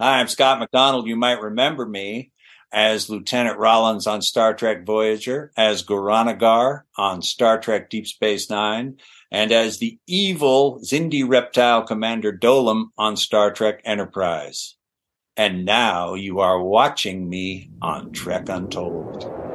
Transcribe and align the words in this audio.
Hi, 0.00 0.18
I'm 0.18 0.28
Scott 0.28 0.58
MacDonald. 0.58 1.06
You 1.06 1.16
might 1.16 1.42
remember 1.42 1.84
me 1.84 2.32
as 2.72 3.10
Lieutenant 3.10 3.58
Rollins 3.58 4.06
on 4.06 4.22
Star 4.22 4.54
Trek 4.54 4.86
Voyager, 4.86 5.52
as 5.58 5.84
Goran'Agar 5.84 6.84
on 6.96 7.20
Star 7.20 7.60
Trek 7.60 7.90
Deep 7.90 8.06
Space 8.06 8.48
Nine, 8.48 8.96
and 9.30 9.52
as 9.52 9.76
the 9.76 9.98
evil 10.06 10.80
Xindi 10.82 11.28
reptile 11.28 11.82
commander 11.82 12.32
Dolim 12.32 12.84
on 12.96 13.14
Star 13.18 13.50
Trek 13.50 13.82
Enterprise. 13.84 14.76
And 15.36 15.66
now 15.66 16.14
you 16.14 16.40
are 16.40 16.62
watching 16.62 17.28
me 17.28 17.68
on 17.82 18.12
Trek 18.12 18.48
Untold. 18.48 19.49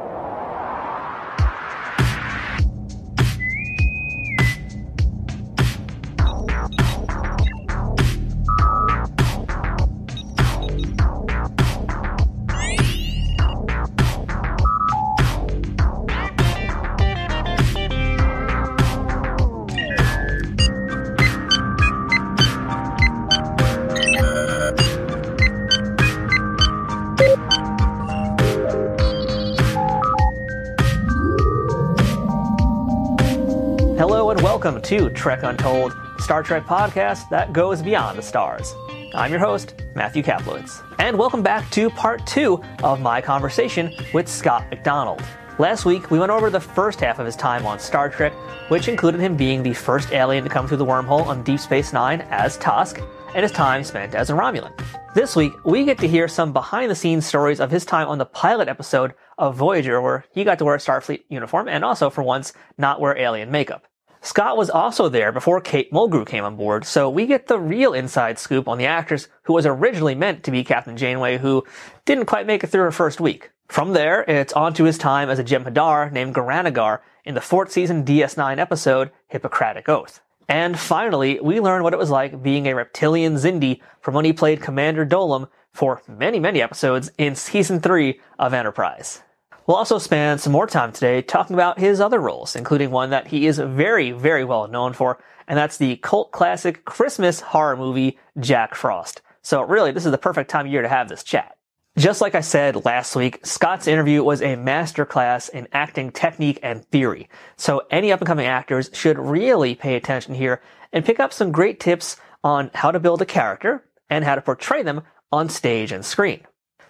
To 34.85 35.09
Trek 35.09 35.41
Untold, 35.41 35.97
Star 36.19 36.43
Trek 36.43 36.63
podcast 36.65 37.27
that 37.29 37.51
goes 37.51 37.81
beyond 37.81 38.19
the 38.19 38.21
stars. 38.21 38.75
I'm 39.15 39.31
your 39.31 39.39
host, 39.39 39.73
Matthew 39.95 40.21
Kaplowitz, 40.21 40.83
and 40.99 41.17
welcome 41.17 41.41
back 41.41 41.67
to 41.71 41.89
part 41.89 42.27
two 42.27 42.61
of 42.83 43.01
my 43.01 43.19
conversation 43.19 43.91
with 44.13 44.27
Scott 44.27 44.69
MacDonald. 44.69 45.23
Last 45.57 45.85
week, 45.85 46.11
we 46.11 46.19
went 46.19 46.31
over 46.31 46.51
the 46.51 46.59
first 46.59 46.99
half 46.99 47.17
of 47.17 47.25
his 47.25 47.35
time 47.35 47.65
on 47.65 47.79
Star 47.79 48.09
Trek, 48.09 48.31
which 48.67 48.87
included 48.87 49.19
him 49.21 49.35
being 49.35 49.63
the 49.63 49.73
first 49.73 50.11
alien 50.11 50.43
to 50.43 50.51
come 50.51 50.67
through 50.67 50.77
the 50.77 50.85
wormhole 50.85 51.25
on 51.25 51.41
Deep 51.41 51.61
Space 51.61 51.91
Nine 51.91 52.21
as 52.29 52.55
Tosk, 52.59 53.03
and 53.33 53.41
his 53.41 53.51
time 53.51 53.83
spent 53.83 54.13
as 54.13 54.29
a 54.29 54.33
Romulan. 54.33 54.71
This 55.15 55.35
week, 55.35 55.53
we 55.65 55.83
get 55.83 55.97
to 55.97 56.07
hear 56.07 56.27
some 56.27 56.53
behind 56.53 56.91
the 56.91 56.95
scenes 56.95 57.25
stories 57.25 57.59
of 57.59 57.71
his 57.71 57.85
time 57.85 58.07
on 58.07 58.19
the 58.19 58.25
pilot 58.25 58.67
episode 58.67 59.15
of 59.39 59.55
Voyager, 59.55 59.99
where 59.99 60.25
he 60.31 60.43
got 60.43 60.59
to 60.59 60.65
wear 60.65 60.75
a 60.75 60.77
Starfleet 60.77 61.23
uniform 61.27 61.67
and 61.67 61.83
also, 61.83 62.11
for 62.11 62.21
once, 62.21 62.53
not 62.77 63.01
wear 63.01 63.17
alien 63.17 63.49
makeup. 63.49 63.87
Scott 64.25 64.57
was 64.57 64.71
also 64.71 65.07
there 65.07 65.31
before 65.31 65.61
Kate 65.61 65.91
Mulgrew 65.91 66.25
came 66.25 66.43
on 66.43 66.55
board, 66.55 66.83
so 66.83 67.07
we 67.07 67.27
get 67.27 67.45
the 67.45 67.59
real 67.59 67.93
inside 67.93 68.39
scoop 68.39 68.67
on 68.67 68.79
the 68.79 68.87
actress 68.87 69.27
who 69.43 69.53
was 69.53 69.67
originally 69.67 70.15
meant 70.15 70.43
to 70.43 70.49
be 70.49 70.63
Captain 70.63 70.97
Janeway, 70.97 71.37
who 71.37 71.63
didn't 72.05 72.25
quite 72.25 72.47
make 72.47 72.63
it 72.63 72.67
through 72.71 72.81
her 72.81 72.91
first 72.91 73.21
week. 73.21 73.51
From 73.67 73.93
there, 73.93 74.23
it's 74.23 74.51
on 74.53 74.73
to 74.73 74.85
his 74.85 74.97
time 74.97 75.29
as 75.29 75.37
a 75.37 75.43
Jem'Hadar 75.43 76.11
named 76.11 76.33
Goran'Agar 76.33 77.01
in 77.23 77.35
the 77.35 77.39
fourth 77.39 77.71
season 77.71 78.03
DS9 78.03 78.57
episode, 78.57 79.11
Hippocratic 79.27 79.87
Oath. 79.87 80.21
And 80.49 80.79
finally, 80.79 81.39
we 81.39 81.59
learn 81.59 81.83
what 81.83 81.93
it 81.93 81.99
was 81.99 82.09
like 82.09 82.41
being 82.41 82.67
a 82.67 82.73
reptilian 82.73 83.35
Xindi 83.35 83.79
from 84.01 84.15
when 84.15 84.25
he 84.25 84.33
played 84.33 84.59
Commander 84.59 85.05
Dolim 85.05 85.49
for 85.71 86.01
many, 86.07 86.39
many 86.39 86.63
episodes 86.63 87.11
in 87.19 87.35
season 87.35 87.79
3 87.79 88.19
of 88.39 88.55
Enterprise. 88.55 89.21
We'll 89.67 89.77
also 89.77 89.97
spend 89.97 90.41
some 90.41 90.53
more 90.53 90.67
time 90.67 90.91
today 90.91 91.23
talking 91.23 91.55
about 91.55 91.79
his 91.79 91.99
other 91.99 92.19
roles, 92.19 92.55
including 92.55 92.91
one 92.91 93.09
that 93.09 93.27
he 93.27 93.47
is 93.47 93.57
very, 93.57 94.11
very 94.11 94.45
well 94.45 94.67
known 94.67 94.93
for, 94.93 95.17
and 95.47 95.57
that's 95.57 95.77
the 95.77 95.95
cult 95.97 96.31
classic 96.31 96.85
Christmas 96.85 97.39
horror 97.39 97.75
movie, 97.75 98.19
Jack 98.39 98.75
Frost. 98.75 99.23
So 99.41 99.63
really, 99.63 99.91
this 99.91 100.05
is 100.05 100.11
the 100.11 100.19
perfect 100.19 100.51
time 100.51 100.67
of 100.67 100.71
year 100.71 100.83
to 100.83 100.87
have 100.87 101.09
this 101.09 101.23
chat. 101.23 101.57
Just 101.97 102.21
like 102.21 102.35
I 102.35 102.41
said 102.41 102.85
last 102.85 103.15
week, 103.15 103.43
Scott's 103.43 103.87
interview 103.87 104.21
was 104.23 104.41
a 104.41 104.55
masterclass 104.55 105.49
in 105.49 105.67
acting 105.71 106.11
technique 106.11 106.59
and 106.61 106.85
theory. 106.85 107.27
So 107.57 107.87
any 107.89 108.11
up 108.11 108.19
and 108.19 108.27
coming 108.27 108.45
actors 108.45 108.91
should 108.93 109.17
really 109.17 109.73
pay 109.73 109.95
attention 109.95 110.35
here 110.35 110.61
and 110.93 111.05
pick 111.05 111.19
up 111.19 111.33
some 111.33 111.51
great 111.51 111.79
tips 111.79 112.17
on 112.43 112.69
how 112.75 112.91
to 112.91 112.99
build 112.99 113.23
a 113.23 113.25
character 113.25 113.83
and 114.11 114.25
how 114.25 114.35
to 114.35 114.41
portray 114.41 114.83
them 114.83 115.01
on 115.31 115.49
stage 115.49 115.91
and 115.91 116.05
screen. 116.05 116.45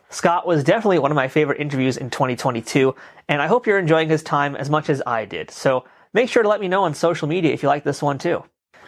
Scott 0.09 0.47
was 0.47 0.63
definitely 0.63 0.99
one 0.99 1.11
of 1.11 1.15
my 1.15 1.27
favorite 1.27 1.59
interviews 1.59 1.97
in 1.97 2.09
2022, 2.09 2.95
and 3.27 3.41
I 3.41 3.47
hope 3.47 3.67
you're 3.67 3.79
enjoying 3.79 4.09
his 4.09 4.23
time 4.23 4.55
as 4.55 4.69
much 4.69 4.89
as 4.89 5.01
I 5.05 5.25
did. 5.25 5.51
So 5.51 5.85
make 6.13 6.29
sure 6.29 6.43
to 6.43 6.49
let 6.49 6.61
me 6.61 6.67
know 6.67 6.83
on 6.83 6.93
social 6.93 7.27
media 7.27 7.53
if 7.53 7.63
you 7.63 7.69
like 7.69 7.83
this 7.83 8.01
one 8.01 8.17
too. 8.17 8.43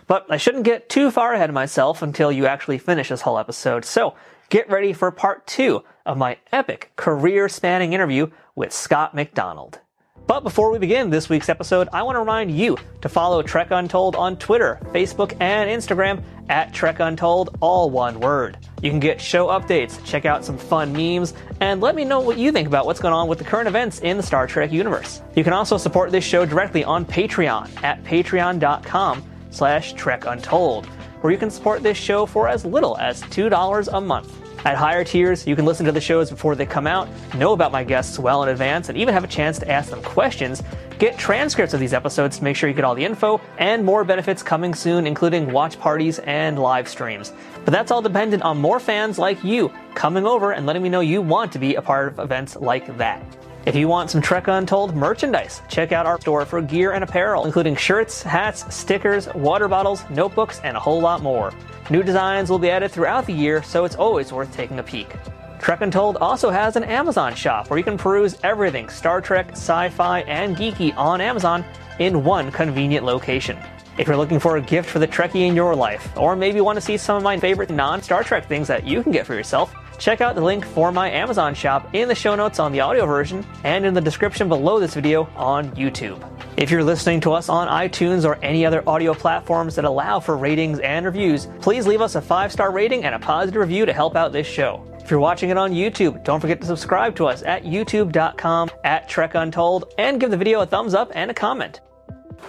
But 0.07 0.25
I 0.29 0.37
shouldn't 0.37 0.63
get 0.63 0.89
too 0.89 1.11
far 1.11 1.33
ahead 1.33 1.49
of 1.49 1.53
myself 1.53 2.01
until 2.01 2.31
you 2.31 2.45
actually 2.45 2.77
finish 2.77 3.09
this 3.09 3.21
whole 3.21 3.37
episode. 3.37 3.83
So 3.83 4.15
get 4.49 4.69
ready 4.69 4.93
for 4.93 5.11
part 5.11 5.45
two 5.45 5.83
of 6.05 6.17
my 6.17 6.37
epic 6.51 6.91
career 6.95 7.49
spanning 7.49 7.93
interview 7.93 8.27
with 8.55 8.71
Scott 8.71 9.13
MacDonald. 9.13 9.81
But 10.27 10.43
before 10.43 10.71
we 10.71 10.77
begin 10.77 11.09
this 11.09 11.29
week's 11.29 11.47
episode, 11.47 11.87
I 11.93 12.03
want 12.03 12.15
to 12.15 12.19
remind 12.19 12.51
you 12.51 12.77
to 13.01 13.07
follow 13.07 13.41
Trek 13.41 13.71
Untold 13.71 14.13
on 14.17 14.35
Twitter, 14.35 14.77
Facebook, 14.87 15.37
and 15.39 15.69
Instagram 15.69 16.21
at 16.49 16.73
Trek 16.73 16.99
Untold, 16.99 17.57
all 17.61 17.89
one 17.89 18.19
word. 18.19 18.57
You 18.81 18.89
can 18.89 18.99
get 18.99 19.21
show 19.21 19.47
updates, 19.47 20.03
check 20.03 20.25
out 20.25 20.43
some 20.43 20.57
fun 20.57 20.91
memes, 20.91 21.33
and 21.61 21.79
let 21.79 21.95
me 21.95 22.03
know 22.03 22.19
what 22.19 22.37
you 22.37 22.51
think 22.51 22.67
about 22.67 22.85
what's 22.85 22.99
going 22.99 23.13
on 23.13 23.29
with 23.29 23.37
the 23.37 23.45
current 23.45 23.69
events 23.69 23.99
in 23.99 24.17
the 24.17 24.23
Star 24.23 24.47
Trek 24.47 24.69
universe. 24.69 25.21
You 25.33 25.45
can 25.45 25.53
also 25.53 25.77
support 25.77 26.11
this 26.11 26.25
show 26.25 26.45
directly 26.45 26.83
on 26.83 27.05
Patreon 27.05 27.81
at 27.81 28.03
patreon.com 28.03 29.23
slash 29.51 29.93
Trek 29.93 30.25
Untold, 30.25 30.87
where 31.21 31.31
you 31.31 31.39
can 31.39 31.49
support 31.49 31.83
this 31.83 31.97
show 31.97 32.25
for 32.25 32.49
as 32.49 32.65
little 32.65 32.97
as 32.97 33.23
$2 33.23 33.93
a 33.93 34.01
month. 34.01 34.46
At 34.67 34.75
higher 34.75 35.05
tiers, 35.05 35.47
you 35.47 35.55
can 35.55 35.63
listen 35.63 35.85
to 35.85 35.93
the 35.93 36.01
shows 36.01 36.29
before 36.29 36.53
they 36.53 36.65
come 36.65 36.87
out, 36.87 37.07
know 37.35 37.53
about 37.53 37.71
my 37.71 37.85
guests 37.85 38.19
well 38.19 38.43
in 38.43 38.49
advance, 38.49 38.89
and 38.89 38.97
even 38.97 39.13
have 39.13 39.23
a 39.23 39.27
chance 39.27 39.57
to 39.59 39.71
ask 39.71 39.89
them 39.89 40.03
questions. 40.03 40.61
Get 40.99 41.17
transcripts 41.17 41.73
of 41.73 41.79
these 41.79 41.93
episodes 41.93 42.37
to 42.39 42.43
make 42.43 42.57
sure 42.57 42.67
you 42.67 42.75
get 42.75 42.83
all 42.83 42.93
the 42.93 43.05
info, 43.05 43.39
and 43.59 43.85
more 43.85 44.03
benefits 44.03 44.43
coming 44.43 44.73
soon, 44.73 45.07
including 45.07 45.53
watch 45.53 45.79
parties 45.79 46.19
and 46.19 46.59
live 46.59 46.89
streams. 46.89 47.31
But 47.63 47.71
that's 47.71 47.91
all 47.91 48.01
dependent 48.01 48.43
on 48.43 48.57
more 48.57 48.81
fans 48.81 49.17
like 49.17 49.41
you 49.41 49.71
coming 49.95 50.25
over 50.25 50.51
and 50.51 50.65
letting 50.65 50.83
me 50.83 50.89
know 50.89 50.99
you 50.99 51.21
want 51.21 51.53
to 51.53 51.59
be 51.59 51.75
a 51.75 51.81
part 51.81 52.09
of 52.09 52.19
events 52.19 52.57
like 52.57 52.97
that. 52.97 53.23
If 53.67 53.75
you 53.75 53.89
want 53.89 54.09
some 54.09 54.21
Trek 54.21 54.47
Untold 54.47 54.95
merchandise, 54.95 55.61
check 55.67 55.91
out 55.91 56.05
our 56.05 56.21
store 56.21 56.45
for 56.45 56.61
gear 56.61 56.93
and 56.93 57.03
apparel, 57.03 57.43
including 57.43 57.75
shirts, 57.75 58.23
hats, 58.23 58.73
stickers, 58.73 59.27
water 59.35 59.67
bottles, 59.67 60.05
notebooks, 60.09 60.61
and 60.63 60.77
a 60.77 60.79
whole 60.79 61.01
lot 61.01 61.21
more. 61.21 61.51
New 61.89 62.01
designs 62.01 62.49
will 62.49 62.59
be 62.59 62.69
added 62.69 62.91
throughout 62.91 63.25
the 63.25 63.33
year, 63.33 63.61
so 63.61 63.83
it's 63.83 63.97
always 63.97 64.31
worth 64.31 64.55
taking 64.55 64.79
a 64.79 64.83
peek. 64.83 65.13
Trek 65.59 65.81
Untold 65.81 66.15
also 66.21 66.49
has 66.49 66.77
an 66.77 66.85
Amazon 66.85 67.35
shop 67.35 67.69
where 67.69 67.77
you 67.77 67.83
can 67.83 67.97
peruse 67.97 68.37
everything 68.41 68.87
Star 68.87 69.19
Trek, 69.19 69.49
sci 69.51 69.89
fi, 69.89 70.21
and 70.21 70.55
geeky 70.55 70.95
on 70.95 71.19
Amazon 71.19 71.65
in 71.99 72.23
one 72.23 72.49
convenient 72.53 73.05
location. 73.05 73.57
If 73.97 74.07
you're 74.07 74.15
looking 74.15 74.39
for 74.39 74.55
a 74.55 74.61
gift 74.61 74.89
for 74.89 74.99
the 74.99 75.07
Trekkie 75.09 75.45
in 75.45 75.57
your 75.57 75.75
life, 75.75 76.09
or 76.15 76.37
maybe 76.37 76.61
want 76.61 76.77
to 76.77 76.81
see 76.81 76.95
some 76.95 77.17
of 77.17 77.23
my 77.23 77.37
favorite 77.37 77.69
non 77.69 78.01
Star 78.01 78.23
Trek 78.23 78.47
things 78.47 78.69
that 78.69 78.87
you 78.87 79.03
can 79.03 79.11
get 79.11 79.25
for 79.25 79.33
yourself, 79.33 79.75
check 79.97 80.21
out 80.21 80.35
the 80.35 80.41
link 80.41 80.65
for 80.65 80.91
my 80.91 81.09
Amazon 81.09 81.53
shop 81.53 81.89
in 81.93 82.07
the 82.07 82.15
show 82.15 82.35
notes 82.35 82.59
on 82.59 82.71
the 82.71 82.79
audio 82.79 83.05
version 83.05 83.45
and 83.63 83.85
in 83.85 83.93
the 83.93 84.01
description 84.01 84.47
below 84.47 84.79
this 84.79 84.93
video 84.93 85.29
on 85.35 85.71
YouTube. 85.71 86.23
If 86.57 86.71
you're 86.71 86.83
listening 86.83 87.19
to 87.21 87.33
us 87.33 87.49
on 87.49 87.67
iTunes 87.67 88.25
or 88.25 88.43
any 88.43 88.65
other 88.65 88.83
audio 88.87 89.13
platforms 89.13 89.75
that 89.75 89.85
allow 89.85 90.19
for 90.19 90.37
ratings 90.37 90.79
and 90.79 91.05
reviews, 91.05 91.47
please 91.61 91.85
leave 91.85 92.01
us 92.01 92.15
a 92.15 92.21
five 92.21 92.51
star 92.51 92.71
rating 92.71 93.03
and 93.03 93.13
a 93.13 93.19
positive 93.19 93.59
review 93.59 93.85
to 93.85 93.93
help 93.93 94.15
out 94.15 94.31
this 94.31 94.47
show. 94.47 94.83
If 94.99 95.11
you're 95.11 95.19
watching 95.19 95.51
it 95.51 95.57
on 95.57 95.71
YouTube, 95.71 96.23
don't 96.23 96.41
forget 96.41 96.59
to 96.61 96.67
subscribe 96.67 97.15
to 97.15 97.27
us 97.27 97.41
at 97.43 97.63
youtube.com 97.63 98.71
at 98.83 99.07
Trek 99.07 99.35
Untold 99.35 99.93
and 99.97 100.19
give 100.19 100.31
the 100.31 100.37
video 100.37 100.61
a 100.61 100.65
thumbs 100.65 100.93
up 100.93 101.11
and 101.15 101.31
a 101.31 101.33
comment. 101.33 101.79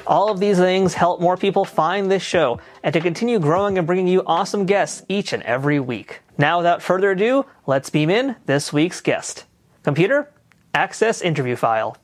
All 0.06 0.30
of 0.30 0.40
these 0.40 0.58
things 0.58 0.94
help 0.94 1.20
more 1.20 1.36
people 1.36 1.64
find 1.64 2.10
this 2.10 2.22
show 2.22 2.60
and 2.82 2.92
to 2.92 3.00
continue 3.00 3.38
growing 3.38 3.78
and 3.78 3.86
bringing 3.86 4.08
you 4.08 4.22
awesome 4.26 4.66
guests 4.66 5.02
each 5.08 5.32
and 5.32 5.42
every 5.42 5.80
week. 5.80 6.20
Now, 6.38 6.58
without 6.58 6.82
further 6.82 7.10
ado, 7.10 7.44
let's 7.66 7.90
beam 7.90 8.10
in 8.10 8.36
this 8.46 8.72
week's 8.72 9.00
guest. 9.00 9.44
Computer, 9.82 10.30
access 10.74 11.20
interview 11.20 11.56
file. 11.56 11.96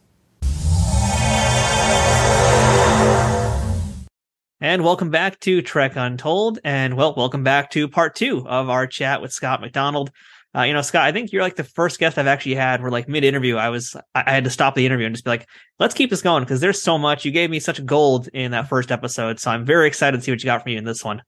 And 4.60 4.82
welcome 4.82 5.10
back 5.10 5.40
to 5.40 5.60
Trek 5.60 5.92
Untold, 5.94 6.58
and 6.64 6.96
well, 6.96 7.12
welcome 7.14 7.44
back 7.44 7.70
to 7.72 7.86
part 7.86 8.14
two 8.14 8.48
of 8.48 8.70
our 8.70 8.86
chat 8.86 9.20
with 9.20 9.30
Scott 9.30 9.60
MacDonald. 9.60 10.10
Uh, 10.56 10.62
you 10.62 10.72
know, 10.72 10.82
Scott, 10.82 11.02
I 11.02 11.12
think 11.12 11.32
you're 11.32 11.42
like 11.42 11.56
the 11.56 11.64
first 11.64 11.98
guest 11.98 12.16
I've 12.16 12.28
actually 12.28 12.54
had 12.54 12.80
where 12.80 12.90
like 12.90 13.08
mid 13.08 13.24
interview, 13.24 13.56
I 13.56 13.70
was, 13.70 13.96
I 14.14 14.30
had 14.30 14.44
to 14.44 14.50
stop 14.50 14.76
the 14.76 14.86
interview 14.86 15.06
and 15.06 15.14
just 15.14 15.24
be 15.24 15.30
like, 15.30 15.48
let's 15.80 15.94
keep 15.94 16.10
this 16.10 16.22
going 16.22 16.44
because 16.44 16.60
there's 16.60 16.80
so 16.80 16.96
much. 16.96 17.24
You 17.24 17.32
gave 17.32 17.50
me 17.50 17.58
such 17.58 17.84
gold 17.84 18.28
in 18.28 18.52
that 18.52 18.68
first 18.68 18.92
episode. 18.92 19.40
So 19.40 19.50
I'm 19.50 19.64
very 19.64 19.88
excited 19.88 20.16
to 20.18 20.22
see 20.22 20.30
what 20.30 20.42
you 20.42 20.46
got 20.46 20.62
from 20.62 20.72
you 20.72 20.78
in 20.78 20.84
this 20.84 21.04
one. 21.04 21.22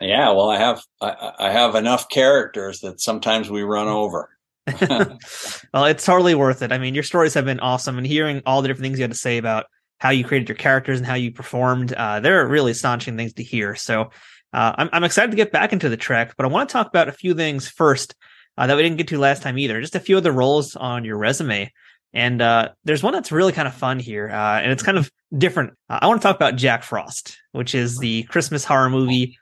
Yeah. 0.00 0.30
Well, 0.30 0.50
I 0.50 0.58
have, 0.58 0.82
I, 1.00 1.32
I 1.38 1.50
have 1.50 1.74
enough 1.74 2.08
characters 2.08 2.80
that 2.80 3.00
sometimes 3.00 3.50
we 3.50 3.62
run 3.62 3.88
over. 3.88 4.30
well, 4.80 5.84
it's 5.86 6.04
totally 6.04 6.36
worth 6.36 6.62
it. 6.62 6.70
I 6.70 6.78
mean, 6.78 6.94
your 6.94 7.02
stories 7.02 7.34
have 7.34 7.44
been 7.44 7.58
awesome 7.58 7.98
and 7.98 8.06
hearing 8.06 8.42
all 8.46 8.62
the 8.62 8.68
different 8.68 8.84
things 8.84 8.98
you 9.00 9.02
had 9.02 9.10
to 9.10 9.16
say 9.16 9.38
about 9.38 9.66
how 9.98 10.10
you 10.10 10.24
created 10.24 10.48
your 10.48 10.56
characters 10.56 10.98
and 10.98 11.06
how 11.06 11.14
you 11.14 11.32
performed, 11.32 11.92
uh, 11.92 12.20
they're 12.20 12.46
really 12.46 12.72
astonishing 12.72 13.16
things 13.16 13.32
to 13.34 13.42
hear. 13.42 13.74
So 13.76 14.10
Uh, 14.52 14.74
I'm, 14.76 14.90
I'm 14.92 15.04
excited 15.04 15.30
to 15.30 15.36
get 15.36 15.52
back 15.52 15.72
into 15.72 15.88
the 15.88 15.96
Trek, 15.96 16.34
but 16.36 16.44
I 16.44 16.48
want 16.48 16.68
to 16.68 16.72
talk 16.72 16.88
about 16.88 17.08
a 17.08 17.12
few 17.12 17.34
things 17.34 17.68
first 17.68 18.14
uh, 18.58 18.66
that 18.66 18.76
we 18.76 18.82
didn't 18.82 18.98
get 18.98 19.08
to 19.08 19.18
last 19.18 19.42
time 19.42 19.58
either. 19.58 19.80
Just 19.80 19.96
a 19.96 20.00
few 20.00 20.16
of 20.16 20.22
the 20.22 20.32
roles 20.32 20.76
on 20.76 21.04
your 21.04 21.16
resume. 21.16 21.72
And 22.14 22.42
uh, 22.42 22.70
there's 22.84 23.02
one 23.02 23.14
that's 23.14 23.32
really 23.32 23.52
kind 23.52 23.66
of 23.66 23.74
fun 23.74 23.98
here, 23.98 24.28
uh, 24.28 24.60
and 24.60 24.70
it's 24.70 24.82
kind 24.82 24.98
of 24.98 25.10
different. 25.36 25.72
Uh, 25.88 26.00
I 26.02 26.06
want 26.08 26.20
to 26.20 26.26
talk 26.26 26.36
about 26.36 26.56
Jack 26.56 26.82
Frost, 26.82 27.38
which 27.52 27.74
is 27.74 27.98
the 27.98 28.24
Christmas 28.24 28.64
horror 28.64 28.90
movie. 28.90 29.38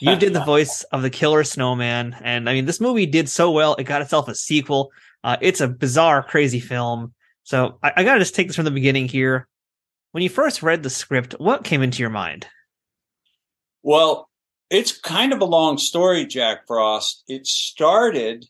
You 0.00 0.16
did 0.16 0.32
the 0.32 0.42
voice 0.44 0.82
of 0.84 1.02
the 1.02 1.10
killer 1.10 1.44
snowman, 1.44 2.16
and 2.22 2.48
I 2.48 2.54
mean, 2.54 2.64
this 2.64 2.80
movie 2.80 3.06
did 3.06 3.28
so 3.28 3.50
well, 3.50 3.74
it 3.74 3.84
got 3.84 4.00
itself 4.00 4.26
a 4.28 4.34
sequel. 4.34 4.90
Uh, 5.22 5.36
it's 5.40 5.60
a 5.60 5.68
bizarre, 5.68 6.22
crazy 6.22 6.60
film. 6.60 7.12
So 7.44 7.78
I, 7.82 7.92
I 7.96 8.04
got 8.04 8.14
to 8.14 8.20
just 8.20 8.34
take 8.34 8.46
this 8.46 8.56
from 8.56 8.64
the 8.64 8.70
beginning 8.70 9.06
here. 9.06 9.46
When 10.12 10.22
you 10.22 10.30
first 10.30 10.62
read 10.62 10.82
the 10.82 10.90
script, 10.90 11.34
what 11.38 11.64
came 11.64 11.82
into 11.82 12.00
your 12.00 12.10
mind? 12.10 12.46
Well, 13.82 14.28
it's 14.70 14.98
kind 14.98 15.32
of 15.32 15.40
a 15.40 15.46
long 15.46 15.78
story, 15.78 16.26
Jack 16.26 16.66
Frost. 16.66 17.22
It 17.28 17.46
started 17.46 18.46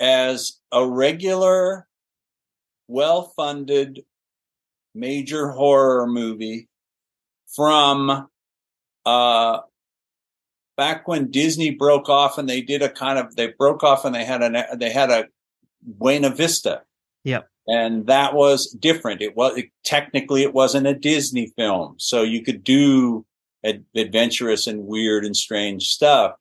as 0.00 0.60
a 0.72 0.86
regular, 0.86 1.86
well 2.88 3.32
funded 3.36 4.04
major 4.94 5.50
horror 5.50 6.06
movie 6.06 6.68
from 7.54 8.28
uh, 9.04 9.58
back 10.76 11.06
when 11.08 11.30
Disney 11.30 11.70
broke 11.70 12.08
off 12.08 12.38
and 12.38 12.48
they 12.48 12.60
did 12.60 12.82
a 12.82 12.88
kind 12.88 13.18
of 13.18 13.36
they 13.36 13.48
broke 13.58 13.82
off 13.82 14.04
and 14.04 14.14
they 14.14 14.24
had 14.24 14.42
a 14.42 14.76
they 14.76 14.90
had 14.90 15.10
a 15.10 15.26
Buena 15.82 16.30
Vista. 16.30 16.82
Yep. 17.24 17.48
And 17.66 18.06
that 18.06 18.34
was 18.34 18.70
different. 18.78 19.22
It 19.22 19.36
was 19.36 19.56
it, 19.56 19.70
technically 19.84 20.42
it 20.42 20.52
wasn't 20.52 20.86
a 20.86 20.94
Disney 20.94 21.52
film, 21.56 21.94
so 21.98 22.22
you 22.22 22.42
could 22.42 22.62
do 22.62 23.24
ad- 23.64 23.84
adventurous 23.96 24.66
and 24.66 24.84
weird 24.84 25.24
and 25.24 25.36
strange 25.36 25.84
stuff. 25.84 26.32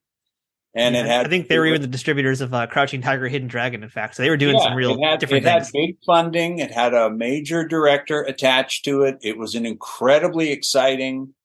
And 0.76 0.96
Yeah, 0.96 1.02
it 1.02 1.08
had 1.08 1.26
I 1.28 1.30
think 1.30 1.48
they 1.48 1.60
were 1.60 1.68
even 1.68 1.82
the 1.82 1.88
distributors 1.88 2.42
of 2.42 2.54
uh, 2.54 2.66
Crouching 2.66 3.02
Tiger, 3.02 3.28
Hidden 3.28 3.48
Dragon. 3.48 3.84
In 3.84 3.90
fact, 3.90 4.16
so 4.16 4.24
they 4.24 4.30
were 4.30 4.38
doing 4.38 4.56
Yeah, 4.56 4.64
some 4.64 4.76
real 4.76 4.96
it 4.96 5.04
had, 5.04 5.20
different 5.20 5.46
it 5.46 5.50
had 5.50 5.68
big 5.72 5.98
funding. 6.06 6.60
It 6.60 6.72
had 6.72 6.96
a 6.96 7.12
major 7.12 7.68
director 7.68 8.22
attached 8.24 8.86
to 8.86 9.04
it. 9.04 9.18
It 9.22 9.38
was 9.38 9.54
an 9.54 9.66
incredibly 9.66 10.52
exciting 10.52 11.36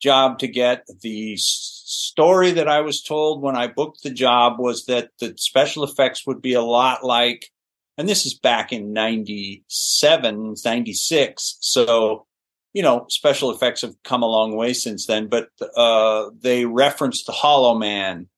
job 0.00 0.38
to 0.38 0.48
get. 0.48 0.86
The 1.02 1.36
story 1.36 2.52
that 2.52 2.68
I 2.68 2.80
was 2.80 3.02
told 3.02 3.42
when 3.42 3.56
I 3.56 3.66
booked 3.66 4.02
the 4.02 4.10
job 4.10 4.58
was 4.58 4.86
that 4.86 5.10
the 5.20 5.34
special 5.36 5.84
effects 5.84 6.26
would 6.26 6.40
be 6.40 6.54
a 6.54 6.62
lot 6.62 7.04
like, 7.04 7.50
and 7.98 8.08
this 8.08 8.24
is 8.24 8.38
back 8.38 8.72
in 8.72 8.92
97, 8.92 10.54
96. 10.64 11.58
So, 11.60 12.26
you 12.72 12.82
know, 12.82 13.06
special 13.08 13.50
effects 13.50 13.82
have 13.82 13.94
come 14.04 14.22
a 14.22 14.26
long 14.26 14.56
way 14.56 14.72
since 14.72 15.06
then, 15.06 15.26
but, 15.28 15.48
uh, 15.76 16.30
they 16.40 16.64
referenced 16.66 17.26
the 17.26 17.32
Hollow 17.32 17.74
Man 17.78 18.28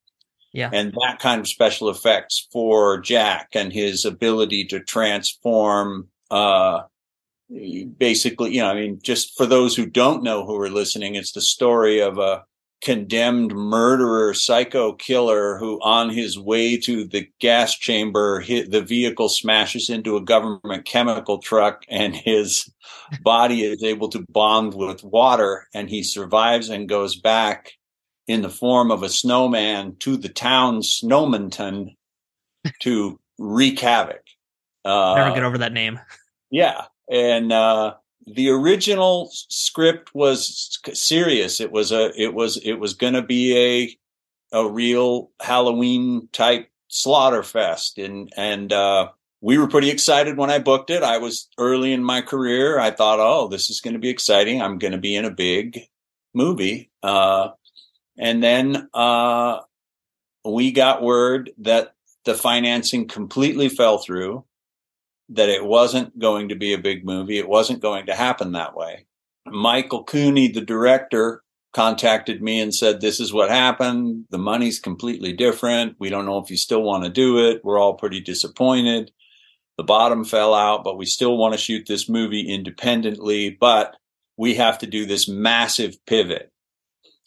Yeah. 0.53 0.71
and 0.73 0.93
that 1.03 1.19
kind 1.21 1.41
of 1.41 1.49
special 1.49 1.89
effects 1.91 2.47
for 2.53 3.01
Jack 3.01 3.49
and 3.55 3.73
his 3.73 4.05
ability 4.05 4.65
to 4.67 4.81
transform, 4.81 6.09
uh, 6.31 6.83
basically, 7.99 8.55
you 8.55 8.61
know, 8.61 8.69
I 8.71 8.75
mean, 8.75 9.01
just 9.03 9.37
for 9.37 9.47
those 9.47 9.75
who 9.77 9.87
don't 9.87 10.23
know 10.23 10.45
who 10.47 10.57
are 10.61 10.71
listening, 10.71 11.15
it's 11.17 11.33
the 11.33 11.41
story 11.41 12.01
of 12.01 12.19
a 12.19 12.45
condemned 12.83 13.55
murderer, 13.55 14.33
psycho 14.33 14.93
killer 14.93 15.59
who 15.59 15.79
on 15.83 16.11
his 16.11 16.39
way 16.39 16.77
to 16.79 17.05
the 17.05 17.29
gas 17.39 17.77
chamber, 17.77 18.41
hit, 18.41 18.71
the 18.71 18.81
vehicle 18.81 19.29
smashes 19.29 19.91
into 19.91 20.17
a 20.17 20.25
government 20.25 20.85
chemical 20.85 21.39
truck 21.39 21.85
and 21.89 22.17
his 22.17 22.71
body 23.23 23.65
is 23.65 23.83
able 23.83 24.09
to 24.09 24.25
bond 24.31 24.75
with 24.75 25.05
water 25.05 25.67
and 25.75 25.91
he 25.91 26.03
survives 26.03 26.71
and 26.71 26.89
goes 26.89 27.17
back 27.17 27.73
in 28.27 28.43
the 28.43 28.49
form 28.49 28.91
of 28.91 29.03
a 29.03 29.09
snowman 29.09 29.97
to 29.97 30.17
the 30.17 30.29
town 30.29 30.81
Snowmanton 30.81 31.97
to 32.81 33.19
wreak 33.39 33.81
havoc. 33.81 34.23
Uh, 34.85 35.15
Never 35.17 35.35
get 35.35 35.43
over 35.43 35.59
that 35.59 35.73
name. 35.73 36.01
yeah, 36.51 36.85
and 37.11 37.53
uh, 37.53 37.95
the 38.27 38.51
original 38.51 39.31
script 39.33 40.15
was 40.15 40.79
serious. 40.93 41.61
It 41.61 41.73
was 41.73 41.93
a 41.93 42.13
it 42.21 42.35
was 42.35 42.57
it 42.59 42.75
was 42.75 42.95
going 42.95 43.15
to 43.15 43.23
be 43.23 43.57
a 43.57 43.97
a 44.59 44.69
real 44.69 45.31
Halloween 45.41 46.29
type 46.33 46.71
slaughter 46.89 47.43
fest, 47.43 47.99
and 47.99 48.33
and 48.37 48.73
uh, 48.73 49.09
we 49.41 49.59
were 49.59 49.69
pretty 49.69 49.91
excited 49.91 50.37
when 50.37 50.51
I 50.51 50.59
booked 50.59 50.91
it. 50.91 51.03
I 51.03 51.19
was 51.19 51.49
early 51.59 51.93
in 51.93 52.05
my 52.05 52.21
career. 52.21 52.79
I 52.79 52.91
thought, 52.91 53.21
oh, 53.21 53.49
this 53.49 53.71
is 53.71 53.81
going 53.81 53.95
to 53.95 54.01
be 54.01 54.11
exciting. 54.11 54.61
I'm 54.61 54.79
going 54.79 54.93
to 54.93 54.99
be 54.99 55.17
in 55.17 55.25
a 55.25 55.31
big 55.31 55.81
movie. 56.35 56.91
Uh, 57.03 57.51
and 58.19 58.43
then 58.43 58.89
uh, 58.93 59.61
we 60.45 60.73
got 60.73 61.03
word 61.03 61.51
that 61.59 61.95
the 62.25 62.35
financing 62.35 63.09
completely 63.09 63.71
fell 63.71 63.99
through 63.99 64.45
that 65.31 65.49
it 65.49 65.65
wasn't 65.65 66.19
going 66.19 66.49
to 66.49 66.55
be 66.55 66.73
a 66.73 66.79
big 66.79 67.05
movie. 67.05 67.39
It 67.39 67.49
wasn't 67.49 67.81
going 67.81 68.07
to 68.07 68.15
happen 68.15 68.53
that 68.53 68.77
way. 68.77 69.07
Michael 69.47 70.05
Cooney, 70.05 70.49
the 70.49 70.61
director, 70.61 71.43
contacted 71.73 72.43
me 72.43 72.61
and 72.61 72.75
said, 72.75 73.01
This 73.01 73.21
is 73.21 73.33
what 73.33 73.51
happened. 73.51 74.25
The 74.31 74.39
money's 74.39 74.81
completely 74.81 75.33
different. 75.33 75.97
We 75.99 76.11
don't 76.11 76.27
know 76.27 76.39
if 76.39 76.51
you 76.51 76.57
still 76.57 76.83
want 76.83 77.05
to 77.05 77.11
do 77.11 77.49
it. 77.49 77.65
We're 77.65 77.79
all 77.79 77.95
pretty 77.95 78.21
disappointed. 78.21 79.13
The 79.77 79.85
bottom 79.85 80.25
fell 80.25 80.53
out, 80.53 80.85
but 80.85 80.99
we 80.99 81.07
still 81.07 81.37
want 81.37 81.55
to 81.55 81.59
shoot 81.59 81.87
this 81.87 82.09
movie 82.09 82.53
independently. 82.53 83.51
But 83.51 83.97
we 84.37 84.55
have 84.57 84.79
to 84.79 84.87
do 84.87 85.07
this 85.07 85.29
massive 85.29 85.97
pivot. 86.07 86.51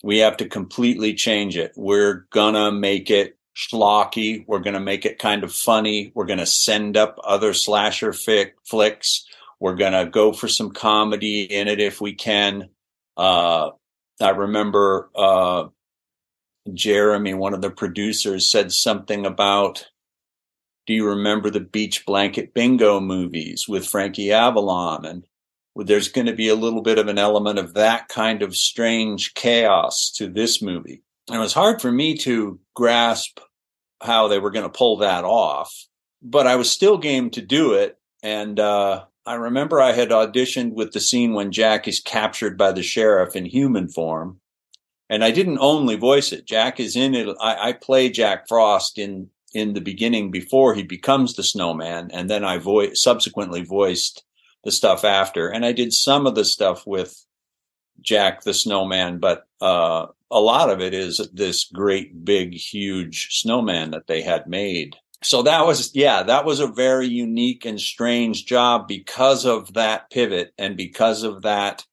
We 0.04 0.20
have 0.20 0.38
to 0.38 0.50
completely 0.50 1.14
change 1.14 1.58
it. 1.58 1.72
We're 1.78 2.28
gonna 2.32 2.72
make 2.72 3.10
it 3.10 3.38
schlocky. 3.56 4.46
We're 4.48 4.60
going 4.60 4.74
to 4.74 4.80
make 4.80 5.06
it 5.06 5.20
kind 5.20 5.44
of 5.44 5.54
funny. 5.54 6.12
We're 6.16 6.26
going 6.26 6.40
to 6.40 6.46
send 6.46 6.98
up 6.98 7.20
other 7.24 7.54
slasher 7.54 8.12
fic- 8.12 8.54
flicks. 8.66 9.26
We're 9.60 9.76
going 9.76 9.94
to 9.94 10.10
go 10.10 10.34
for 10.34 10.48
some 10.48 10.72
comedy 10.72 11.44
in 11.44 11.68
it 11.68 11.80
if 11.80 12.02
we 12.02 12.14
can. 12.14 12.70
Uh, 13.16 13.72
I 14.22 14.30
remember 14.30 15.10
uh, 15.16 15.68
Jeremy, 16.74 17.34
one 17.34 17.54
of 17.54 17.62
the 17.62 17.72
producers, 17.72 18.50
said 18.50 18.72
something 18.72 19.26
about. 19.26 19.88
Do 20.86 20.94
you 20.94 21.08
remember 21.08 21.50
the 21.50 21.62
Beach 21.62 22.06
Blanket 22.06 22.54
Bingo 22.54 23.00
movies 23.00 23.68
with 23.70 23.88
Frankie 23.88 24.34
Avalon? 24.34 25.06
And 25.06 25.24
there's 25.76 26.10
going 26.10 26.28
to 26.28 26.34
be 26.34 26.50
a 26.50 26.56
little 26.56 26.82
bit 26.82 26.98
of 26.98 27.08
an 27.08 27.18
element 27.18 27.58
of 27.58 27.74
that 27.76 28.10
kind 28.10 28.42
of 28.42 28.56
strange 28.56 29.34
chaos 29.34 30.12
to 30.18 30.28
this 30.28 30.62
movie. 30.62 31.02
It 31.32 31.38
was 31.38 31.54
hard 31.54 31.82
for 31.82 31.92
me 31.92 32.18
to 32.20 32.60
grasp 32.74 33.40
how 34.02 34.28
they 34.28 34.40
were 34.40 34.52
going 34.52 34.70
to 34.70 34.78
pull 34.78 34.98
that 34.98 35.24
off, 35.24 35.74
but 36.22 36.48
I 36.48 36.58
was 36.58 36.70
still 36.70 36.98
game 36.98 37.30
to 37.32 37.42
do 37.42 37.74
it. 37.74 37.98
And 38.22 38.60
uh, 38.60 39.06
I 39.26 39.36
remember 39.36 39.80
I 39.80 39.94
had 39.94 40.10
auditioned 40.10 40.74
with 40.74 40.92
the 40.92 41.00
scene 41.00 41.34
when 41.34 41.52
Jack 41.52 41.88
is 41.88 42.02
captured 42.02 42.58
by 42.58 42.72
the 42.74 42.84
sheriff 42.84 43.36
in 43.36 43.46
human 43.46 43.88
form. 43.88 44.40
And 45.10 45.24
I 45.24 45.32
didn't 45.32 45.60
only 45.60 45.96
voice 45.96 46.32
it. 46.32 46.46
Jack 46.46 46.80
is 46.80 46.96
in 46.96 47.14
it. 47.14 47.28
I, 47.40 47.70
I 47.70 47.74
play 47.74 48.10
Jack 48.10 48.48
Frost 48.48 48.98
in 48.98 49.30
in 49.54 49.74
the 49.74 49.82
beginning 49.82 50.32
before 50.32 50.74
he 50.74 50.84
becomes 50.84 51.36
the 51.36 51.44
snowman, 51.44 52.10
and 52.12 52.28
then 52.28 52.44
I 52.44 52.58
voice 52.58 53.04
subsequently 53.04 53.64
voiced 53.64 54.24
the 54.64 54.72
stuff 54.72 55.04
after. 55.04 55.48
And 55.48 55.66
I 55.66 55.72
did 55.74 55.94
some 55.94 56.26
of 56.26 56.36
the 56.36 56.46
stuff 56.46 56.88
with 56.88 57.24
Jack 58.02 58.42
the 58.42 58.54
snowman, 58.54 59.20
but 59.20 59.44
uh, 59.62 60.08
a 60.34 60.42
lot 60.42 60.72
of 60.72 60.82
it 60.82 60.96
is 60.96 61.22
this 61.32 61.66
great 61.66 62.26
big 62.26 62.56
huge 62.56 63.28
snowman 63.32 63.92
that 63.92 64.08
they 64.08 64.24
had 64.24 64.48
made. 64.48 64.96
So 65.22 65.44
that 65.44 65.66
was 65.68 65.96
yeah, 65.96 66.24
that 66.24 66.44
was 66.44 66.60
a 66.60 66.68
very 66.68 67.08
unique 67.08 67.66
and 67.66 67.80
strange 67.80 68.46
job 68.46 68.88
because 68.88 69.46
of 69.46 69.74
that 69.76 70.10
pivot 70.10 70.52
and 70.58 70.76
because 70.76 71.22
of 71.24 71.44
that 71.44 71.86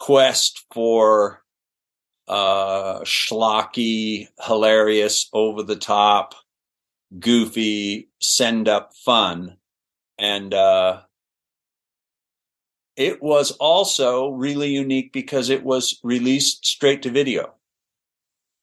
quest 0.00 0.64
for 0.72 1.42
uh 2.26 3.00
schlocky, 3.00 4.28
hilarious, 4.40 5.28
over 5.34 5.62
the 5.62 5.76
top, 5.76 6.34
goofy, 7.18 8.08
send 8.18 8.66
up 8.66 8.92
fun. 9.04 9.58
And 10.18 10.54
uh 10.54 11.02
it 12.96 13.22
was 13.22 13.50
also 13.52 14.30
really 14.30 14.70
unique 14.70 15.12
because 15.12 15.50
it 15.50 15.64
was 15.64 16.00
released 16.02 16.64
straight 16.64 17.02
to 17.02 17.10
video 17.10 17.52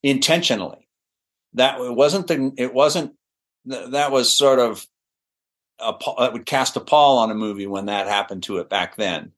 intentionally. 0.04 0.88
That 1.54 1.80
it 1.80 1.96
wasn't 1.96 2.28
the 2.28 2.54
it 2.58 2.74
wasn't 2.74 3.14
that 3.66 4.12
was 4.12 4.36
sort 4.36 4.60
of 4.60 4.86
a 5.80 5.94
it 6.20 6.34
would 6.34 6.46
cast 6.46 6.78
a 6.78 6.82
pall 6.82 7.18
on 7.18 7.32
a 7.32 7.36
movie 7.36 7.68
when 7.68 7.88
that 7.88 8.08
happened 8.08 8.44
to 8.44 8.58
it 8.60 8.70
back 8.70 8.96
then. 8.96 9.34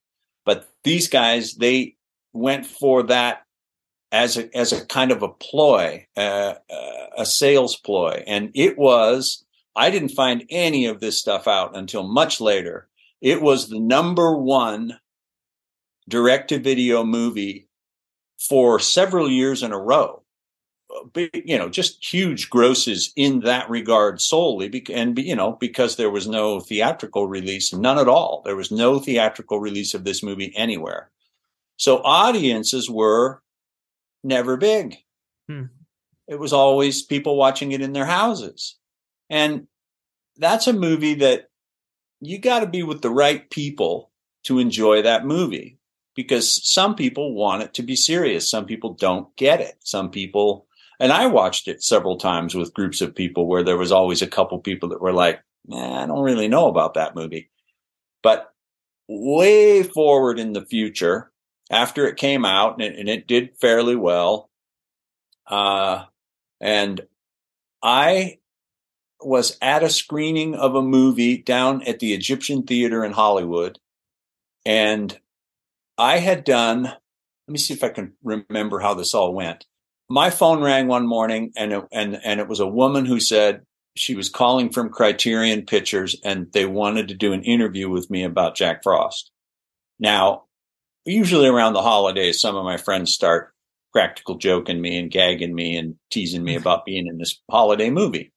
But 0.45 0.69
these 0.83 1.07
guys 1.07 1.55
they 1.55 1.95
went 2.33 2.65
for 2.65 3.03
that 3.03 3.43
as 4.11 4.37
a 4.37 4.55
as 4.55 4.71
a 4.71 4.85
kind 4.85 5.11
of 5.11 5.23
a 5.23 5.29
ploy, 5.29 6.05
uh, 6.15 6.53
a 7.17 7.25
sales 7.25 7.75
ploy, 7.75 8.23
and 8.27 8.51
it 8.53 8.77
was. 8.77 9.43
I 9.75 9.89
didn't 9.89 10.09
find 10.09 10.45
any 10.51 10.85
of 10.85 10.99
this 10.99 11.19
stuff 11.19 11.47
out 11.47 11.75
until 11.75 12.03
much 12.03 12.39
later. 12.39 12.87
It 13.21 13.41
was 13.41 13.69
the 13.69 13.79
number 13.79 14.37
one 14.37 14.99
direct 16.07 16.49
to 16.49 16.59
video 16.59 17.03
movie 17.03 17.67
for 18.37 18.77
several 18.77 19.31
years 19.31 19.63
in 19.63 19.71
a 19.71 19.79
row 19.79 20.22
you 21.33 21.57
know, 21.57 21.69
just 21.69 22.03
huge 22.03 22.49
grosses 22.49 23.13
in 23.15 23.41
that 23.41 23.69
regard 23.69 24.21
solely, 24.21 24.83
and 24.91 25.17
you 25.17 25.35
know, 25.35 25.53
because 25.53 25.95
there 25.95 26.09
was 26.09 26.27
no 26.27 26.59
theatrical 26.59 27.27
release, 27.27 27.73
none 27.73 27.99
at 27.99 28.07
all. 28.07 28.41
There 28.45 28.55
was 28.55 28.71
no 28.71 28.99
theatrical 28.99 29.59
release 29.59 29.93
of 29.93 30.03
this 30.03 30.23
movie 30.23 30.53
anywhere. 30.55 31.09
So 31.77 32.01
audiences 32.03 32.89
were 32.89 33.41
never 34.23 34.57
big. 34.57 34.97
Hmm. 35.47 35.65
It 36.27 36.39
was 36.39 36.53
always 36.53 37.01
people 37.01 37.35
watching 37.35 37.71
it 37.71 37.81
in 37.81 37.93
their 37.93 38.05
houses, 38.05 38.77
and 39.29 39.67
that's 40.37 40.67
a 40.67 40.73
movie 40.73 41.15
that 41.15 41.49
you 42.21 42.39
got 42.39 42.61
to 42.61 42.67
be 42.67 42.83
with 42.83 43.01
the 43.01 43.09
right 43.09 43.49
people 43.49 44.11
to 44.43 44.59
enjoy 44.59 45.01
that 45.01 45.25
movie 45.25 45.77
because 46.15 46.61
some 46.63 46.95
people 46.95 47.33
want 47.33 47.63
it 47.63 47.73
to 47.75 47.83
be 47.83 47.95
serious. 47.95 48.49
Some 48.49 48.65
people 48.65 48.93
don't 48.93 49.35
get 49.35 49.61
it. 49.61 49.75
Some 49.79 50.11
people 50.11 50.67
and 51.03 51.11
I 51.11 51.27
watched 51.27 51.67
it 51.67 51.83
several 51.83 52.15
times 52.15 52.55
with 52.55 52.73
groups 52.73 53.01
of 53.01 53.13
people 53.13 53.45
where 53.45 53.61
there 53.61 53.75
was 53.75 53.91
always 53.91 54.21
a 54.21 54.27
couple 54.27 54.57
people 54.59 54.87
that 54.87 55.01
were 55.01 55.11
like, 55.11 55.41
I 55.69 56.05
don't 56.05 56.23
really 56.23 56.47
know 56.47 56.69
about 56.69 56.93
that 56.93 57.13
movie. 57.13 57.49
But 58.21 58.53
way 59.09 59.83
forward 59.83 60.39
in 60.39 60.53
the 60.53 60.65
future, 60.65 61.29
after 61.69 62.07
it 62.07 62.15
came 62.15 62.45
out 62.45 62.75
and 62.75 62.83
it, 62.83 62.97
and 62.97 63.09
it 63.09 63.27
did 63.27 63.57
fairly 63.59 63.97
well, 63.97 64.49
uh, 65.45 66.05
and 66.61 67.01
I 67.83 68.39
was 69.19 69.57
at 69.61 69.83
a 69.83 69.89
screening 69.89 70.55
of 70.55 70.73
a 70.73 70.81
movie 70.81 71.37
down 71.37 71.81
at 71.83 71.99
the 71.99 72.13
Egyptian 72.13 72.63
Theater 72.63 73.03
in 73.03 73.11
Hollywood. 73.11 73.77
And 74.65 75.19
I 75.97 76.19
had 76.19 76.45
done, 76.45 76.83
let 76.83 76.95
me 77.49 77.57
see 77.57 77.73
if 77.73 77.83
I 77.83 77.89
can 77.89 78.13
remember 78.23 78.79
how 78.79 78.93
this 78.93 79.13
all 79.13 79.33
went 79.33 79.65
my 80.09 80.29
phone 80.29 80.61
rang 80.61 80.87
one 80.87 81.07
morning 81.07 81.51
and 81.55 81.73
it, 81.73 81.83
and 81.91 82.19
and 82.23 82.39
it 82.39 82.47
was 82.47 82.59
a 82.59 82.67
woman 82.67 83.05
who 83.05 83.19
said 83.19 83.61
she 83.95 84.15
was 84.15 84.29
calling 84.29 84.71
from 84.71 84.89
Criterion 84.89 85.65
Pictures 85.65 86.15
and 86.23 86.51
they 86.51 86.65
wanted 86.65 87.09
to 87.09 87.13
do 87.13 87.33
an 87.33 87.43
interview 87.43 87.89
with 87.89 88.09
me 88.09 88.23
about 88.23 88.55
Jack 88.55 88.83
Frost. 88.83 89.31
Now, 89.99 90.45
usually 91.05 91.47
around 91.47 91.73
the 91.73 91.81
holidays, 91.81 92.39
some 92.39 92.55
of 92.55 92.65
my 92.65 92.77
friends 92.77 93.13
start 93.13 93.53
practical 93.91 94.37
joking 94.37 94.81
me 94.81 94.97
and 94.97 95.11
gagging 95.11 95.53
me 95.53 95.77
and 95.77 95.95
teasing 96.11 96.43
me 96.43 96.53
mm-hmm. 96.53 96.61
about 96.61 96.85
being 96.85 97.07
in 97.07 97.17
this 97.19 97.39
holiday 97.49 97.91
movie. 97.91 98.33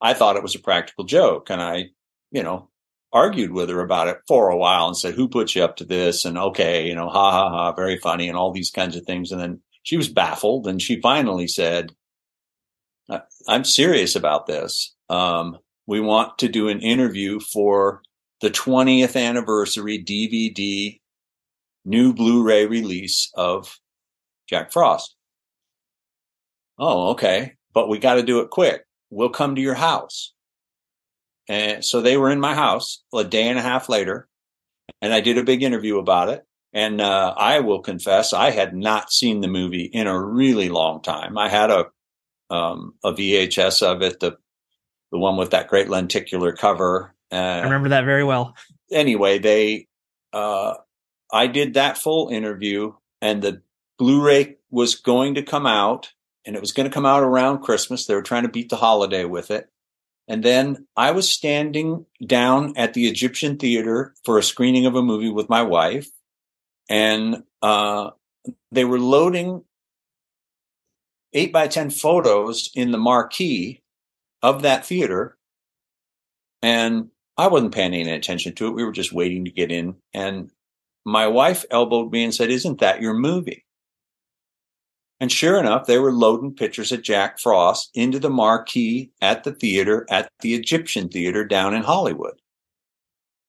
I 0.00 0.14
thought 0.14 0.36
it 0.36 0.42
was 0.42 0.54
a 0.54 0.60
practical 0.60 1.04
joke 1.04 1.50
and 1.50 1.60
I, 1.60 1.86
you 2.30 2.42
know, 2.42 2.70
argued 3.12 3.50
with 3.52 3.70
her 3.70 3.80
about 3.80 4.08
it 4.08 4.18
for 4.28 4.50
a 4.50 4.56
while 4.56 4.86
and 4.86 4.96
said, 4.96 5.14
who 5.14 5.28
put 5.28 5.54
you 5.54 5.64
up 5.64 5.76
to 5.76 5.84
this? 5.84 6.24
And 6.24 6.38
okay, 6.38 6.86
you 6.86 6.94
know, 6.94 7.08
ha 7.08 7.32
ha 7.32 7.50
ha, 7.50 7.72
very 7.72 7.98
funny 7.98 8.28
and 8.28 8.36
all 8.36 8.52
these 8.52 8.70
kinds 8.70 8.94
of 8.94 9.04
things. 9.04 9.32
And 9.32 9.40
then 9.40 9.60
she 9.86 9.96
was 9.96 10.08
baffled 10.08 10.66
and 10.66 10.82
she 10.82 11.00
finally 11.00 11.46
said, 11.46 11.92
I'm 13.48 13.62
serious 13.62 14.16
about 14.16 14.48
this. 14.48 14.96
Um, 15.08 15.58
we 15.86 16.00
want 16.00 16.38
to 16.38 16.48
do 16.48 16.68
an 16.68 16.80
interview 16.80 17.38
for 17.38 18.02
the 18.40 18.50
20th 18.50 19.14
anniversary 19.14 20.02
DVD 20.02 20.98
new 21.84 22.12
Blu-ray 22.12 22.66
release 22.66 23.30
of 23.36 23.78
Jack 24.48 24.72
Frost. 24.72 25.14
Oh, 26.80 27.10
okay. 27.10 27.52
But 27.72 27.88
we 27.88 27.98
got 27.98 28.14
to 28.14 28.24
do 28.24 28.40
it 28.40 28.50
quick. 28.50 28.82
We'll 29.10 29.28
come 29.28 29.54
to 29.54 29.62
your 29.62 29.74
house. 29.74 30.34
And 31.48 31.84
so 31.84 32.00
they 32.00 32.16
were 32.16 32.32
in 32.32 32.40
my 32.40 32.56
house 32.56 33.04
a 33.14 33.22
day 33.22 33.46
and 33.46 33.56
a 33.56 33.62
half 33.62 33.88
later 33.88 34.26
and 35.00 35.14
I 35.14 35.20
did 35.20 35.38
a 35.38 35.44
big 35.44 35.62
interview 35.62 35.98
about 35.98 36.28
it. 36.28 36.42
And 36.76 37.00
uh, 37.00 37.32
I 37.38 37.60
will 37.60 37.80
confess, 37.80 38.34
I 38.34 38.50
had 38.50 38.76
not 38.76 39.10
seen 39.10 39.40
the 39.40 39.48
movie 39.48 39.84
in 39.84 40.06
a 40.06 40.22
really 40.22 40.68
long 40.68 41.00
time. 41.00 41.38
I 41.38 41.48
had 41.48 41.70
a 41.70 41.86
um, 42.50 42.92
a 43.02 43.14
VHS 43.14 43.80
of 43.80 44.02
it, 44.02 44.20
the 44.20 44.36
the 45.10 45.18
one 45.18 45.38
with 45.38 45.52
that 45.52 45.68
great 45.68 45.88
lenticular 45.88 46.52
cover. 46.52 47.14
Uh, 47.32 47.36
I 47.36 47.62
remember 47.62 47.88
that 47.88 48.04
very 48.04 48.24
well. 48.24 48.54
Anyway, 48.92 49.38
they 49.38 49.88
uh, 50.34 50.74
I 51.32 51.46
did 51.46 51.74
that 51.74 51.96
full 51.96 52.28
interview, 52.28 52.92
and 53.22 53.40
the 53.40 53.62
Blu-ray 53.98 54.56
was 54.70 54.96
going 54.96 55.36
to 55.36 55.42
come 55.42 55.66
out, 55.66 56.12
and 56.44 56.56
it 56.56 56.60
was 56.60 56.72
going 56.72 56.88
to 56.88 56.94
come 56.94 57.06
out 57.06 57.22
around 57.22 57.62
Christmas. 57.62 58.04
They 58.04 58.14
were 58.14 58.20
trying 58.20 58.42
to 58.42 58.50
beat 58.50 58.68
the 58.68 58.76
holiday 58.76 59.24
with 59.24 59.50
it. 59.50 59.70
And 60.28 60.42
then 60.42 60.86
I 60.94 61.12
was 61.12 61.30
standing 61.30 62.04
down 62.26 62.74
at 62.76 62.92
the 62.92 63.06
Egyptian 63.06 63.56
Theater 63.56 64.12
for 64.26 64.36
a 64.36 64.42
screening 64.42 64.84
of 64.84 64.94
a 64.94 65.02
movie 65.02 65.30
with 65.30 65.48
my 65.48 65.62
wife 65.62 66.10
and 66.88 67.42
uh, 67.62 68.10
they 68.70 68.84
were 68.84 68.98
loading 68.98 69.64
eight 71.32 71.52
by 71.52 71.68
10 71.68 71.90
photos 71.90 72.70
in 72.74 72.90
the 72.90 72.98
marquee 72.98 73.82
of 74.42 74.62
that 74.62 74.86
theater. 74.86 75.36
And 76.62 77.10
I 77.36 77.48
wasn't 77.48 77.74
paying 77.74 77.94
any 77.94 78.10
attention 78.10 78.54
to 78.54 78.66
it. 78.68 78.74
We 78.74 78.84
were 78.84 78.92
just 78.92 79.12
waiting 79.12 79.44
to 79.44 79.50
get 79.50 79.70
in. 79.70 79.96
And 80.14 80.50
my 81.04 81.26
wife 81.26 81.64
elbowed 81.70 82.12
me 82.12 82.24
and 82.24 82.34
said, 82.34 82.50
Isn't 82.50 82.80
that 82.80 83.02
your 83.02 83.14
movie? 83.14 83.64
And 85.20 85.32
sure 85.32 85.58
enough, 85.58 85.86
they 85.86 85.98
were 85.98 86.12
loading 86.12 86.54
pictures 86.54 86.92
of 86.92 87.02
Jack 87.02 87.38
Frost 87.38 87.90
into 87.94 88.18
the 88.18 88.30
marquee 88.30 89.10
at 89.22 89.44
the 89.44 89.52
theater 89.52 90.06
at 90.10 90.28
the 90.40 90.54
Egyptian 90.54 91.08
Theater 91.08 91.44
down 91.44 91.74
in 91.74 91.82
Hollywood. 91.82 92.34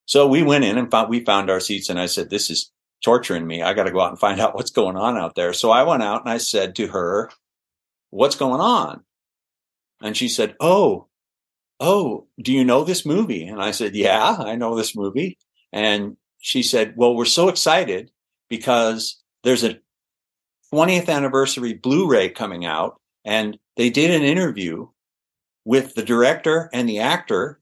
So 0.06 0.26
we 0.26 0.42
went 0.42 0.64
in 0.64 0.78
and 0.78 0.90
found, 0.90 1.10
we 1.10 1.24
found 1.24 1.50
our 1.50 1.60
seats 1.60 1.90
and 1.90 2.00
I 2.00 2.06
said, 2.06 2.30
this 2.30 2.48
is 2.48 2.70
torturing 3.02 3.46
me. 3.46 3.62
I 3.62 3.74
got 3.74 3.84
to 3.84 3.92
go 3.92 4.00
out 4.00 4.10
and 4.10 4.18
find 4.18 4.40
out 4.40 4.54
what's 4.54 4.70
going 4.70 4.96
on 4.96 5.16
out 5.16 5.34
there. 5.34 5.52
So 5.52 5.70
I 5.70 5.82
went 5.82 6.02
out 6.02 6.22
and 6.22 6.30
I 6.30 6.38
said 6.38 6.76
to 6.76 6.88
her, 6.88 7.30
what's 8.10 8.36
going 8.36 8.60
on? 8.60 9.02
And 10.00 10.16
she 10.16 10.28
said, 10.28 10.56
Oh, 10.60 11.08
oh, 11.80 12.26
do 12.40 12.52
you 12.52 12.64
know 12.64 12.84
this 12.84 13.06
movie? 13.06 13.46
And 13.46 13.60
I 13.60 13.70
said, 13.70 13.94
yeah, 13.94 14.36
I 14.38 14.56
know 14.56 14.76
this 14.76 14.96
movie. 14.96 15.38
And 15.72 16.16
she 16.38 16.62
said, 16.62 16.94
well, 16.96 17.14
we're 17.14 17.24
so 17.24 17.48
excited 17.48 18.10
because 18.48 19.22
there's 19.44 19.64
a 19.64 19.78
20th 20.72 21.08
anniversary 21.08 21.74
Blu-ray 21.74 22.30
coming 22.30 22.64
out 22.64 23.00
and 23.24 23.58
they 23.76 23.90
did 23.90 24.10
an 24.10 24.22
interview 24.22 24.88
with 25.64 25.94
the 25.94 26.02
director 26.02 26.68
and 26.72 26.88
the 26.88 27.00
actor 27.00 27.60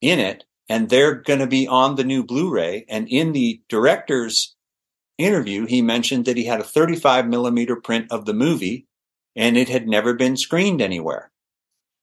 in 0.00 0.18
it 0.18 0.44
and 0.68 0.88
they're 0.88 1.14
going 1.14 1.38
to 1.38 1.46
be 1.46 1.66
on 1.66 1.94
the 1.94 2.04
new 2.04 2.24
Blu-ray 2.24 2.84
and 2.88 3.08
in 3.08 3.32
the 3.32 3.60
director's 3.68 4.54
interview, 5.18 5.66
he 5.66 5.82
mentioned 5.82 6.24
that 6.24 6.36
he 6.36 6.44
had 6.44 6.60
a 6.60 6.64
35 6.64 7.28
millimeter 7.28 7.76
print 7.76 8.06
of 8.10 8.24
the 8.24 8.34
movie 8.34 8.86
and 9.36 9.56
it 9.56 9.68
had 9.68 9.86
never 9.86 10.14
been 10.14 10.36
screened 10.36 10.80
anywhere. 10.80 11.30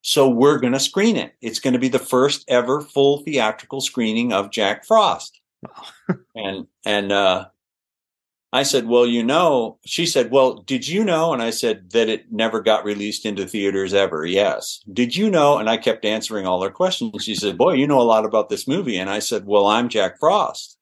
So 0.01 0.29
we're 0.29 0.60
going 0.60 0.74
to 0.74 0.79
screen 0.79 1.15
it. 1.15 1.34
It's 1.41 1.60
going 1.60 1.74
to 1.74 1.79
be 1.79 1.89
the 1.89 1.98
first 1.98 2.45
ever 2.48 2.81
full 2.81 3.24
theatrical 3.24 3.81
screening 3.81 4.31
of 4.34 4.51
Jack 4.51 4.86
Frost. 4.86 5.41
and, 6.36 6.67
and, 6.86 7.12
uh, 7.12 7.48
I 8.55 8.63
said, 8.63 8.88
well, 8.88 9.05
you 9.05 9.22
know, 9.22 9.79
she 9.86 10.05
said, 10.05 10.31
well, 10.31 10.53
did 10.53 10.88
you 10.88 11.03
know? 11.03 11.34
And 11.34 11.41
I 11.41 11.50
said 11.50 11.91
that 11.91 12.07
it 12.07 12.31
never 12.31 12.62
got 12.62 12.86
released 12.86 13.25
into 13.25 13.45
theaters 13.45 13.93
ever. 13.93 14.25
Yes. 14.25 14.79
Did 14.93 15.13
you 15.13 15.29
know? 15.29 15.57
And 15.57 15.69
I 15.69 15.75
kept 15.75 16.05
answering 16.05 16.48
all 16.48 16.63
her 16.63 16.69
questions. 16.69 17.22
She 17.22 17.36
said, 17.36 17.57
boy, 17.57 17.74
you 17.74 17.86
know 17.86 18.00
a 18.00 18.03
lot 18.03 18.24
about 18.24 18.48
this 18.48 18.65
movie. 18.65 18.95
And 18.95 19.10
I 19.10 19.19
said, 19.19 19.45
well, 19.45 19.67
I'm 19.67 19.89
Jack 19.89 20.19
Frost. 20.19 20.77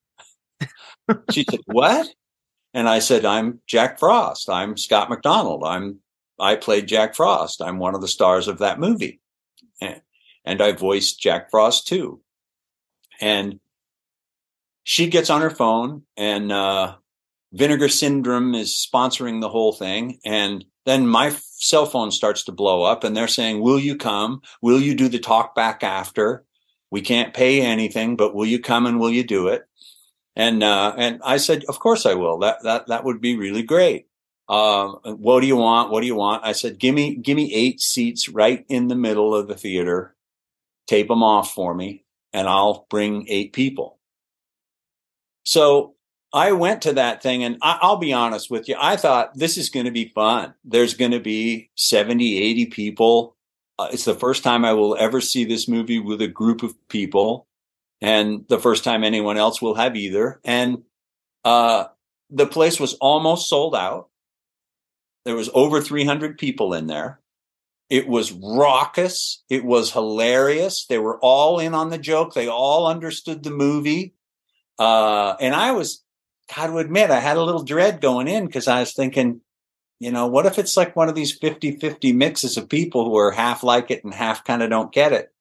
she 1.32 1.46
said, 1.50 1.62
what? 1.66 2.13
And 2.74 2.89
I 2.89 3.00
said, 3.00 3.25
I'm 3.25 3.60
Jack 3.68 4.00
Frost. 4.00 4.50
I'm 4.50 4.77
Scott 4.77 5.10
MacDonald. 5.10 5.63
I'm, 5.65 6.00
I 6.39 6.56
played 6.56 6.88
Jack 6.88 7.15
Frost. 7.15 7.62
I'm 7.62 7.77
one 7.80 7.96
of 7.96 8.01
the 8.01 8.08
stars 8.08 8.48
of 8.48 8.60
that 8.60 8.80
movie. 8.80 9.22
And, 9.80 10.01
and 10.44 10.62
I 10.62 10.72
voiced 10.72 11.20
Jack 11.20 11.51
Frost 11.51 11.88
too. 11.88 12.22
And 13.22 13.60
she 14.84 15.08
gets 15.08 15.30
on 15.30 15.42
her 15.42 15.51
phone 15.51 16.03
and, 16.18 16.51
uh, 16.51 16.96
Vinegar 17.53 17.88
Syndrome 17.88 18.56
is 18.56 18.74
sponsoring 18.74 19.39
the 19.39 19.50
whole 19.50 19.74
thing. 19.74 20.20
And 20.25 20.65
then 20.86 21.08
my 21.08 21.30
cell 21.30 21.86
phone 21.86 22.10
starts 22.10 22.44
to 22.46 22.51
blow 22.51 22.82
up 22.82 23.03
and 23.03 23.15
they're 23.15 23.27
saying, 23.27 23.62
will 23.62 23.80
you 23.80 23.96
come? 23.96 24.42
Will 24.62 24.80
you 24.82 24.96
do 24.96 25.08
the 25.08 25.20
talk 25.20 25.53
back 25.56 25.84
after? 25.84 26.44
We 26.89 27.01
can't 27.01 27.34
pay 27.34 27.62
anything, 27.62 28.15
but 28.15 28.34
will 28.34 28.46
you 28.46 28.60
come 28.60 28.86
and 28.86 29.00
will 29.00 29.12
you 29.12 29.24
do 29.24 29.48
it? 29.48 29.63
And, 30.36 30.63
uh, 30.63 30.96
and 30.98 31.22
I 31.24 31.38
said, 31.38 31.63
of 31.66 31.80
course 31.80 32.06
I 32.06 32.16
will. 32.16 32.40
That, 32.40 32.63
that, 32.63 32.88
that 32.88 33.04
would 33.04 33.22
be 33.22 33.38
really 33.38 33.63
great. 33.63 34.08
Um, 34.50 35.00
what 35.04 35.42
do 35.42 35.48
you 35.48 35.56
want? 35.56 35.92
What 35.92 36.02
do 36.02 36.08
you 36.08 36.16
want? 36.16 36.44
I 36.44 36.52
said, 36.52 36.80
give 36.80 36.94
me, 36.94 37.16
give 37.16 37.36
me 37.36 37.54
eight 37.54 37.80
seats 37.80 38.28
right 38.28 38.66
in 38.68 38.88
the 38.88 38.96
middle 38.96 39.34
of 39.34 39.48
the 39.48 39.56
theater. 39.56 40.16
Tape 40.88 41.08
them 41.08 41.24
off 41.24 41.54
for 41.54 41.74
me 41.74 42.04
and 42.34 42.48
I'll 42.48 42.86
bring 42.90 43.28
eight 43.30 43.54
people. 43.54 44.00
So 45.46 45.96
I 46.34 46.54
went 46.54 46.82
to 46.84 46.94
that 46.94 47.22
thing 47.22 47.44
and 47.44 47.58
I, 47.62 47.80
will 47.84 47.98
be 47.98 48.12
honest 48.12 48.50
with 48.50 48.68
you. 48.68 48.75
I 48.80 48.96
thought 48.96 49.38
this 49.38 49.58
is 49.58 49.70
going 49.70 49.86
to 49.86 49.92
be 49.92 50.10
fun. 50.10 50.56
There's 50.66 50.96
going 50.96 51.12
to 51.12 51.20
be 51.20 51.70
70, 51.75 52.42
80 52.42 52.66
people. 52.68 53.36
Uh, 53.78 53.90
it's 53.92 54.06
the 54.06 54.16
first 54.16 54.44
time 54.44 54.66
I 54.66 54.74
will 54.74 54.98
ever 54.98 55.22
see 55.22 55.46
this 55.46 55.68
movie 55.68 56.00
with 56.00 56.22
a 56.22 56.28
group 56.28 56.63
of 56.63 56.75
people 56.90 57.48
and 58.03 58.43
the 58.50 58.60
first 58.60 58.83
time 58.83 59.03
anyone 59.03 59.38
else 59.38 59.62
will 59.62 59.75
have 59.75 59.95
either. 59.95 60.41
And 60.43 60.83
uh, 61.45 61.86
the 62.29 62.45
place 62.45 62.77
was 62.77 62.95
almost 62.95 63.48
sold 63.48 63.74
out. 63.74 64.10
there 65.24 65.36
was 65.36 65.50
over 65.53 65.79
300 65.79 66.38
people 66.38 66.74
in 66.74 66.88
there. 66.88 67.22
It 67.89 68.05
was 68.05 68.33
raucous. 68.33 69.41
It 69.50 69.63
was 69.63 69.93
hilarious. 69.93 70.86
They 70.86 70.98
were 70.98 71.17
all 71.19 71.60
in 71.60 71.74
on 71.74 71.91
the 71.91 71.98
joke. 71.98 72.33
They 72.33 72.50
all 72.50 72.88
understood 72.88 73.41
the 73.41 73.51
movie. 73.51 74.15
Uh, 74.77 75.36
and 75.39 75.55
I 75.55 75.72
was, 75.72 76.03
got 76.53 76.67
to 76.67 76.79
admit, 76.79 77.10
I 77.10 77.22
had 77.22 77.38
a 77.38 77.43
little 77.43 77.63
dread 77.63 78.01
going 78.01 78.27
in 78.27 78.48
because 78.48 78.67
I 78.67 78.81
was 78.81 78.93
thinking, 78.93 79.39
you 80.01 80.12
know, 80.12 80.27
what 80.27 80.45
if 80.45 80.60
it's 80.60 80.75
like 80.75 80.95
one 80.95 81.07
of 81.07 81.15
these 81.15 81.38
50 81.38 81.77
50 81.77 82.12
mixes 82.12 82.57
of 82.57 82.67
people 82.67 83.05
who 83.05 83.15
are 83.15 83.31
half 83.31 83.63
like 83.63 83.91
it 83.91 84.03
and 84.03 84.13
half 84.13 84.43
kind 84.43 84.62
of 84.62 84.69
don't 84.69 84.91
get 84.91 85.13
it? 85.13 85.33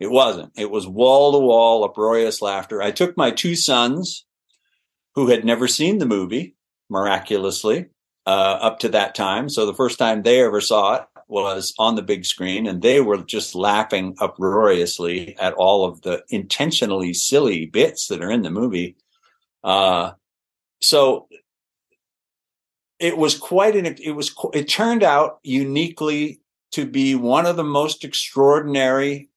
It 0.00 0.10
wasn't. 0.10 0.52
It 0.56 0.70
was 0.70 0.86
wall 0.86 1.32
to 1.32 1.38
wall, 1.38 1.84
uproarious 1.84 2.40
laughter. 2.40 2.80
I 2.80 2.90
took 2.90 3.16
my 3.16 3.30
two 3.30 3.56
sons 3.56 4.24
who 5.14 5.28
had 5.28 5.44
never 5.44 5.66
seen 5.66 5.98
the 5.98 6.06
movie, 6.06 6.54
miraculously, 6.88 7.86
uh, 8.26 8.58
up 8.60 8.78
to 8.80 8.88
that 8.90 9.14
time. 9.14 9.48
So 9.48 9.66
the 9.66 9.74
first 9.74 9.98
time 9.98 10.22
they 10.22 10.42
ever 10.44 10.60
saw 10.60 10.96
it 10.96 11.06
was 11.26 11.74
on 11.78 11.96
the 11.96 12.02
big 12.02 12.24
screen, 12.24 12.66
and 12.66 12.80
they 12.80 13.00
were 13.00 13.18
just 13.18 13.54
laughing 13.54 14.14
uproariously 14.20 15.36
at 15.38 15.54
all 15.54 15.84
of 15.84 16.02
the 16.02 16.22
intentionally 16.28 17.12
silly 17.12 17.66
bits 17.66 18.06
that 18.06 18.22
are 18.22 18.30
in 18.30 18.42
the 18.42 18.50
movie. 18.50 18.96
Uh, 19.64 20.12
so 20.80 21.28
it 22.98 23.16
was 23.16 23.36
quite 23.36 23.76
an 23.76 23.86
it 23.86 24.12
was 24.12 24.34
it 24.54 24.68
turned 24.68 25.02
out 25.02 25.38
uniquely 25.42 26.40
to 26.72 26.86
be 26.86 27.14
one 27.14 27.46
of 27.46 27.56
the 27.56 27.64
most 27.64 28.04
extraordinary 28.04 29.28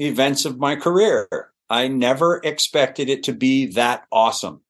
events 0.00 0.44
of 0.44 0.58
my 0.58 0.76
career. 0.76 1.28
I 1.68 1.88
never 1.88 2.40
expected 2.42 3.08
it 3.08 3.22
to 3.24 3.32
be 3.32 3.66
that 3.66 4.04
awesome. 4.10 4.62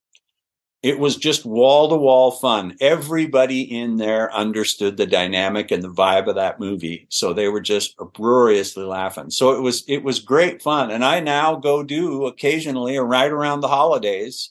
It 0.83 0.99
was 0.99 1.17
just 1.17 1.45
wall 1.45 1.91
to 1.91 1.97
wall 1.97 2.31
fun. 2.31 2.77
Everybody 2.81 3.61
in 3.61 3.97
there 3.97 4.33
understood 4.33 4.97
the 4.97 5.07
dynamic 5.07 5.71
and 5.71 5.83
the 5.83 5.93
vibe 5.93 6.27
of 6.27 6.37
that 6.37 6.59
movie. 6.59 7.07
So 7.11 7.33
they 7.33 7.49
were 7.49 7.61
just 7.61 7.95
uproariously 8.01 8.85
laughing. 8.85 9.31
So 9.31 9.53
it 9.53 9.61
was, 9.61 9.85
it 9.89 10.03
was 10.03 10.21
great 10.21 10.63
fun. 10.63 10.91
And 10.91 11.05
I 11.05 11.21
now 11.21 11.57
go 11.57 11.83
do 11.83 12.25
occasionally 12.25 12.97
or 12.97 13.05
right 13.05 13.31
around 13.31 13.61
the 13.61 13.69
holidays. 13.69 14.51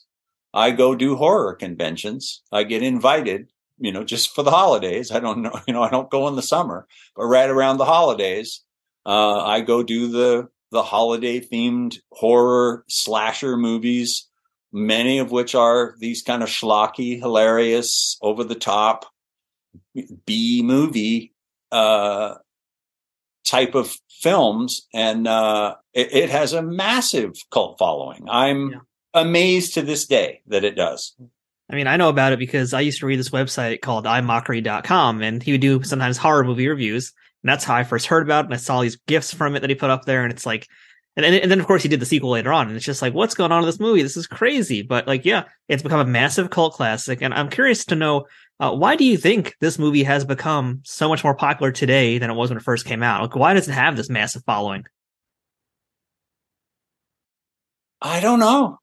I 0.54 0.70
go 0.70 0.94
do 0.94 1.16
horror 1.16 1.54
conventions. 1.54 2.42
I 2.52 2.62
get 2.62 2.84
invited, 2.84 3.48
you 3.78 3.90
know, 3.90 4.04
just 4.04 4.32
for 4.32 4.44
the 4.44 4.52
holidays. 4.52 5.10
I 5.10 5.18
don't 5.18 5.42
know, 5.42 5.60
you 5.66 5.74
know, 5.74 5.82
I 5.82 5.90
don't 5.90 6.10
go 6.10 6.28
in 6.28 6.36
the 6.36 6.42
summer, 6.42 6.86
but 7.16 7.26
right 7.26 7.50
around 7.50 7.78
the 7.78 7.84
holidays, 7.84 8.60
uh, 9.04 9.44
I 9.44 9.62
go 9.62 9.82
do 9.82 10.08
the, 10.08 10.48
the 10.70 10.82
holiday 10.82 11.40
themed 11.40 11.98
horror 12.12 12.84
slasher 12.88 13.56
movies 13.56 14.28
many 14.72 15.18
of 15.18 15.30
which 15.30 15.54
are 15.54 15.94
these 15.98 16.22
kind 16.22 16.42
of 16.42 16.48
schlocky, 16.48 17.18
hilarious, 17.18 18.18
over 18.22 18.44
the 18.44 18.54
top 18.54 19.06
B 20.26 20.62
movie 20.64 21.32
uh, 21.72 22.36
type 23.44 23.74
of 23.74 23.94
films, 24.20 24.86
and 24.92 25.26
uh, 25.26 25.76
it, 25.92 26.12
it, 26.12 26.30
has 26.30 26.52
a 26.52 26.62
massive 26.62 27.34
cult 27.50 27.78
following. 27.78 28.28
I'm 28.28 28.70
yeah. 28.70 28.78
amazed 29.14 29.74
to 29.74 29.82
this 29.82 30.06
day 30.06 30.42
that 30.48 30.64
it 30.64 30.74
does. 30.74 31.14
I 31.70 31.76
mean, 31.76 31.86
I 31.86 31.96
know 31.96 32.08
about 32.08 32.32
it 32.32 32.40
because 32.40 32.74
I 32.74 32.80
used 32.80 32.98
to 33.00 33.06
read 33.06 33.20
this 33.20 33.30
website 33.30 33.80
called 33.80 34.04
imockery.com, 34.04 35.22
and 35.22 35.42
he 35.42 35.52
would 35.52 35.60
do 35.60 35.82
sometimes 35.84 36.16
horror 36.16 36.44
movie 36.44 36.68
reviews. 36.68 37.12
And 37.42 37.50
that's 37.50 37.64
how 37.64 37.74
I 37.74 37.84
first 37.84 38.06
heard 38.06 38.22
about 38.22 38.44
it. 38.44 38.46
And 38.46 38.54
I 38.54 38.58
saw 38.58 38.82
these 38.82 38.96
gifts 39.06 39.32
from 39.32 39.56
it 39.56 39.60
that 39.60 39.70
he 39.70 39.76
put 39.76 39.90
up 39.90 40.04
there, 40.04 40.22
and 40.24 40.32
it's 40.32 40.46
like 40.46 40.68
and, 41.16 41.26
and, 41.26 41.34
and 41.34 41.50
then 41.50 41.60
of 41.60 41.66
course 41.66 41.82
he 41.82 41.88
did 41.88 42.00
the 42.00 42.06
sequel 42.06 42.30
later 42.30 42.52
on, 42.52 42.68
and 42.68 42.76
it's 42.76 42.84
just 42.84 43.02
like, 43.02 43.14
what's 43.14 43.34
going 43.34 43.52
on 43.52 43.62
in 43.62 43.66
this 43.66 43.80
movie? 43.80 44.02
This 44.02 44.16
is 44.16 44.26
crazy. 44.26 44.82
But 44.82 45.06
like, 45.06 45.24
yeah, 45.24 45.44
it's 45.68 45.82
become 45.82 46.00
a 46.00 46.04
massive 46.04 46.50
cult 46.50 46.74
classic, 46.74 47.20
and 47.20 47.34
I'm 47.34 47.50
curious 47.50 47.84
to 47.86 47.96
know 47.96 48.26
uh, 48.60 48.72
why 48.72 48.94
do 48.94 49.04
you 49.04 49.16
think 49.16 49.54
this 49.60 49.78
movie 49.78 50.02
has 50.04 50.24
become 50.24 50.82
so 50.84 51.08
much 51.08 51.24
more 51.24 51.34
popular 51.34 51.72
today 51.72 52.18
than 52.18 52.30
it 52.30 52.34
was 52.34 52.50
when 52.50 52.58
it 52.58 52.62
first 52.62 52.86
came 52.86 53.02
out? 53.02 53.22
Like, 53.22 53.34
why 53.34 53.54
does 53.54 53.68
it 53.68 53.72
have 53.72 53.96
this 53.96 54.10
massive 54.10 54.44
following? 54.44 54.84
I 58.02 58.20
don't 58.20 58.38
know. 58.38 58.78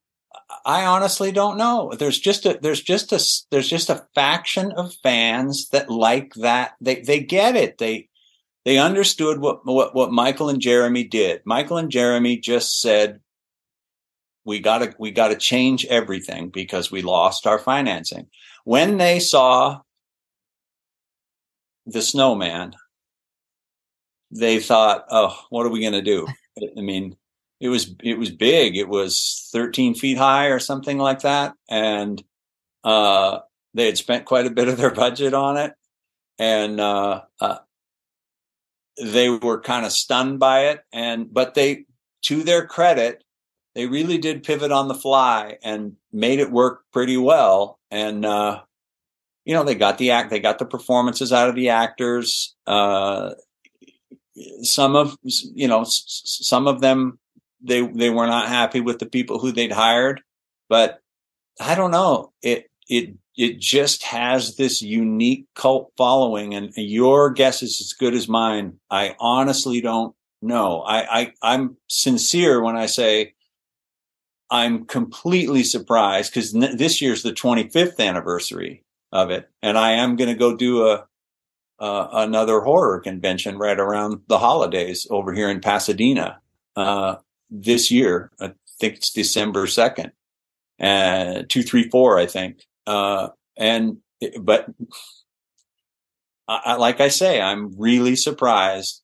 I 0.66 0.86
honestly 0.86 1.32
don't 1.32 1.58
know. 1.58 1.94
There's 1.98 2.20
just 2.20 2.46
a 2.46 2.60
there's 2.62 2.82
just 2.82 3.12
a 3.14 3.20
there's 3.52 3.70
just 3.70 3.90
a 3.90 4.06
faction 4.16 4.72
of 4.74 4.94
fans 5.02 5.70
that 5.70 5.90
like 5.90 6.34
that. 6.36 6.74
They 6.82 7.02
they 7.02 7.20
get 7.20 7.56
it. 7.56 7.78
They 7.78 8.10
they 8.68 8.78
understood 8.78 9.40
what, 9.40 9.66
what, 9.66 9.96
what 9.96 10.12
Michael 10.12 10.50
and 10.50 10.60
Jeremy 10.60 11.06
did. 11.06 11.42
Michael 11.46 11.78
and 11.78 11.90
Jeremy 11.90 12.36
just 12.38 12.82
said, 12.82 13.22
we 14.44 14.60
gotta, 14.60 14.94
we 15.00 15.10
gotta 15.10 15.38
change 15.38 15.86
everything 15.86 16.50
because 16.50 16.92
we 16.92 17.02
lost 17.02 17.48
our 17.48 17.60
financing. 17.60 18.28
When 18.66 18.98
they 18.98 19.22
saw 19.22 19.80
the 21.86 22.02
snowman, 22.02 22.74
they 24.32 24.60
thought, 24.60 25.06
oh, 25.12 25.40
what 25.50 25.66
are 25.66 25.70
we 25.70 25.80
going 25.80 25.94
to 25.94 26.02
do? 26.02 26.28
I 26.78 26.82
mean, 26.82 27.16
it 27.62 27.70
was, 27.70 27.96
it 28.04 28.20
was 28.20 28.32
big. 28.32 28.76
It 28.76 28.90
was 28.90 29.48
13 29.54 29.96
feet 29.96 30.18
high 30.18 30.48
or 30.48 30.60
something 30.60 30.98
like 30.98 31.22
that. 31.22 31.54
And, 31.70 32.22
uh, 32.84 33.40
they 33.74 33.86
had 33.86 33.98
spent 33.98 34.26
quite 34.26 34.46
a 34.46 34.52
bit 34.52 34.68
of 34.68 34.76
their 34.76 34.94
budget 34.94 35.34
on 35.34 35.56
it. 35.56 35.74
And, 36.38 36.82
uh, 36.82 37.22
uh, 37.40 37.60
they 39.02 39.30
were 39.30 39.62
kind 39.62 39.86
of 39.86 39.92
stunned 39.92 40.40
by 40.40 40.68
it. 40.68 40.82
And 40.92 41.34
but 41.34 41.54
they 41.54 41.86
to 42.24 42.44
their 42.44 42.66
credit 42.66 43.24
they 43.76 43.86
really 43.86 44.18
did 44.18 44.44
pivot 44.44 44.72
on 44.72 44.88
the 44.88 44.96
fly 44.96 45.60
and 45.62 45.96
made 46.12 46.40
it 46.40 46.52
work 46.52 46.84
pretty 46.92 47.16
well. 47.16 47.80
And 47.92 48.26
uh 48.26 48.62
you 49.46 49.54
know 49.54 49.64
they 49.64 49.76
got 49.76 49.98
the 49.98 50.12
act 50.12 50.30
they 50.30 50.40
got 50.40 50.60
the 50.60 50.66
performances 50.66 51.32
out 51.32 51.50
of 51.50 51.56
the 51.56 51.70
actors. 51.70 52.56
Uh 52.66 53.34
some 54.62 54.96
of 54.96 55.16
you 55.24 55.68
know 55.68 55.84
some 55.88 56.68
of 56.68 56.82
them 56.82 57.20
they 57.62 57.82
they 57.82 58.10
were 58.10 58.28
not 58.28 58.48
happy 58.48 58.82
with 58.82 59.00
the 59.00 59.06
people 59.06 59.40
who 59.40 59.52
they'd 59.52 59.72
hired. 59.72 60.22
But 60.70 61.00
i 61.60 61.76
don't 61.76 61.92
know. 61.92 62.34
It 62.42 62.70
it 62.90 63.14
it 63.38 63.60
just 63.60 64.04
has 64.04 64.56
this 64.56 64.82
unique 64.82 65.46
cult 65.56 65.94
following 65.96 66.56
and 66.56 66.74
your 66.76 67.30
guess 67.30 67.62
is 67.62 67.80
as 67.80 67.94
good 67.94 68.16
as 68.16 68.28
mine. 68.28 68.80
I 68.90 69.16
honestly 69.20 69.80
don't 69.80 70.16
know. 70.42 70.82
I, 70.82 71.22
I 71.22 71.34
i'm 71.42 71.78
sincere 71.88 72.62
when 72.62 72.78
i 72.78 72.86
say 72.86 73.34
i'm 74.52 74.86
completely 74.86 75.64
surprised 75.64 76.32
because 76.32 76.56
n- 76.56 76.78
this 76.78 77.02
year's 77.02 77.24
the 77.24 77.32
25th 77.32 78.00
anniversary 78.00 78.84
of 79.12 79.32
it 79.32 79.50
and 79.62 79.78
i 79.78 79.92
am 79.92 80.16
going 80.16 80.30
to 80.30 80.36
go 80.36 80.56
do 80.56 80.88
a 80.88 81.06
uh, 81.80 82.08
another 82.12 82.62
horror 82.62 83.00
convention 83.00 83.58
right 83.58 83.80
around 83.80 84.20
the 84.28 84.40
holidays 84.40 85.06
over 85.12 85.32
here 85.32 85.48
in 85.48 85.62
pasadena 85.62 86.40
uh, 86.76 87.16
this 87.52 87.92
year. 87.92 88.32
I 88.40 88.54
think 88.80 88.96
it's 88.96 89.12
december 89.12 89.66
2nd 89.66 90.12
uh, 90.80 91.44
234 91.50 92.20
i 92.20 92.26
think 92.26 92.68
uh, 92.88 93.30
and, 93.58 93.98
but 94.42 94.68
I, 96.48 96.76
like 96.76 97.02
I 97.02 97.10
say, 97.10 97.42
I'm 97.42 97.78
really 97.78 98.16
surprised 98.16 99.04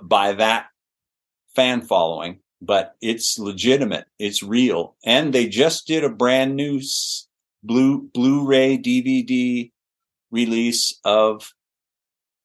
by 0.00 0.32
that 0.34 0.66
fan 1.54 1.82
following, 1.82 2.38
but 2.60 2.94
it's 3.02 3.38
legitimate. 3.38 4.06
It's 4.18 4.42
real. 4.42 4.96
And 5.04 5.32
they 5.32 5.48
just 5.48 5.86
did 5.86 6.04
a 6.04 6.08
brand 6.08 6.54
new 6.54 6.80
blue, 7.62 8.08
Blu-ray 8.14 8.78
DVD 8.78 9.70
release 10.30 10.98
of 11.04 11.52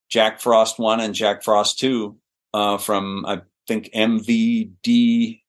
Jack 0.09 0.41
Frost 0.41 0.79
1 0.79 0.99
and 0.99 1.13
Jack 1.13 1.43
Frost 1.43 1.79
2, 1.79 2.17
uh, 2.53 2.77
from, 2.77 3.25
I 3.25 3.41
think 3.67 3.91
MVD 3.93 5.41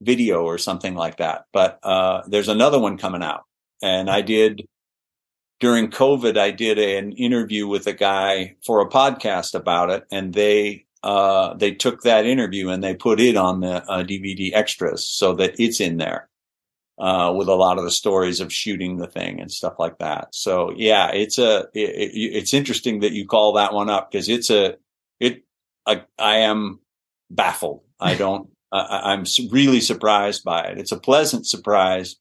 video 0.00 0.44
or 0.44 0.58
something 0.58 0.94
like 0.94 1.18
that. 1.18 1.46
But 1.52 1.78
uh, 1.82 2.22
there's 2.26 2.48
another 2.48 2.78
one 2.78 2.98
coming 2.98 3.22
out, 3.22 3.44
and 3.82 4.10
I 4.10 4.20
did 4.20 4.66
during 5.60 5.90
COVID. 5.90 6.36
I 6.36 6.50
did 6.50 6.78
an 6.78 7.12
interview 7.12 7.66
with 7.66 7.86
a 7.86 7.92
guy 7.92 8.56
for 8.64 8.80
a 8.80 8.88
podcast 8.88 9.54
about 9.54 9.90
it, 9.90 10.04
and 10.10 10.32
they 10.34 10.84
uh, 11.04 11.52
they 11.54 11.72
took 11.72 12.00
that 12.02 12.24
interview 12.24 12.70
and 12.70 12.82
they 12.82 12.94
put 12.94 13.20
it 13.20 13.36
on 13.36 13.60
the 13.60 13.84
uh, 13.90 14.02
DVD 14.02 14.52
extras 14.54 15.06
so 15.06 15.34
that 15.34 15.60
it's 15.60 15.78
in 15.78 15.98
there 15.98 16.30
uh, 16.98 17.30
with 17.36 17.46
a 17.48 17.54
lot 17.54 17.76
of 17.76 17.84
the 17.84 17.90
stories 17.90 18.40
of 18.40 18.50
shooting 18.50 18.96
the 18.96 19.06
thing 19.06 19.38
and 19.38 19.52
stuff 19.52 19.74
like 19.78 19.98
that. 19.98 20.28
So 20.32 20.72
yeah, 20.74 21.10
it's 21.12 21.38
a 21.38 21.66
it, 21.74 22.10
it's 22.14 22.54
interesting 22.54 23.00
that 23.00 23.12
you 23.12 23.26
call 23.26 23.52
that 23.52 23.74
one 23.74 23.90
up 23.90 24.10
because 24.10 24.30
it's 24.30 24.48
a 24.48 24.76
it 25.20 25.44
I, 25.86 26.04
I 26.18 26.36
am 26.38 26.80
baffled. 27.30 27.82
I 28.00 28.14
don't 28.14 28.48
I'm 28.78 29.24
really 29.50 29.80
surprised 29.80 30.44
by 30.44 30.64
it. 30.64 30.78
It's 30.78 30.92
a 30.92 30.98
pleasant 30.98 31.46
surprise 31.46 32.16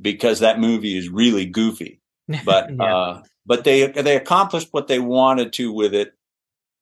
because 0.00 0.40
that 0.40 0.58
movie 0.58 0.96
is 0.96 1.08
really 1.08 1.46
goofy, 1.46 2.00
but 2.44 2.70
yeah. 2.74 2.84
uh, 2.84 3.22
but 3.44 3.64
they 3.64 3.86
they 3.88 4.16
accomplished 4.16 4.68
what 4.72 4.88
they 4.88 4.98
wanted 4.98 5.52
to 5.54 5.72
with 5.72 5.94
it 5.94 6.14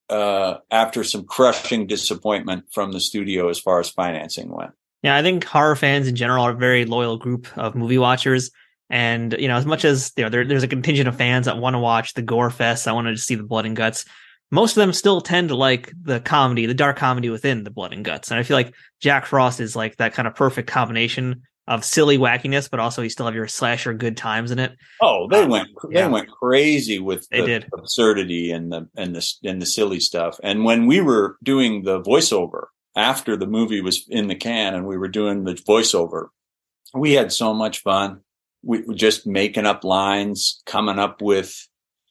uh, 0.09 0.59
after 0.71 1.05
some 1.05 1.25
crushing 1.25 1.87
disappointment 1.87 2.65
from 2.73 2.93
the 2.93 3.01
studio 3.01 3.49
as 3.49 3.59
far 3.59 3.81
as 3.81 3.89
financing 3.89 4.51
went. 4.51 4.73
Yeah, 5.03 5.17
I 5.17 5.23
think 5.23 5.45
horror 5.45 5.77
fans 5.77 6.09
in 6.09 6.17
general 6.17 6.45
are 6.45 6.51
a 6.51 6.57
very 6.57 6.85
loyal 6.85 7.17
group 7.17 7.47
of 7.57 7.75
movie 7.75 7.99
watchers. 7.99 8.51
And 8.91 9.35
you 9.39 9.49
know, 9.49 9.57
as 9.57 9.65
much 9.65 9.85
as 9.85 10.13
you 10.17 10.25
know, 10.25 10.31
there, 10.31 10.45
there's 10.45 10.65
a 10.65 10.69
contingent 10.69 11.09
of 11.09 11.17
fans 11.17 11.47
that 11.47 11.59
want 11.59 11.75
to 11.75 11.79
watch 11.79 12.15
the 12.15 12.23
gore 12.23 12.51
fest, 12.51 12.89
I 12.89 12.93
want 12.93 13.07
to 13.07 13.17
see 13.17 13.37
the 13.37 13.45
blood 13.45 13.67
and 13.67 13.77
guts. 13.77 14.05
Most 14.51 14.77
of 14.77 14.81
them 14.81 14.93
still 14.93 15.21
tend 15.21 15.51
to 15.51 15.57
like 15.57 15.93
the 16.03 16.21
comedy, 16.21 16.67
the 16.67 16.75
dark 16.75 16.97
comedy 16.97 17.31
within 17.31 17.63
the 17.63 17.71
blood 17.71 17.93
and 17.93 18.05
guts. 18.05 18.31
And 18.31 18.41
I 18.41 18.43
feel 18.43 18.57
like 18.57 18.75
Jack 19.01 19.27
Frost 19.27 19.61
is 19.61 19.77
like 19.77 19.97
that 19.97 20.15
kind 20.15 20.27
of 20.27 20.35
perfect 20.35 20.69
combination 20.69 21.43
of 21.71 21.85
silly 21.85 22.19
wackiness, 22.19 22.69
but 22.69 22.81
also 22.81 23.01
you 23.01 23.09
still 23.09 23.27
have 23.27 23.35
your 23.35 23.47
slasher 23.47 23.95
good 23.95 24.17
times 24.17 24.51
in 24.51 24.59
it. 24.59 24.73
Oh, 25.01 25.29
they 25.31 25.45
um, 25.45 25.51
went 25.51 25.69
they 25.89 26.01
yeah. 26.01 26.09
went 26.09 26.29
crazy 26.29 26.99
with 26.99 27.29
they 27.31 27.43
the 27.43 27.47
did. 27.47 27.69
absurdity 27.73 28.51
and 28.51 28.73
the 28.73 28.89
and 28.97 29.15
the 29.15 29.35
and 29.45 29.63
the 29.63 29.67
silly 29.67 30.01
stuff. 30.01 30.41
And 30.43 30.65
when 30.65 30.87
we 30.87 31.01
were 31.01 31.37
doing 31.45 31.85
the 31.85 32.03
voiceover 32.03 32.67
after 32.97 33.37
the 33.37 33.47
movie 33.47 33.81
was 33.81 34.05
in 34.09 34.27
the 34.27 34.35
can 34.35 34.75
and 34.75 34.85
we 34.85 34.99
were 34.99 35.09
doing 35.09 35.45
the 35.45 35.55
voiceover, 35.55 36.29
we 36.93 37.13
had 37.13 37.33
so 37.33 37.55
much 37.55 37.79
fun. 37.79 38.23
We 38.63 38.83
were 38.83 38.95
just 38.95 39.25
making 39.25 39.65
up 39.65 39.85
lines, 39.85 40.63
coming 40.67 40.99
up 40.99 41.23
with 41.23 41.69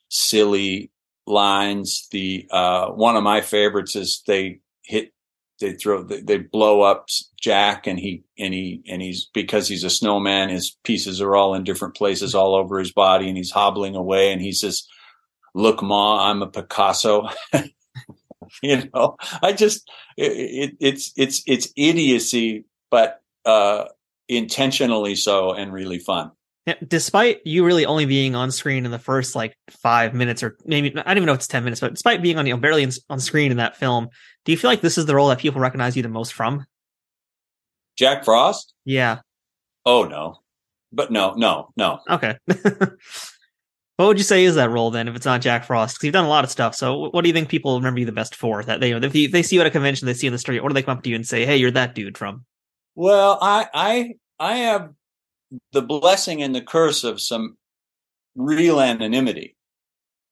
silly 0.07 0.89
lines. 1.29 2.07
The 2.11 2.47
uh, 2.51 2.89
one 2.89 3.15
of 3.15 3.23
my 3.23 3.41
favorites 3.41 3.95
is 3.95 4.23
they 4.27 4.59
hit 4.83 5.13
they 5.59 5.73
throw 5.73 6.03
they 6.03 6.37
blow 6.37 6.81
up 6.81 7.07
Jack 7.39 7.87
and 7.87 7.99
he 7.99 8.23
and 8.37 8.53
he 8.53 8.81
and 8.87 9.01
he's 9.01 9.29
because 9.33 9.67
he's 9.67 9.83
a 9.83 9.89
snowman 9.89 10.49
his 10.49 10.77
pieces 10.83 11.21
are 11.21 11.35
all 11.35 11.53
in 11.53 11.63
different 11.63 11.95
places 11.95 12.33
all 12.33 12.55
over 12.55 12.79
his 12.79 12.91
body 12.91 13.27
and 13.27 13.37
he's 13.37 13.51
hobbling 13.51 13.95
away 13.95 14.31
and 14.31 14.41
he 14.41 14.51
says 14.51 14.87
look 15.53 15.83
ma 15.83 16.29
I'm 16.29 16.41
a 16.41 16.47
Picasso 16.47 17.27
you 18.63 18.89
know 18.93 19.17
I 19.41 19.53
just 19.53 19.89
it, 20.17 20.31
it, 20.31 20.77
it's 20.79 21.11
it's 21.17 21.43
it's 21.45 21.73
idiocy 21.75 22.65
but 22.89 23.21
uh 23.45 23.85
intentionally 24.27 25.15
so 25.15 25.51
and 25.53 25.73
really 25.73 25.99
fun 25.99 26.31
despite 26.87 27.45
you 27.45 27.65
really 27.65 27.85
only 27.85 28.05
being 28.05 28.35
on 28.35 28.51
screen 28.51 28.85
in 28.85 28.91
the 28.91 28.99
first 28.99 29.35
like 29.35 29.57
five 29.69 30.13
minutes 30.13 30.43
or 30.43 30.57
maybe 30.65 30.89
I 30.97 31.03
don't 31.03 31.17
even 31.17 31.27
know 31.27 31.33
if 31.33 31.39
it's 31.39 31.47
10 31.47 31.63
minutes, 31.63 31.81
but 31.81 31.93
despite 31.93 32.21
being 32.21 32.37
on, 32.37 32.45
you 32.45 32.53
know, 32.53 32.59
barely 32.59 32.83
in, 32.83 32.91
on 33.09 33.19
screen 33.19 33.51
in 33.51 33.57
that 33.57 33.77
film, 33.77 34.09
do 34.45 34.51
you 34.51 34.57
feel 34.57 34.69
like 34.69 34.81
this 34.81 34.97
is 34.97 35.05
the 35.05 35.15
role 35.15 35.29
that 35.29 35.39
people 35.39 35.61
recognize 35.61 35.95
you 35.95 36.03
the 36.03 36.09
most 36.09 36.33
from? 36.33 36.65
Jack 37.97 38.23
Frost? 38.23 38.73
Yeah. 38.85 39.19
Oh, 39.85 40.03
no. 40.03 40.37
But 40.91 41.11
no, 41.11 41.33
no, 41.35 41.69
no. 41.75 41.99
Okay. 42.09 42.37
what 42.47 44.07
would 44.07 44.17
you 44.17 44.23
say 44.23 44.45
is 44.45 44.55
that 44.55 44.69
role 44.69 44.91
then 44.91 45.07
if 45.07 45.15
it's 45.15 45.25
not 45.25 45.41
Jack 45.41 45.65
Frost? 45.65 45.95
Because 45.95 46.05
you've 46.05 46.13
done 46.13 46.25
a 46.25 46.29
lot 46.29 46.43
of 46.43 46.49
stuff. 46.49 46.75
So 46.75 47.09
what 47.09 47.21
do 47.21 47.27
you 47.27 47.33
think 47.33 47.49
people 47.49 47.77
remember 47.77 47.99
you 47.99 48.05
the 48.05 48.11
best 48.11 48.35
for? 48.35 48.63
That 48.63 48.79
they, 48.79 48.91
if 48.91 49.31
they 49.31 49.43
see 49.43 49.55
you 49.55 49.61
at 49.61 49.67
a 49.67 49.71
convention, 49.71 50.05
they 50.05 50.13
see 50.13 50.27
you 50.27 50.29
in 50.29 50.33
the 50.33 50.39
street, 50.39 50.59
or 50.59 50.69
do 50.69 50.73
they 50.73 50.83
come 50.83 50.97
up 50.97 51.03
to 51.03 51.09
you 51.09 51.15
and 51.15 51.27
say, 51.27 51.45
hey, 51.45 51.57
you're 51.57 51.71
that 51.71 51.95
dude 51.95 52.17
from? 52.17 52.45
Well, 52.95 53.37
I, 53.41 53.67
I, 53.73 54.13
I 54.39 54.57
have 54.57 54.89
the 55.71 55.81
blessing 55.81 56.41
and 56.41 56.53
the 56.53 56.61
curse 56.61 57.03
of 57.03 57.21
some 57.21 57.57
real 58.35 58.79
anonymity. 58.79 59.55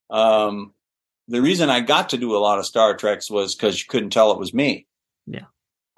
Um, 0.09 0.73
the 1.27 1.41
reason 1.41 1.69
I 1.69 1.81
got 1.81 2.09
to 2.09 2.17
do 2.17 2.35
a 2.35 2.39
lot 2.39 2.59
of 2.59 2.65
Star 2.65 2.95
Treks 2.95 3.29
was 3.29 3.55
because 3.55 3.79
you 3.79 3.85
couldn't 3.89 4.11
tell 4.11 4.31
it 4.31 4.39
was 4.39 4.53
me. 4.53 4.87
Yeah. 5.25 5.45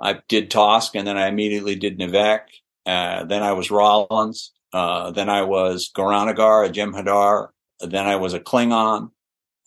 I 0.02 0.22
did 0.28 0.50
Tosk 0.50 0.96
and 0.96 1.08
then 1.08 1.18
I 1.18 1.28
immediately 1.28 1.76
did 1.76 2.00
N'Vek. 2.00 2.42
Uh, 2.86 3.26
then 3.26 3.44
I 3.44 3.54
was 3.54 3.70
Rollins. 3.70 4.52
Uh, 4.74 5.12
then 5.12 5.30
I 5.30 5.44
was 5.44 5.92
Goran'Agar, 5.96 6.68
a 6.68 6.72
Jem'Hadar. 6.72 7.50
Then 7.82 8.08
I 8.08 8.16
was 8.16 8.34
a 8.34 8.40
Klingon. 8.40 9.12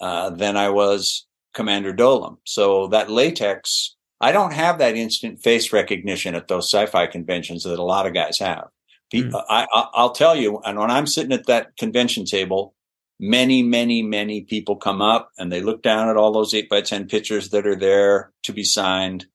Uh, 0.01 0.31
then 0.31 0.57
I 0.57 0.71
was 0.71 1.27
Commander 1.55 1.93
Dolim. 1.93 2.38
So 2.45 2.88
that 2.88 3.11
latex, 3.11 3.95
I 4.21 4.33
don't 4.33 4.53
have 4.53 4.79
that 4.79 4.97
instant 4.97 5.43
face 5.43 5.73
recognition 5.73 6.35
at 6.35 6.49
those 6.49 6.71
sci-fi 6.71 7.07
conventions 7.07 7.65
that 7.65 7.79
a 7.79 7.85
lot 7.85 8.07
of 8.07 8.15
guys 8.15 8.38
have. 8.38 8.69
Mm. 9.12 9.44
I, 9.48 9.66
I, 9.72 10.03
will 10.03 10.11
tell 10.11 10.35
you, 10.37 10.61
and 10.64 10.79
when 10.79 10.90
I'm 10.90 11.07
sitting 11.07 11.33
at 11.33 11.46
that 11.46 11.77
convention 11.77 12.25
table, 12.25 12.75
many, 13.20 13.62
many, 13.62 14.03
many 14.03 14.42
people 14.42 14.77
come 14.77 15.01
up 15.01 15.31
and 15.38 15.51
they 15.51 15.61
look 15.61 15.83
down 15.83 16.09
at 16.09 16.16
all 16.16 16.33
those 16.33 16.53
eight 16.55 16.68
by 16.68 16.81
10 16.81 17.07
pictures 17.07 17.51
that 17.51 17.66
are 17.66 17.77
there 17.77 18.33
to 18.42 18.53
be 18.53 18.64
signed. 18.64 19.27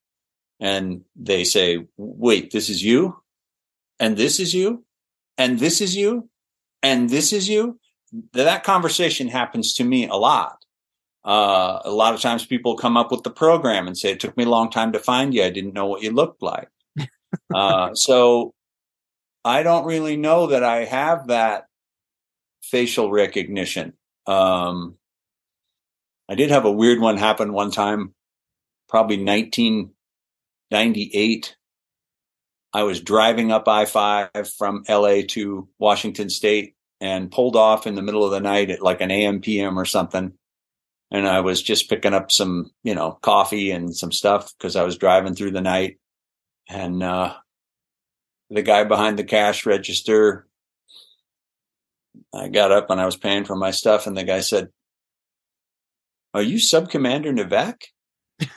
And 0.59 1.01
they 1.15 1.43
say, 1.43 1.87
wait, 1.95 2.51
this 2.51 2.69
is 2.69 2.83
you? 2.83 3.21
And 3.99 4.17
this 4.17 4.39
is 4.39 4.53
you? 4.53 4.83
And 5.37 5.59
this 5.59 5.79
is 5.79 5.95
you? 5.95 6.29
And 6.83 7.09
this 7.09 7.31
is 7.31 7.47
you? 7.47 7.79
That 8.33 8.63
conversation 8.63 9.27
happens 9.27 9.73
to 9.75 9.83
me 9.83 10.07
a 10.07 10.15
lot. 10.15 10.57
Uh, 11.23 11.79
a 11.83 11.91
lot 11.91 12.13
of 12.13 12.21
times 12.21 12.45
people 12.45 12.77
come 12.77 12.97
up 12.97 13.11
with 13.11 13.23
the 13.23 13.29
program 13.29 13.87
and 13.87 13.97
say, 13.97 14.11
it 14.11 14.19
took 14.19 14.35
me 14.37 14.43
a 14.43 14.49
long 14.49 14.69
time 14.69 14.91
to 14.93 14.99
find 14.99 15.33
you. 15.33 15.43
I 15.43 15.49
didn't 15.49 15.73
know 15.73 15.85
what 15.85 16.01
you 16.01 16.11
looked 16.11 16.41
like. 16.41 16.69
uh, 17.53 17.93
so 17.93 18.53
I 19.47 19.63
don't 19.63 19.85
really 19.85 20.17
know 20.17 20.47
that 20.47 20.65
I 20.65 20.83
have 20.83 21.27
that 21.27 21.67
facial 22.61 23.09
recognition. 23.09 23.93
Um, 24.25 24.97
I 26.27 26.35
did 26.35 26.51
have 26.51 26.65
a 26.65 26.71
weird 26.71 26.99
one 26.99 27.15
happen 27.15 27.53
one 27.53 27.71
time, 27.71 28.13
probably 28.89 29.23
1998. 29.23 31.55
I 32.73 32.83
was 32.83 32.99
driving 32.99 33.53
up 33.53 33.69
I 33.69 33.85
5 33.85 34.31
from 34.57 34.83
LA 34.89 35.21
to 35.29 35.69
Washington 35.79 36.29
State 36.29 36.75
and 36.99 37.31
pulled 37.31 37.55
off 37.55 37.87
in 37.87 37.95
the 37.95 38.01
middle 38.01 38.25
of 38.25 38.31
the 38.31 38.41
night 38.41 38.69
at 38.69 38.81
like 38.81 38.99
an 38.99 39.11
AM 39.11 39.39
PM 39.39 39.79
or 39.79 39.85
something. 39.85 40.33
And 41.09 41.25
I 41.25 41.39
was 41.39 41.63
just 41.63 41.89
picking 41.89 42.13
up 42.13 42.33
some, 42.33 42.71
you 42.83 42.95
know, 42.95 43.17
coffee 43.21 43.71
and 43.71 43.95
some 43.95 44.11
stuff 44.11 44.51
because 44.57 44.75
I 44.75 44.83
was 44.83 44.97
driving 44.97 45.35
through 45.35 45.51
the 45.51 45.61
night. 45.61 45.99
And 46.67 47.01
uh, 47.01 47.35
the 48.49 48.61
guy 48.61 48.83
behind 48.83 49.17
the 49.17 49.23
cash 49.23 49.65
register. 49.65 50.47
I 52.33 52.47
got 52.49 52.71
up 52.71 52.89
and 52.89 52.99
I 52.99 53.05
was 53.05 53.17
paying 53.17 53.45
for 53.45 53.55
my 53.55 53.71
stuff, 53.71 54.07
and 54.07 54.17
the 54.17 54.23
guy 54.23 54.39
said, 54.39 54.69
Are 56.33 56.41
you 56.41 56.59
Sub 56.59 56.89
Commander 56.89 57.31
N'Vek? 57.31 57.75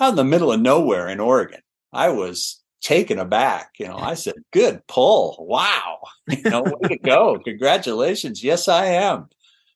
Out 0.00 0.10
in 0.10 0.16
the 0.16 0.24
middle 0.24 0.52
of 0.52 0.60
nowhere 0.60 1.08
in 1.08 1.20
Oregon. 1.20 1.60
I 1.92 2.10
was 2.10 2.62
taken 2.80 3.18
aback. 3.18 3.72
You 3.78 3.88
know, 3.88 3.98
I 3.98 4.14
said, 4.14 4.34
Good 4.52 4.86
pull. 4.86 5.36
Wow. 5.40 5.98
You 6.28 6.50
know, 6.50 6.64
way 6.64 6.88
to 6.88 6.98
go. 6.98 7.38
Congratulations. 7.44 8.42
Yes, 8.42 8.66
I 8.66 8.86
am. 8.86 9.28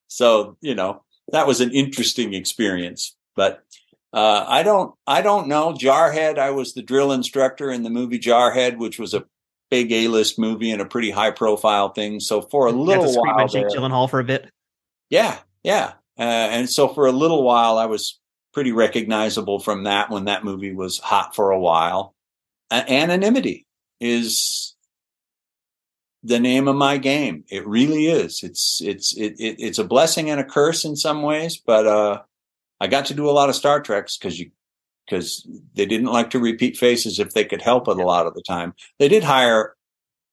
So, 0.09 0.57
you 0.61 0.75
know, 0.75 1.05
that 1.31 1.47
was 1.47 1.61
an 1.61 1.71
interesting 1.71 2.35
experience. 2.35 3.15
But 3.37 3.63
uh, 4.13 4.45
I 4.47 4.63
don't, 4.63 4.95
I 5.07 5.23
don't 5.23 5.49
know. 5.49 5.73
Jarhead. 5.73 6.39
I 6.39 6.51
was 6.51 6.75
the 6.75 6.83
drill 6.83 7.13
instructor 7.13 7.71
in 7.71 7.83
the 7.83 7.91
movie 7.91 8.19
Jarhead, 8.19 8.79
which 8.79 8.99
was 8.99 9.15
a 9.15 9.25
big 9.71 9.93
A-list 9.93 10.39
movie 10.39 10.73
and 10.73 10.83
a 10.83 10.87
pretty 10.87 11.11
high-profile 11.11 11.91
thing. 11.91 12.21
So 12.21 12.43
for 12.43 12.67
a 12.67 12.73
little 12.73 13.13
to 13.13 13.21
while, 13.21 13.49
Jake 13.49 13.69
Gyllenhaal 13.69 14.11
for 14.11 14.21
a 14.21 14.25
bit. 14.25 14.51
Yeah, 15.11 15.39
yeah. 15.63 15.93
Uh, 16.19 16.23
and 16.23 16.69
so 16.69 16.89
for 16.89 17.07
a 17.07 17.13
little 17.13 17.43
while, 17.43 17.79
I 17.79 17.87
was 17.87 18.19
pretty 18.53 18.73
recognizable 18.73 19.61
from 19.61 19.85
that 19.85 20.11
when 20.11 20.25
that 20.25 20.45
movie 20.45 20.75
was 20.75 20.99
hot 20.99 21.37
for 21.37 21.53
a 21.53 21.61
while. 21.61 22.15
Uh, 22.71 22.83
anonymity 22.89 23.67
is 24.01 24.75
the 26.23 26.41
name 26.41 26.69
of 26.69 26.77
my 26.77 26.99
game. 26.99 27.45
It 27.49 27.67
really 27.67 28.07
is. 28.07 28.43
It's 28.43 28.81
it's 28.83 29.17
it, 29.17 29.37
it, 29.39 29.57
it's 29.59 29.79
a 29.79 29.85
blessing 29.85 30.31
and 30.31 30.41
a 30.41 30.45
curse 30.45 30.85
in 30.85 30.97
some 30.97 31.23
ways, 31.23 31.61
but 31.65 31.87
uh, 31.87 32.23
I 32.81 32.87
got 32.87 33.07
to 33.07 33.15
do 33.15 33.29
a 33.29 33.33
lot 33.33 33.49
of 33.49 33.55
Star 33.55 33.81
Treks 33.81 34.17
because 34.17 34.39
you 34.39 34.51
because 35.07 35.47
they 35.75 35.87
didn't 35.87 36.07
like 36.07 36.31
to 36.31 36.39
repeat 36.39 36.77
faces 36.77 37.19
if 37.19 37.33
they 37.33 37.45
could 37.45 37.61
help 37.61 37.89
it 37.89 37.99
a 37.99 38.03
lot 38.03 38.27
of 38.27 38.35
the 38.35 38.43
time. 38.43 38.75
They 38.99 39.09
did 39.09 39.25
hire 39.25 39.75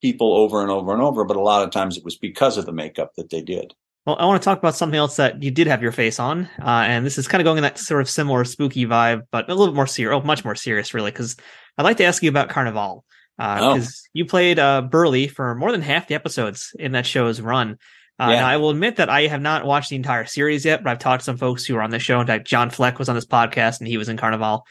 people 0.01 0.35
over 0.35 0.61
and 0.61 0.69
over 0.69 0.93
and 0.93 1.01
over, 1.01 1.25
but 1.25 1.35
a 1.35 1.41
lot 1.41 1.63
of 1.63 1.71
times 1.71 1.97
it 1.97 2.05
was 2.05 2.15
because 2.15 2.57
of 2.57 2.65
the 2.65 2.71
makeup 2.71 3.13
that 3.17 3.31
they 3.31 3.41
did. 3.41 3.73
Well, 4.05 4.15
I 4.19 4.25
want 4.25 4.41
to 4.41 4.45
talk 4.45 4.59
about 4.59 4.75
something 4.75 4.97
else 4.97 5.17
that 5.17 5.43
you 5.43 5.51
did 5.51 5.67
have 5.67 5.81
your 5.81 5.91
face 5.91 6.19
on, 6.19 6.45
uh, 6.61 6.85
and 6.87 7.05
this 7.05 7.17
is 7.17 7.27
kind 7.27 7.41
of 7.41 7.43
going 7.43 7.57
in 7.57 7.63
that 7.63 7.77
sort 7.77 8.01
of 8.01 8.09
similar 8.09 8.45
spooky 8.45 8.85
vibe, 8.85 9.23
but 9.31 9.49
a 9.49 9.53
little 9.53 9.73
bit 9.73 9.75
more 9.75 9.87
serious, 9.87 10.21
oh, 10.21 10.25
much 10.25 10.45
more 10.45 10.55
serious, 10.55 10.93
really. 10.93 11.11
Because 11.11 11.35
I'd 11.77 11.83
like 11.83 11.97
to 11.97 12.05
ask 12.05 12.23
you 12.23 12.29
about 12.29 12.47
Carnivàle, 12.47 13.01
because 13.37 13.87
uh, 13.87 13.91
oh. 13.91 14.09
you 14.13 14.25
played 14.25 14.59
uh, 14.59 14.83
Burley 14.83 15.27
for 15.27 15.55
more 15.55 15.73
than 15.73 15.81
half 15.81 16.07
the 16.07 16.15
episodes 16.15 16.73
in 16.79 16.93
that 16.93 17.05
show's 17.05 17.41
run. 17.41 17.77
Uh, 18.19 18.29
yeah. 18.31 18.39
Now, 18.41 18.47
I 18.47 18.57
will 18.57 18.71
admit 18.71 18.95
that 18.95 19.09
I 19.09 19.27
have 19.27 19.41
not 19.41 19.65
watched 19.65 19.89
the 19.89 19.95
entire 19.95 20.25
series 20.25 20.65
yet, 20.65 20.83
but 20.83 20.89
I've 20.89 20.99
talked 20.99 21.21
to 21.21 21.25
some 21.25 21.37
folks 21.37 21.65
who 21.65 21.75
are 21.75 21.81
on 21.83 21.91
the 21.91 21.99
show. 21.99 22.19
In 22.19 22.27
fact, 22.27 22.47
John 22.47 22.69
Fleck 22.69 22.97
was 22.97 23.09
on 23.09 23.15
this 23.15 23.25
podcast 23.25 23.79
and 23.79 23.87
he 23.87 23.97
was 23.97 24.09
in 24.09 24.17
Carnivàle 24.17 24.61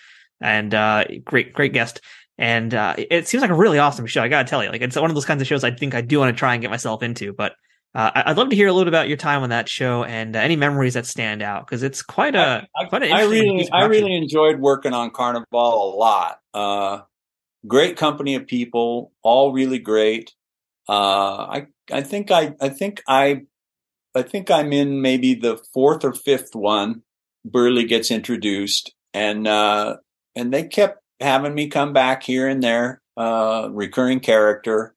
and, 0.41 0.75
uh, 0.75 1.05
great, 1.25 1.53
great 1.53 1.73
guest. 1.73 2.01
And, 2.39 2.75
uh, 2.75 2.95
it 2.99 3.29
seems 3.29 3.41
like 3.41 3.51
a 3.51 3.55
really 3.55 3.79
awesome 3.79 4.07
show. 4.07 4.23
I 4.23 4.29
gotta 4.29 4.49
tell 4.49 4.63
you, 4.65 4.71
like, 4.71 4.83
it's 4.83 4.97
one 4.97 5.11
of 5.11 5.15
those 5.15 5.25
kinds 5.25 5.41
of 5.41 5.47
shows 5.47 5.65
I 5.65 5.71
think 5.71 5.95
I 5.95 6.01
do 6.01 6.19
want 6.19 6.35
to 6.35 6.39
try 6.39 6.55
and 6.55 6.61
get 6.61 6.71
myself 6.71 7.03
into, 7.03 7.33
but, 7.33 7.55
uh, 7.95 8.11
I'd 8.15 8.37
love 8.37 8.51
to 8.51 8.57
hear 8.57 8.69
a 8.69 8.75
little 8.75 8.89
about 8.89 9.09
your 9.09 9.17
time 9.17 9.43
on 9.43 9.49
that 9.49 9.71
show 9.71 10.05
and 10.05 10.37
uh, 10.37 10.41
any 10.41 10.55
memories 10.55 10.93
that 10.95 11.07
stand 11.07 11.41
out 11.41 11.65
because 11.67 11.83
it's 11.83 12.03
quite 12.03 12.35
a 12.35 12.69
I, 12.77 12.85
quite 12.85 13.05
an 13.05 13.13
I 13.13 13.23
really 13.23 13.67
I 13.73 13.87
really 13.87 14.15
enjoyed 14.15 14.61
working 14.61 14.93
on 14.93 15.11
Carnivàle 15.13 15.45
a 15.53 15.97
lot. 15.97 16.39
Uh, 16.53 17.01
great 17.67 17.97
company 17.97 18.35
of 18.35 18.47
people, 18.47 19.13
all 19.23 19.51
really 19.55 19.79
great. 19.79 20.35
Uh, 20.89 20.93
I 20.93 21.67
I 21.91 22.03
think 22.03 22.31
I 22.31 22.55
I 22.61 22.69
think 22.69 23.03
I 23.09 23.43
I 24.15 24.23
think 24.23 24.51
I'm 24.51 24.73
in 24.73 25.01
maybe 25.03 25.35
the 25.35 25.59
fourth 25.75 26.05
or 26.05 26.13
fifth 26.13 26.55
one. 26.55 27.03
Burley 27.45 27.85
gets 27.85 28.11
introduced, 28.11 28.95
and 29.15 29.47
uh, 29.47 29.97
and 30.35 30.53
they 30.53 30.65
kept 30.65 31.01
having 31.21 31.55
me 31.55 31.69
come 31.69 31.93
back 31.93 32.23
here 32.23 32.49
and 32.49 32.63
there, 32.63 33.01
uh, 33.17 33.69
recurring 33.71 34.21
character. 34.21 34.95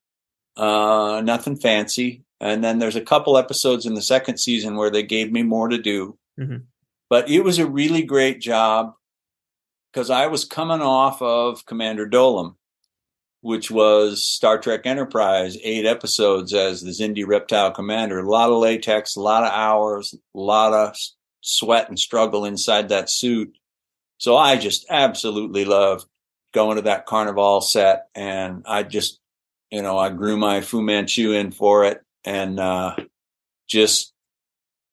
Uh, 0.57 1.21
nothing 1.23 1.55
fancy. 1.55 2.23
And 2.41 2.63
then 2.63 2.79
there's 2.79 2.95
a 2.95 3.01
couple 3.01 3.37
episodes 3.37 3.85
in 3.85 3.93
the 3.93 4.01
second 4.01 4.39
season 4.39 4.75
where 4.75 4.89
they 4.89 5.03
gave 5.03 5.31
me 5.31 5.43
more 5.43 5.69
to 5.69 5.77
do. 5.77 6.17
Mhm. 6.39 6.63
But 7.09 7.29
it 7.29 7.41
was 7.41 7.59
a 7.59 7.69
really 7.69 8.01
great 8.03 8.39
job 8.41 8.93
because 9.91 10.09
I 10.09 10.27
was 10.27 10.45
coming 10.45 10.81
off 10.81 11.21
of 11.21 11.65
Commander 11.65 12.07
Dolim, 12.07 12.55
which 13.41 13.71
was 13.71 14.23
Star 14.25 14.57
Trek 14.57 14.81
Enterprise, 14.85 15.57
eight 15.63 15.85
episodes 15.85 16.53
as 16.53 16.81
the 16.81 16.91
Xindi 16.91 17.25
reptile 17.25 17.71
commander. 17.71 18.19
A 18.19 18.29
lot 18.29 18.49
of 18.49 18.57
latex, 18.57 19.15
a 19.15 19.21
lot 19.21 19.43
of 19.43 19.51
hours, 19.51 20.13
a 20.13 20.39
lot 20.39 20.73
of 20.73 20.95
sweat 21.41 21.87
and 21.87 21.97
struggle 21.97 22.43
inside 22.45 22.89
that 22.89 23.09
suit. 23.09 23.55
So 24.17 24.35
I 24.35 24.57
just 24.57 24.85
absolutely 24.89 25.63
loved 25.63 26.05
going 26.53 26.75
to 26.75 26.81
that 26.81 27.05
carnival 27.05 27.61
set 27.61 28.07
and 28.13 28.63
I 28.67 28.83
just, 28.83 29.19
you 29.71 29.81
know, 29.81 29.97
I 29.97 30.09
grew 30.09 30.35
my 30.35 30.61
Fu 30.61 30.81
Manchu 30.81 31.31
in 31.31 31.51
for 31.51 31.85
it 31.85 32.01
and, 32.25 32.59
uh, 32.59 32.95
just, 33.69 34.13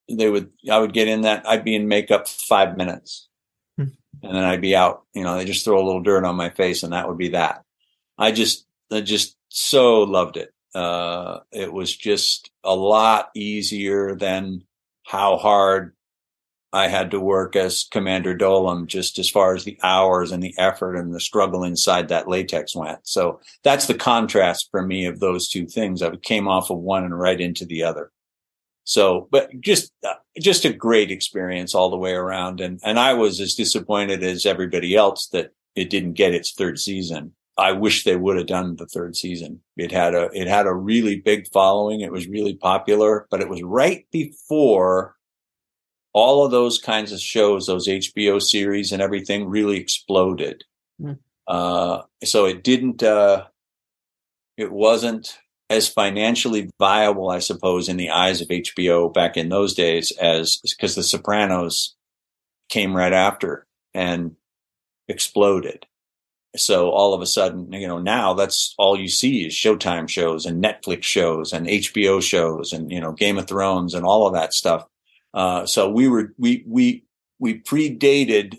they 0.08 0.30
would, 0.30 0.50
I 0.70 0.78
would 0.78 0.92
get 0.92 1.08
in 1.08 1.22
that, 1.22 1.48
I'd 1.48 1.64
be 1.64 1.74
in 1.74 1.88
makeup 1.88 2.28
five 2.28 2.76
minutes 2.76 3.28
Hmm. 3.76 3.88
and 4.22 4.36
then 4.36 4.44
I'd 4.44 4.60
be 4.60 4.76
out, 4.76 5.02
you 5.14 5.24
know, 5.24 5.36
they 5.36 5.44
just 5.44 5.64
throw 5.64 5.82
a 5.82 5.84
little 5.84 6.02
dirt 6.02 6.24
on 6.24 6.36
my 6.36 6.50
face 6.50 6.82
and 6.84 6.92
that 6.92 7.08
would 7.08 7.18
be 7.18 7.30
that. 7.30 7.62
I 8.18 8.32
just, 8.32 8.66
I 8.90 9.00
just 9.00 9.36
so 9.48 10.02
loved 10.02 10.36
it. 10.36 10.52
Uh, 10.74 11.40
it 11.52 11.72
was 11.72 11.96
just 11.96 12.50
a 12.62 12.74
lot 12.74 13.30
easier 13.34 14.14
than 14.14 14.62
how 15.04 15.36
hard 15.36 15.94
I 16.72 16.88
had 16.88 17.12
to 17.12 17.20
work 17.20 17.56
as 17.56 17.88
Commander 17.90 18.36
Dolim, 18.36 18.86
just 18.86 19.18
as 19.18 19.30
far 19.30 19.54
as 19.54 19.64
the 19.64 19.78
hours 19.82 20.32
and 20.32 20.42
the 20.42 20.54
effort 20.58 20.96
and 20.96 21.14
the 21.14 21.20
struggle 21.20 21.64
inside 21.64 22.08
that 22.08 22.28
latex 22.28 22.76
went. 22.76 22.98
So 23.04 23.40
that's 23.62 23.86
the 23.86 23.94
contrast 23.94 24.68
for 24.70 24.82
me 24.82 25.06
of 25.06 25.18
those 25.18 25.48
two 25.48 25.66
things. 25.66 26.02
I 26.02 26.14
came 26.16 26.48
off 26.48 26.68
of 26.68 26.78
one 26.78 27.04
and 27.04 27.18
right 27.18 27.40
into 27.40 27.64
the 27.64 27.84
other. 27.84 28.10
So, 28.84 29.26
but 29.30 29.58
just, 29.60 29.90
uh, 30.06 30.14
just 30.38 30.66
a 30.66 30.72
great 30.72 31.10
experience 31.10 31.74
all 31.74 31.88
the 31.88 31.96
way 31.96 32.12
around. 32.12 32.60
And, 32.60 32.78
and 32.84 32.98
I 32.98 33.14
was 33.14 33.40
as 33.40 33.54
disappointed 33.54 34.22
as 34.22 34.44
everybody 34.44 34.94
else 34.94 35.28
that 35.28 35.52
it 35.74 35.88
didn't 35.88 36.12
get 36.12 36.34
its 36.34 36.52
third 36.52 36.78
season. 36.78 37.32
I 37.58 37.72
wish 37.72 38.04
they 38.04 38.16
would 38.16 38.36
have 38.36 38.46
done 38.46 38.76
the 38.76 38.86
third 38.86 39.16
season. 39.16 39.60
It 39.76 39.90
had 39.90 40.14
a, 40.14 40.28
it 40.32 40.46
had 40.46 40.66
a 40.66 40.74
really 40.74 41.16
big 41.16 41.46
following. 41.52 42.00
It 42.00 42.12
was 42.12 42.28
really 42.28 42.54
popular, 42.54 43.26
but 43.30 43.40
it 43.40 43.48
was 43.48 43.62
right 43.62 44.06
before 44.12 45.16
all 46.12 46.44
of 46.44 46.50
those 46.50 46.78
kinds 46.78 47.12
of 47.12 47.20
shows, 47.20 47.66
those 47.66 47.88
HBO 47.88 48.42
series 48.42 48.92
and 48.92 49.00
everything 49.00 49.48
really 49.48 49.78
exploded. 49.78 50.64
Hmm. 51.00 51.12
Uh, 51.46 52.02
so 52.24 52.44
it 52.46 52.62
didn't, 52.62 53.02
uh, 53.02 53.44
it 54.56 54.72
wasn't 54.72 55.38
as 55.68 55.88
financially 55.88 56.70
viable, 56.78 57.30
I 57.30 57.40
suppose, 57.40 57.88
in 57.88 57.96
the 57.96 58.10
eyes 58.10 58.40
of 58.40 58.48
HBO 58.48 59.12
back 59.12 59.36
in 59.36 59.48
those 59.48 59.74
days 59.74 60.12
as 60.20 60.58
because 60.62 60.94
the 60.94 61.02
Sopranos 61.02 61.96
came 62.68 62.96
right 62.96 63.12
after 63.12 63.66
and 63.94 64.36
exploded. 65.08 65.86
So 66.56 66.90
all 66.90 67.14
of 67.14 67.20
a 67.20 67.26
sudden, 67.26 67.72
you 67.72 67.86
know, 67.86 67.98
now 67.98 68.34
that's 68.34 68.74
all 68.78 68.98
you 68.98 69.08
see 69.08 69.46
is 69.46 69.54
Showtime 69.54 70.08
shows 70.08 70.46
and 70.46 70.62
Netflix 70.62 71.04
shows 71.04 71.52
and 71.52 71.66
HBO 71.66 72.22
shows 72.22 72.72
and, 72.72 72.90
you 72.90 73.00
know, 73.00 73.12
Game 73.12 73.38
of 73.38 73.46
Thrones 73.46 73.94
and 73.94 74.04
all 74.04 74.26
of 74.26 74.34
that 74.34 74.52
stuff. 74.52 74.86
Uh, 75.34 75.66
so 75.66 75.90
we 75.90 76.08
were, 76.08 76.32
we, 76.38 76.64
we, 76.66 77.04
we 77.38 77.60
predated 77.60 78.58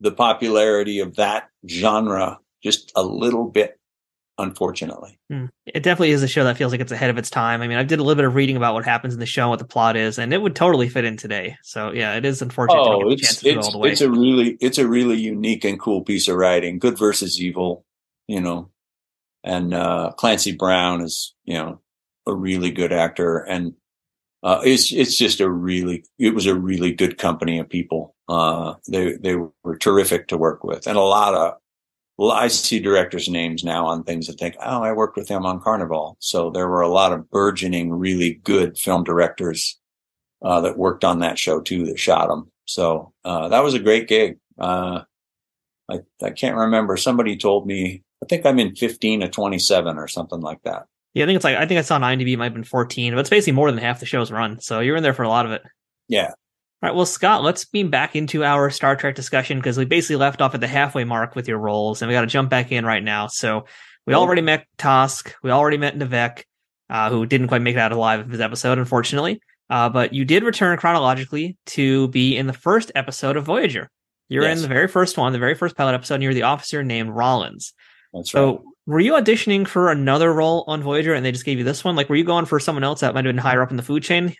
the 0.00 0.12
popularity 0.12 1.00
of 1.00 1.16
that 1.16 1.48
genre 1.68 2.38
just 2.62 2.92
a 2.96 3.02
little 3.02 3.44
bit, 3.44 3.77
unfortunately. 4.38 5.18
It 5.66 5.82
definitely 5.82 6.10
is 6.10 6.22
a 6.22 6.28
show 6.28 6.44
that 6.44 6.56
feels 6.56 6.72
like 6.72 6.80
it's 6.80 6.92
ahead 6.92 7.10
of 7.10 7.18
its 7.18 7.28
time. 7.30 7.60
I 7.60 7.68
mean, 7.68 7.76
I 7.76 7.82
did 7.82 7.98
a 7.98 8.02
little 8.02 8.16
bit 8.16 8.24
of 8.24 8.34
reading 8.34 8.56
about 8.56 8.74
what 8.74 8.84
happens 8.84 9.12
in 9.14 9.20
the 9.20 9.26
show 9.26 9.42
and 9.42 9.50
what 9.50 9.58
the 9.58 9.64
plot 9.66 9.96
is, 9.96 10.18
and 10.18 10.32
it 10.32 10.40
would 10.40 10.54
totally 10.56 10.88
fit 10.88 11.04
in 11.04 11.16
today. 11.16 11.56
So 11.62 11.92
yeah, 11.92 12.14
it 12.16 12.24
is 12.24 12.40
unfortunate 12.40 12.80
Oh, 12.80 13.00
get 13.00 13.08
the 13.08 13.16
chance 13.16 13.32
it's 13.38 13.44
it's 13.44 13.66
all 13.66 13.72
the 13.72 13.78
way. 13.78 13.90
it's 13.90 14.00
a 14.00 14.10
really 14.10 14.56
it's 14.60 14.78
a 14.78 14.86
really 14.88 15.18
unique 15.20 15.64
and 15.64 15.78
cool 15.78 16.02
piece 16.02 16.28
of 16.28 16.36
writing. 16.36 16.78
Good 16.78 16.98
versus 16.98 17.40
evil, 17.40 17.84
you 18.26 18.40
know. 18.40 18.70
And 19.44 19.74
uh 19.74 20.12
Clancy 20.16 20.52
Brown 20.52 21.02
is, 21.02 21.34
you 21.44 21.54
know, 21.54 21.80
a 22.26 22.34
really 22.34 22.70
good 22.70 22.92
actor 22.92 23.38
and 23.38 23.74
uh 24.42 24.60
it's 24.64 24.92
it's 24.92 25.16
just 25.16 25.40
a 25.40 25.50
really 25.50 26.04
it 26.18 26.34
was 26.34 26.46
a 26.46 26.54
really 26.54 26.92
good 26.92 27.18
company 27.18 27.58
of 27.58 27.68
people. 27.68 28.14
Uh 28.28 28.74
they 28.88 29.14
they 29.14 29.36
were 29.64 29.76
terrific 29.78 30.28
to 30.28 30.36
work 30.38 30.62
with 30.64 30.86
and 30.86 30.96
a 30.96 31.02
lot 31.02 31.34
of 31.34 31.54
well, 32.18 32.32
I 32.32 32.48
see 32.48 32.80
directors' 32.80 33.28
names 33.28 33.62
now 33.62 33.86
on 33.86 34.02
things 34.02 34.26
that 34.26 34.40
think, 34.40 34.56
oh, 34.60 34.82
I 34.82 34.92
worked 34.92 35.16
with 35.16 35.28
him 35.28 35.46
on 35.46 35.60
Carnivàle. 35.60 36.16
So 36.18 36.50
there 36.50 36.68
were 36.68 36.80
a 36.80 36.88
lot 36.88 37.12
of 37.12 37.30
burgeoning, 37.30 37.92
really 37.92 38.40
good 38.42 38.76
film 38.76 39.04
directors 39.04 39.78
uh, 40.42 40.60
that 40.62 40.76
worked 40.76 41.04
on 41.04 41.20
that 41.20 41.38
show 41.38 41.60
too, 41.60 41.86
that 41.86 41.98
shot 41.98 42.28
them. 42.28 42.50
So 42.64 43.12
uh, 43.24 43.48
that 43.48 43.62
was 43.62 43.74
a 43.74 43.78
great 43.78 44.08
gig. 44.08 44.38
Uh, 44.58 45.02
I 45.88 46.00
I 46.22 46.30
can't 46.30 46.56
remember. 46.56 46.96
Somebody 46.96 47.36
told 47.36 47.66
me. 47.66 48.02
I 48.20 48.26
think 48.26 48.44
I'm 48.44 48.58
in 48.58 48.74
15 48.74 49.20
to 49.20 49.28
27 49.28 49.96
or 49.96 50.08
something 50.08 50.40
like 50.40 50.60
that. 50.64 50.86
yeah, 51.14 51.22
I 51.22 51.26
think 51.26 51.36
it's 51.36 51.44
like 51.44 51.56
I 51.56 51.66
think 51.66 51.78
I 51.78 51.82
saw 51.82 51.94
on 51.94 52.02
IMDb 52.02 52.32
it 52.32 52.36
might 52.36 52.46
have 52.46 52.54
been 52.54 52.64
14, 52.64 53.14
but 53.14 53.20
it's 53.20 53.30
basically 53.30 53.52
more 53.52 53.70
than 53.70 53.78
half 53.78 54.00
the 54.00 54.06
show's 54.06 54.32
run. 54.32 54.58
So 54.60 54.80
you're 54.80 54.96
in 54.96 55.04
there 55.04 55.14
for 55.14 55.22
a 55.22 55.28
lot 55.28 55.46
of 55.46 55.52
it. 55.52 55.62
Yeah. 56.08 56.32
All 56.80 56.88
right, 56.88 56.94
well, 56.94 57.06
Scott, 57.06 57.42
let's 57.42 57.64
beam 57.64 57.90
back 57.90 58.14
into 58.14 58.44
our 58.44 58.70
Star 58.70 58.94
Trek 58.94 59.16
discussion 59.16 59.58
because 59.58 59.76
we 59.76 59.84
basically 59.84 60.14
left 60.16 60.40
off 60.40 60.54
at 60.54 60.60
the 60.60 60.68
halfway 60.68 61.02
mark 61.02 61.34
with 61.34 61.48
your 61.48 61.58
roles, 61.58 62.00
and 62.02 62.08
we 62.08 62.14
got 62.14 62.20
to 62.20 62.28
jump 62.28 62.50
back 62.50 62.70
in 62.70 62.86
right 62.86 63.02
now. 63.02 63.26
So 63.26 63.64
we 64.06 64.14
Cool. 64.14 64.22
already 64.22 64.42
met 64.42 64.64
Tosk, 64.78 65.32
we 65.42 65.50
already 65.50 65.76
met 65.76 65.98
N'Vek, 65.98 66.44
uh, 66.88 67.10
who 67.10 67.26
didn't 67.26 67.48
quite 67.48 67.62
make 67.62 67.74
it 67.74 67.80
out 67.80 67.90
alive 67.90 68.20
of 68.20 68.30
his 68.30 68.40
episode, 68.40 68.78
unfortunately. 68.78 69.40
Uh, 69.68 69.88
but 69.88 70.14
you 70.14 70.24
did 70.24 70.44
return 70.44 70.78
chronologically 70.78 71.56
to 71.66 72.06
be 72.08 72.36
in 72.36 72.46
the 72.46 72.52
first 72.52 72.92
episode 72.94 73.36
of 73.36 73.44
Voyager. 73.44 73.90
You're 74.28 74.44
Yes. 74.44 74.58
in 74.58 74.62
the 74.62 74.68
very 74.68 74.86
first 74.88 75.18
one, 75.18 75.32
the 75.32 75.38
very 75.40 75.54
first 75.54 75.76
pilot 75.76 75.94
episode, 75.94 76.14
and 76.14 76.22
you're 76.22 76.32
the 76.34 76.42
officer 76.44 76.84
named 76.84 77.10
Rollins. 77.10 77.74
That's 78.14 78.32
right. 78.32 78.40
So 78.40 78.62
were 78.86 79.00
you 79.00 79.14
auditioning 79.14 79.66
for 79.66 79.90
another 79.90 80.32
role 80.32 80.64
on 80.68 80.80
Voyager, 80.82 81.12
and 81.12 81.24
they 81.26 81.32
just 81.32 81.44
gave 81.44 81.58
you 81.58 81.64
this 81.64 81.82
one? 81.82 81.96
Like, 81.96 82.08
were 82.08 82.16
you 82.16 82.24
going 82.24 82.44
for 82.46 82.60
someone 82.60 82.84
else 82.84 83.00
that 83.00 83.14
might 83.14 83.24
have 83.24 83.34
been 83.34 83.38
higher 83.42 83.62
up 83.62 83.70
in 83.72 83.76
the 83.76 83.82
food 83.82 84.04
chain? 84.04 84.34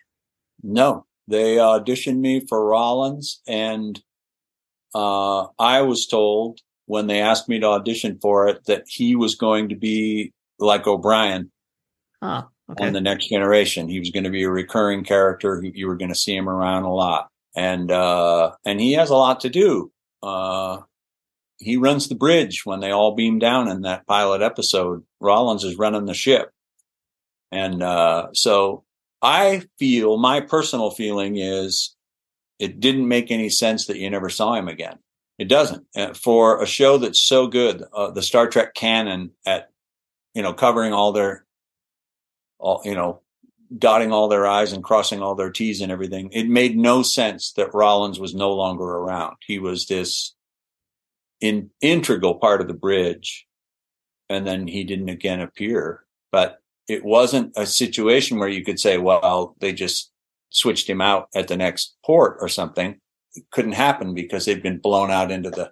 No, 0.62 1.04
they 1.28 1.56
auditioned 1.56 2.18
me 2.18 2.44
for 2.48 2.64
Rollins, 2.66 3.40
and 3.46 4.00
uh, 4.94 5.46
I 5.58 5.82
was 5.82 6.06
told 6.06 6.60
when 6.86 7.06
they 7.06 7.20
asked 7.20 7.48
me 7.48 7.60
to 7.60 7.66
audition 7.66 8.18
for 8.20 8.48
it 8.48 8.64
that 8.64 8.84
he 8.88 9.14
was 9.14 9.34
going 9.36 9.68
to 9.68 9.76
be 9.76 10.32
like 10.58 10.86
O'Brien 10.86 11.50
Huh. 12.22 12.44
Okay. 12.70 12.86
on 12.86 12.92
the 12.94 13.00
next 13.00 13.28
generation. 13.28 13.88
He 13.88 13.98
was 14.00 14.10
going 14.10 14.24
to 14.24 14.30
be 14.30 14.42
a 14.42 14.50
recurring 14.50 15.04
character. 15.04 15.60
You- 15.62 15.72
You 15.74 15.86
were 15.86 15.96
going 15.96 16.08
to 16.12 16.14
see 16.18 16.34
him 16.34 16.48
around 16.48 16.82
a 16.84 16.92
lot, 16.92 17.28
and 17.54 17.90
uh, 17.92 18.52
and 18.66 18.80
he 18.80 18.92
has 18.94 19.10
a 19.10 19.14
lot 19.16 19.40
to 19.40 19.50
do. 19.50 19.92
Uh, 20.22 20.78
he 21.58 21.76
runs 21.76 22.08
the 22.08 22.14
bridge 22.14 22.62
when 22.64 22.80
they 22.80 22.90
all 22.90 23.14
beam 23.14 23.38
down 23.38 23.68
in 23.68 23.82
that 23.82 24.06
pilot 24.06 24.42
episode. 24.42 25.04
Rollins 25.20 25.64
is 25.64 25.76
running 25.76 26.06
the 26.06 26.14
ship, 26.14 26.50
and 27.52 27.82
uh, 27.82 28.28
so 28.32 28.84
I 29.22 29.62
feel 29.78 30.16
my 30.16 30.40
personal 30.40 30.90
feeling 30.90 31.36
is 31.36 31.94
it 32.58 32.80
didn't 32.80 33.08
make 33.08 33.30
any 33.30 33.48
sense 33.48 33.86
that 33.86 33.98
you 33.98 34.10
never 34.10 34.28
saw 34.28 34.54
him 34.54 34.68
again. 34.68 34.98
It 35.38 35.48
doesn't 35.48 35.86
Uh, 35.96 36.14
for 36.14 36.62
a 36.62 36.66
show 36.66 36.98
that's 36.98 37.24
so 37.24 37.46
good. 37.46 37.82
Uh, 37.92 38.10
the 38.10 38.22
Star 38.22 38.48
Trek 38.48 38.74
canon 38.74 39.30
at 39.46 39.70
you 40.34 40.42
know 40.42 40.52
covering 40.52 40.92
all 40.92 41.12
their 41.12 41.44
all 42.58 42.82
you 42.84 42.94
know 42.94 43.20
dotting 43.76 44.12
all 44.12 44.28
their 44.28 44.46
i's 44.46 44.72
and 44.72 44.84
crossing 44.84 45.20
all 45.20 45.34
their 45.34 45.50
t's 45.50 45.80
and 45.80 45.92
everything 45.92 46.30
it 46.32 46.48
made 46.48 46.76
no 46.76 47.02
sense 47.02 47.52
that 47.52 47.74
rollins 47.74 48.18
was 48.18 48.34
no 48.34 48.52
longer 48.54 48.84
around 48.84 49.36
he 49.46 49.58
was 49.58 49.86
this 49.86 50.34
in 51.40 51.70
integral 51.80 52.36
part 52.36 52.60
of 52.60 52.68
the 52.68 52.74
bridge 52.74 53.46
and 54.28 54.46
then 54.46 54.66
he 54.66 54.84
didn't 54.84 55.08
again 55.08 55.40
appear 55.40 56.04
but 56.32 56.57
it 56.88 57.04
wasn't 57.04 57.52
a 57.56 57.66
situation 57.66 58.38
where 58.38 58.48
you 58.48 58.64
could 58.64 58.80
say 58.80 58.98
well 58.98 59.54
they 59.60 59.72
just 59.72 60.10
switched 60.50 60.88
him 60.88 61.00
out 61.00 61.28
at 61.34 61.48
the 61.48 61.56
next 61.56 61.96
port 62.04 62.36
or 62.40 62.48
something 62.48 62.98
it 63.34 63.44
couldn't 63.50 63.72
happen 63.72 64.14
because 64.14 64.44
they'd 64.44 64.62
been 64.62 64.78
blown 64.78 65.10
out 65.10 65.30
into 65.30 65.50
the 65.50 65.70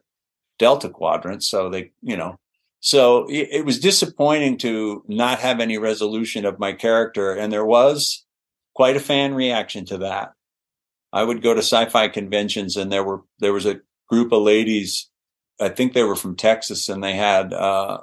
delta 0.59 0.89
quadrant 0.89 1.43
so 1.43 1.69
they 1.69 1.91
you 2.03 2.17
know 2.17 2.39
so 2.87 3.27
it, 3.29 3.49
it 3.51 3.65
was 3.65 3.81
disappointing 3.81 4.59
to 4.59 5.03
not 5.09 5.41
have 5.41 5.59
any 5.59 5.77
resolution 5.77 6.45
of 6.45 6.61
my 6.61 6.73
character. 6.73 7.33
And 7.33 7.53
there 7.53 7.65
was 7.65 8.25
quite 8.75 8.97
a 8.97 9.01
fan 9.01 9.35
reaction 9.35 9.85
to 9.87 9.99
that. 9.99 10.35
I 11.13 11.25
would 11.25 11.43
go 11.43 11.53
to 11.53 11.63
sci-fi 11.63 12.07
conventions 12.07 12.77
and 12.77 12.93
there 12.93 13.03
were, 13.03 13.23
there 13.41 13.53
was 13.53 13.67
a 13.67 13.81
group 14.09 14.31
of 14.31 14.43
ladies. 14.43 15.11
I 15.61 15.71
think 15.71 15.95
they 15.95 16.05
were 16.05 16.15
from 16.15 16.37
Texas 16.37 16.89
and 16.89 17.03
they 17.03 17.15
had, 17.15 17.53
uh, 17.53 18.03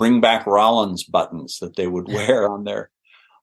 bring 0.00 0.20
back 0.20 0.46
Rollins 0.46 1.04
buttons 1.04 1.58
that 1.60 1.76
they 1.76 1.86
would 1.86 2.08
wear 2.12 2.48
on 2.48 2.64
their, 2.64 2.90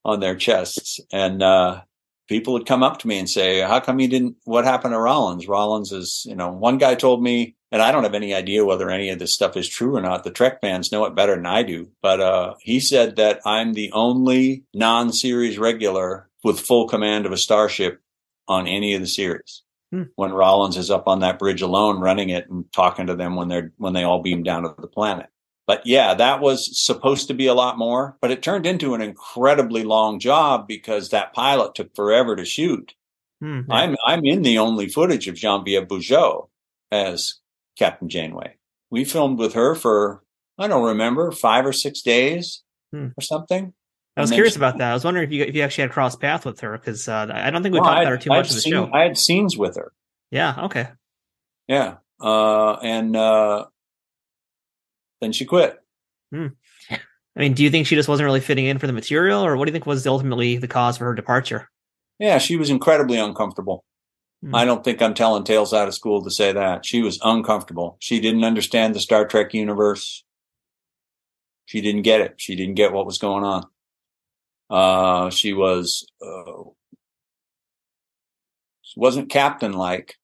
on 0.04 0.20
their 0.20 0.36
chests. 0.36 1.00
And, 1.14 1.42
uh, 1.42 1.82
people 2.28 2.54
would 2.54 2.66
come 2.66 2.84
up 2.84 3.00
to 3.00 3.08
me 3.08 3.18
and 3.18 3.30
say, 3.30 3.62
"How 3.62 3.80
come 3.80 4.00
you 4.00 4.08
didn't? 4.08 4.36
What 4.44 4.66
happened 4.66 4.94
to 4.94 5.00
Rollins? 5.00 5.48
Rollins 5.48 5.92
is, 5.92 6.26
you 6.28 6.36
know." 6.36 6.52
One 6.52 6.78
guy 6.78 6.96
told 6.96 7.24
me, 7.24 7.56
and 7.72 7.82
I 7.82 7.92
don't 7.92 8.04
have 8.04 8.14
any 8.14 8.34
idea 8.34 8.66
whether 8.66 8.90
any 8.90 9.10
of 9.10 9.20
this 9.20 9.34
stuff 9.34 9.58
is 9.58 9.68
true 9.68 9.96
or 9.96 10.02
not. 10.02 10.24
The 10.24 10.32
Trek 10.32 10.62
fans 10.62 10.92
know 10.92 11.06
it 11.06 11.16
better 11.16 11.36
than 11.36 11.46
I 11.46 11.64
do, 11.64 11.90
but 12.02 12.20
uh, 12.20 12.56
he 12.60 12.80
said 12.80 13.16
that 13.18 13.42
I'm 13.46 13.74
the 13.74 13.92
only 13.92 14.64
non-series 14.74 15.58
regular 15.58 16.30
with 16.44 16.60
full 16.60 16.88
command 16.88 17.26
of 17.26 17.32
a 17.32 17.38
starship 17.38 18.02
on 18.48 18.68
any 18.68 18.94
of 18.94 19.02
the 19.02 19.08
series. 19.08 19.64
Hmm. 19.92 20.04
When 20.16 20.34
Rollins 20.34 20.78
is 20.78 20.92
up 20.92 21.08
on 21.08 21.22
that 21.22 21.40
bridge 21.40 21.62
alone, 21.62 22.00
running 22.00 22.30
it 22.30 22.50
and 22.50 22.66
talking 22.74 23.08
to 23.08 23.16
them 23.16 23.36
when 23.36 23.48
they're 23.48 23.72
when 23.78 23.94
they 23.94 24.04
all 24.04 24.22
beam 24.22 24.44
down 24.44 24.64
to 24.64 24.76
the 24.78 24.88
planet. 24.88 25.28
But 25.68 25.86
yeah, 25.86 26.14
that 26.14 26.40
was 26.40 26.80
supposed 26.82 27.28
to 27.28 27.34
be 27.34 27.48
a 27.48 27.54
lot 27.54 27.78
more, 27.78 28.16
but 28.22 28.32
it 28.32 28.42
turned 28.42 28.66
into 28.66 28.94
an 28.94 29.02
incredibly 29.02 29.84
long 29.84 30.18
job 30.20 30.66
because 30.68 31.10
that 31.10 31.34
pilot 31.34 31.76
took 31.76 31.94
forever 31.94 32.36
to 32.38 32.46
shoot. 32.46 32.94
Hmm. 33.42 33.62
I'm 33.70 33.96
I'm 34.06 34.24
in 34.26 34.42
the 34.44 34.58
only 34.60 34.88
footage 34.88 35.28
of 35.28 35.36
Genevieve 35.36 35.88
Bujold 35.88 36.48
as 36.92 37.36
Captain 37.78 38.08
Janeway. 38.10 38.56
We 38.90 39.04
filmed 39.04 39.38
with 39.40 39.54
her 39.56 39.76
for 39.76 40.24
I 40.58 40.68
don't 40.68 40.86
remember 40.88 41.32
five 41.32 41.66
or 41.66 41.74
six 41.74 42.02
days 42.02 42.64
Hmm. 42.94 43.08
or 43.18 43.22
something. 43.22 43.74
I 44.16 44.22
was 44.22 44.32
curious 44.32 44.54
she- 44.54 44.60
about 44.60 44.78
that. 44.80 44.90
I 44.90 44.94
was 44.94 45.04
wondering 45.04 45.28
if 45.28 45.34
you 45.34 45.44
if 45.44 45.54
you 45.54 45.62
actually 45.64 45.84
had 45.84 45.92
crossed 45.92 46.20
path 46.22 46.46
with 46.46 46.62
her 46.62 46.78
because 46.78 47.08
uh, 47.10 47.28
I 47.32 47.52
don't 47.52 47.62
think 47.62 47.74
we 47.74 47.80
Well, 47.82 47.90
talked 47.90 48.00
I- 48.00 48.02
about 48.04 48.12
her 48.12 48.18
too 48.18 48.32
I'd 48.32 48.38
much 48.38 48.50
in 48.52 48.56
the 48.56 48.62
seen- 48.62 48.72
show. 48.74 48.90
I 48.94 49.02
had 49.04 49.18
scenes 49.18 49.58
with 49.58 49.76
her. 49.76 49.92
yeah. 50.32 50.56
Okay. 50.64 50.88
Yeah, 51.68 51.96
uh, 52.22 52.76
and 52.82 53.16
uh, 53.18 53.66
then 55.22 55.32
she 55.32 55.46
quit. 55.46 55.78
I 57.38 57.40
mean, 57.40 57.54
do 57.54 57.64
you 57.64 57.70
think 57.70 57.86
she 57.86 57.96
just 57.96 58.10
wasn't 58.10 58.26
really 58.26 58.40
fitting 58.40 58.66
in 58.66 58.80
for 58.80 58.88
the 58.88 58.94
material, 58.94 59.46
or 59.46 59.56
what 59.56 59.66
do 59.66 59.70
you 59.70 59.74
think 59.74 59.86
was 59.86 60.08
ultimately 60.08 60.58
the 60.58 60.68
cause 60.68 60.98
for 60.98 61.06
her 61.06 61.14
departure? 61.14 61.70
Yeah, 62.20 62.40
she 62.40 62.56
was 62.56 62.70
incredibly 62.70 63.20
uncomfortable. 63.20 63.84
Hmm. 64.44 64.56
I 64.56 64.66
don't 64.66 64.84
think 64.84 65.02
I'm 65.02 65.14
telling 65.14 65.44
tales 65.44 65.74
out 65.74 65.88
of 65.88 65.94
school 65.94 66.24
to 66.24 66.32
say 66.32 66.52
that. 66.52 66.86
She 66.86 67.02
was 67.02 67.20
uncomfortable. 67.24 67.98
She 68.00 68.20
didn't 68.20 68.44
understand 68.44 68.96
the 68.96 69.00
Star 69.00 69.26
Trek 69.26 69.54
universe. 69.54 70.24
She 71.66 71.82
didn't 71.82 72.04
get 72.04 72.22
it. 72.22 72.36
She 72.38 72.56
didn't 72.56 72.76
get 72.76 72.94
what 72.94 73.06
was 73.06 73.18
going 73.18 73.44
on. 73.44 73.66
Uh, 74.70 75.30
she 75.30 75.54
was, 75.54 76.08
uh, 76.26 76.64
she 78.82 79.00
wasn't 79.00 79.30
captain 79.30 79.74
like. 79.74 80.16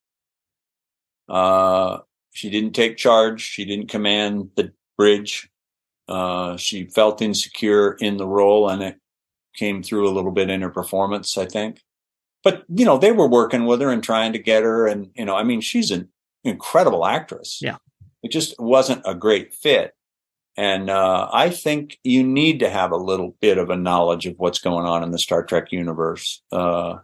Uh, 1.30 2.00
she 2.32 2.50
didn't 2.50 2.74
take 2.74 2.98
charge. 2.98 3.42
She 3.42 3.66
didn't 3.66 3.90
command 3.90 4.50
the 4.56 4.74
bridge. 4.98 5.50
Uh, 6.08 6.58
she 6.58 6.86
felt 6.86 7.22
insecure 7.22 7.94
in 8.00 8.18
the 8.18 8.28
role 8.28 8.70
and 8.70 8.84
it 8.84 8.98
came 9.56 9.82
through 9.84 10.08
a 10.10 10.12
little 10.14 10.32
bit 10.32 10.50
in 10.50 10.62
her 10.62 10.70
performance, 10.70 11.38
I 11.38 11.46
think 11.46 11.82
but 12.44 12.66
you 12.68 12.86
know 12.86 12.98
they 12.98 13.12
were 13.12 13.28
working 13.28 13.66
with 13.66 13.82
her 13.82 13.90
and 13.90 14.04
trying 14.04 14.34
to 14.34 14.40
get 14.40 14.64
her 14.64 14.86
and 14.86 15.10
you 15.16 15.26
know 15.26 15.36
i 15.36 15.44
mean 15.44 15.62
she's 15.62 15.90
an 15.92 16.10
incredible 16.44 17.06
actress 17.06 17.60
Yeah. 17.62 17.78
it 18.22 18.32
just 18.32 18.54
wasn't 18.60 19.02
a 19.06 19.16
great 19.16 19.54
fit 19.54 19.94
and 20.58 20.90
uh, 20.90 21.30
i 21.32 21.50
think 21.50 21.98
you 22.04 22.22
need 22.24 22.60
to 22.60 22.70
have 22.70 22.92
a 22.92 22.98
little 22.98 23.36
bit 23.40 23.58
of 23.58 23.70
a 23.70 23.78
knowledge 23.78 24.26
of 24.26 24.36
what's 24.38 24.60
going 24.60 24.86
on 24.86 25.04
in 25.04 25.12
the 25.12 25.20
star 25.20 25.44
trek 25.44 25.72
universe 25.72 26.44
uh, 26.52 26.98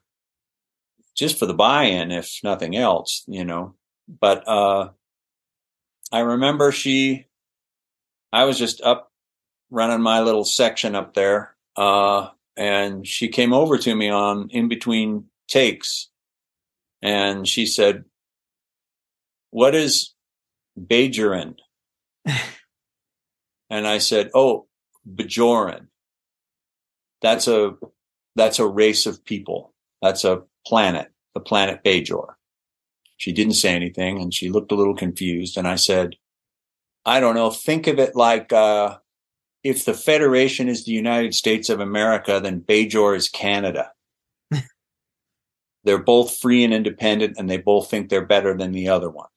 just 1.16 1.40
for 1.40 1.46
the 1.46 1.54
buy-in 1.54 2.12
if 2.12 2.40
nothing 2.44 2.76
else 2.76 3.24
you 3.28 3.46
know 3.46 3.76
but 4.08 4.46
uh, 4.48 4.90
i 6.12 6.20
remember 6.20 6.72
she 6.74 7.28
i 8.32 8.46
was 8.46 8.58
just 8.58 8.82
up 8.82 9.12
running 9.72 10.02
my 10.02 10.22
little 10.22 10.44
section 10.44 10.96
up 10.96 11.14
there 11.14 11.56
uh, 11.76 12.30
and 12.58 13.08
she 13.08 13.30
came 13.30 13.54
over 13.54 13.78
to 13.78 13.96
me 13.96 14.10
on 14.10 14.50
in 14.52 14.68
between 14.68 15.26
takes. 15.48 16.10
And 17.02 17.48
she 17.48 17.66
said 17.66 18.04
what 19.52 19.74
is 19.76 20.14
bajoran? 20.80 21.56
And 23.72 23.86
i 23.86 24.00
said 24.00 24.32
oh 24.34 24.68
bajoran. 25.08 25.88
That's 27.22 27.48
a 27.48 27.76
that's 28.36 28.58
a 28.58 28.66
race 28.66 29.06
of 29.06 29.24
people. 29.24 29.76
That's 30.02 30.24
a 30.24 30.42
planet 30.66 31.12
the 31.36 31.40
planet 31.40 31.84
bajor. 31.84 32.34
She 33.18 33.32
didn't 33.32 33.54
say 33.54 33.76
anything 33.76 34.20
and 34.20 34.34
she 34.34 34.50
looked 34.50 34.72
a 34.72 34.76
little 34.76 34.96
confused 34.96 35.56
and 35.56 35.68
i 35.68 35.76
said 35.76 36.16
i 37.06 37.20
don't 37.20 37.36
know 37.36 37.50
think 37.50 37.88
of 37.88 38.00
it 38.00 38.16
like 38.16 38.52
uh 38.54 38.98
if 39.64 39.86
the 39.86 39.94
Federation 39.94 40.70
is 40.70 40.86
the 40.86 40.92
United 40.92 41.34
States 41.34 41.70
of 41.70 41.80
America, 41.80 42.40
then 42.42 42.62
Bajor 42.62 43.16
is 43.16 43.28
Canada. 43.28 43.92
they're 45.84 45.98
both 45.98 46.38
free 46.38 46.64
and 46.64 46.74
independent, 46.74 47.36
and 47.38 47.50
they 47.50 47.58
both 47.58 47.90
think 47.90 48.10
they're 48.10 48.26
better 48.26 48.56
than 48.56 48.72
the 48.72 48.88
other 48.88 49.10
one, 49.10 49.30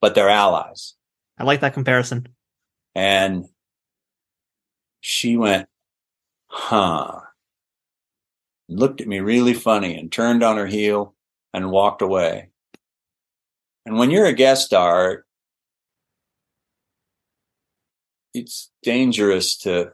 but 0.00 0.14
they're 0.14 0.28
allies. 0.28 0.94
I 1.38 1.44
like 1.44 1.60
that 1.60 1.74
comparison. 1.74 2.28
And 2.94 3.46
she 5.00 5.36
went, 5.36 5.68
huh, 6.46 7.20
looked 8.68 9.00
at 9.00 9.08
me 9.08 9.20
really 9.20 9.54
funny 9.54 9.98
and 9.98 10.12
turned 10.12 10.42
on 10.42 10.56
her 10.56 10.66
heel 10.66 11.14
and 11.52 11.70
walked 11.70 12.02
away. 12.02 12.50
And 13.86 13.98
when 13.98 14.10
you're 14.10 14.26
a 14.26 14.32
guest 14.32 14.66
star, 14.66 15.24
it's 18.34 18.70
dangerous 18.82 19.56
to 19.58 19.92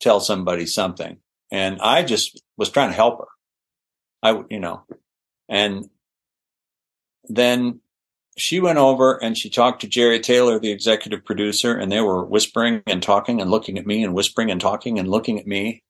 tell 0.00 0.20
somebody 0.20 0.66
something. 0.66 1.18
And 1.50 1.80
I 1.80 2.02
just 2.02 2.42
was 2.56 2.70
trying 2.70 2.90
to 2.90 2.96
help 2.96 3.18
her. 3.20 3.28
I, 4.22 4.42
you 4.50 4.58
know, 4.58 4.82
and 5.48 5.88
then 7.28 7.80
she 8.36 8.60
went 8.60 8.78
over 8.78 9.22
and 9.22 9.36
she 9.36 9.50
talked 9.50 9.82
to 9.82 9.86
Jeri 9.86 10.20
Taylor, 10.20 10.58
the 10.58 10.70
executive 10.70 11.24
producer, 11.24 11.76
and 11.76 11.92
they 11.92 12.00
were 12.00 12.24
whispering 12.24 12.82
and 12.86 13.02
talking 13.02 13.40
and 13.40 13.50
looking 13.50 13.78
at 13.78 13.86
me 13.86 14.02
and 14.02 14.14
whispering 14.14 14.50
and 14.50 14.60
talking 14.60 14.98
and 14.98 15.08
looking 15.08 15.38
at 15.38 15.46
me. 15.46 15.82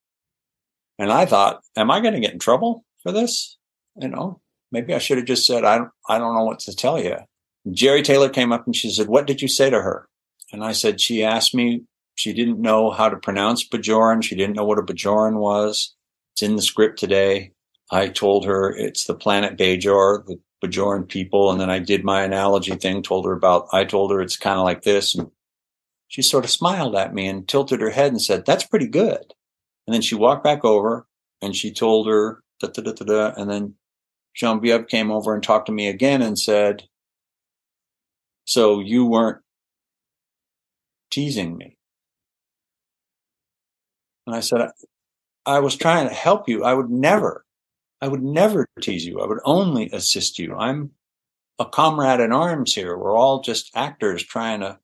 And 0.98 1.10
I 1.10 1.26
thought, 1.26 1.62
am 1.76 1.90
I 1.90 2.00
going 2.00 2.14
to 2.14 2.20
get 2.20 2.32
in 2.32 2.38
trouble 2.38 2.84
for 3.02 3.12
this? 3.12 3.56
You 3.96 4.08
know, 4.08 4.40
maybe 4.70 4.94
I 4.94 4.98
should 4.98 5.18
have 5.18 5.26
just 5.26 5.46
said, 5.46 5.64
I 5.64 5.78
don't, 5.78 5.90
I 6.08 6.18
don't 6.18 6.34
know 6.34 6.44
what 6.44 6.58
to 6.60 6.76
tell 6.76 7.02
you. 7.02 7.16
Jeri 7.68 8.04
Taylor 8.04 8.28
came 8.28 8.52
up 8.52 8.66
and 8.66 8.76
she 8.76 8.90
said, 8.90 9.08
what 9.08 9.26
did 9.26 9.40
you 9.40 9.48
say 9.48 9.70
to 9.70 9.80
her? 9.80 10.08
And 10.54 10.62
I 10.64 10.70
said, 10.70 11.00
she 11.00 11.24
asked 11.24 11.52
me, 11.52 11.82
she 12.14 12.32
didn't 12.32 12.60
know 12.60 12.92
how 12.92 13.08
to 13.08 13.16
pronounce 13.16 13.68
Bajoran. 13.68 14.22
She 14.22 14.36
didn't 14.36 14.54
know 14.54 14.64
what 14.64 14.78
a 14.78 14.82
Bajoran 14.82 15.38
was. 15.38 15.96
It's 16.32 16.42
in 16.42 16.54
the 16.54 16.62
script 16.62 16.96
today. 16.96 17.50
I 17.90 18.06
told 18.06 18.46
her 18.46 18.72
it's 18.74 19.04
the 19.04 19.16
planet 19.16 19.58
Bajor, 19.58 20.24
the 20.24 20.38
Bajoran 20.64 21.08
people. 21.08 21.50
And 21.50 21.60
then 21.60 21.70
I 21.70 21.80
did 21.80 22.04
my 22.04 22.22
analogy 22.22 22.76
thing, 22.76 23.02
told 23.02 23.26
her 23.26 23.32
about, 23.32 23.66
I 23.72 23.82
told 23.82 24.12
her 24.12 24.20
it's 24.20 24.36
kind 24.36 24.56
of 24.56 24.64
like 24.64 24.82
this. 24.82 25.16
And 25.16 25.28
she 26.06 26.22
sort 26.22 26.44
of 26.44 26.52
smiled 26.52 26.94
at 26.94 27.12
me 27.12 27.26
and 27.26 27.48
tilted 27.48 27.80
her 27.80 27.90
head 27.90 28.12
and 28.12 28.22
said, 28.22 28.46
that's 28.46 28.64
pretty 28.64 28.86
good. 28.86 29.34
And 29.88 29.92
then 29.92 30.02
she 30.02 30.14
walked 30.14 30.44
back 30.44 30.64
over 30.64 31.08
and 31.42 31.56
she 31.56 31.72
told 31.72 32.06
her, 32.06 32.44
da, 32.60 32.68
da, 32.68 32.80
da, 32.80 32.92
da, 32.92 33.04
da. 33.04 33.32
And 33.36 33.50
then 33.50 33.74
Genevieve 34.36 34.86
came 34.86 35.10
over 35.10 35.34
and 35.34 35.42
talked 35.42 35.66
to 35.66 35.72
me 35.72 35.88
again 35.88 36.22
and 36.22 36.38
said, 36.38 36.84
so 38.44 38.78
you 38.78 39.04
weren't 39.04 39.38
teasing 41.14 41.56
me. 41.56 41.76
And 44.26 44.34
I 44.34 44.40
said, 44.40 44.70
I, 45.46 45.58
was 45.60 45.76
trying 45.76 46.08
to 46.08 46.14
help 46.14 46.48
you. 46.48 46.64
I 46.64 46.74
would 46.74 46.90
never, 46.90 47.44
I 48.00 48.08
would 48.08 48.22
never 48.22 48.66
tease 48.80 49.04
you. 49.04 49.20
I 49.20 49.26
would 49.26 49.40
only 49.44 49.90
assist 49.90 50.38
you. 50.38 50.54
I'm 50.54 50.90
a 51.58 51.66
comrade 51.66 52.20
in 52.20 52.32
arms 52.32 52.74
here. 52.74 52.96
We're 52.96 53.16
all 53.16 53.42
just 53.42 53.70
actors 53.76 54.22
trying 54.22 54.60
to. 54.60 54.78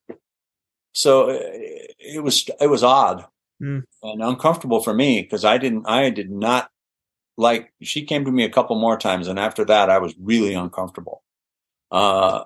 So 0.93 1.29
it, 1.29 1.95
it 1.99 2.23
was, 2.23 2.49
it 2.59 2.67
was 2.67 2.83
odd 2.83 3.25
Mm. 3.61 3.83
and 4.01 4.23
uncomfortable 4.23 4.81
for 4.81 4.91
me 4.91 5.21
because 5.21 5.45
I 5.45 5.59
didn't, 5.59 5.87
I 5.87 6.09
did 6.09 6.31
not 6.31 6.71
like, 7.37 7.71
she 7.79 8.05
came 8.05 8.25
to 8.25 8.31
me 8.31 8.43
a 8.43 8.49
couple 8.49 8.75
more 8.75 8.97
times. 8.97 9.27
And 9.27 9.37
after 9.37 9.63
that, 9.65 9.87
I 9.87 9.99
was 9.99 10.15
really 10.19 10.55
uncomfortable. 10.55 11.21
Uh, 11.91 12.45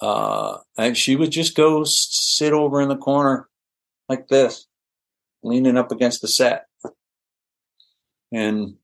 uh, 0.00 0.58
and 0.76 0.96
she 0.96 1.16
would 1.16 1.30
just 1.30 1.54
go 1.54 1.84
sit 1.84 2.52
over 2.52 2.80
in 2.80 2.88
the 2.88 2.96
corner 2.96 3.48
like 4.08 4.28
this, 4.28 4.66
leaning 5.42 5.76
up 5.76 5.92
against 5.92 6.20
the 6.20 6.28
set. 6.28 6.66
And 8.32 8.74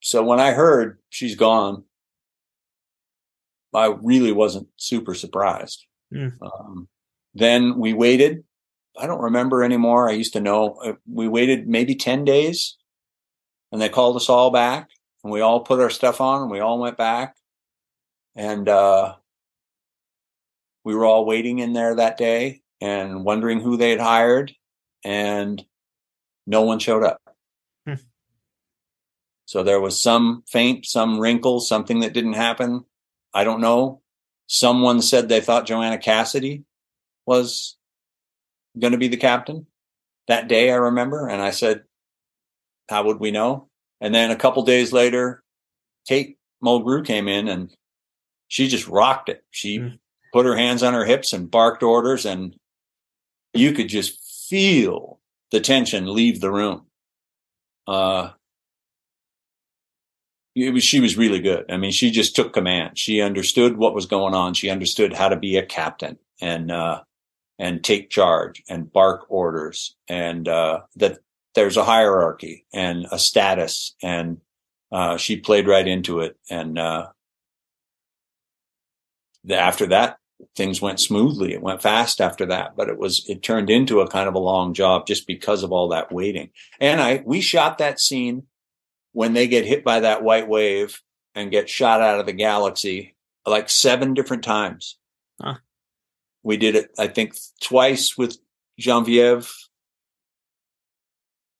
so 0.00 0.22
when 0.22 0.40
I 0.40 0.52
heard 0.52 0.98
she's 1.10 1.36
gone, 1.36 1.84
I 3.74 3.94
really 4.02 4.32
wasn't 4.32 4.68
super 4.76 5.14
surprised. 5.14 5.84
Mm. 6.12 6.32
Um, 6.40 6.88
then 7.34 7.78
we 7.78 7.92
waited. 7.92 8.44
I 8.96 9.06
don't 9.06 9.22
remember 9.22 9.64
anymore. 9.64 10.08
I 10.08 10.12
used 10.12 10.34
to 10.34 10.40
know 10.40 10.74
uh, 10.84 10.92
we 11.10 11.26
waited 11.26 11.66
maybe 11.66 11.96
10 11.96 12.24
days 12.24 12.76
and 13.72 13.80
they 13.80 13.88
called 13.88 14.16
us 14.16 14.28
all 14.28 14.50
back 14.50 14.90
and 15.24 15.32
we 15.32 15.40
all 15.40 15.60
put 15.60 15.80
our 15.80 15.90
stuff 15.90 16.20
on 16.20 16.42
and 16.42 16.50
we 16.50 16.60
all 16.60 16.78
went 16.78 16.96
back 16.96 17.34
and, 18.36 18.68
uh, 18.68 19.16
we 20.84 20.94
were 20.94 21.04
all 21.04 21.24
waiting 21.24 21.58
in 21.58 21.72
there 21.72 21.94
that 21.94 22.16
day 22.16 22.62
and 22.80 23.24
wondering 23.24 23.60
who 23.60 23.76
they 23.76 23.90
had 23.90 24.00
hired 24.00 24.52
and 25.04 25.64
no 26.46 26.62
one 26.62 26.78
showed 26.78 27.02
up. 27.02 27.20
Hmm. 27.86 27.94
So 29.46 29.62
there 29.62 29.80
was 29.80 30.00
some 30.00 30.42
faint, 30.46 30.86
some 30.86 31.18
wrinkle, 31.18 31.60
something 31.60 32.00
that 32.00 32.12
didn't 32.12 32.34
happen. 32.34 32.84
I 33.32 33.44
don't 33.44 33.60
know. 33.60 34.02
Someone 34.46 35.00
said 35.00 35.28
they 35.28 35.40
thought 35.40 35.66
Joanna 35.66 35.98
Cassidy 35.98 36.64
was 37.26 37.76
going 38.78 38.92
to 38.92 38.98
be 38.98 39.08
the 39.08 39.16
captain 39.16 39.66
that 40.28 40.48
day. 40.48 40.70
I 40.70 40.76
remember. 40.76 41.28
And 41.28 41.40
I 41.40 41.50
said, 41.50 41.84
how 42.88 43.04
would 43.04 43.20
we 43.20 43.30
know? 43.30 43.68
And 44.00 44.14
then 44.14 44.30
a 44.30 44.36
couple 44.36 44.62
days 44.64 44.92
later, 44.92 45.42
Kate 46.06 46.36
Mulgrew 46.62 47.04
came 47.04 47.28
in 47.28 47.48
and 47.48 47.74
she 48.48 48.68
just 48.68 48.86
rocked 48.88 49.30
it. 49.30 49.42
She 49.50 49.78
mm. 49.78 49.98
Put 50.34 50.46
her 50.46 50.56
hands 50.56 50.82
on 50.82 50.94
her 50.94 51.04
hips 51.04 51.32
and 51.32 51.48
barked 51.48 51.84
orders 51.84 52.26
and 52.26 52.56
you 53.52 53.70
could 53.70 53.88
just 53.88 54.20
feel 54.48 55.20
the 55.52 55.60
tension 55.60 56.12
leave 56.12 56.40
the 56.40 56.50
room. 56.50 56.86
Uh, 57.86 58.30
it 60.56 60.74
was, 60.74 60.82
she 60.82 60.98
was 60.98 61.16
really 61.16 61.38
good. 61.38 61.70
I 61.70 61.76
mean, 61.76 61.92
she 61.92 62.10
just 62.10 62.34
took 62.34 62.52
command. 62.52 62.98
She 62.98 63.20
understood 63.20 63.76
what 63.76 63.94
was 63.94 64.06
going 64.06 64.34
on. 64.34 64.54
She 64.54 64.70
understood 64.70 65.12
how 65.12 65.28
to 65.28 65.36
be 65.36 65.56
a 65.56 65.64
captain 65.64 66.18
and, 66.40 66.68
uh, 66.72 67.02
and 67.60 67.84
take 67.84 68.10
charge 68.10 68.60
and 68.68 68.92
bark 68.92 69.26
orders 69.28 69.94
and, 70.08 70.48
uh, 70.48 70.80
that 70.96 71.20
there's 71.54 71.76
a 71.76 71.84
hierarchy 71.84 72.66
and 72.72 73.06
a 73.12 73.20
status 73.20 73.94
and, 74.02 74.38
uh, 74.90 75.16
she 75.16 75.36
played 75.36 75.68
right 75.68 75.86
into 75.86 76.18
it. 76.18 76.36
And, 76.50 76.76
uh, 76.76 77.10
after 79.48 79.86
that, 79.86 80.18
things 80.56 80.80
went 80.80 81.00
smoothly. 81.00 81.52
It 81.52 81.62
went 81.62 81.82
fast 81.82 82.20
after 82.20 82.46
that, 82.46 82.76
but 82.76 82.88
it 82.88 82.98
was, 82.98 83.24
it 83.28 83.42
turned 83.42 83.70
into 83.70 84.00
a 84.00 84.08
kind 84.08 84.28
of 84.28 84.34
a 84.34 84.38
long 84.38 84.74
job 84.74 85.06
just 85.06 85.26
because 85.26 85.62
of 85.62 85.72
all 85.72 85.88
that 85.88 86.12
waiting. 86.12 86.50
And 86.80 87.00
I, 87.00 87.22
we 87.24 87.40
shot 87.40 87.78
that 87.78 88.00
scene 88.00 88.44
when 89.12 89.32
they 89.32 89.46
get 89.46 89.64
hit 89.64 89.84
by 89.84 90.00
that 90.00 90.22
white 90.22 90.48
wave 90.48 91.00
and 91.34 91.50
get 91.50 91.68
shot 91.68 92.00
out 92.00 92.20
of 92.20 92.26
the 92.26 92.32
galaxy 92.32 93.14
like 93.46 93.68
seven 93.68 94.14
different 94.14 94.44
times. 94.44 94.98
Huh. 95.40 95.56
We 96.42 96.56
did 96.56 96.74
it, 96.76 96.90
I 96.98 97.08
think, 97.08 97.34
twice 97.60 98.16
with 98.16 98.38
Genevieve. 98.78 99.50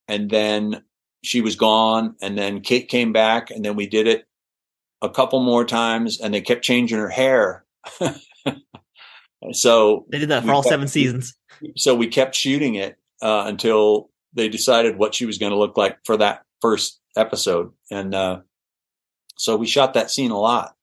And 0.08 0.30
then 0.30 0.84
she 1.22 1.40
was 1.40 1.56
gone. 1.56 2.16
And 2.20 2.36
then 2.36 2.60
Kate 2.60 2.88
came 2.88 3.12
back. 3.12 3.50
And 3.50 3.64
then 3.64 3.76
we 3.76 3.86
did 3.86 4.06
it 4.06 4.26
a 5.00 5.08
couple 5.08 5.42
more 5.42 5.64
times. 5.64 6.20
And 6.20 6.34
they 6.34 6.40
kept 6.40 6.64
changing 6.64 6.98
her 6.98 7.08
hair. 7.08 7.64
so 9.52 10.06
they 10.10 10.18
did 10.18 10.30
that 10.30 10.44
for 10.44 10.52
all 10.52 10.62
kept, 10.62 10.70
seven 10.70 10.88
seasons. 10.88 11.36
So 11.76 11.94
we 11.94 12.08
kept 12.08 12.34
shooting 12.34 12.74
it 12.74 12.96
uh, 13.22 13.44
until 13.46 14.10
they 14.34 14.48
decided 14.48 14.98
what 14.98 15.14
she 15.14 15.26
was 15.26 15.38
going 15.38 15.52
to 15.52 15.58
look 15.58 15.76
like 15.76 15.98
for 16.04 16.16
that 16.16 16.42
first 16.60 17.00
episode. 17.16 17.72
And, 17.90 18.14
uh, 18.14 18.40
so 19.36 19.56
we 19.56 19.66
shot 19.66 19.94
that 19.94 20.10
scene 20.10 20.30
a 20.30 20.38
lot, 20.38 20.74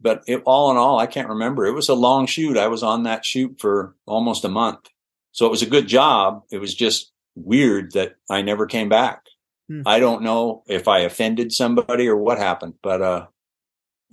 but 0.00 0.22
it, 0.26 0.42
all 0.46 0.70
in 0.70 0.76
all, 0.76 0.98
I 0.98 1.06
can't 1.06 1.28
remember. 1.28 1.66
It 1.66 1.72
was 1.72 1.88
a 1.88 1.94
long 1.94 2.26
shoot. 2.26 2.56
I 2.56 2.68
was 2.68 2.82
on 2.82 3.02
that 3.02 3.24
shoot 3.24 3.56
for 3.60 3.94
almost 4.06 4.44
a 4.44 4.48
month. 4.48 4.88
So 5.32 5.44
it 5.46 5.50
was 5.50 5.62
a 5.62 5.66
good 5.66 5.86
job. 5.86 6.44
It 6.50 6.58
was 6.58 6.74
just 6.74 7.12
weird 7.34 7.92
that 7.92 8.16
I 8.30 8.40
never 8.40 8.66
came 8.66 8.88
back. 8.88 9.22
Hmm. 9.68 9.82
I 9.84 9.98
don't 9.98 10.22
know 10.22 10.62
if 10.66 10.88
I 10.88 11.00
offended 11.00 11.52
somebody 11.52 12.08
or 12.08 12.16
what 12.16 12.38
happened, 12.38 12.74
but, 12.82 13.02
uh, 13.02 13.26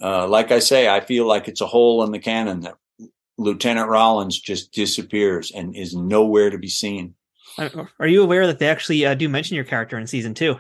uh, 0.01 0.27
like 0.27 0.51
I 0.51 0.59
say, 0.59 0.87
I 0.87 0.99
feel 1.01 1.27
like 1.27 1.47
it's 1.47 1.61
a 1.61 1.67
hole 1.67 2.03
in 2.03 2.11
the 2.11 2.19
canon 2.19 2.61
that 2.61 2.75
Lieutenant 3.37 3.89
Rollins 3.89 4.39
just 4.39 4.71
disappears 4.71 5.51
and 5.51 5.75
is 5.75 5.95
nowhere 5.95 6.49
to 6.49 6.57
be 6.57 6.69
seen. 6.69 7.15
Are 7.99 8.07
you 8.07 8.23
aware 8.23 8.47
that 8.47 8.59
they 8.59 8.67
actually 8.67 9.05
uh, 9.05 9.13
do 9.13 9.29
mention 9.29 9.55
your 9.55 9.65
character 9.65 9.97
in 9.97 10.07
season 10.07 10.33
two? 10.33 10.57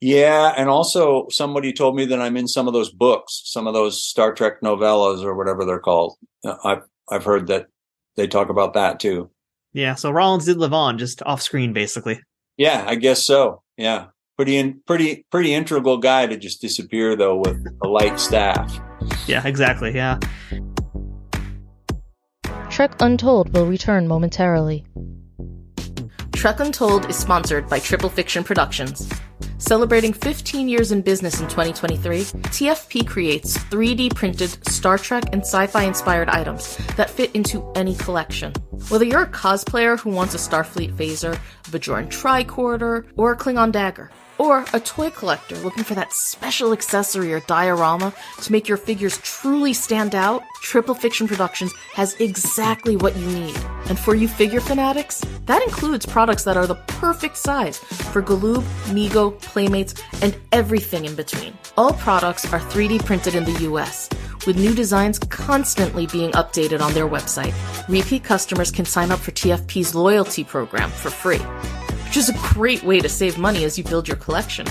Yeah, 0.00 0.52
and 0.56 0.68
also 0.68 1.26
somebody 1.30 1.72
told 1.72 1.96
me 1.96 2.04
that 2.06 2.20
I'm 2.20 2.36
in 2.36 2.48
some 2.48 2.68
of 2.68 2.74
those 2.74 2.90
books, 2.90 3.42
some 3.46 3.66
of 3.66 3.74
those 3.74 4.02
Star 4.02 4.34
Trek 4.34 4.60
novellas 4.62 5.24
or 5.24 5.34
whatever 5.34 5.64
they're 5.64 5.78
called. 5.78 6.16
Uh, 6.44 6.56
I've 6.64 6.82
I've 7.10 7.24
heard 7.24 7.46
that 7.46 7.66
they 8.16 8.26
talk 8.26 8.50
about 8.50 8.74
that 8.74 9.00
too. 9.00 9.30
Yeah, 9.72 9.94
so 9.94 10.10
Rollins 10.10 10.44
did 10.44 10.58
live 10.58 10.72
on 10.72 10.98
just 10.98 11.22
off 11.22 11.42
screen, 11.42 11.72
basically. 11.72 12.20
Yeah, 12.56 12.84
I 12.86 12.94
guess 12.94 13.24
so. 13.24 13.62
Yeah, 13.76 14.06
pretty 14.36 14.56
in, 14.56 14.80
pretty 14.86 15.26
pretty 15.30 15.54
integral 15.54 15.98
guy 15.98 16.26
to 16.26 16.36
just 16.36 16.60
disappear 16.60 17.16
though 17.16 17.36
with 17.36 17.66
a 17.82 17.88
light 17.88 18.20
staff. 18.20 18.80
Yeah, 19.26 19.46
exactly. 19.46 19.94
Yeah. 19.94 20.18
Trek 22.70 22.94
Untold 23.00 23.54
will 23.54 23.66
return 23.66 24.06
momentarily. 24.06 24.84
Trek 26.32 26.60
Untold 26.60 27.08
is 27.08 27.16
sponsored 27.16 27.68
by 27.68 27.78
Triple 27.78 28.10
Fiction 28.10 28.44
Productions. 28.44 29.10
Celebrating 29.58 30.12
15 30.12 30.68
years 30.68 30.92
in 30.92 31.00
business 31.00 31.40
in 31.40 31.48
2023, 31.48 32.20
TFP 32.20 33.06
creates 33.06 33.56
3D 33.56 34.14
printed 34.14 34.50
Star 34.68 34.98
Trek 34.98 35.24
and 35.32 35.40
sci 35.40 35.66
fi 35.66 35.84
inspired 35.84 36.28
items 36.28 36.76
that 36.96 37.08
fit 37.08 37.34
into 37.34 37.72
any 37.74 37.94
collection. 37.94 38.52
Whether 38.88 39.06
you're 39.06 39.22
a 39.22 39.30
cosplayer 39.30 39.98
who 39.98 40.10
wants 40.10 40.34
a 40.34 40.38
Starfleet 40.38 40.92
phaser, 40.94 41.34
a 41.34 41.70
Bajoran 41.70 42.08
tricorder, 42.08 43.06
or 43.16 43.32
a 43.32 43.36
Klingon 43.36 43.72
dagger, 43.72 44.10
or 44.38 44.64
a 44.72 44.80
toy 44.80 45.10
collector 45.10 45.56
looking 45.58 45.84
for 45.84 45.94
that 45.94 46.12
special 46.12 46.72
accessory 46.72 47.32
or 47.32 47.40
diorama 47.40 48.12
to 48.42 48.52
make 48.52 48.68
your 48.68 48.78
figures 48.78 49.18
truly 49.18 49.72
stand 49.72 50.14
out, 50.14 50.42
Triple 50.60 50.94
Fiction 50.94 51.28
Productions 51.28 51.72
has 51.94 52.14
exactly 52.20 52.96
what 52.96 53.16
you 53.16 53.26
need. 53.26 53.56
And 53.88 53.98
for 53.98 54.14
you 54.14 54.28
figure 54.28 54.60
fanatics, 54.60 55.24
that 55.46 55.62
includes 55.62 56.06
products 56.06 56.44
that 56.44 56.56
are 56.56 56.66
the 56.66 56.74
perfect 56.86 57.36
size 57.36 57.78
for 57.78 58.22
Galoob, 58.22 58.62
Mego, 58.86 59.40
Playmates, 59.40 59.94
and 60.22 60.36
everything 60.52 61.04
in 61.04 61.14
between. 61.14 61.56
All 61.76 61.92
products 61.92 62.52
are 62.52 62.60
3D 62.60 63.04
printed 63.04 63.34
in 63.34 63.44
the 63.44 63.60
US, 63.70 64.08
with 64.46 64.56
new 64.56 64.74
designs 64.74 65.18
constantly 65.18 66.06
being 66.06 66.32
updated 66.32 66.80
on 66.80 66.92
their 66.94 67.08
website. 67.08 67.54
Repeat 67.88 68.24
customers 68.24 68.70
can 68.70 68.84
sign 68.84 69.10
up 69.10 69.18
for 69.18 69.30
TFP's 69.32 69.94
loyalty 69.94 70.44
program 70.44 70.90
for 70.90 71.10
free 71.10 71.40
which 72.16 72.16
is 72.16 72.28
a 72.30 72.54
great 72.54 72.82
way 72.82 72.98
to 72.98 73.10
save 73.10 73.36
money 73.36 73.64
as 73.64 73.76
you 73.76 73.84
build 73.84 74.08
your 74.08 74.16
collection. 74.16 74.66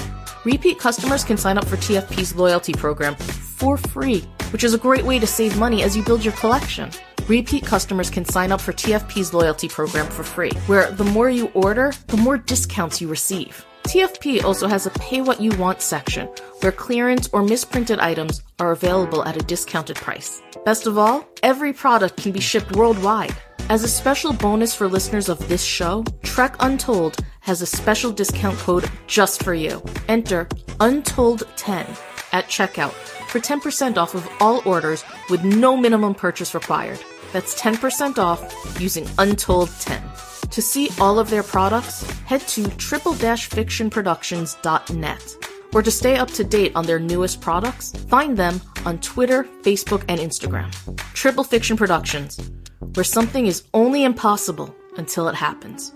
Repeat 0.46 0.80
customers 0.80 1.24
can 1.24 1.38
sign 1.38 1.60
up 1.60 1.66
for 1.66 1.78
TFP's 1.78 2.36
loyalty 2.36 2.74
program 2.74 3.16
for 3.16 3.78
free, 3.78 4.22
which 4.52 4.64
is 4.64 4.74
a 4.74 4.80
great 4.80 5.04
way 5.04 5.20
to 5.20 5.28
save 5.28 5.56
money 5.60 5.75
as 5.84 5.96
you 5.96 6.04
build 6.04 6.24
your 6.24 6.34
collection. 6.34 6.92
Repeat 7.28 7.66
customers 7.66 8.10
can 8.10 8.26
sign 8.26 8.52
up 8.52 8.62
for 8.62 8.74
TFP's 8.74 9.34
loyalty 9.34 9.68
program 9.68 10.08
for 10.08 10.24
free, 10.24 10.52
where 10.68 10.92
the 10.92 11.04
more 11.04 11.30
you 11.30 11.48
order, 11.56 11.92
the 12.08 12.18
more 12.18 12.38
discounts 12.38 13.02
you 13.02 13.08
receive. 13.08 13.66
TFP 13.84 14.44
also 14.44 14.68
has 14.68 14.86
a 14.86 14.92
pay 14.92 15.22
what 15.22 15.42
you 15.42 15.52
want 15.58 15.82
section, 15.82 16.28
where 16.62 16.72
clearance 16.72 17.30
or 17.34 17.44
misprinted 17.44 18.00
items 18.00 18.42
are 18.60 18.72
available 18.72 19.24
at 19.26 19.36
a 19.36 19.46
discounted 19.46 19.96
price. 19.96 20.42
Best 20.66 20.88
of 20.88 20.98
all, 20.98 21.28
every 21.44 21.74
product 21.74 22.18
can 22.18 22.32
be 22.32 22.40
shipped 22.40 22.76
worldwide. 22.76 23.36
As 23.70 23.84
a 23.84 23.88
special 23.88 24.34
bonus 24.34 24.76
for 24.76 24.88
listeners 24.88 25.30
of 25.30 25.48
this 25.48 25.64
show, 25.64 26.04
Trek 26.24 26.56
Untold 26.60 27.18
has 27.42 27.62
a 27.62 27.66
special 27.66 28.12
discount 28.12 28.58
code 28.58 28.90
just 29.08 29.44
for 29.44 29.54
you. 29.54 29.84
Enter 30.08 30.46
Untold10 30.80 31.88
at 32.34 32.46
checkout 32.46 33.15
for 33.36 33.42
10% 33.42 33.98
off 33.98 34.16
of 34.16 34.26
all 34.40 34.62
orders 34.66 35.04
with 35.30 35.44
no 35.44 35.76
minimum 35.76 36.16
purchase 36.16 36.54
required. 36.54 37.04
That's 37.34 37.60
10% 37.60 38.18
off 38.18 38.40
using 38.80 39.04
Untold10. 39.18 40.50
To 40.52 40.62
see 40.62 40.88
all 41.02 41.20
of 41.20 41.30
their 41.30 41.44
products, 41.44 42.10
head 42.22 42.40
to 42.56 42.66
triple-fictionproductions.net. 42.78 45.48
Or 45.74 45.84
to 45.84 45.92
stay 45.92 46.16
up 46.16 46.32
to 46.32 46.46
date 46.46 46.72
on 46.76 46.86
their 46.86 47.00
newest 47.00 47.42
products, 47.42 47.92
find 48.08 48.38
them 48.38 48.62
on 48.86 49.00
Twitter, 49.00 49.44
Facebook, 49.64 50.06
and 50.08 50.22
Instagram. 50.22 50.72
Triple 51.14 51.44
Fiction 51.44 51.76
Productions 51.76 52.40
where 52.94 53.04
something 53.04 53.48
is 53.48 53.64
only 53.74 54.04
impossible 54.04 54.76
until 54.98 55.28
it 55.28 55.36
happens. 55.36 55.92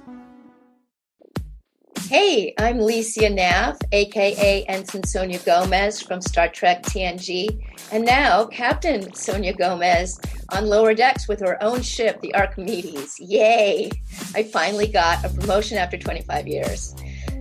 Hey, 2.08 2.54
I'm 2.58 2.80
Lycia 2.80 3.30
Naff, 3.30 3.80
aka 3.92 4.64
Ensign 4.64 5.04
Sonia 5.04 5.40
Gomez 5.40 6.02
from 6.02 6.22
Star 6.22 6.48
Trek 6.48 6.82
TNG, 6.82 7.64
and 7.92 8.04
now 8.06 8.46
Captain 8.46 9.14
Sonia 9.14 9.54
Gomez 9.54 10.20
on 10.52 10.68
lower 10.68 10.96
decks 10.96 11.28
with 11.28 11.40
her 11.42 11.62
own 11.62 11.82
ship, 11.82 12.20
the 12.22 12.34
Archimedes. 12.34 13.20
Yay! 13.20 13.92
I 14.34 14.44
finally 14.44 14.88
got 14.88 15.24
a 15.24 15.30
promotion 15.30 15.78
after 15.78 15.98
25 15.98 16.48
years. 16.48 16.96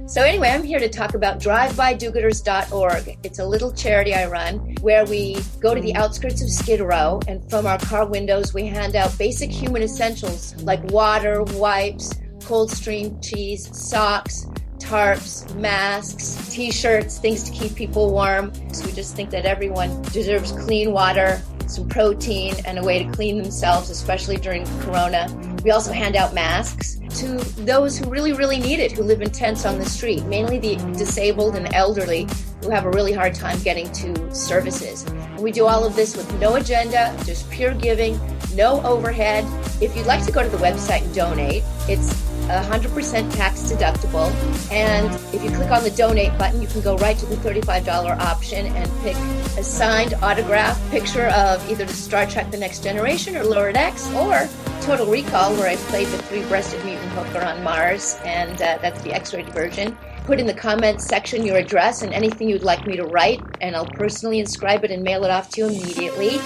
So, 0.07 0.23
anyway, 0.23 0.49
I'm 0.49 0.65
here 0.65 0.79
to 0.81 0.89
talk 0.89 1.15
about 1.15 1.39
drivebydogooders.org. 1.39 3.19
It's 3.23 3.39
a 3.39 3.47
little 3.47 3.73
charity 3.73 4.15
I 4.15 4.27
run 4.27 4.75
where 4.81 5.05
we 5.05 5.37
go 5.61 5.75
to 5.75 5.81
the 5.81 5.95
outskirts 5.95 6.43
of 6.43 6.51
Skid 6.51 6.81
Row 6.81 7.21
and 7.29 7.49
from 7.51 7.67
our 7.67 7.79
car 7.79 8.07
windows, 8.07 8.55
we 8.55 8.67
hand 8.67 8.97
out 8.97 9.17
basic 9.19 9.51
human 9.51 9.83
essentials 9.83 10.57
like 10.63 10.83
water, 10.91 11.43
wipes, 11.43 12.15
Coldstream 12.49 13.21
cheese, 13.21 13.69
socks, 13.77 14.47
tarps, 14.79 15.55
masks, 15.57 16.49
t 16.51 16.71
shirts, 16.71 17.19
things 17.19 17.45
to 17.45 17.53
keep 17.53 17.75
people 17.75 18.11
warm. 18.11 18.53
So, 18.73 18.87
we 18.87 18.93
just 18.93 19.15
think 19.15 19.29
that 19.31 19.45
everyone 19.45 20.01
deserves 20.03 20.53
clean 20.53 20.93
water 20.93 21.43
some 21.69 21.89
protein, 21.89 22.55
and 22.65 22.79
a 22.79 22.83
way 22.83 23.03
to 23.03 23.11
clean 23.13 23.41
themselves, 23.41 23.91
especially 23.91 24.37
during 24.37 24.65
Corona. 24.81 25.29
We 25.63 25.71
also 25.71 25.93
hand 25.93 26.17
out 26.17 26.35
masks 26.35 26.99
to 27.21 27.37
those 27.63 27.99
who 27.99 28.11
really, 28.11 28.33
really 28.33 28.59
need 28.59 28.81
it, 28.81 28.93
who 28.93 29.03
live 29.03 29.23
in 29.23 29.31
tents 29.31 29.65
on 29.67 29.79
the 29.79 29.85
street, 29.85 30.25
mainly 30.25 30.59
the 30.59 30.77
disabled 30.97 31.57
and 31.57 31.73
elderly 31.75 32.27
who 32.63 32.71
have 32.71 32.87
a 32.87 32.91
really 32.91 33.13
hard 33.13 33.35
time 33.35 33.59
getting 33.61 33.91
to 33.93 34.35
services. 34.35 35.07
We 35.39 35.53
do 35.53 35.67
all 35.67 35.85
of 35.85 35.95
this 35.95 36.17
with 36.17 36.33
no 36.41 36.57
agenda, 36.57 37.17
just 37.25 37.49
pure 37.51 37.75
giving, 37.75 38.19
no 38.55 38.83
overhead. 38.83 39.45
If 39.81 39.97
you'd 39.97 40.07
like 40.07 40.25
to 40.27 40.33
go 40.33 40.43
to 40.43 40.49
the 40.49 40.59
website 40.59 41.03
and 41.03 41.15
donate, 41.15 41.63
it's 41.89 42.28
100% 42.49 43.35
tax 43.35 43.61
deductible. 43.71 44.33
And 44.73 45.15
if 45.35 45.43
you 45.43 45.51
click 45.51 45.71
on 45.71 45.83
the 45.83 45.91
donate 45.91 46.37
button, 46.39 46.61
you 46.61 46.69
can 46.69 46.81
go 46.81 46.97
right 46.99 47.17
to 47.19 47.27
the 47.27 47.37
$35 47.37 48.19
option 48.19 48.67
and 48.67 48.91
pick 49.03 49.17
a 49.59 49.63
signed 49.63 50.15
autograph 50.23 50.79
picture 50.91 51.27
of 51.29 51.69
either 51.71 51.85
the 51.85 51.93
Star 51.93 52.27
Trek 52.27 52.51
The 52.51 52.59
Next 52.59 52.83
Generation 52.83 53.37
or 53.37 53.45
Lower 53.45 53.73
Decks 53.73 54.11
or 54.13 54.49
Total 54.81 55.07
Recall, 55.07 55.55
where 55.55 55.69
I 55.69 55.77
played 55.77 56.09
the 56.09 56.19
three 56.19 56.43
breasted 56.45 56.85
mutant 56.85 57.11
hooker 57.13 57.45
on 57.45 57.63
Mars, 57.63 58.19
and 58.25 58.55
uh, 58.63 58.79
that's 58.81 59.03
the 59.03 59.13
X 59.13 59.35
rated 59.35 59.53
version. 59.53 59.97
Put 60.25 60.41
in 60.41 60.47
the 60.47 60.55
comments 60.55 61.07
section 61.07 61.45
your 61.45 61.57
address 61.57 62.03
and 62.03 62.13
anything 62.13 62.49
you'd 62.49 62.63
like 62.63 62.87
me 62.87 62.97
to 62.97 63.05
write, 63.05 63.41
and 63.61 63.75
I'll 63.75 63.87
personally 63.87 64.39
inscribe 64.39 64.85
it 64.85 64.91
and 64.91 65.03
mail 65.03 65.25
it 65.25 65.31
off 65.31 65.51
to 65.51 65.61
you 65.61 65.67
immediately. 65.69 66.39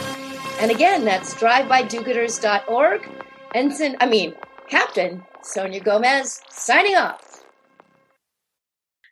And 0.61 0.71
again, 0.71 1.05
that's 1.05 1.35
drivebydogooders.org. 1.35 3.09
Ensign, 3.55 3.97
I 4.01 4.07
mean, 4.07 4.35
Captain 4.69 5.23
Sonia 5.43 5.81
Gomez 5.81 6.41
signing 6.51 6.97
off. 6.97 7.33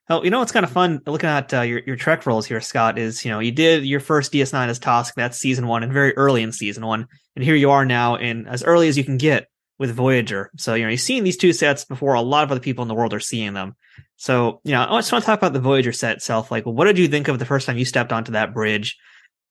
Oh, 0.08 0.24
you 0.24 0.30
know 0.30 0.40
what's 0.40 0.50
kind 0.50 0.64
of 0.64 0.72
fun 0.72 1.00
looking 1.06 1.28
at 1.28 1.54
uh, 1.54 1.60
your 1.60 1.80
your 1.86 1.94
Trek 1.94 2.26
roles 2.26 2.44
here, 2.44 2.60
Scott? 2.60 2.98
Is 2.98 3.24
you 3.24 3.30
know 3.30 3.38
you 3.38 3.52
did 3.52 3.84
your 3.84 4.00
first 4.00 4.32
DS9 4.32 4.68
as 4.68 4.80
Tosk, 4.80 5.14
that's 5.14 5.38
season 5.38 5.68
one, 5.68 5.84
and 5.84 5.92
very 5.92 6.16
early 6.16 6.42
in 6.42 6.50
season 6.50 6.84
one, 6.84 7.06
and 7.36 7.44
here 7.44 7.54
you 7.54 7.70
are 7.70 7.84
now 7.84 8.16
in 8.16 8.46
as 8.48 8.64
early 8.64 8.88
as 8.88 8.98
you 8.98 9.04
can 9.04 9.18
get 9.18 9.46
with 9.78 9.94
Voyager. 9.94 10.50
So 10.56 10.74
you 10.74 10.82
know 10.82 10.90
you've 10.90 11.00
seen 11.00 11.22
these 11.22 11.36
two 11.36 11.52
sets 11.52 11.84
before 11.84 12.14
a 12.14 12.22
lot 12.22 12.42
of 12.42 12.50
other 12.50 12.60
people 12.60 12.82
in 12.82 12.88
the 12.88 12.94
world 12.94 13.14
are 13.14 13.20
seeing 13.20 13.54
them. 13.54 13.76
So 14.16 14.60
you 14.64 14.72
know 14.72 14.84
I 14.88 14.98
just 14.98 15.12
want 15.12 15.22
to 15.22 15.26
talk 15.26 15.38
about 15.38 15.52
the 15.52 15.60
Voyager 15.60 15.92
set 15.92 16.16
itself. 16.16 16.50
Like, 16.50 16.64
what 16.64 16.86
did 16.86 16.98
you 16.98 17.06
think 17.06 17.28
of 17.28 17.38
the 17.38 17.44
first 17.44 17.66
time 17.66 17.78
you 17.78 17.84
stepped 17.84 18.12
onto 18.12 18.32
that 18.32 18.52
bridge? 18.52 18.98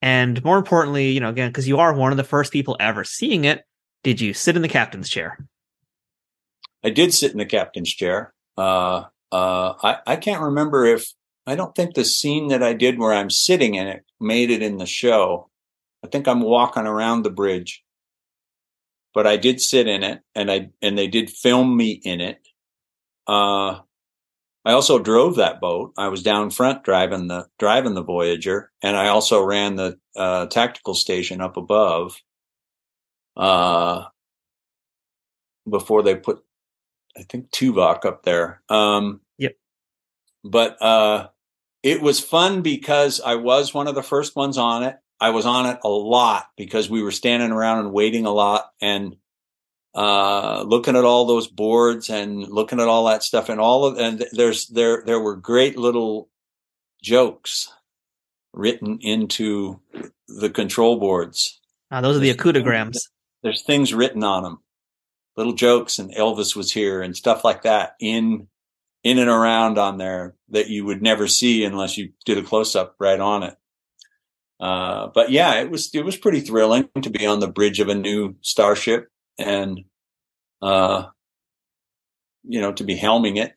And 0.02 0.42
more 0.44 0.58
importantly, 0.58 1.10
you 1.12 1.20
know, 1.20 1.30
again, 1.30 1.48
because 1.48 1.68
you 1.68 1.78
are 1.78 1.94
one 1.94 2.10
of 2.10 2.18
the 2.18 2.24
first 2.24 2.52
people 2.52 2.76
ever 2.80 3.02
seeing 3.04 3.44
it, 3.44 3.62
did 4.02 4.20
you 4.20 4.34
sit 4.34 4.56
in 4.56 4.62
the 4.62 4.68
captain's 4.68 5.08
chair? 5.08 5.38
I 6.82 6.90
did 6.90 7.12
sit 7.12 7.32
in 7.32 7.38
the 7.38 7.46
captain's 7.46 7.90
chair. 7.90 8.32
Uh, 8.56 9.04
uh, 9.32 9.74
I, 9.82 9.98
I 10.06 10.16
can't 10.16 10.42
remember 10.42 10.84
if 10.84 11.12
I 11.46 11.54
don't 11.54 11.74
think 11.74 11.94
the 11.94 12.04
scene 12.04 12.48
that 12.48 12.62
I 12.62 12.72
did 12.72 12.98
where 12.98 13.12
I'm 13.12 13.30
sitting 13.30 13.74
in 13.74 13.86
it 13.86 14.04
made 14.20 14.50
it 14.50 14.62
in 14.62 14.78
the 14.78 14.86
show. 14.86 15.50
I 16.04 16.08
think 16.08 16.26
I'm 16.26 16.40
walking 16.40 16.86
around 16.86 17.22
the 17.22 17.30
bridge, 17.30 17.82
but 19.12 19.26
I 19.26 19.36
did 19.36 19.60
sit 19.60 19.86
in 19.86 20.02
it, 20.02 20.20
and 20.34 20.50
I 20.50 20.70
and 20.80 20.96
they 20.96 21.08
did 21.08 21.30
film 21.30 21.76
me 21.76 21.90
in 21.90 22.20
it. 22.20 22.38
Uh, 23.26 23.80
I 24.64 24.72
also 24.72 24.98
drove 24.98 25.36
that 25.36 25.60
boat. 25.60 25.92
I 25.96 26.08
was 26.08 26.22
down 26.22 26.50
front 26.50 26.84
driving 26.84 27.28
the 27.28 27.46
driving 27.58 27.94
the 27.94 28.02
Voyager, 28.02 28.70
and 28.82 28.96
I 28.96 29.08
also 29.08 29.42
ran 29.42 29.76
the 29.76 29.98
uh, 30.16 30.46
tactical 30.46 30.94
station 30.94 31.40
up 31.40 31.56
above. 31.56 32.16
Uh, 33.36 34.04
before 35.68 36.02
they 36.02 36.16
put 36.16 36.42
I 37.16 37.22
think 37.22 37.50
Tuvok 37.50 38.04
up 38.04 38.22
there. 38.22 38.62
Um, 38.68 39.20
yep. 39.38 39.56
But 40.44 40.80
uh, 40.80 41.28
it 41.82 42.00
was 42.00 42.20
fun 42.20 42.62
because 42.62 43.20
I 43.20 43.36
was 43.36 43.74
one 43.74 43.88
of 43.88 43.94
the 43.94 44.02
first 44.02 44.36
ones 44.36 44.58
on 44.58 44.82
it. 44.82 44.96
I 45.20 45.30
was 45.30 45.44
on 45.44 45.66
it 45.66 45.78
a 45.84 45.88
lot 45.88 46.46
because 46.56 46.88
we 46.88 47.02
were 47.02 47.10
standing 47.10 47.50
around 47.50 47.80
and 47.80 47.92
waiting 47.92 48.24
a 48.24 48.32
lot 48.32 48.70
and 48.80 49.16
uh, 49.94 50.62
looking 50.62 50.96
at 50.96 51.04
all 51.04 51.26
those 51.26 51.46
boards 51.46 52.08
and 52.08 52.42
looking 52.48 52.80
at 52.80 52.88
all 52.88 53.06
that 53.06 53.22
stuff 53.22 53.48
and 53.48 53.60
all 53.60 53.84
of 53.84 53.98
and 53.98 54.24
there's 54.32 54.68
there 54.68 55.02
there 55.04 55.20
were 55.20 55.36
great 55.36 55.76
little 55.76 56.30
jokes 57.02 57.70
written 58.54 58.98
into 59.00 59.80
the 60.28 60.48
control 60.48 60.98
boards. 60.98 61.60
Uh, 61.90 62.00
those 62.00 62.16
are 62.16 62.20
the 62.20 62.32
okudagrams. 62.32 62.98
There's 63.42 63.62
things 63.62 63.92
written 63.92 64.22
on 64.22 64.44
them 64.44 64.60
little 65.40 65.54
jokes 65.54 65.98
and 65.98 66.14
Elvis 66.14 66.54
was 66.54 66.70
here 66.70 67.00
and 67.00 67.16
stuff 67.16 67.44
like 67.44 67.62
that 67.62 67.94
in 67.98 68.46
in 69.02 69.18
and 69.18 69.30
around 69.30 69.78
on 69.78 69.96
there 69.96 70.34
that 70.50 70.68
you 70.68 70.84
would 70.84 71.00
never 71.00 71.26
see 71.26 71.64
unless 71.64 71.96
you 71.96 72.12
did 72.26 72.36
a 72.36 72.42
close 72.42 72.76
up 72.76 72.94
right 73.00 73.18
on 73.18 73.42
it. 73.44 73.56
Uh, 74.60 75.08
but 75.14 75.30
yeah, 75.30 75.54
it 75.54 75.70
was 75.70 75.88
it 75.94 76.04
was 76.04 76.18
pretty 76.18 76.40
thrilling 76.40 76.90
to 77.00 77.08
be 77.08 77.24
on 77.24 77.40
the 77.40 77.48
bridge 77.48 77.80
of 77.80 77.88
a 77.88 77.94
new 77.94 78.34
starship 78.42 79.08
and 79.38 79.80
uh, 80.60 81.06
you 82.44 82.60
know 82.60 82.72
to 82.74 82.84
be 82.84 82.94
helming 82.94 83.38
it 83.38 83.54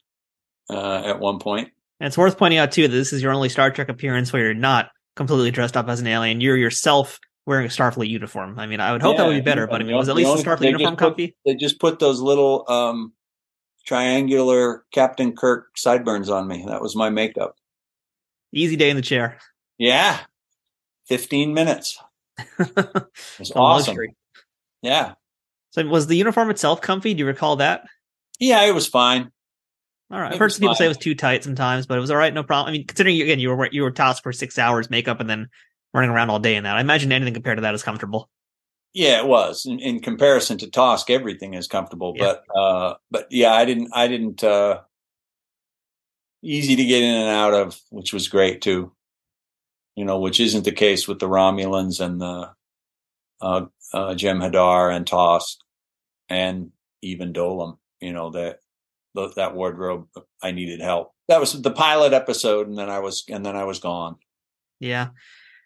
uh, 0.69 1.01
at 1.05 1.19
one 1.19 1.39
point. 1.39 1.69
And 1.99 2.07
it's 2.07 2.17
worth 2.17 2.37
pointing 2.37 2.59
out 2.59 2.71
too 2.71 2.83
that 2.83 2.95
this 2.95 3.11
is 3.11 3.21
your 3.21 3.33
only 3.33 3.49
Star 3.49 3.71
Trek 3.71 3.89
appearance 3.89 4.31
where 4.31 4.43
you're 4.43 4.53
not 4.53 4.89
completely 5.17 5.51
dressed 5.51 5.75
up 5.75 5.89
as 5.89 5.99
an 5.99 6.07
alien. 6.07 6.39
You're 6.39 6.55
yourself 6.55 7.19
wearing 7.45 7.65
a 7.65 7.69
Starfleet 7.69 8.09
uniform. 8.09 8.57
I 8.59 8.67
mean, 8.67 8.79
I 8.79 8.91
would 8.91 9.01
hope 9.01 9.15
yeah, 9.15 9.23
that 9.23 9.27
would 9.27 9.35
be 9.35 9.41
better, 9.41 9.67
but 9.67 9.81
I 9.81 9.83
mean, 9.83 9.95
was 9.95 10.09
at 10.09 10.15
least 10.15 10.29
only, 10.29 10.43
the 10.43 10.49
Starfleet 10.49 10.71
uniform 10.71 10.95
comfy? 10.95 11.35
They 11.45 11.55
just 11.55 11.79
put 11.79 11.99
those 11.99 12.19
little 12.19 12.65
um, 12.67 13.13
triangular 13.85 14.85
Captain 14.93 15.35
Kirk 15.35 15.77
sideburns 15.77 16.29
on 16.29 16.47
me. 16.47 16.63
That 16.67 16.81
was 16.81 16.95
my 16.95 17.09
makeup. 17.09 17.55
Easy 18.53 18.75
day 18.75 18.89
in 18.89 18.95
the 18.95 19.01
chair. 19.01 19.37
Yeah, 19.77 20.19
fifteen 21.07 21.53
minutes. 21.53 21.99
It 22.59 23.39
was 23.39 23.51
awesome. 23.55 23.91
Luxury. 23.91 24.15
Yeah. 24.81 25.13
So, 25.71 25.85
was 25.87 26.07
the 26.07 26.15
uniform 26.15 26.49
itself 26.49 26.81
comfy? 26.81 27.13
Do 27.13 27.19
you 27.19 27.25
recall 27.25 27.57
that? 27.57 27.83
Yeah, 28.39 28.63
it 28.63 28.73
was 28.73 28.87
fine. 28.87 29.31
All 30.11 30.19
right. 30.19 30.31
I've 30.33 30.39
heard 30.39 30.51
some 30.51 30.61
people 30.61 30.75
say 30.75 30.85
it 30.85 30.89
was 30.89 30.97
too 30.97 31.15
tight 31.15 31.43
sometimes, 31.43 31.87
but 31.87 31.97
it 31.97 32.01
was 32.01 32.11
all 32.11 32.17
right, 32.17 32.33
no 32.33 32.43
problem. 32.43 32.69
I 32.69 32.77
mean, 32.77 32.85
considering 32.85 33.19
again 33.19 33.39
you 33.39 33.53
were 33.53 33.69
you 33.71 33.81
were 33.81 33.91
Tosk 33.91 34.21
for 34.21 34.31
six 34.31 34.59
hours 34.59 34.89
makeup 34.89 35.19
and 35.19 35.29
then 35.29 35.49
running 35.93 36.09
around 36.09 36.29
all 36.29 36.39
day 36.39 36.55
in 36.55 36.63
that. 36.63 36.75
I 36.75 36.81
imagine 36.81 37.11
anything 37.11 37.33
compared 37.33 37.57
to 37.57 37.61
that 37.61 37.75
is 37.75 37.83
comfortable. 37.83 38.29
Yeah, 38.93 39.19
it 39.19 39.27
was. 39.27 39.65
In, 39.65 39.79
in 39.79 39.99
comparison 40.01 40.57
to 40.59 40.67
Tosk, 40.67 41.09
everything 41.09 41.55
is 41.55 41.67
comfortable. 41.67 42.13
Yeah. 42.15 42.35
But 42.47 42.59
uh, 42.59 42.95
but 43.09 43.27
yeah, 43.31 43.53
I 43.53 43.65
didn't 43.65 43.89
I 43.93 44.07
didn't 44.07 44.43
uh, 44.43 44.81
easy 46.43 46.75
to 46.75 46.85
get 46.85 47.01
in 47.01 47.15
and 47.15 47.29
out 47.29 47.53
of, 47.53 47.79
which 47.89 48.13
was 48.13 48.27
great 48.27 48.61
too. 48.61 48.91
You 49.95 50.05
know, 50.05 50.19
which 50.19 50.39
isn't 50.39 50.65
the 50.65 50.71
case 50.71 51.07
with 51.07 51.19
the 51.19 51.27
Romulans 51.27 51.99
and 51.99 52.21
the 52.21 52.51
uh, 53.41 53.65
uh, 53.93 54.13
Jem'Hadar 54.13 54.95
and 54.95 55.05
Tosk 55.05 55.57
and 56.29 56.71
even 57.01 57.33
Dolim. 57.33 57.77
You 57.99 58.13
know 58.13 58.29
that 58.31 58.59
that 59.35 59.55
wardrobe. 59.55 60.07
I 60.41 60.51
needed 60.51 60.81
help. 60.81 61.13
That 61.29 61.39
was 61.39 61.59
the 61.59 61.71
pilot 61.71 62.13
episode, 62.13 62.67
and 62.67 62.77
then 62.77 62.89
I 62.89 62.99
was 62.99 63.23
and 63.27 63.45
then 63.45 63.55
I 63.55 63.63
was 63.63 63.79
gone. 63.79 64.17
Yeah, 64.79 65.09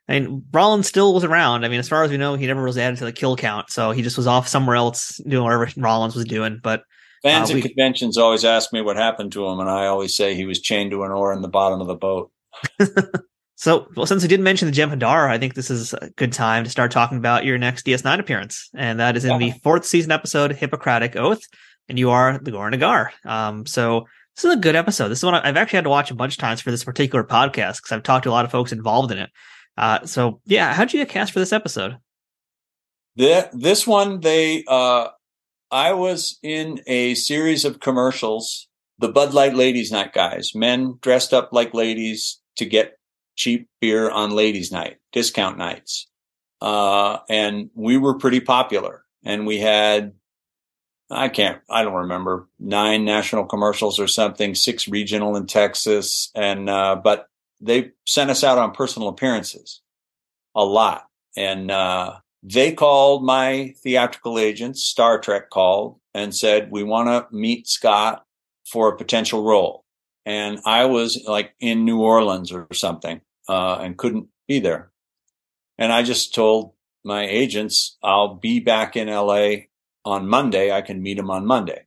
I 0.10 0.20
mean, 0.20 0.46
Rollins 0.54 0.88
still 0.88 1.14
was 1.14 1.24
around. 1.24 1.66
I 1.66 1.68
mean, 1.68 1.80
as 1.80 1.90
far 1.90 2.04
as 2.04 2.12
we 2.12 2.18
know, 2.18 2.36
he 2.36 2.48
never 2.48 2.64
was 2.64 2.78
added 2.78 2.98
to 3.00 3.06
the 3.06 3.12
kill 3.12 3.36
count, 3.36 3.70
so 3.70 3.92
he 3.92 4.02
just 4.02 4.18
was 4.18 4.28
off 4.28 4.48
somewhere 4.48 4.76
else 4.76 5.18
doing 5.28 5.44
whatever 5.44 5.70
Rollins 5.76 6.16
was 6.16 6.26
doing. 6.26 6.60
But 6.64 6.84
fans 7.22 7.52
uh, 7.52 7.58
at 7.58 7.64
conventions 7.64 8.18
always 8.18 8.46
ask 8.46 8.72
me 8.72 8.82
what 8.82 8.96
happened 8.96 9.34
to 9.34 9.46
him, 9.46 9.60
and 9.60 9.70
I 9.70 9.88
always 9.88 10.16
say 10.16 10.34
he 10.34 10.46
was 10.46 10.62
chained 10.62 10.92
to 10.92 11.04
an 11.04 11.12
oar 11.12 11.34
in 11.34 11.42
the 11.42 11.50
bottom 11.50 11.82
of 11.82 11.88
the 11.88 11.96
boat. 11.96 12.32
so, 13.56 13.88
well, 13.98 14.06
since 14.06 14.22
we 14.22 14.30
did 14.30 14.40
mention 14.40 14.72
the 14.72 14.74
Jem'Hadar, 14.74 15.30
I 15.30 15.38
think 15.38 15.56
this 15.56 15.70
is 15.70 15.94
a 15.94 16.10
good 16.12 16.32
time 16.32 16.64
to 16.64 16.70
start 16.70 16.92
talking 16.92 17.18
about 17.18 17.44
your 17.44 17.58
next 17.58 17.86
DS9 17.86 18.20
appearance, 18.20 18.70
and 18.74 19.02
that 19.02 19.18
is 19.18 19.26
in 19.26 19.38
the 19.40 19.52
fourth 19.64 19.86
season 19.86 20.12
episode, 20.12 20.54
Hippocratic 20.54 21.18
Oath, 21.18 21.42
and 21.90 22.00
you 22.00 22.12
are 22.12 22.38
the 22.38 22.52
Goran'Agar. 22.52 23.10
Um, 23.26 23.66
so 23.66 24.06
this 24.38 24.46
is 24.46 24.54
a 24.54 24.58
good 24.58 24.76
episode. 24.76 25.10
This 25.10 25.18
is 25.20 25.26
one 25.26 25.36
I've 25.36 25.58
actually 25.58 25.78
had 25.78 25.86
to 25.86 25.90
watch 25.90 26.12
a 26.12 26.16
bunch 26.16 26.36
of 26.36 26.40
times 26.40 26.62
for 26.62 26.72
this 26.72 26.84
particular 26.84 27.26
podcast 27.26 27.78
because 27.78 27.92
I've 27.92 28.04
talked 28.04 28.24
to 28.24 28.30
a 28.30 28.32
lot 28.32 28.46
of 28.46 28.52
folks 28.52 28.72
involved 28.72 29.12
in 29.12 29.18
it. 29.18 29.32
Uh, 29.78 30.06
so 30.06 30.42
yeah, 30.46 30.74
how'd 30.74 30.92
you 30.92 31.00
get 31.00 31.10
cast 31.10 31.32
for 31.32 31.40
this 31.40 31.54
episode? 31.54 31.98
The, 33.16 33.50
this 33.54 33.88
one, 33.88 34.20
they, 34.20 34.64
uh, 34.68 35.08
I 35.72 35.94
was 35.94 36.40
in 36.44 36.82
a 36.88 37.16
series 37.16 37.66
of 37.66 37.80
commercials, 37.80 38.68
the 39.00 39.10
Bud 39.10 39.34
Light 39.34 39.56
Ladies 39.56 39.92
Night 39.92 40.14
guys, 40.14 40.54
men 40.56 40.98
dressed 41.02 41.34
up 41.34 41.50
like 41.52 41.74
ladies 41.74 42.40
to 42.58 42.66
get 42.66 42.98
cheap 43.36 43.68
beer 43.82 44.10
on 44.10 44.32
ladies 44.32 44.72
night, 44.72 44.98
discount 45.12 45.58
nights. 45.58 46.08
Uh, 46.62 47.20
and 47.30 47.70
we 47.76 47.98
were 47.98 48.18
pretty 48.18 48.40
popular 48.40 49.04
and 49.24 49.46
we 49.46 49.60
had, 49.60 50.14
I 51.10 51.30
can't, 51.30 51.62
I 51.70 51.84
don't 51.84 51.94
remember 51.94 52.48
nine 52.60 53.06
national 53.06 53.46
commercials 53.46 54.00
or 54.00 54.08
something, 54.08 54.56
six 54.56 54.88
regional 54.88 55.36
in 55.36 55.46
Texas. 55.46 56.32
And, 56.34 56.70
uh, 56.70 57.00
but 57.04 57.28
they 57.60 57.92
sent 58.06 58.30
us 58.30 58.44
out 58.44 58.58
on 58.58 58.72
personal 58.72 59.10
appearances 59.10 59.82
a 60.56 60.64
lot. 60.64 61.06
And 61.36 61.70
uh, 61.70 62.18
they 62.44 62.74
called 62.74 63.24
my 63.24 63.74
theatrical 63.84 64.40
agents, 64.40 64.84
Star 64.84 65.20
Trek 65.20 65.50
called 65.50 66.00
and 66.14 66.36
said, 66.36 66.72
We 66.72 66.84
want 66.84 67.08
to 67.08 67.36
meet 67.36 67.68
Scott 67.68 68.26
for 68.66 68.90
a 68.90 68.98
potential 68.98 69.44
role. 69.44 69.86
And 70.26 70.60
I 70.66 70.86
was 70.86 71.24
like 71.26 71.54
in 71.60 71.86
New 71.86 72.02
Orleans 72.02 72.52
or 72.52 72.68
something 72.74 73.22
uh, 73.48 73.76
and 73.76 73.98
couldn't 73.98 74.28
be 74.48 74.60
there. 74.60 74.92
And 75.78 75.94
I 75.94 76.04
just 76.04 76.36
told 76.36 76.74
my 77.06 77.26
agents, 77.26 77.98
I'll 78.04 78.36
be 78.36 78.60
back 78.60 78.98
in 78.98 79.08
LA 79.08 79.68
on 80.04 80.28
Monday. 80.28 80.72
I 80.72 80.82
can 80.82 81.02
meet 81.02 81.18
him 81.18 81.32
on 81.32 81.46
Monday. 81.46 81.86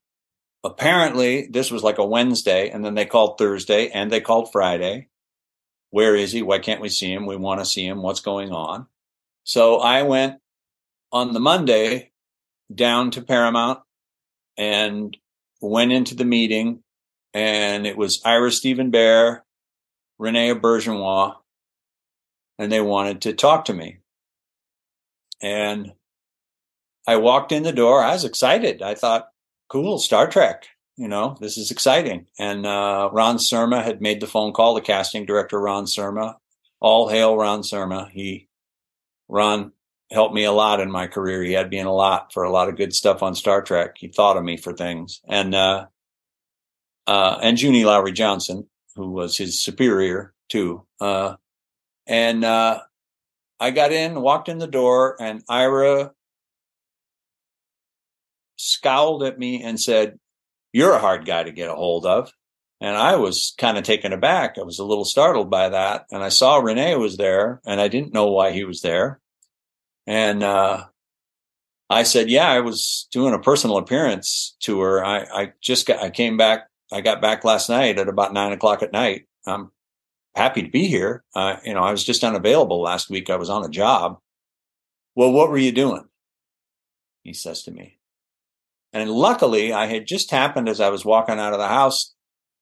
Apparently, 0.65 1.49
this 1.51 1.71
was 1.71 1.83
like 1.83 1.99
a 1.99 2.07
Wednesday, 2.07 2.71
and 2.71 2.85
then 2.85 2.95
they 2.95 3.07
called 3.07 3.37
Thursday 3.39 3.89
and 3.89 4.11
they 4.11 4.21
called 4.21 4.53
Friday. 4.53 5.09
Where 5.91 6.15
is 6.15 6.33
he? 6.33 6.43
Why 6.43 6.59
can't 6.59 6.81
we 6.81 6.89
see 6.89 7.13
him? 7.13 7.27
We 7.27 7.37
want 7.37 7.61
to 7.61 7.67
see 7.67 7.87
him. 7.87 8.03
What's 8.03 8.21
going 8.21 8.53
on? 8.53 8.87
So 9.45 9.79
I 9.79 10.03
went 10.03 10.41
on 11.13 11.33
the 11.33 11.41
Monday 11.41 12.13
down 12.73 13.11
to 13.13 13.23
Paramount 13.23 13.81
and 14.57 15.17
went 15.61 15.93
into 15.93 16.15
the 16.15 16.25
meeting, 16.25 16.83
and 17.35 17.87
it 17.87 17.97
was 17.97 18.21
Ira 18.25 18.53
Steven 18.53 18.93
Behr, 18.93 19.41
Rene 20.19 20.55
Auberjonois, 20.55 21.37
and 22.59 22.71
they 22.71 22.81
wanted 22.81 23.23
to 23.23 23.33
talk 23.33 23.65
to 23.67 23.75
me. 23.75 23.99
And 25.43 25.93
I 27.07 27.17
walked 27.17 27.51
in 27.51 27.63
the 27.63 27.73
door. 27.73 28.03
I 28.03 28.13
was 28.13 28.25
excited. 28.25 28.83
I 28.83 28.95
thought, 28.95 29.29
cool, 29.69 29.99
Star 29.99 30.29
Trek. 30.29 30.67
You 31.01 31.09
know, 31.09 31.35
this 31.41 31.57
is 31.57 31.71
exciting. 31.71 32.27
And 32.39 32.67
uh, 32.67 33.09
Ron 33.11 33.39
Surma 33.39 33.83
had 33.83 34.03
made 34.03 34.21
the 34.21 34.27
phone 34.27 34.53
call, 34.53 34.75
the 34.75 34.83
casting 34.83 35.25
director, 35.25 35.59
Ron 35.59 35.87
Surma. 35.87 36.35
All 36.79 37.09
hail 37.09 37.35
Ron 37.35 37.63
Surma. 37.63 38.11
He, 38.11 38.49
Ron 39.27 39.73
helped 40.13 40.35
me 40.35 40.45
a 40.45 40.53
lot 40.53 40.79
in 40.79 40.91
my 40.91 41.07
career. 41.07 41.43
He 41.43 41.55
had 41.55 41.71
me 41.71 41.79
in 41.79 41.87
a 41.87 41.95
lot 41.95 42.35
for 42.35 42.43
a 42.43 42.51
lot 42.51 42.69
of 42.69 42.77
good 42.77 42.93
stuff 42.93 43.23
on 43.23 43.35
Star 43.35 43.63
Trek. 43.63 43.97
He 43.97 44.09
thought 44.09 44.37
of 44.37 44.45
me 44.45 44.59
for 44.59 44.75
things. 44.75 45.23
And, 45.27 45.55
uh, 45.55 45.87
uh, 47.07 47.39
and 47.41 47.59
Junie 47.59 47.87
Lowry 47.87 48.13
Johnson, 48.13 48.69
who 48.95 49.11
was 49.11 49.39
his 49.39 49.63
superior 49.63 50.35
too. 50.51 50.85
Uh, 51.01 51.37
and, 52.07 52.45
uh, 52.45 52.81
I 53.59 53.71
got 53.71 53.93
in, 53.93 54.21
walked 54.21 54.51
in 54.51 54.59
the 54.59 54.67
door, 54.67 55.17
and 55.19 55.43
Ira 55.49 56.13
scowled 58.57 59.23
at 59.23 59.39
me 59.39 59.63
and 59.63 59.81
said, 59.81 60.20
You're 60.73 60.93
a 60.93 61.01
hard 61.01 61.27
guy 61.27 61.43
to 61.43 61.53
get 61.53 61.71
a 61.71 61.75
hold 61.75 62.07
of. 62.07 62.33
And 62.81 62.97
I 62.97 63.17
was 63.17 63.55
kind 63.59 63.77
of 63.77 63.85
taken 63.85 64.13
aback. 64.13 64.57
I 64.57 64.63
was 64.63 64.79
a 64.79 64.85
little 64.85 65.05
startled 65.05 65.51
by 65.51 65.69
that. 65.69 66.07
And 66.11 66.23
I 66.23 66.31
saw 66.31 66.57
Rene 66.57 66.95
was 66.97 67.17
there 67.17 67.61
and 67.67 67.81
I 67.81 67.89
didn't 67.89 68.15
know 68.15 68.31
why 68.31 68.53
he 68.53 68.65
was 68.65 68.81
there. 68.81 69.21
And, 70.07 70.43
uh, 70.43 70.85
I 71.91 72.05
said, 72.05 72.31
yeah, 72.31 72.49
I 72.49 72.61
was 72.61 73.09
doing 73.11 73.35
a 73.35 73.39
personal 73.41 73.77
appearance 73.77 74.57
tour. 74.61 75.05
I, 75.05 75.25
I 75.25 75.53
just 75.61 75.87
got, 75.87 76.01
I 76.01 76.11
came 76.11 76.37
back, 76.37 76.69
I 76.93 77.01
got 77.01 77.21
back 77.21 77.43
last 77.45 77.69
night 77.69 77.99
at 77.99 78.09
about 78.09 78.33
nine 78.33 78.53
o'clock 78.53 78.83
at 78.83 78.93
night. 78.93 79.27
I'm 79.45 79.73
happy 80.37 80.63
to 80.63 80.71
be 80.71 80.87
here. 80.87 81.25
Uh, 81.35 81.57
you 81.65 81.75
know, 81.75 81.83
I 81.83 81.91
was 81.91 82.05
just 82.05 82.23
unavailable 82.23 82.81
last 82.81 83.11
week. 83.11 83.29
I 83.29 83.37
was 83.37 83.51
on 83.51 83.65
a 83.65 83.69
job. 83.69 84.21
Well, 85.17 85.33
what 85.33 85.51
were 85.51 85.59
you 85.59 85.73
doing? 85.73 86.05
He 87.25 87.33
says 87.33 87.65
to 87.65 87.73
me. 87.73 87.99
And 88.93 89.11
luckily, 89.11 89.73
I 89.73 89.87
had 89.87 90.07
just 90.07 90.31
happened 90.31 90.69
as 90.69 90.81
I 90.81 90.89
was 90.89 91.05
walking 91.05 91.39
out 91.39 91.53
of 91.53 91.59
the 91.59 91.69
house 91.69 92.15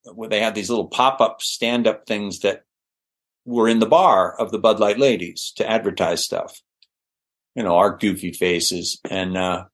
where 0.05 0.29
they 0.29 0.41
had 0.41 0.55
these 0.55 0.71
little 0.71 0.89
pop 0.89 1.21
up 1.21 1.41
stand 1.41 1.87
up 1.87 2.07
things 2.07 2.41
that 2.41 2.65
were 3.45 3.69
in 3.69 3.79
the 3.79 3.87
bar 3.87 4.35
of 4.39 4.51
the 4.51 4.59
Bud 4.59 4.79
Light 4.79 4.99
ladies 4.99 5.53
to 5.57 5.69
advertise 5.69 6.25
stuff. 6.25 6.61
You 7.55 7.63
know, 7.63 7.77
our 7.77 7.97
goofy 7.97 8.33
faces. 8.33 9.01
And, 9.11 9.37
uh, 9.37 9.65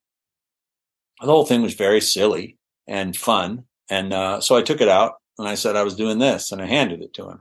the 1.21 1.27
whole 1.27 1.45
thing 1.45 1.63
was 1.63 1.75
very 1.75 2.01
silly 2.01 2.57
and 2.87 3.17
fun. 3.17 3.65
And, 3.91 4.13
uh, 4.13 4.41
so 4.41 4.57
I 4.57 4.63
took 4.63 4.81
it 4.81 4.89
out 4.89 5.15
and 5.39 5.49
I 5.49 5.57
said 5.57 5.77
I 5.77 5.83
was 5.83 5.97
doing 5.97 6.19
this 6.19 6.53
and 6.53 6.63
I 6.63 6.67
handed 6.67 7.03
it 7.03 7.15
to 7.15 7.29
him. 7.29 7.41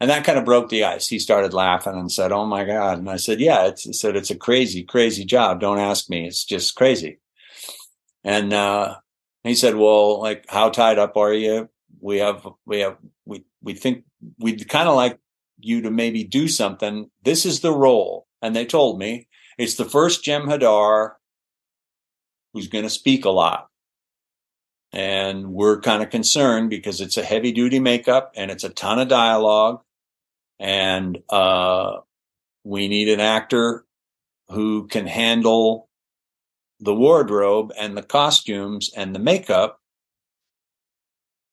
And 0.00 0.10
that 0.10 0.24
kind 0.24 0.38
of 0.38 0.44
broke 0.44 0.68
the 0.68 0.84
ice. 0.84 1.08
He 1.08 1.18
started 1.18 1.52
laughing 1.52 1.94
and 1.94 2.10
said, 2.10 2.30
Oh 2.30 2.46
my 2.46 2.64
God. 2.64 2.98
And 2.98 3.10
I 3.10 3.16
said, 3.16 3.40
Yeah, 3.40 3.66
it's, 3.66 4.00
said, 4.00 4.14
it's 4.14 4.30
a 4.30 4.36
crazy, 4.36 4.84
crazy 4.84 5.24
job. 5.24 5.60
Don't 5.60 5.80
ask 5.80 6.08
me. 6.08 6.26
It's 6.26 6.44
just 6.44 6.76
crazy. 6.76 7.18
And, 8.24 8.52
uh, 8.52 8.96
he 9.44 9.54
said, 9.54 9.76
well, 9.76 10.20
like, 10.20 10.44
how 10.48 10.70
tied 10.70 10.98
up 10.98 11.16
are 11.16 11.32
you? 11.32 11.68
We 12.00 12.18
have, 12.18 12.46
we 12.66 12.80
have, 12.80 12.98
we, 13.24 13.44
we 13.62 13.74
think 13.74 14.04
we'd 14.38 14.68
kind 14.68 14.88
of 14.88 14.96
like 14.96 15.18
you 15.58 15.82
to 15.82 15.90
maybe 15.90 16.24
do 16.24 16.48
something. 16.48 17.10
This 17.22 17.46
is 17.46 17.60
the 17.60 17.72
role. 17.72 18.26
And 18.42 18.54
they 18.54 18.66
told 18.66 18.98
me 18.98 19.28
it's 19.56 19.74
the 19.74 19.84
first 19.84 20.24
Jem'Hadar 20.24 21.12
who's 22.52 22.68
going 22.68 22.84
to 22.84 22.90
speak 22.90 23.24
a 23.24 23.30
lot. 23.30 23.68
And 24.92 25.52
we're 25.52 25.80
kind 25.80 26.02
of 26.02 26.10
concerned 26.10 26.70
because 26.70 27.00
it's 27.00 27.16
a 27.16 27.24
heavy 27.24 27.52
duty 27.52 27.78
makeup 27.78 28.32
and 28.36 28.50
it's 28.50 28.64
a 28.64 28.70
ton 28.70 28.98
of 28.98 29.08
dialogue 29.08 29.82
and 30.58 31.18
uh, 31.28 31.98
we 32.64 32.88
need 32.88 33.08
an 33.08 33.20
actor 33.20 33.84
who 34.48 34.86
can 34.88 35.06
handle 35.06 35.87
the 36.80 36.94
wardrobe 36.94 37.72
and 37.78 37.96
the 37.96 38.02
costumes 38.02 38.90
and 38.96 39.14
the 39.14 39.18
makeup. 39.18 39.80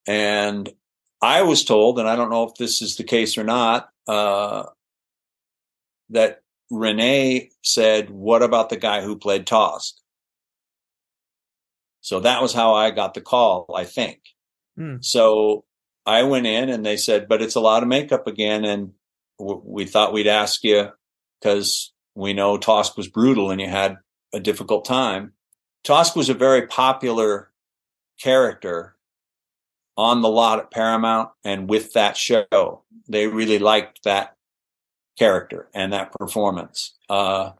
And 0.07 0.69
I 1.21 1.41
was 1.41 1.63
told, 1.63 1.99
and 1.99 2.07
I 2.07 2.15
don't 2.15 2.29
know 2.29 2.43
if 2.43 2.55
this 2.55 2.81
is 2.81 2.95
the 2.95 3.03
case 3.03 3.37
or 3.37 3.43
not, 3.43 3.89
uh, 4.07 4.65
that 6.09 6.41
Rene 6.69 7.49
said, 7.63 8.09
What 8.09 8.43
about 8.43 8.69
the 8.69 8.77
guy 8.77 9.01
who 9.01 9.15
played 9.15 9.47
Tosk? 9.47 9.93
So 12.01 12.19
that 12.19 12.39
was 12.39 12.53
how 12.53 12.75
I 12.75 12.91
got 12.91 13.15
the 13.15 13.21
call, 13.21 13.73
I 13.75 13.83
think. 13.83 14.19
Hmm. 14.77 14.97
So 15.01 15.65
I 16.05 16.21
went 16.21 16.45
in 16.45 16.69
and 16.69 16.85
they 16.85 16.97
said, 16.97 17.27
but 17.27 17.41
it's 17.41 17.55
a 17.55 17.59
lot 17.59 17.81
of 17.81 17.89
makeup 17.89 18.27
again. 18.27 18.63
And 18.63 18.91
w- 19.39 19.61
we 19.65 19.85
thought 19.85 20.13
we'd 20.13 20.27
ask 20.27 20.63
you 20.63 20.89
because 21.39 21.93
we 22.13 22.33
know 22.33 22.57
Tosk 22.57 22.95
was 22.95 23.07
brutal 23.07 23.49
and 23.49 23.59
you 23.59 23.67
had 23.67 23.97
a 24.35 24.39
difficult 24.39 24.85
time. 24.85 25.33
Tosk 25.85 26.15
was 26.15 26.29
a 26.29 26.33
very 26.33 26.67
popular 26.67 27.51
character 28.21 28.95
on 29.97 30.21
the 30.21 30.29
lot 30.29 30.59
at 30.59 30.71
Paramount 30.71 31.29
and 31.43 31.69
with 31.69 31.93
that 31.93 32.17
show. 32.17 32.83
They 33.07 33.27
really 33.27 33.59
liked 33.59 34.03
that 34.03 34.35
character 35.17 35.69
and 35.73 35.93
that 35.93 36.11
performance. 36.11 36.95
Uh, 37.09 37.51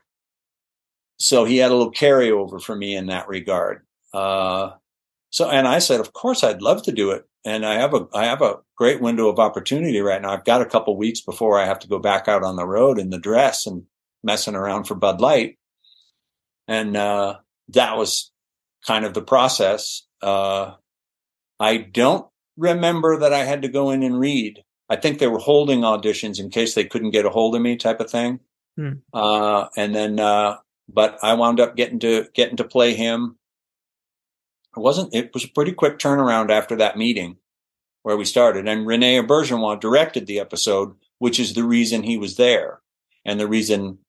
so 1.18 1.46
he 1.46 1.58
had 1.58 1.72
a 1.72 1.76
little 1.76 1.94
carryover 1.94 2.62
for 2.62 2.76
me 2.76 2.96
in 2.96 3.08
that 3.08 3.30
regard. 3.30 3.86
Uh, 4.14 4.72
so, 5.30 5.50
and 5.50 5.68
I 5.68 5.80
said, 5.80 6.00
of 6.00 6.14
course, 6.14 6.44
I'd 6.44 6.62
love 6.62 6.84
to 6.84 6.92
do 6.92 7.12
it 7.12 7.26
and 7.46 7.66
I 7.66 7.76
have 7.76 7.94
a 7.94 8.08
I 8.14 8.26
have 8.26 8.42
a 8.42 8.58
great 8.76 9.00
window 9.00 9.30
of 9.30 9.40
opportunity 9.40 10.00
right 10.02 10.22
now. 10.22 10.34
I've 10.34 10.44
got 10.44 10.62
a 10.62 10.66
couple 10.66 10.98
weeks 10.98 11.22
before 11.22 11.60
I 11.60 11.66
have 11.66 11.80
to 11.80 11.88
go 11.88 12.00
back 12.00 12.28
out 12.28 12.44
on 12.44 12.56
the 12.56 12.66
road 12.66 13.00
in 13.00 13.12
the 13.12 13.20
dress 13.20 13.66
and 13.66 13.84
messing 14.24 14.56
around 14.56 14.86
for 14.86 14.96
Bud 14.96 15.22
Light, 15.22 15.58
and 16.68 16.96
uh, 16.96 17.38
that 17.70 17.98
was 17.98 18.32
kind 18.86 19.06
of 19.06 19.14
the 19.14 19.22
process. 19.22 20.04
Uh, 20.22 20.74
I 21.60 21.78
don't 21.78 22.28
remember 22.58 23.20
that 23.20 23.34
I 23.34 23.44
had 23.44 23.62
to 23.64 23.68
go 23.68 23.92
in 23.92 24.04
and 24.04 24.20
read. 24.20 24.64
I 24.90 24.96
think 24.96 25.20
they 25.20 25.28
were 25.28 25.40
holding 25.40 25.82
auditions 25.82 26.40
in 26.40 26.50
case 26.50 26.76
they 26.76 26.86
couldn't 26.86 27.12
get 27.12 27.26
a 27.26 27.30
hold 27.30 27.56
of 27.56 27.62
me, 27.62 27.76
type 27.76 28.00
of 28.00 28.10
thing. 28.10 28.40
Hmm. 28.78 28.94
Uh, 29.14 29.68
and 29.76 29.96
then, 29.96 30.20
uh, 30.20 30.58
but 30.88 31.18
I 31.24 31.34
wound 31.34 31.60
up 31.60 31.76
getting 31.76 32.00
to 32.00 32.28
getting 32.34 32.58
to 32.58 32.64
play 32.64 32.94
him 32.94 33.38
it 34.76 34.80
wasn't, 34.80 35.16
it 35.16 35.34
was 35.34 35.46
a 35.46 35.50
pretty 35.50 35.72
quick 35.72 35.98
turnaround 35.98 36.50
after 36.50 36.76
that 36.76 36.98
meeting 36.98 37.38
where 38.04 38.18
we 38.18 38.26
started. 38.26 38.68
And 38.68 38.86
Rene 38.86 39.22
Auberjonois 39.22 39.80
directed 39.80 40.28
the 40.28 40.40
episode, 40.40 40.96
which 41.20 41.40
is 41.40 41.54
the 41.54 41.64
reason 41.64 42.04
he 42.04 42.18
was 42.18 42.36
there 42.36 42.82
and 43.24 43.40
the 43.40 43.48
reason 43.48 44.00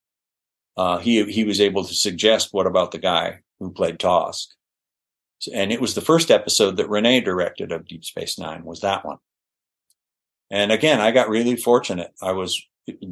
uh, 0.76 0.98
he 0.98 1.24
he 1.30 1.44
was 1.44 1.60
able 1.60 1.84
to 1.84 1.94
suggest 1.94 2.52
what 2.52 2.66
about 2.66 2.92
the 2.92 2.98
guy 2.98 3.40
who 3.58 3.72
played 3.72 3.98
Tosk. 3.98 4.48
And 5.52 5.72
it 5.72 5.80
was 5.80 5.94
the 5.94 6.00
first 6.00 6.30
episode 6.30 6.76
that 6.76 6.88
Rene 6.88 7.20
directed 7.20 7.72
of 7.72 7.86
Deep 7.86 8.04
Space 8.04 8.38
Nine 8.38 8.64
was 8.64 8.80
that 8.80 9.04
one. 9.04 9.18
And 10.50 10.72
again, 10.72 11.00
I 11.00 11.10
got 11.10 11.28
really 11.28 11.56
fortunate. 11.56 12.12
I 12.22 12.32
was 12.32 12.62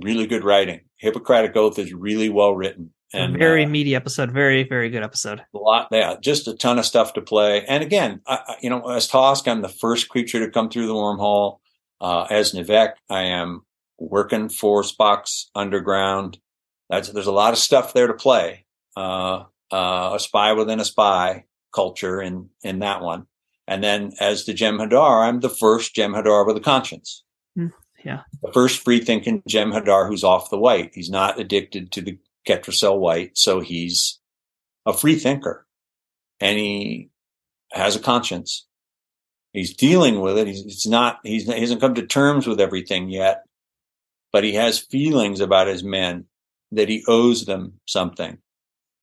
really 0.03 0.27
good 0.27 0.45
writing. 0.45 0.81
Hippocratic 0.97 1.57
Oath 1.57 1.79
is 1.79 1.93
really 1.93 2.29
well 2.29 2.55
written. 2.55 2.93
And 3.13 3.39
very 3.39 3.65
uh, 3.65 3.69
meaty 3.69 3.95
episode, 3.95 4.33
very 4.33 4.65
very 4.65 4.91
good 4.91 5.05
episode. 5.05 5.41
A 5.55 5.59
lot, 5.59 5.89
yeah, 5.93 6.17
just 6.21 6.49
a 6.49 6.55
ton 6.55 6.79
of 6.79 6.85
stuff 6.85 7.13
to 7.15 7.21
play. 7.21 7.65
And 7.65 7.83
again, 7.83 8.21
I, 8.27 8.57
you 8.61 8.71
know, 8.71 8.89
as 8.89 9.09
Tosk, 9.09 9.47
I'm 9.47 9.63
the 9.63 9.69
first 9.69 10.09
creature 10.09 10.45
to 10.45 10.51
come 10.51 10.69
through 10.69 10.87
the 10.87 10.95
wormhole. 10.95 11.59
Uh, 12.01 12.27
as 12.29 12.53
N'Vek, 12.53 12.95
I 13.09 13.23
am 13.23 13.63
working 13.99 14.49
for 14.49 14.83
Spock's 14.83 15.51
underground. 15.55 16.39
That's 16.91 17.11
there's 17.11 17.27
a 17.27 17.33
lot 17.33 17.53
of 17.53 17.59
stuff 17.59 17.93
there 17.93 18.07
to 18.07 18.15
play. 18.15 18.67
Uh, 18.97 19.45
uh, 19.73 20.13
a 20.15 20.21
spy 20.21 20.53
within 20.53 20.81
a 20.81 20.85
spy 20.85 21.45
culture 21.75 22.21
in 22.21 22.51
in 22.63 22.81
that 22.81 23.03
one. 23.03 23.27
And 23.67 23.83
then 23.83 24.13
as 24.21 24.45
the 24.45 24.53
Jem'Hadar, 24.53 25.27
I'm 25.27 25.41
the 25.41 25.49
first 25.49 25.95
Jem'Hadar 25.95 26.47
with 26.47 26.57
a 26.57 26.61
conscience. 26.61 27.25
Hmm, 27.57 27.69
yeah. 28.05 28.21
The 28.43 28.53
first 28.53 28.85
free 28.85 29.01
thinking 29.01 29.43
Jem'Hadar 29.49 30.09
who's 30.09 30.25
off 30.25 30.51
the 30.51 30.59
white. 30.59 30.91
He's 30.95 31.11
not 31.11 31.41
addicted 31.41 31.91
to 31.93 32.03
the 32.03 32.19
Ketracel 32.47 32.99
White. 32.99 33.39
So 33.39 33.61
he's 33.61 34.21
a 34.87 34.93
free 34.93 35.17
thinker 35.17 35.67
and 36.41 36.59
he 36.59 37.11
has 37.73 37.97
a 37.97 38.01
conscience. 38.01 38.67
He's 39.53 39.75
dealing 39.75 40.21
with 40.21 40.37
it. 40.37 40.47
He's, 40.47 40.63
he's 40.63 40.87
not, 40.87 41.21
he's, 41.23 41.47
he 41.47 41.61
hasn't 41.61 41.81
come 41.81 41.95
to 41.95 42.07
terms 42.07 42.47
with 42.47 42.61
everything 42.61 43.09
yet, 43.09 43.45
but 44.33 44.45
he 44.45 44.55
has 44.55 44.79
feelings 44.79 45.41
about 45.41 45.69
his 45.69 45.83
men 45.85 46.27
that 46.75 46.89
he 46.89 47.05
owes 47.07 47.45
them 47.45 47.81
something. 47.87 48.39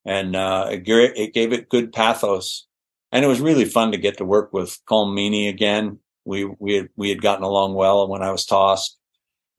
And, 0.05 0.36
uh, 0.36 0.67
it, 0.72 1.34
gave 1.34 1.53
it 1.53 1.69
good 1.69 1.93
pathos. 1.93 2.67
And 3.11 3.24
it 3.24 3.28
was 3.28 3.41
really 3.41 3.65
fun 3.65 3.91
to 3.91 3.97
get 3.97 4.17
to 4.17 4.26
work 4.26 4.53
with 4.53 4.80
Colm 4.89 5.49
again. 5.49 5.99
We, 6.26 6.45
we 6.45 6.76
had, 6.76 6.89
we 6.95 7.09
had 7.09 7.22
gotten 7.22 7.43
along 7.43 7.74
well 7.74 8.07
when 8.07 8.22
I 8.22 8.32
was 8.32 8.45
Tosk 8.45 8.91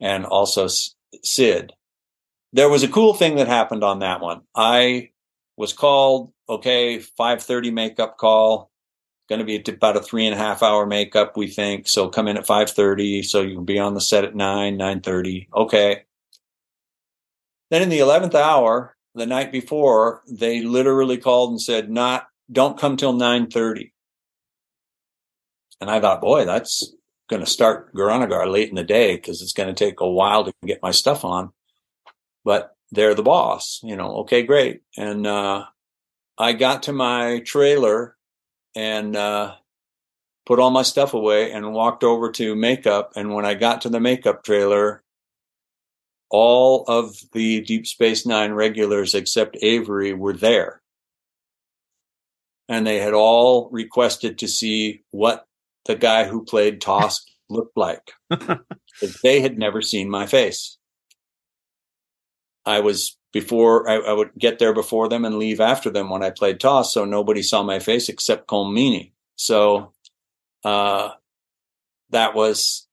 and 0.01 0.25
also 0.25 0.69
Sid. 1.23 1.73
There 2.53 2.69
was 2.69 2.83
a 2.83 2.89
cool 2.89 3.15
thing 3.15 3.37
that 3.37 3.49
happened 3.49 3.85
on 3.85 4.01
that 4.01 4.21
one. 4.21 4.43
I 4.55 5.11
was 5.57 5.73
called, 5.73 6.33
okay, 6.49 6.99
530 6.99 7.71
makeup 7.71 8.19
call 8.19 8.73
going 9.33 9.39
to 9.39 9.45
be 9.45 9.73
about 9.73 9.97
a 9.97 10.01
three 10.01 10.27
and 10.27 10.35
a 10.35 10.39
half 10.39 10.63
hour 10.63 10.85
makeup, 10.87 11.37
we 11.37 11.47
think. 11.47 11.89
So 11.89 12.09
come 12.09 12.29
in 12.29 12.37
at 12.37 12.47
5.30. 12.47 13.25
So 13.25 13.41
you 13.41 13.55
can 13.55 13.65
be 13.65 13.79
on 13.79 13.95
the 13.95 14.01
set 14.01 14.25
at 14.25 14.35
9, 14.35 14.79
9.30. 14.79 15.49
Okay. 15.55 16.05
Then 17.73 17.81
in 17.81 17.89
the 17.89 18.01
11th 18.01 18.35
hour, 18.35 18.95
the 19.15 19.25
night 19.25 19.51
before, 19.51 20.21
they 20.31 20.61
literally 20.61 21.17
called 21.17 21.53
and 21.53 21.61
said, 21.61 21.91
not, 21.91 22.27
don't 22.53 22.79
come 22.79 22.99
till 22.99 23.15
9.30. 23.15 23.93
And 25.81 25.89
I 25.89 25.99
thought, 25.99 26.21
boy, 26.21 26.45
that's 26.45 26.95
going 27.31 27.41
to 27.41 27.51
start 27.51 27.95
Goran'Agar 27.95 28.53
late 28.53 28.69
in 28.69 28.75
the 28.75 28.85
day 28.85 29.17
because 29.17 29.41
it's 29.41 29.55
going 29.55 29.75
to 29.75 29.85
take 29.85 30.01
a 30.01 30.07
while 30.07 30.45
to 30.45 30.53
get 30.67 30.83
my 30.83 30.91
stuff 30.91 31.25
on. 31.25 31.55
But 32.45 32.77
they're 32.91 33.15
the 33.15 33.23
boss, 33.23 33.81
you 33.83 33.97
know, 33.97 34.17
okay, 34.19 34.43
great. 34.43 34.83
And, 34.99 35.27
uh, 35.27 35.65
I 36.37 36.53
got 36.53 36.83
to 36.83 36.93
my 36.93 37.39
trailer 37.39 38.19
and 38.77 39.17
uh, 39.17 39.55
put 40.45 40.61
all 40.61 40.71
my 40.71 40.83
stuff 40.83 41.15
away 41.15 41.53
and 41.53 41.73
walked 41.73 42.05
over 42.05 42.31
to 42.33 42.55
makeup. 42.55 43.13
And 43.17 43.33
when 43.33 43.47
I 43.47 43.55
got 43.55 43.81
to 43.83 43.89
the 43.89 43.99
makeup 43.99 44.45
trailer, 44.45 45.02
all 46.33 46.85
of 46.89 47.15
the 47.33 47.61
Deep 47.61 47.87
Space 47.87 48.27
Nine 48.27 48.53
regulars 48.53 49.15
except 49.15 49.59
Avery 49.63 50.15
were 50.15 50.33
there. 50.33 50.81
And 52.69 52.87
they 52.87 52.99
had 52.99 53.13
all 53.13 53.69
requested 53.71 54.39
to 54.39 54.49
see 54.49 55.05
what 55.11 55.47
the 55.85 55.95
guy 55.95 56.25
who 56.25 56.45
played 56.45 56.81
Tosk 56.81 57.21
looked 57.51 57.77
like. 57.77 58.13
they 59.23 59.41
had 59.41 59.59
never 59.59 59.83
seen 59.83 60.09
my 60.09 60.27
face. 60.27 60.79
I 62.65 62.81
was 62.81 63.19
before 63.33 63.89
I, 63.89 63.97
I, 63.97 64.13
would 64.13 64.31
get 64.39 64.59
there 64.59 64.73
before 64.73 65.09
them 65.09 65.25
and 65.25 65.39
leave 65.39 65.61
after 65.61 65.91
them 65.91 66.09
when 66.09 66.23
I 66.23 66.31
played 66.31 66.61
Tosk. 66.61 66.93
So 66.93 67.05
nobody 67.05 67.43
saw 67.43 67.63
my 67.63 67.79
face 67.79 68.09
except 68.09 68.47
Colm 68.47 68.73
Meaney. 68.73 69.13
So, 69.37 69.93
uh, 70.65 71.11
that 72.11 72.35
was 72.35 72.87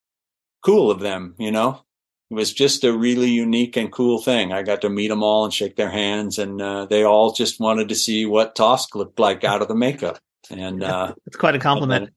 cool 0.66 0.90
of 0.90 1.02
them, 1.02 1.36
you 1.38 1.52
know, 1.52 1.84
it 2.30 2.34
was 2.34 2.54
just 2.54 2.84
a 2.84 2.96
really 2.96 3.30
unique 3.30 3.76
and 3.76 3.92
cool 3.92 4.22
thing. 4.22 4.52
I 4.54 4.62
got 4.62 4.82
to 4.82 4.90
meet 4.90 5.08
them 5.08 5.24
all 5.24 5.46
and 5.46 5.54
shake 5.54 5.76
their 5.76 5.90
hands 5.90 6.38
and, 6.38 6.62
uh, 6.62 6.86
they 6.86 7.04
all 7.04 7.32
just 7.34 7.60
wanted 7.60 7.90
to 7.90 7.96
see 7.96 8.26
what 8.26 8.56
Tosk 8.56 8.96
looked 8.96 9.20
like 9.20 9.44
out 9.44 9.62
of 9.62 9.68
the 9.68 9.76
makeup. 9.76 10.20
And, 10.50 10.84
uh, 10.84 11.14
it's 11.26 11.38
quite 11.38 11.56
a 11.56 11.60
compliment. 11.60 12.12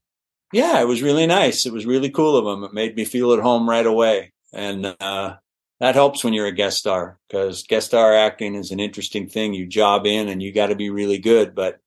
yeah, 0.52 0.80
it 0.80 0.86
was 0.86 1.02
really 1.02 1.26
nice. 1.26 1.66
It 1.66 1.72
was 1.72 1.86
really 1.86 2.10
cool 2.10 2.36
of 2.36 2.44
them. 2.44 2.64
It 2.64 2.74
made 2.74 2.96
me 2.96 3.04
feel 3.04 3.32
at 3.32 3.40
home 3.40 3.68
right 3.68 3.86
away. 3.86 4.32
And, 4.52 4.94
uh, 5.00 5.36
that 5.82 5.96
helps 5.96 6.22
when 6.22 6.32
you're 6.32 6.46
a 6.46 6.52
guest 6.52 6.78
star 6.78 7.18
because 7.26 7.64
guest 7.64 7.88
star 7.88 8.14
acting 8.14 8.54
is 8.54 8.70
an 8.70 8.78
interesting 8.78 9.28
thing. 9.28 9.52
You 9.52 9.66
job 9.66 10.06
in 10.06 10.28
and 10.28 10.40
you 10.40 10.52
got 10.52 10.68
to 10.68 10.76
be 10.76 10.90
really 10.90 11.18
good, 11.18 11.56
but 11.56 11.80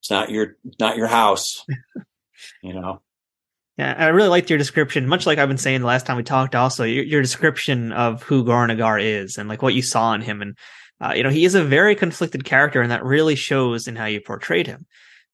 it's 0.00 0.10
not 0.10 0.30
your 0.30 0.56
not 0.80 0.96
your 0.96 1.08
house, 1.08 1.66
you 2.62 2.72
know. 2.72 3.02
Yeah, 3.78 3.94
I 3.96 4.08
really 4.08 4.28
liked 4.28 4.50
your 4.50 4.58
description. 4.58 5.08
Much 5.08 5.26
like 5.26 5.38
I've 5.38 5.48
been 5.48 5.56
saying 5.56 5.80
the 5.80 5.86
last 5.86 6.04
time 6.04 6.18
we 6.18 6.22
talked, 6.22 6.54
also 6.54 6.84
your, 6.84 7.04
your 7.04 7.22
description 7.22 7.92
of 7.92 8.22
who 8.22 8.44
Goran'Agar 8.44 9.02
is 9.02 9.38
and 9.38 9.48
like 9.48 9.62
what 9.62 9.74
you 9.74 9.82
saw 9.82 10.12
in 10.12 10.20
him, 10.20 10.42
and 10.42 10.58
uh, 11.00 11.14
you 11.16 11.22
know 11.22 11.30
he 11.30 11.44
is 11.44 11.54
a 11.54 11.64
very 11.64 11.94
conflicted 11.94 12.44
character, 12.44 12.82
and 12.82 12.90
that 12.90 13.04
really 13.04 13.34
shows 13.34 13.88
in 13.88 13.96
how 13.96 14.04
you 14.04 14.20
portrayed 14.20 14.66
him. 14.66 14.84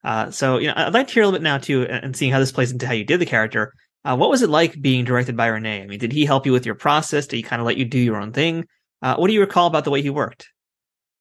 Uh, 0.05 0.31
so 0.31 0.59
you 0.59 0.69
know, 0.69 0.75
I'd 0.77 0.95
like 0.95 1.09
to 1.09 1.15
hear 1.15 1.25
a 1.25 1.27
little 1.27 1.39
bit 1.39 1.43
now 1.43 1.59
too, 1.59 1.83
and 1.83 2.17
seeing 2.17 2.31
how 2.31 2.39
this 2.39 2.53
plays 2.53 2.71
into 2.71 2.87
how 2.87 2.93
you 2.93 3.05
did 3.05 3.21
the 3.21 3.27
character. 3.27 3.73
Uh, 4.05 4.17
what 4.17 4.31
was 4.31 4.43
it 4.43 4.51
like 4.51 4.81
being 4.81 5.05
directed 5.05 5.37
by 5.37 5.49
Rene? 5.49 5.83
I 5.83 5.87
mean, 5.87 5.99
did 5.99 6.13
he 6.13 6.25
help 6.25 6.47
you 6.47 6.53
with 6.53 6.65
your 6.65 6.77
process? 6.77 7.27
Did 7.27 7.37
he 7.37 7.43
kind 7.43 7.61
of 7.61 7.67
let 7.67 7.77
you 7.77 7.85
do 7.85 7.99
your 7.99 8.17
own 8.17 8.33
thing? 8.33 8.65
Uh, 9.03 9.17
what 9.17 9.27
do 9.27 9.35
you 9.35 9.41
recall 9.41 9.67
about 9.67 9.85
the 9.85 9.91
way 9.91 10.01
he 10.01 10.11
worked? 10.11 10.49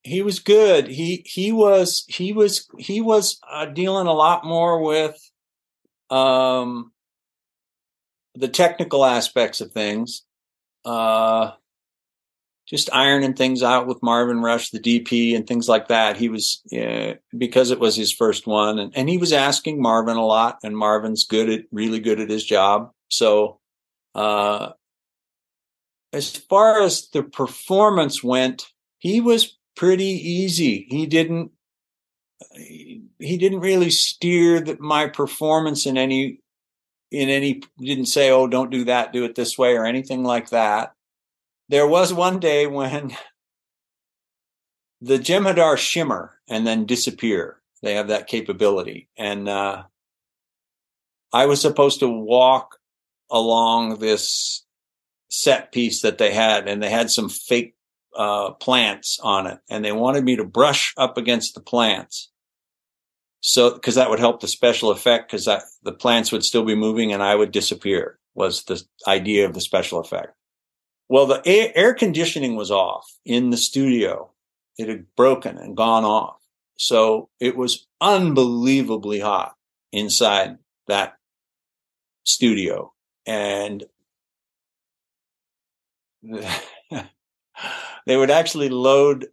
He 0.03 0.21
was 0.21 0.39
good. 0.39 0.87
He 0.87 1.23
he 1.25 1.51
was 1.51 2.05
he 2.07 2.31
was 2.31 2.67
he 2.77 3.01
was 3.01 3.39
uh, 3.51 3.65
dealing 3.65 4.05
a 4.05 4.13
lot 4.13 4.45
more 4.45 4.83
with 4.83 5.17
um, 6.09 6.91
the 8.37 8.47
technical 8.47 9.05
aspects 9.05 9.61
of 9.61 9.71
things. 9.71 10.23
Uh, 10.85 11.51
just 12.67 12.93
ironing 12.93 13.33
things 13.33 13.63
out 13.63 13.87
with 13.87 14.03
Marvin 14.03 14.41
Rush, 14.41 14.71
the 14.71 14.79
DP, 14.79 15.35
and 15.35 15.47
things 15.47 15.69
like 15.69 15.87
that. 15.87 16.17
He 16.17 16.27
was 16.27 16.61
uh, 16.77 17.13
because 17.37 17.71
it 17.71 17.79
was 17.79 17.95
his 17.95 18.11
first 18.11 18.45
one, 18.45 18.77
and, 18.77 18.95
and 18.95 19.07
he 19.07 19.17
was 19.17 19.31
asking 19.31 19.81
Marvin 19.81 20.17
a 20.17 20.25
lot, 20.25 20.59
and 20.63 20.77
Marvin's 20.77 21.23
good 21.23 21.49
at 21.49 21.61
really 21.71 21.99
good 21.99 22.19
at 22.19 22.29
his 22.29 22.43
job. 22.43 22.91
So, 23.09 23.59
uh, 24.15 24.71
as 26.11 26.35
far 26.35 26.81
as 26.81 27.09
the 27.09 27.23
performance 27.23 28.21
went, 28.21 28.67
he 28.97 29.21
was 29.21 29.57
pretty 29.75 30.05
easy. 30.05 30.87
He 30.89 31.05
didn't 31.05 31.51
he 32.53 33.37
didn't 33.37 33.61
really 33.61 33.89
steer 33.89 34.59
the, 34.59 34.77
my 34.79 35.07
performance 35.07 35.85
in 35.85 35.97
any 35.97 36.41
in 37.11 37.29
any 37.29 37.61
didn't 37.79 38.07
say 38.07 38.29
oh 38.29 38.47
don't 38.47 38.71
do 38.71 38.85
that 38.85 39.13
do 39.13 39.23
it 39.23 39.35
this 39.35 39.57
way 39.57 39.75
or 39.75 39.85
anything 39.85 40.23
like 40.23 40.49
that 40.49 40.93
there 41.69 41.87
was 41.87 42.13
one 42.13 42.39
day 42.39 42.67
when 42.67 43.15
the 45.01 45.17
Jem'Hadar 45.17 45.77
shimmer 45.77 46.39
and 46.47 46.65
then 46.65 46.85
disappear. 46.85 47.61
They 47.83 47.95
have 47.95 48.07
that 48.07 48.27
capability. 48.27 49.09
And 49.17 49.47
uh, 49.47 49.83
I 51.31 51.45
was 51.45 51.61
supposed 51.61 51.99
to 51.99 52.09
walk 52.09 52.77
along 53.29 53.99
this 53.99 54.65
set 55.29 55.71
piece 55.71 56.01
that 56.01 56.17
they 56.17 56.33
had, 56.33 56.67
and 56.67 56.81
they 56.81 56.89
had 56.89 57.11
some 57.11 57.29
fake 57.29 57.75
uh, 58.15 58.51
plants 58.51 59.19
on 59.21 59.45
it, 59.45 59.59
and 59.69 59.83
they 59.83 59.91
wanted 59.91 60.23
me 60.23 60.37
to 60.37 60.43
brush 60.43 60.93
up 60.97 61.17
against 61.17 61.53
the 61.53 61.61
plants. 61.61 62.31
So, 63.41 63.73
because 63.73 63.95
that 63.95 64.09
would 64.09 64.19
help 64.19 64.41
the 64.41 64.47
special 64.47 64.91
effect, 64.91 65.31
because 65.31 65.45
the 65.83 65.91
plants 65.91 66.31
would 66.31 66.43
still 66.43 66.63
be 66.63 66.75
moving 66.75 67.13
and 67.13 67.21
I 67.21 67.35
would 67.35 67.51
disappear, 67.51 68.19
was 68.33 68.63
the 68.63 68.83
idea 69.07 69.45
of 69.45 69.53
the 69.53 69.61
special 69.61 69.99
effect. 69.99 70.33
Well, 71.09 71.25
the 71.25 71.41
air 71.45 71.93
conditioning 71.93 72.55
was 72.55 72.71
off 72.71 73.05
in 73.25 73.49
the 73.49 73.57
studio. 73.57 74.31
It 74.77 74.89
had 74.89 75.05
broken 75.15 75.57
and 75.57 75.77
gone 75.77 76.03
off. 76.03 76.37
So 76.77 77.29
it 77.39 77.55
was 77.55 77.87
unbelievably 78.01 79.19
hot 79.19 79.55
inside 79.91 80.57
that 80.87 81.13
studio. 82.23 82.93
And 83.25 83.85
they 88.05 88.17
would 88.17 88.31
actually 88.31 88.69
load 88.69 89.27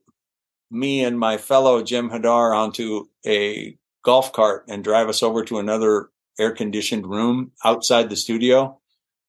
me 0.71 1.05
and 1.05 1.19
my 1.19 1.37
fellow 1.37 1.83
Jem'Hadar 1.83 2.57
onto 2.57 3.07
a 3.27 3.77
golf 4.05 4.33
cart 4.33 4.65
and 4.69 4.85
drive 4.85 5.09
us 5.09 5.23
over 5.23 5.45
to 5.45 5.59
another 5.59 6.11
air 6.39 6.53
conditioned 6.53 7.07
room 7.07 7.51
outside 7.65 8.09
the 8.09 8.17
studio 8.17 8.79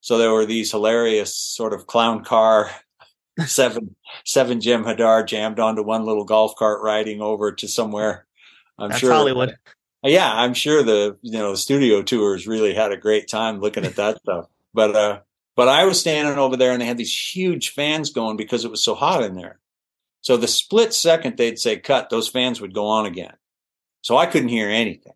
so 0.06 0.20
there 0.20 0.32
were 0.32 0.46
these 0.46 0.70
hilarious 0.70 1.36
sort 1.36 1.74
of 1.74 1.88
clown 1.88 2.24
car 2.24 2.70
seven 3.48 3.96
seven 4.24 4.60
Jem'Hadar 4.60 5.26
jammed 5.26 5.60
onto 5.60 5.82
one 5.82 6.06
little 6.06 6.26
golf 6.26 6.56
cart 6.56 6.84
riding 6.84 7.22
over 7.22 7.52
to 7.54 7.68
somewhere. 7.68 8.28
I'm 8.78 8.90
That's 8.90 9.00
sure 9.00 9.12
Hollywood. 9.12 9.56
Yeah, 10.04 10.32
I'm 10.32 10.54
sure 10.54 10.84
the 10.84 11.18
you 11.24 11.32
know 11.32 11.52
the 11.52 11.58
studio 11.58 12.04
tours 12.04 12.46
really 12.46 12.76
had 12.76 12.92
a 12.92 12.98
great 12.98 13.28
time 13.28 13.60
looking 13.60 13.84
at 13.84 13.96
that 13.96 14.18
stuff. 14.18 14.46
But 14.76 14.96
uh 14.96 15.20
but 15.56 15.70
I 15.70 15.86
was 15.86 16.00
standing 16.00 16.38
over 16.38 16.56
there 16.56 16.72
and 16.72 16.80
they 16.80 16.86
had 16.86 16.98
these 16.98 17.18
huge 17.36 17.72
fans 17.72 18.12
going 18.12 18.38
because 18.38 18.64
it 18.64 18.70
was 18.70 18.84
so 18.84 18.94
hot 18.94 19.24
in 19.24 19.34
there. 19.36 19.60
So 20.22 20.38
the 20.38 20.48
split 20.48 20.94
second 20.94 21.38
they'd 21.38 21.58
say 21.58 21.78
cut, 21.78 22.12
those 22.12 22.28
fans 22.28 22.62
would 22.62 22.76
go 22.76 22.86
on 22.86 23.08
again. 23.08 23.34
So 24.06 24.18
I 24.18 24.28
couldn't 24.28 24.50
hear 24.50 24.70
anything. 24.70 25.14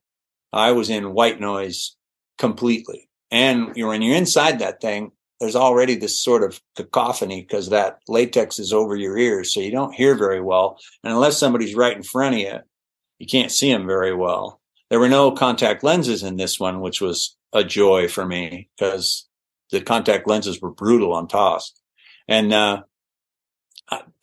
I 0.52 0.72
was 0.72 0.90
in 0.90 1.14
white 1.14 1.40
noise 1.40 1.96
completely. 2.40 3.08
And 3.30 3.76
when 3.76 4.02
you're 4.02 4.16
inside 4.16 4.58
that 4.58 4.82
thing, 4.82 5.12
there's 5.40 5.56
already 5.56 5.94
this 5.94 6.20
sort 6.20 6.42
of 6.42 6.60
cacophony 6.76 7.42
because 7.42 7.70
that 7.70 8.00
latex 8.08 8.58
is 8.58 8.74
over 8.74 8.96
your 8.96 9.16
ears. 9.16 9.54
So 9.54 9.60
you 9.60 9.70
don't 9.70 9.94
hear 9.94 10.16
very 10.16 10.42
well. 10.42 10.80
And 11.04 11.14
unless 11.14 11.38
somebody's 11.38 11.76
right 11.76 11.96
in 11.96 12.02
front 12.02 12.34
of 12.34 12.42
you, 12.42 12.56
you 13.20 13.28
can't 13.28 13.52
see 13.52 13.72
them 13.72 13.86
very 13.86 14.16
well. 14.16 14.60
There 14.90 15.00
were 15.00 15.08
no 15.08 15.34
contact 15.34 15.84
lenses 15.84 16.24
in 16.24 16.38
this 16.38 16.60
one, 16.60 16.82
which 16.82 17.00
was 17.00 17.38
a 17.54 17.64
joy 17.64 18.08
for 18.08 18.26
me 18.26 18.70
because 18.76 19.28
the 19.70 19.82
contact 19.82 20.28
lenses 20.28 20.60
were 20.60 20.72
brutal 20.72 21.14
on 21.14 21.28
Tosk. 21.28 21.74
And, 22.28 22.52
uh, 22.52 22.82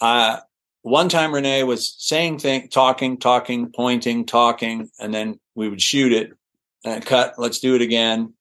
I, 0.00 0.40
one 0.90 1.08
time 1.08 1.34
Rene 1.34 1.64
was 1.64 1.94
saying 1.98 2.38
thing, 2.38 2.68
talking, 2.68 3.18
talking, 3.18 3.72
pointing, 3.72 4.26
talking, 4.26 4.90
and 5.00 5.12
then 5.12 5.40
we 5.54 5.68
would 5.68 5.82
shoot 5.82 6.12
it 6.12 6.32
and 6.84 7.04
cut. 7.04 7.34
Let's 7.38 7.58
do 7.58 7.74
it 7.74 7.82
again 7.82 8.34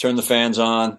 turn 0.00 0.16
the 0.16 0.22
fans 0.22 0.58
on, 0.58 0.98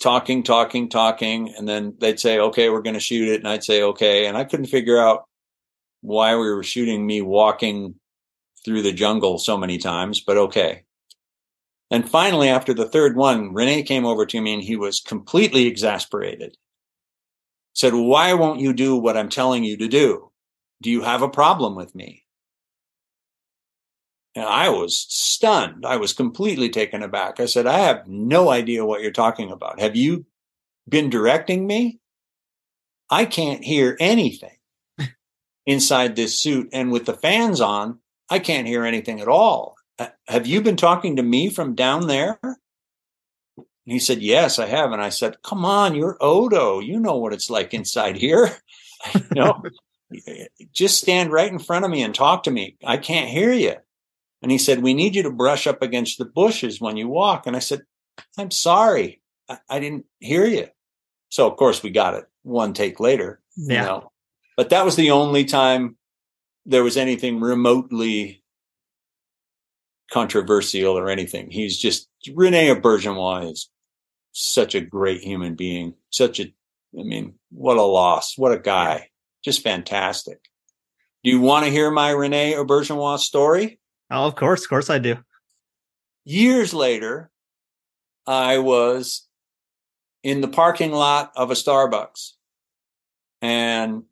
talking, 0.00 0.42
talking, 0.42 0.88
talking, 0.88 1.54
and 1.56 1.68
then 1.68 1.94
they'd 1.98 2.20
say, 2.20 2.38
"Okay, 2.38 2.68
we're 2.68 2.82
going 2.82 2.94
to 2.94 3.00
shoot 3.00 3.28
it," 3.28 3.40
and 3.40 3.48
I'd 3.48 3.64
say, 3.64 3.82
"Okay," 3.82 4.26
and 4.26 4.36
I 4.36 4.44
couldn't 4.44 4.66
figure 4.66 4.98
out 4.98 5.24
why 6.00 6.34
we 6.34 6.50
were 6.50 6.62
shooting 6.62 7.06
me 7.06 7.22
walking 7.22 7.94
through 8.64 8.82
the 8.82 8.92
jungle 8.92 9.38
so 9.38 9.56
many 9.56 9.78
times, 9.78 10.20
but 10.20 10.36
okay. 10.36 10.82
And 11.90 12.08
finally, 12.08 12.48
after 12.48 12.74
the 12.74 12.88
third 12.88 13.16
one, 13.16 13.54
Rene 13.54 13.84
came 13.84 14.04
over 14.04 14.26
to 14.26 14.40
me 14.40 14.54
and 14.54 14.62
he 14.62 14.74
was 14.74 15.00
completely 15.00 15.66
exasperated. 15.66 16.56
Said, 17.76 17.92
Why 17.92 18.32
won't 18.32 18.58
you 18.58 18.72
do 18.72 18.96
what 18.96 19.18
I'm 19.18 19.28
telling 19.28 19.62
you 19.62 19.76
to 19.76 19.86
do? 19.86 20.32
Do 20.82 20.90
you 20.90 21.02
have 21.02 21.20
a 21.20 21.28
problem 21.28 21.76
with 21.76 21.94
me? 21.94 22.24
And 24.34 24.46
I 24.46 24.70
was 24.70 25.06
stunned. 25.08 25.84
I 25.84 25.98
was 25.98 26.14
completely 26.14 26.70
taken 26.70 27.02
aback. 27.02 27.38
I 27.38 27.44
said, 27.44 27.66
I 27.66 27.80
have 27.80 28.06
no 28.06 28.48
idea 28.50 28.84
what 28.84 29.02
you're 29.02 29.10
talking 29.10 29.50
about. 29.50 29.78
Have 29.78 29.94
you 29.94 30.24
been 30.88 31.10
directing 31.10 31.66
me? 31.66 32.00
I 33.10 33.26
can't 33.26 33.62
hear 33.62 33.96
anything 34.00 34.56
inside 35.66 36.16
this 36.16 36.40
suit. 36.40 36.70
And 36.72 36.90
with 36.90 37.04
the 37.04 37.14
fans 37.14 37.60
on, 37.60 37.98
I 38.30 38.38
can't 38.38 38.66
hear 38.66 38.84
anything 38.84 39.20
at 39.20 39.28
all. 39.28 39.76
Have 40.28 40.46
you 40.46 40.62
been 40.62 40.76
talking 40.76 41.16
to 41.16 41.22
me 41.22 41.50
from 41.50 41.74
down 41.74 42.06
there? 42.06 42.38
And 43.86 43.92
he 43.92 43.98
said, 43.98 44.20
Yes, 44.20 44.58
I 44.58 44.66
have. 44.66 44.92
And 44.92 45.00
I 45.00 45.10
said, 45.10 45.42
Come 45.42 45.64
on, 45.64 45.94
you're 45.94 46.16
Odo. 46.20 46.80
You 46.80 46.98
know 46.98 47.16
what 47.16 47.32
it's 47.32 47.48
like 47.48 47.72
inside 47.72 48.16
here. 48.16 48.50
you 49.14 49.22
know, 49.32 49.62
just 50.72 50.98
stand 50.98 51.32
right 51.32 51.50
in 51.50 51.58
front 51.58 51.84
of 51.84 51.90
me 51.90 52.02
and 52.02 52.14
talk 52.14 52.42
to 52.44 52.50
me. 52.50 52.76
I 52.84 52.96
can't 52.96 53.30
hear 53.30 53.52
you. 53.52 53.74
And 54.42 54.50
he 54.50 54.58
said, 54.58 54.82
We 54.82 54.94
need 54.94 55.14
you 55.14 55.22
to 55.22 55.30
brush 55.30 55.66
up 55.66 55.82
against 55.82 56.18
the 56.18 56.24
bushes 56.24 56.80
when 56.80 56.96
you 56.96 57.08
walk. 57.08 57.46
And 57.46 57.54
I 57.54 57.60
said, 57.60 57.82
I'm 58.36 58.50
sorry. 58.50 59.20
I, 59.48 59.58
I 59.70 59.78
didn't 59.78 60.06
hear 60.18 60.44
you. 60.44 60.66
So, 61.28 61.48
of 61.48 61.56
course, 61.56 61.82
we 61.82 61.90
got 61.90 62.14
it 62.14 62.24
one 62.42 62.72
take 62.72 62.98
later. 62.98 63.40
Yeah. 63.56 63.80
You 63.80 63.86
know? 63.86 64.12
But 64.56 64.70
that 64.70 64.84
was 64.84 64.96
the 64.96 65.10
only 65.12 65.44
time 65.44 65.96
there 66.64 66.82
was 66.82 66.96
anything 66.96 67.40
remotely 67.40 68.42
controversial 70.10 70.98
or 70.98 71.08
anything. 71.08 71.50
He's 71.50 71.78
just 71.78 72.08
Rene 72.34 72.68
Auberjonois 72.68 73.52
is 73.52 73.70
such 74.36 74.74
a 74.74 74.82
great 74.82 75.22
human 75.22 75.54
being. 75.54 75.94
Such 76.10 76.40
a, 76.40 76.44
I 76.44 77.02
mean, 77.02 77.34
what 77.50 77.78
a 77.78 77.82
loss. 77.82 78.36
What 78.36 78.52
a 78.52 78.58
guy. 78.58 79.08
Just 79.42 79.62
fantastic. 79.62 80.40
Do 81.24 81.30
you 81.30 81.40
want 81.40 81.64
to 81.64 81.70
hear 81.70 81.90
my 81.90 82.10
Rene 82.10 82.52
Auberjonois 82.52 83.20
story? 83.20 83.80
Oh, 84.10 84.26
of 84.26 84.34
course. 84.34 84.64
Of 84.64 84.68
course 84.68 84.90
I 84.90 84.98
do. 84.98 85.16
Years 86.26 86.74
later, 86.74 87.30
I 88.26 88.58
was 88.58 89.26
in 90.22 90.42
the 90.42 90.48
parking 90.48 90.92
lot 90.92 91.32
of 91.34 91.50
a 91.50 91.54
Starbucks 91.54 92.32
and 93.40 94.02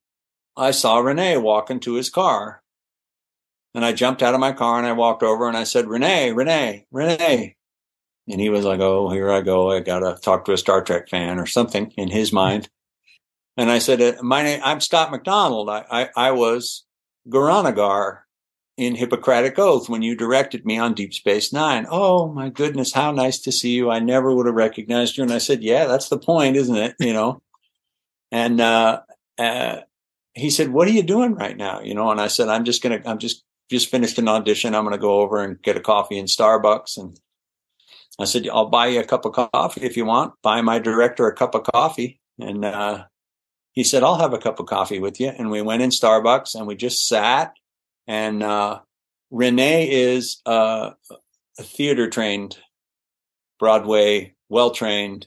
I 0.57 0.71
saw 0.71 0.99
Rene 0.99 1.37
walking 1.37 1.81
to 1.81 1.95
his 1.95 2.09
car. 2.09 2.63
And 3.75 3.85
I 3.85 3.93
jumped 3.93 4.23
out 4.23 4.35
of 4.35 4.41
my 4.41 4.53
car 4.53 4.79
and 4.79 4.87
I 4.87 4.93
walked 4.93 5.25
over 5.25 5.49
and 5.49 5.57
I 5.57 5.65
said, 5.65 5.89
Rene, 5.89 6.31
Rene, 6.33 6.87
Rene. 6.91 7.57
And 8.29 8.41
he 8.41 8.49
was 8.49 8.65
like, 8.65 8.81
Oh, 8.81 9.11
here 9.11 9.31
I 9.31 9.41
go. 9.41 9.71
I 9.71 9.81
got 9.81 10.01
to 10.01 10.21
talk 10.21 10.45
to 10.45 10.53
a 10.53 10.59
Star 10.59 10.83
Trek 10.83 11.09
fan 11.09 11.39
or 11.39 11.47
something 11.47 11.93
in 11.97 12.09
his 12.09 12.33
mind. 12.33 12.69
And 13.57 13.71
I 13.71 13.79
said, 13.79 14.01
uh, 14.01 14.23
My 14.23 14.43
name, 14.43 14.61
I'm 14.65 14.81
Scott 14.81 15.11
MacDonald. 15.11 15.69
I, 15.69 15.85
I, 15.91 16.09
I 16.17 16.31
was 16.33 16.85
Goran'Agar 17.29 18.21
in 18.77 18.97
Hippocratic 18.97 19.59
Oath 19.59 19.89
when 19.89 20.03
you 20.03 20.17
directed 20.17 20.65
me 20.65 20.79
on 20.79 20.95
Deep 20.95 21.15
Space 21.15 21.53
Nine. 21.53 21.87
Oh 21.89 22.33
my 22.33 22.49
goodness, 22.49 22.93
how 22.93 23.13
nice 23.13 23.39
to 23.41 23.53
see 23.53 23.71
you. 23.71 23.91
I 23.91 24.01
never 24.01 24.35
would 24.35 24.47
have 24.47 24.55
recognized 24.55 25.17
you. 25.17 25.23
And 25.23 25.33
I 25.33 25.39
said, 25.39 25.63
Yeah, 25.63 25.87
that's 25.87 26.09
the 26.09 26.19
point, 26.19 26.57
isn't 26.57 26.77
it? 26.77 26.97
You 26.99 27.13
know? 27.13 27.43
and, 28.33 28.61
uh, 28.61 29.03
uh, 29.39 29.81
he 30.35 30.51
said, 30.51 30.73
"What 30.73 30.89
are 30.89 30.93
you 30.93 31.03
doing 31.03 31.35
right 31.35 31.57
now?" 31.57 31.81
You 31.81 31.95
know, 31.95 32.11
and 32.11 32.21
I 32.21 32.27
said, 32.27 32.49
"I'm 32.49 32.65
just 32.65 32.83
gonna, 32.83 33.01
I'm 33.05 33.19
just 33.19 33.45
just 33.71 33.91
finished 33.91 34.19
an 34.19 34.29
audition. 34.29 34.75
I'm 34.75 34.85
gonna 34.85 34.99
go 34.99 35.21
over 35.21 35.43
and 35.43 35.63
get 35.63 35.77
a 35.77 35.81
coffee 35.81 36.19
in 36.19 36.27
Starbucks." 36.27 36.97
And 36.99 37.19
I 38.19 38.25
said, 38.25 38.49
"I'll 38.49 38.69
buy 38.69 38.89
you 38.89 39.01
a 39.01 39.05
cup 39.05 39.25
of 39.25 39.33
coffee 39.33 39.83
if 39.83 39.97
you 39.97 40.05
want. 40.05 40.35
Buy 40.43 40.61
my 40.63 40.79
director 40.79 41.27
a 41.27 41.35
cup 41.35 41.55
of 41.55 41.65
coffee." 41.65 42.21
And 42.39 42.65
uh, 42.65 43.05
he 43.73 43.85
said, 43.85 44.03
"I'll 44.03 44.19
have 44.19 44.33
a 44.33 44.39
cup 44.39 44.61
of 44.61 44.67
coffee 44.67 45.01
with 45.01 45.21
you." 45.21 45.29
And 45.29 45.51
we 45.51 45.63
went 45.63 45.83
in 45.83 45.91
Starbucks 45.91 46.55
and 46.55 46.67
we 46.67 46.77
just 46.77 47.09
sat. 47.09 47.55
And 48.07 48.43
uh, 48.43 48.81
Rene 49.31 49.89
is 49.91 50.41
uh, 50.47 50.91
a 51.59 51.63
theater 51.63 52.09
trained, 52.09 52.59
Broadway, 53.59 54.35
well 54.49 54.71
trained 54.71 55.27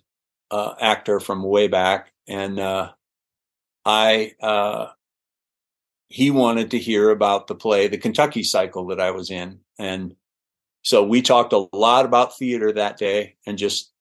uh, 0.51 0.75
actor 0.79 1.19
from 1.19 1.43
way 1.43 1.67
back, 1.67 2.11
and 2.27 2.59
uh, 2.59 2.91
I 3.85 4.33
uh, 4.41 4.87
he 6.09 6.31
wanted 6.31 6.71
to 6.71 6.79
hear 6.79 7.09
about 7.09 7.47
the 7.47 7.55
play, 7.55 7.87
the 7.87 7.97
Kentucky 7.97 8.43
cycle 8.43 8.87
that 8.87 8.99
I 8.99 9.11
was 9.11 9.29
in. 9.29 9.59
And 9.77 10.15
so 10.87 11.03
we 11.03 11.21
talked 11.21 11.51
a 11.51 11.67
lot 11.73 12.05
about 12.05 12.37
theater 12.37 12.71
that 12.71 12.95
day 12.95 13.35
and 13.45 13.57
just, 13.57 13.91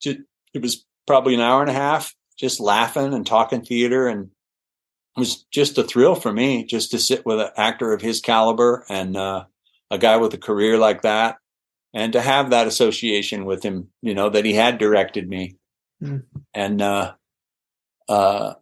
just 0.00 0.16
it 0.54 0.62
was 0.62 0.86
probably 1.06 1.34
an 1.34 1.42
hour 1.42 1.60
and 1.60 1.68
a 1.68 1.74
half 1.74 2.14
just 2.38 2.58
laughing 2.58 3.12
and 3.12 3.26
talking 3.26 3.62
theater. 3.62 4.08
And 4.08 4.30
it 5.14 5.20
was 5.20 5.44
just 5.52 5.76
a 5.76 5.82
thrill 5.82 6.14
for 6.14 6.32
me 6.32 6.64
just 6.64 6.92
to 6.92 6.98
sit 6.98 7.26
with 7.26 7.38
an 7.38 7.50
actor 7.58 7.92
of 7.92 8.00
his 8.00 8.22
caliber 8.22 8.86
and 8.88 9.14
uh, 9.14 9.44
a 9.90 9.98
guy 9.98 10.16
with 10.16 10.32
a 10.32 10.38
career 10.38 10.78
like 10.78 11.02
that 11.02 11.36
and 11.92 12.14
to 12.14 12.22
have 12.22 12.48
that 12.48 12.66
association 12.66 13.44
with 13.44 13.62
him, 13.62 13.88
you 14.00 14.14
know, 14.14 14.30
that 14.30 14.46
he 14.46 14.54
had 14.54 14.78
directed 14.78 15.28
me. 15.28 15.58
Mm. 16.02 16.22
And, 16.54 16.80
uh, 16.80 17.12
uh, 18.08 18.54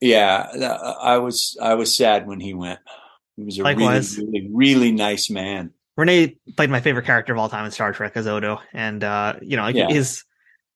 yeah, 0.00 0.46
I 0.98 1.18
was 1.18 1.58
I 1.60 1.74
was 1.74 1.94
sad 1.94 2.26
when 2.26 2.40
he 2.40 2.54
went. 2.54 2.78
He 3.36 3.42
was 3.42 3.58
a 3.58 3.64
Likewise. 3.64 4.16
really, 4.16 4.30
really, 4.30 4.50
really 4.50 4.92
nice 4.92 5.28
man. 5.28 5.74
Rene 5.98 6.36
played 6.56 6.70
my 6.70 6.80
favorite 6.80 7.06
character 7.06 7.32
of 7.32 7.40
all 7.40 7.48
time 7.48 7.64
in 7.64 7.72
Star 7.72 7.92
Trek 7.92 8.12
as 8.14 8.28
Odo, 8.28 8.60
and 8.72 9.02
uh, 9.02 9.34
you 9.42 9.56
know, 9.56 9.66
yeah. 9.66 9.88
his 9.88 10.24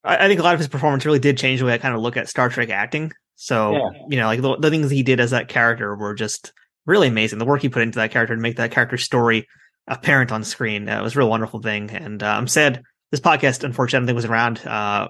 I 0.03 0.27
think 0.27 0.41
a 0.41 0.43
lot 0.43 0.53
of 0.53 0.59
his 0.59 0.67
performance 0.67 1.05
really 1.05 1.19
did 1.19 1.37
change 1.37 1.61
the 1.61 1.65
way 1.65 1.73
I 1.73 1.77
kind 1.77 1.95
of 1.95 2.01
look 2.01 2.17
at 2.17 2.27
Star 2.27 2.49
Trek 2.49 2.69
acting. 2.69 3.13
So 3.35 3.71
yeah. 3.71 3.89
you 4.09 4.17
know, 4.17 4.25
like 4.25 4.41
the, 4.41 4.57
the, 4.57 4.69
things 4.69 4.91
he 4.91 5.01
did 5.01 5.21
as 5.21 5.31
that 5.31 5.47
character 5.47 5.95
were 5.95 6.13
just 6.13 6.51
really 6.85 7.07
amazing. 7.07 7.39
The 7.39 7.45
work 7.45 7.61
he 7.61 7.69
put 7.69 7.83
into 7.83 7.99
that 7.99 8.11
character 8.11 8.35
to 8.35 8.41
make 8.41 8.57
that 8.57 8.71
character 8.71 8.97
story 8.97 9.47
apparent 9.87 10.33
on 10.33 10.43
screen 10.43 10.89
uh, 10.89 11.01
was 11.01 11.15
a 11.15 11.19
real 11.19 11.29
wonderful 11.29 11.61
thing. 11.61 11.89
And 11.89 12.21
uh, 12.21 12.27
I'm 12.27 12.47
sad 12.47 12.83
this 13.11 13.21
podcast 13.21 13.63
unfortunately 13.63 14.13
was 14.13 14.25
around 14.25 14.59
uh, 14.67 15.07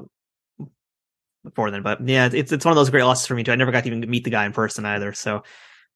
before 1.44 1.72
then. 1.72 1.82
But 1.82 2.08
yeah, 2.08 2.30
it's 2.32 2.52
it's 2.52 2.66
one 2.66 2.72
of 2.72 2.76
those 2.76 2.92
great 2.92 3.04
losses 3.04 3.26
for 3.26 3.34
me 3.34 3.44
too. 3.44 3.52
I 3.52 3.56
never 3.56 3.72
got 3.72 3.84
to 3.84 3.90
even 3.90 4.08
meet 4.08 4.26
the 4.26 4.30
guy 4.30 4.46
in 4.46 4.54
person 4.54 4.86
either. 4.86 5.14
So 5.14 5.42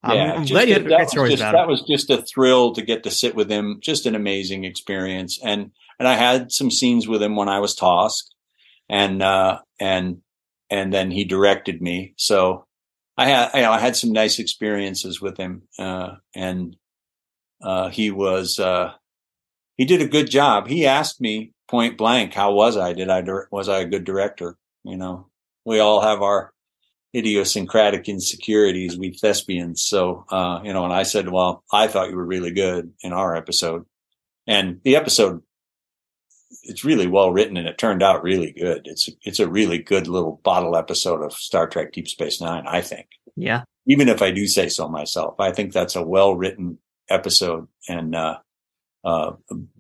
yeah, 0.06 0.34
I'm 0.34 0.46
glad 0.46 0.68
you 0.68 0.76
had 0.76 0.86
great 0.86 1.10
stories 1.10 1.34
just, 1.34 1.42
about 1.42 1.54
that 1.54 1.64
him. 1.64 1.70
was 1.70 1.84
just 1.84 2.10
a 2.10 2.22
thrill 2.22 2.74
to 2.74 2.82
get 2.82 3.04
to 3.04 3.12
sit 3.12 3.36
with 3.36 3.50
him. 3.50 3.80
Just 3.82 4.06
an 4.06 4.16
amazing 4.16 4.64
experience. 4.64 5.40
And 5.44 5.72
and 6.00 6.08
I 6.08 6.16
had 6.16 6.52
some 6.52 6.70
scenes 6.70 7.08
with 7.08 7.22
him 7.22 7.36
when 7.36 7.50
I 7.50 7.60
was 7.60 7.76
Tosk, 7.76 8.26
and 8.90 9.22
uh, 9.22 9.60
and 9.80 10.22
and 10.70 10.94
then 10.94 11.12
he 11.12 11.24
directed 11.26 11.82
me. 11.82 12.14
So 12.18 12.66
I 13.18 13.28
had 13.28 13.52
you 13.56 13.62
know, 13.62 13.72
I 13.72 13.80
had 13.80 13.96
some 13.96 14.12
nice 14.12 14.40
experiences 14.40 15.20
with 15.20 15.38
him, 15.38 15.64
uh, 15.80 16.16
and 16.36 16.76
uh, 17.62 17.90
he 17.90 18.12
was 18.12 18.60
uh, 18.60 18.94
he 19.76 19.86
did 19.86 20.02
a 20.02 20.08
good 20.08 20.30
job. 20.30 20.68
He 20.68 20.86
asked 20.86 21.20
me 21.20 21.54
point 21.68 21.98
blank, 21.98 22.34
"How 22.34 22.54
was 22.54 22.78
I? 22.78 22.94
Did 22.94 23.10
I 23.10 23.24
was 23.52 23.68
I 23.68 23.80
a 23.80 23.88
good 23.88 24.04
director?" 24.04 24.58
You 24.84 24.98
know, 24.98 25.28
we 25.66 25.80
all 25.80 26.02
have 26.02 26.22
our 26.22 26.54
idiosyncratic 27.18 28.08
insecurities, 28.08 28.98
we 28.98 29.12
thespians. 29.12 29.82
So, 29.82 30.26
uh, 30.30 30.62
you 30.64 30.74
know, 30.74 30.84
and 30.84 30.94
I 30.94 31.04
said, 31.04 31.30
well, 31.30 31.64
I 31.72 31.88
thought 31.88 32.10
you 32.10 32.16
were 32.16 32.26
really 32.26 32.52
good 32.52 32.94
in 33.02 33.14
our 33.14 33.36
episode. 33.36 33.86
And 34.46 34.80
the 34.84 34.96
episode, 34.96 35.42
it's 36.64 36.86
really 36.86 37.08
well 37.08 37.32
written 37.32 37.58
and 37.58 37.68
it 37.68 37.78
turned 37.78 38.04
out 38.04 38.24
really 38.24 38.52
good. 38.52 38.84
It's, 38.86 39.10
it's 39.24 39.40
a 39.40 39.50
really 39.50 39.80
good 39.80 40.08
little 40.08 40.40
bottle 40.44 40.76
episode 40.76 41.24
of 41.24 41.34
Star 41.34 41.68
Trek 41.68 41.92
Deep 41.92 42.08
Space 42.08 42.40
Nine, 42.40 42.66
I 42.68 42.82
think. 42.82 43.08
Yeah. 43.36 43.64
Even 43.86 44.10
if 44.10 44.22
I 44.22 44.32
do 44.32 44.48
say 44.48 44.70
so 44.70 44.88
myself, 44.88 45.40
I 45.40 45.52
think 45.52 45.74
that's 45.74 45.96
a 45.96 46.04
well 46.04 46.36
written 46.36 46.78
episode. 47.10 47.68
And, 47.90 48.16
uh, 48.16 48.38
uh, 49.04 49.32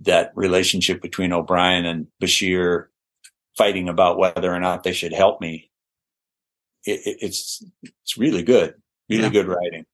that 0.01 0.31
relationship 0.35 1.01
between 1.01 1.33
O'Brien 1.33 1.85
and 1.85 2.07
Bashir 2.21 2.85
fighting 3.57 3.89
about 3.89 4.17
whether 4.17 4.53
or 4.53 4.59
not 4.59 4.83
they 4.83 4.93
should 4.93 5.11
help 5.11 5.41
me 5.41 5.69
it, 6.87 7.17
it's 7.21 7.63
it's 7.83 8.17
really 8.17 8.43
good, 8.43 8.75
really 9.09 9.23
yeah. 9.23 9.29
good 9.29 9.47
writing. 9.47 9.85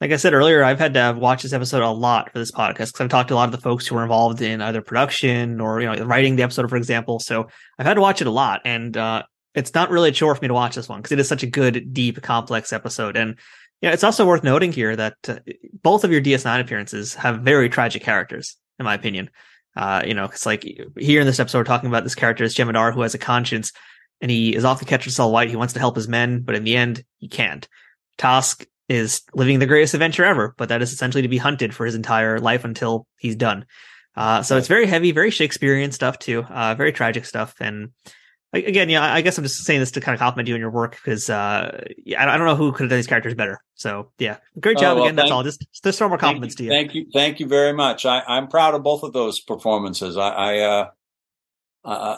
Like 0.00 0.12
I 0.12 0.16
said 0.16 0.32
earlier, 0.32 0.62
I've 0.62 0.78
had 0.78 0.94
to 0.94 1.16
watch 1.18 1.42
this 1.42 1.52
episode 1.52 1.82
a 1.82 1.90
lot 1.90 2.30
for 2.32 2.38
this 2.38 2.52
podcast 2.52 2.92
because 2.92 3.00
I've 3.00 3.08
talked 3.08 3.28
to 3.28 3.34
a 3.34 3.36
lot 3.36 3.48
of 3.48 3.52
the 3.52 3.60
folks 3.60 3.86
who 3.86 3.96
were 3.96 4.04
involved 4.04 4.40
in 4.40 4.62
either 4.62 4.80
production 4.80 5.60
or 5.60 5.80
you 5.80 5.86
know 5.86 6.04
writing 6.04 6.36
the 6.36 6.44
episode, 6.44 6.68
for 6.70 6.76
example. 6.76 7.18
So 7.18 7.48
I've 7.78 7.86
had 7.86 7.94
to 7.94 8.00
watch 8.00 8.20
it 8.20 8.26
a 8.26 8.32
lot, 8.32 8.62
and 8.64 8.96
uh, 8.96 9.24
it's 9.54 9.74
not 9.74 9.90
really 9.90 10.10
a 10.10 10.12
chore 10.12 10.34
for 10.34 10.42
me 10.42 10.48
to 10.48 10.54
watch 10.54 10.76
this 10.76 10.88
one 10.88 11.00
because 11.00 11.12
it 11.12 11.18
is 11.18 11.28
such 11.28 11.42
a 11.42 11.46
good, 11.46 11.92
deep, 11.92 12.22
complex 12.22 12.72
episode. 12.72 13.16
And 13.16 13.36
yeah, 13.80 13.92
it's 13.92 14.04
also 14.04 14.26
worth 14.26 14.44
noting 14.44 14.72
here 14.72 14.94
that 14.94 15.16
uh, 15.28 15.38
both 15.82 16.04
of 16.04 16.12
your 16.12 16.20
DS9 16.20 16.60
appearances 16.60 17.14
have 17.14 17.40
very 17.40 17.68
tragic 17.68 18.02
characters, 18.02 18.56
in 18.78 18.84
my 18.84 18.94
opinion. 18.94 19.30
Uh, 19.76 20.02
you 20.04 20.14
know, 20.14 20.24
it's 20.24 20.46
like 20.46 20.64
here 20.96 21.20
in 21.20 21.26
this 21.26 21.40
episode, 21.40 21.58
we're 21.58 21.64
talking 21.64 21.88
about 21.88 22.04
this 22.04 22.14
character 22.14 22.44
is 22.44 22.54
Jem'Hadar 22.54 22.92
who 22.94 23.02
has 23.02 23.14
a 23.14 23.18
conscience 23.18 23.72
and 24.20 24.30
he 24.30 24.54
is 24.54 24.64
off 24.64 24.80
the 24.80 24.84
Ketracel 24.84 25.32
White. 25.32 25.50
He 25.50 25.56
wants 25.56 25.74
to 25.74 25.80
help 25.80 25.96
his 25.96 26.08
men, 26.08 26.40
but 26.40 26.54
in 26.54 26.64
the 26.64 26.76
end, 26.76 27.04
he 27.18 27.28
can't. 27.28 27.68
Tosk 28.18 28.66
is 28.88 29.22
living 29.34 29.58
the 29.58 29.66
greatest 29.66 29.94
adventure 29.94 30.24
ever, 30.24 30.54
but 30.56 30.70
that 30.70 30.82
is 30.82 30.92
essentially 30.92 31.22
to 31.22 31.28
be 31.28 31.38
hunted 31.38 31.74
for 31.74 31.84
his 31.84 31.94
entire 31.94 32.38
life 32.38 32.64
until 32.64 33.06
he's 33.18 33.36
done. 33.36 33.66
Uh, 34.16 34.42
so 34.42 34.56
it's 34.56 34.68
very 34.68 34.86
heavy, 34.86 35.12
very 35.12 35.30
Shakespearean 35.30 35.92
stuff 35.92 36.18
too, 36.18 36.42
uh, 36.44 36.74
very 36.74 36.92
tragic 36.92 37.24
stuff. 37.24 37.54
And 37.60 37.90
again, 38.52 38.88
yeah, 38.88 39.12
I 39.12 39.20
guess 39.20 39.38
I'm 39.38 39.44
just 39.44 39.64
saying 39.64 39.80
this 39.80 39.92
to 39.92 40.00
kind 40.00 40.14
of 40.14 40.18
compliment 40.18 40.48
you 40.48 40.54
on 40.54 40.60
your 40.60 40.70
work 40.70 40.92
because 40.96 41.30
uh, 41.30 41.84
yeah, 42.04 42.28
I 42.28 42.36
don't 42.36 42.46
know 42.46 42.56
who 42.56 42.72
could 42.72 42.84
have 42.84 42.90
done 42.90 42.98
these 42.98 43.06
characters 43.06 43.34
better. 43.34 43.62
So 43.74 44.10
yeah, 44.18 44.38
great 44.58 44.78
job 44.78 44.92
oh, 44.92 44.94
well, 44.96 45.04
again. 45.04 45.16
That's 45.16 45.30
all. 45.30 45.44
Just 45.44 45.66
just 45.84 45.98
throw 45.98 46.08
more 46.08 46.18
compliments 46.18 46.56
to 46.56 46.64
you. 46.64 46.70
Thank 46.70 46.94
you, 46.94 47.06
thank 47.12 47.40
you 47.40 47.46
very 47.46 47.72
much. 47.72 48.06
I, 48.06 48.22
I'm 48.26 48.48
proud 48.48 48.74
of 48.74 48.82
both 48.82 49.02
of 49.02 49.12
those 49.12 49.38
performances. 49.38 50.16
I 50.16 50.30
I, 50.30 50.58
uh, 50.58 50.90
uh, 51.84 52.16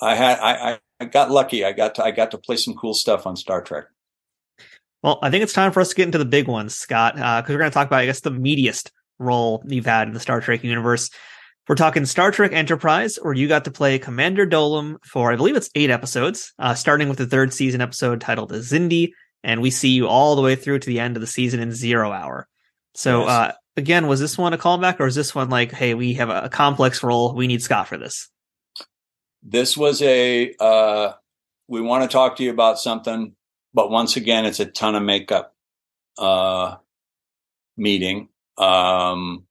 I 0.00 0.14
had 0.14 0.38
I, 0.38 0.72
I 0.72 0.78
got 1.04 1.30
lucky. 1.30 1.64
I 1.64 1.72
got 1.72 1.94
to 1.96 2.04
I 2.04 2.10
got 2.10 2.30
to 2.32 2.38
play 2.38 2.56
some 2.56 2.74
cool 2.74 2.94
stuff 2.94 3.26
on 3.26 3.36
Star 3.36 3.62
Trek. 3.62 3.84
Well, 5.02 5.18
I 5.22 5.30
think 5.30 5.42
it's 5.42 5.52
time 5.52 5.72
for 5.72 5.80
us 5.80 5.88
to 5.88 5.94
get 5.96 6.06
into 6.06 6.18
the 6.18 6.24
big 6.24 6.46
ones, 6.46 6.76
Scott, 6.76 7.16
because 7.16 7.26
uh, 7.26 7.44
we're 7.48 7.58
going 7.58 7.70
to 7.70 7.74
talk 7.74 7.88
about, 7.88 8.00
I 8.00 8.06
guess, 8.06 8.20
the 8.20 8.30
meatiest 8.30 8.90
role 9.18 9.62
you've 9.66 9.86
had 9.86 10.06
in 10.06 10.14
the 10.14 10.20
Star 10.20 10.40
Trek 10.40 10.62
universe. 10.62 11.10
We're 11.68 11.74
talking 11.74 12.06
Star 12.06 12.30
Trek 12.30 12.52
Enterprise, 12.52 13.18
where 13.20 13.34
you 13.34 13.48
got 13.48 13.64
to 13.64 13.70
play 13.70 13.98
Commander 13.98 14.46
Dolim 14.46 14.98
for, 15.04 15.32
I 15.32 15.36
believe 15.36 15.56
it's 15.56 15.70
eight 15.74 15.90
episodes, 15.90 16.52
uh, 16.58 16.74
starting 16.74 17.08
with 17.08 17.18
the 17.18 17.26
third 17.26 17.52
season 17.52 17.80
episode 17.80 18.20
titled 18.20 18.52
Xindi, 18.52 19.10
and 19.42 19.60
we 19.60 19.70
see 19.70 19.90
you 19.90 20.06
all 20.08 20.36
the 20.36 20.42
way 20.42 20.56
through 20.56 20.80
to 20.80 20.86
the 20.86 21.00
end 21.00 21.16
of 21.16 21.20
the 21.20 21.26
season 21.26 21.60
in 21.60 21.72
Zero 21.72 22.12
Hour. 22.12 22.48
So, 22.94 23.20
yes. 23.20 23.28
uh, 23.28 23.52
again, 23.76 24.06
was 24.06 24.20
this 24.20 24.36
one 24.36 24.52
a 24.52 24.58
callback, 24.58 25.00
or 25.00 25.06
is 25.06 25.14
this 25.14 25.34
one 25.34 25.50
like, 25.50 25.72
hey, 25.72 25.94
we 25.94 26.14
have 26.14 26.30
a 26.30 26.48
complex 26.48 27.02
role, 27.02 27.34
we 27.34 27.46
need 27.46 27.62
Scott 27.62 27.88
for 27.88 27.96
this? 27.96 28.28
This 29.42 29.76
was 29.76 30.00
a, 30.02 30.54
uh, 30.58 31.12
we 31.68 31.80
want 31.80 32.02
to 32.02 32.08
talk 32.08 32.36
to 32.36 32.44
you 32.44 32.50
about 32.50 32.78
something 32.78 33.34
but 33.74 33.90
once 33.90 34.16
again, 34.16 34.44
it's 34.44 34.60
a 34.60 34.66
ton 34.66 34.94
of 34.94 35.02
makeup 35.02 35.54
uh, 36.18 36.76
meeting. 37.76 38.28
Um, 38.58 39.46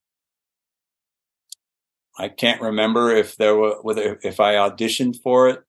I 2.17 2.29
can't 2.29 2.61
remember 2.61 3.11
if 3.15 3.35
there 3.37 3.55
were 3.55 3.81
whether 3.81 4.19
if 4.23 4.39
I 4.39 4.55
auditioned 4.55 5.21
for 5.23 5.49
it 5.49 5.63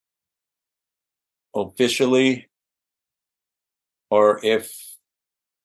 officially 1.54 2.48
or 4.10 4.40
if 4.44 4.76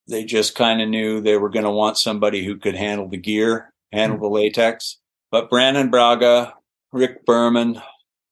they 0.07 0.23
just 0.23 0.55
kind 0.55 0.81
of 0.81 0.87
knew 0.87 1.19
they 1.19 1.37
were 1.37 1.49
going 1.49 1.65
to 1.65 1.71
want 1.71 1.97
somebody 1.97 2.45
who 2.45 2.57
could 2.57 2.75
handle 2.75 3.09
the 3.09 3.17
gear, 3.17 3.73
handle 3.91 4.17
mm-hmm. 4.17 4.23
the 4.23 4.29
latex. 4.29 4.99
But 5.29 5.49
Brannon 5.49 5.89
Braga, 5.89 6.53
Rick 6.93 7.25
Berman, 7.25 7.81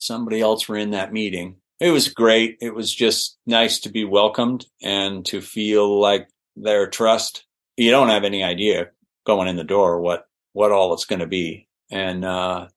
somebody 0.05 0.41
else 0.41 0.67
were 0.67 0.77
in 0.77 0.91
that 0.91 1.13
meeting 1.13 1.57
it 1.79 1.91
was 1.91 2.07
great. 2.07 2.57
It 2.61 2.73
was 2.73 2.93
just 2.93 3.37
nice 3.45 3.79
to 3.81 3.89
be 3.89 4.05
welcomed 4.05 4.65
and 4.81 5.25
to 5.27 5.41
feel 5.41 5.99
like 5.99 6.29
their 6.55 6.87
trust. 6.87 7.45
You 7.75 7.91
don't 7.91 8.09
have 8.09 8.23
any 8.23 8.43
idea 8.43 8.91
going 9.25 9.47
in 9.47 9.57
the 9.57 9.63
door 9.63 9.99
what 9.99 10.27
what 10.53 10.71
all 10.71 10.93
it's 10.93 11.05
going 11.05 11.19
to 11.19 11.27
be, 11.27 11.67
and 11.91 12.23
uh, 12.23 12.67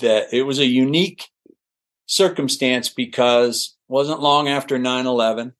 that 0.00 0.32
it 0.32 0.42
was 0.42 0.58
a 0.58 0.66
unique 0.66 1.28
circumstance 2.06 2.88
because 2.88 3.76
wasn't 3.86 4.20
long 4.20 4.48
after 4.48 4.78
9-11 4.78 5.52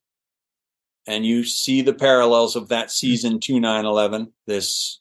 and 1.07 1.25
you 1.25 1.45
see 1.45 1.83
the 1.83 1.93
parallels 1.93 2.57
of 2.57 2.69
that 2.69 2.91
season 2.91 3.39
to 3.41 3.55
9-11 3.55 4.29
this 4.47 5.01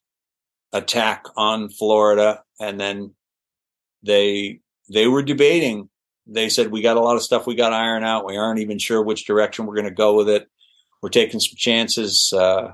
attack 0.74 1.26
on 1.38 1.70
florida 1.70 2.44
and 2.60 2.80
then 2.80 3.14
they 4.04 4.60
they 4.90 5.08
were 5.08 5.24
debating 5.24 5.90
they 6.28 6.50
said 6.50 6.72
we 6.72 6.82
got 6.82 6.98
a 6.98 7.02
lot 7.02 7.16
of 7.16 7.24
stuff 7.24 7.48
we 7.48 7.56
got 7.56 7.70
to 7.70 7.76
iron 7.76 8.04
out. 8.04 8.26
We 8.26 8.38
aren't 8.38 8.60
even 8.60 8.80
sure 8.80 9.02
which 9.02 9.26
direction 9.26 9.66
we're 9.66 9.76
going 9.76 9.86
to 9.86 9.92
go 9.92 10.16
with 10.16 10.30
it. 10.30 10.48
We're 11.02 11.10
taking 11.10 11.40
some 11.40 11.56
chances. 11.56 12.34
Uh, 12.34 12.74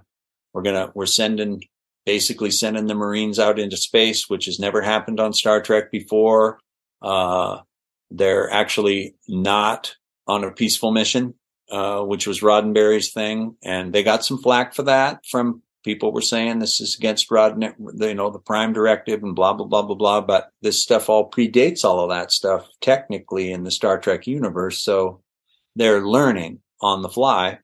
we're 0.53 0.61
gonna 0.61 0.91
we're 0.93 1.05
sending 1.05 1.61
basically 2.05 2.51
sending 2.51 2.87
the 2.87 2.95
Marines 2.95 3.39
out 3.39 3.59
into 3.59 3.77
space, 3.77 4.29
which 4.29 4.45
has 4.45 4.59
never 4.59 4.81
happened 4.81 5.19
on 5.19 5.33
Star 5.33 5.61
Trek 5.61 5.91
before. 5.91 6.59
Uh, 7.01 7.59
they're 8.11 8.51
actually 8.51 9.15
not 9.27 9.95
on 10.27 10.43
a 10.43 10.51
peaceful 10.51 10.91
mission, 10.91 11.33
uh, 11.71 12.01
which 12.01 12.27
was 12.27 12.41
Roddenberry's 12.41 13.11
thing, 13.11 13.57
and 13.63 13.93
they 13.93 14.03
got 14.03 14.23
some 14.23 14.41
flack 14.41 14.73
for 14.73 14.83
that 14.83 15.25
from 15.29 15.63
people 15.83 16.11
were 16.11 16.21
saying 16.21 16.59
this 16.59 16.79
is 16.79 16.95
against 16.97 17.29
Rodney, 17.29 17.69
you 17.99 18.13
know, 18.13 18.29
the 18.29 18.39
prime 18.39 18.73
directive 18.73 19.21
and 19.21 19.35
blah, 19.35 19.53
blah, 19.53 19.65
blah, 19.65 19.81
blah, 19.81 19.95
blah. 19.95 20.21
But 20.21 20.49
this 20.61 20.81
stuff 20.81 21.09
all 21.09 21.29
predates 21.29 21.83
all 21.83 21.99
of 21.99 22.09
that 22.09 22.31
stuff 22.31 22.67
technically 22.81 23.51
in 23.51 23.63
the 23.63 23.71
Star 23.71 23.99
Trek 23.99 24.25
universe. 24.25 24.81
So 24.83 25.21
they're 25.75 26.01
learning 26.01 26.59
on 26.81 27.01
the 27.01 27.09
fly 27.09 27.59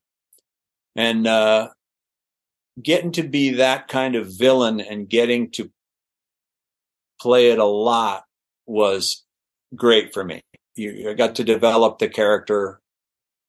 and, 0.96 1.26
uh, 1.26 1.70
getting 2.82 3.12
to 3.14 3.24
be 3.24 3.56
that 3.56 3.88
kind 3.88 4.16
of 4.16 4.38
villain 4.38 4.80
and 4.80 5.10
getting 5.10 5.52
to 5.52 5.70
play 7.22 7.52
it 7.52 7.60
a 7.60 7.66
lot 7.66 8.24
was 8.66 9.26
great 9.76 10.14
for 10.14 10.24
me. 10.24 10.42
You, 10.76 11.10
I 11.10 11.14
got 11.14 11.36
to 11.36 11.44
develop 11.44 12.00
the 12.00 12.08
character 12.08 12.80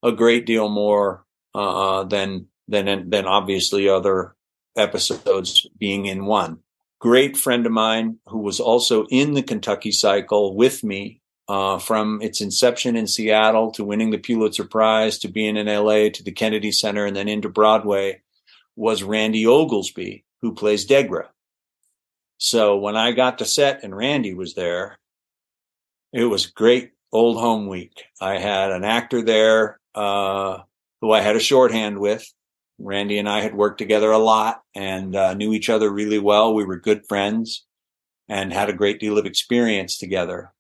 a 0.03 0.11
great 0.11 0.47
deal 0.47 0.69
more, 0.69 1.25
uh, 1.55 2.05
than, 2.05 2.47
than, 2.67 3.11
than 3.11 3.27
obviously 3.27 3.89
other 3.89 4.35
episodes 4.77 5.67
being 5.79 6.07
in 6.07 6.27
one. 6.27 6.59
Great 6.99 7.37
friend 7.37 7.67
of 7.67 7.73
mine 7.73 8.19
who 8.27 8.39
was 8.39 8.61
also 8.61 9.07
in 9.07 9.35
the 9.35 9.43
Kentucky 9.43 9.93
cycle 9.93 10.55
with 10.55 10.85
me 10.85 11.21
uh, 11.49 11.79
from 11.79 12.21
its 12.23 12.41
inception 12.41 12.95
in 12.95 13.07
Seattle 13.07 13.73
to 13.73 13.85
winning 13.85 14.11
the 14.11 14.19
Pulitzer 14.19 14.65
Prize 14.65 15.19
to 15.19 15.29
being 15.29 15.57
in 15.57 15.67
LA 15.67 16.09
to 16.11 16.23
the 16.23 16.33
Kennedy 16.33 16.71
Center 16.71 17.07
and 17.07 17.17
then 17.17 17.29
into 17.29 17.49
Broadway 17.49 18.23
was 18.77 19.03
Randy 19.03 19.47
Oglesby, 19.47 20.25
who 20.43 20.55
plays 20.55 20.87
Degra. 20.87 21.29
So 22.39 22.77
when 22.77 22.97
I 22.97 23.13
got 23.13 23.39
to 23.39 23.45
set 23.45 23.83
and 23.83 23.97
Randy 23.97 24.33
was 24.33 24.55
there, 24.55 24.99
it 26.13 26.25
was 26.25 26.47
great 26.47 26.93
old 27.13 27.39
home 27.39 27.67
week. 27.67 28.05
I 28.21 28.39
had 28.39 28.71
an 28.71 28.85
actor 28.85 29.23
there 29.23 29.81
uh, 29.95 30.59
who 31.01 31.11
I 31.13 31.21
had 31.21 31.37
a 31.37 31.41
shorthand 31.41 31.99
with 31.99 32.33
Randy 32.81 33.19
and 33.19 33.29
I 33.29 33.43
had 33.43 33.55
worked 33.55 33.79
together 33.79 34.11
a 34.11 34.19
lot 34.19 34.63
and 34.75 35.15
uh, 35.15 35.35
knew 35.35 35.53
each 35.53 35.69
other 35.69 35.91
really 35.91 36.19
well. 36.19 36.55
We 36.55 36.65
were 36.65 36.79
good 36.79 37.07
friends 37.07 37.67
and 38.29 38.53
had 38.53 38.71
a 38.71 38.75
great 38.75 39.01
deal 39.01 39.19
of 39.19 39.27
experience 39.27 39.99
together. 39.99 40.53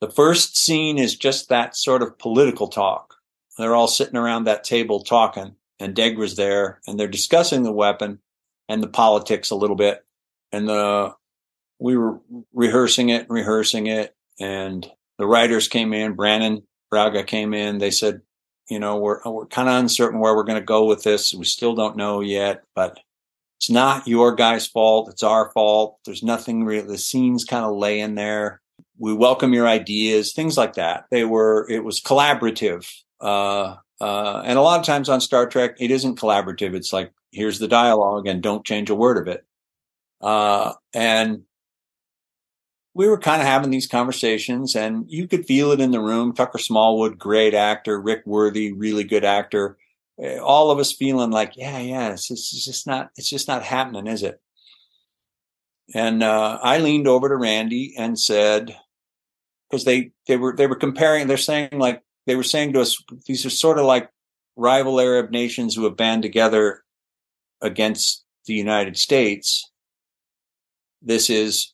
The 0.00 0.10
first 0.10 0.56
scene 0.56 0.98
is 0.98 1.16
just 1.16 1.48
that 1.48 1.76
sort 1.76 2.02
of 2.02 2.18
political 2.18 2.68
talk. 2.68 3.14
They're 3.58 3.74
all 3.74 3.88
sitting 3.88 4.16
around 4.16 4.44
that 4.44 4.64
table 4.64 5.02
talking 5.02 5.56
and 5.80 5.94
Degra's 5.94 6.36
there 6.36 6.80
and 6.86 6.98
they're 6.98 7.08
discussing 7.08 7.62
the 7.62 7.72
weapon 7.72 8.20
and 8.68 8.82
the 8.82 8.88
politics 8.88 9.50
a 9.50 9.56
little 9.56 9.76
bit. 9.76 10.04
And 10.52 10.68
the, 10.68 11.14
we 11.80 11.96
were 11.96 12.20
rehearsing 12.52 13.08
it, 13.08 13.22
and 13.22 13.30
rehearsing 13.30 13.86
it. 13.86 14.14
And 14.40 14.88
the 15.18 15.26
writers 15.26 15.68
came 15.68 15.92
in, 15.92 16.14
Brannon 16.14 16.62
Braga 16.90 17.24
came 17.24 17.54
in. 17.54 17.78
They 17.78 17.90
said, 17.90 18.20
you 18.68 18.78
know, 18.78 18.96
we're 18.96 19.20
we're 19.24 19.46
kind 19.46 19.68
of 19.68 19.76
uncertain 19.76 20.20
where 20.20 20.34
we're 20.34 20.44
going 20.44 20.60
to 20.60 20.64
go 20.64 20.86
with 20.86 21.02
this. 21.02 21.34
We 21.34 21.44
still 21.44 21.74
don't 21.74 21.96
know 21.96 22.20
yet, 22.20 22.64
but 22.74 22.98
it's 23.58 23.70
not 23.70 24.08
your 24.08 24.34
guy's 24.34 24.66
fault. 24.66 25.08
It's 25.08 25.22
our 25.22 25.50
fault. 25.52 25.98
There's 26.04 26.22
nothing 26.22 26.64
real. 26.64 26.86
The 26.86 26.98
scenes 26.98 27.44
kind 27.44 27.64
of 27.64 27.76
lay 27.76 28.00
in 28.00 28.14
there. 28.14 28.60
We 28.98 29.12
welcome 29.12 29.52
your 29.52 29.66
ideas, 29.66 30.32
things 30.32 30.56
like 30.56 30.74
that. 30.74 31.06
They 31.10 31.24
were. 31.24 31.66
It 31.70 31.84
was 31.84 32.00
collaborative. 32.00 32.90
Uh, 33.20 33.76
uh, 34.00 34.42
and 34.44 34.58
a 34.58 34.62
lot 34.62 34.80
of 34.80 34.86
times 34.86 35.08
on 35.08 35.20
Star 35.20 35.46
Trek, 35.46 35.76
it 35.78 35.90
isn't 35.90 36.18
collaborative. 36.18 36.74
It's 36.74 36.92
like 36.92 37.12
here's 37.32 37.58
the 37.58 37.68
dialogue 37.68 38.26
and 38.26 38.42
don't 38.42 38.64
change 38.64 38.90
a 38.90 38.94
word 38.94 39.18
of 39.18 39.28
it. 39.28 39.44
Uh, 40.20 40.72
and 40.94 41.42
we 42.94 43.08
were 43.08 43.18
kind 43.18 43.42
of 43.42 43.48
having 43.48 43.70
these 43.70 43.88
conversations 43.88 44.76
and 44.76 45.04
you 45.08 45.26
could 45.26 45.46
feel 45.46 45.72
it 45.72 45.80
in 45.80 45.90
the 45.90 46.00
room. 46.00 46.32
Tucker 46.32 46.58
Smallwood, 46.58 47.18
great 47.18 47.52
actor. 47.52 48.00
Rick 48.00 48.22
Worthy, 48.24 48.72
really 48.72 49.02
good 49.02 49.24
actor. 49.24 49.76
Eh, 50.22 50.38
all 50.38 50.70
of 50.70 50.78
us 50.78 50.92
feeling 50.92 51.30
like, 51.30 51.56
yeah, 51.56 51.78
yeah, 51.78 52.12
it's 52.12 52.28
just, 52.28 52.54
it's 52.54 52.64
just 52.64 52.86
not, 52.86 53.10
it's 53.16 53.28
just 53.28 53.48
not 53.48 53.64
happening, 53.64 54.06
is 54.06 54.22
it? 54.22 54.40
And, 55.92 56.22
uh, 56.22 56.58
I 56.62 56.78
leaned 56.78 57.08
over 57.08 57.28
to 57.28 57.36
Randy 57.36 57.94
and 57.98 58.18
said, 58.18 58.76
because 59.68 59.84
they, 59.84 60.12
they 60.28 60.36
were, 60.36 60.54
they 60.54 60.68
were 60.68 60.76
comparing, 60.76 61.26
they're 61.26 61.36
saying 61.36 61.70
like, 61.72 62.00
they 62.26 62.36
were 62.36 62.44
saying 62.44 62.74
to 62.74 62.80
us, 62.80 63.02
these 63.26 63.44
are 63.44 63.50
sort 63.50 63.78
of 63.78 63.86
like 63.86 64.08
rival 64.56 65.00
Arab 65.00 65.30
nations 65.30 65.74
who 65.74 65.84
have 65.84 65.96
band 65.96 66.22
together 66.22 66.84
against 67.60 68.24
the 68.46 68.54
United 68.54 68.96
States. 68.96 69.68
This 71.02 71.28
is 71.28 71.73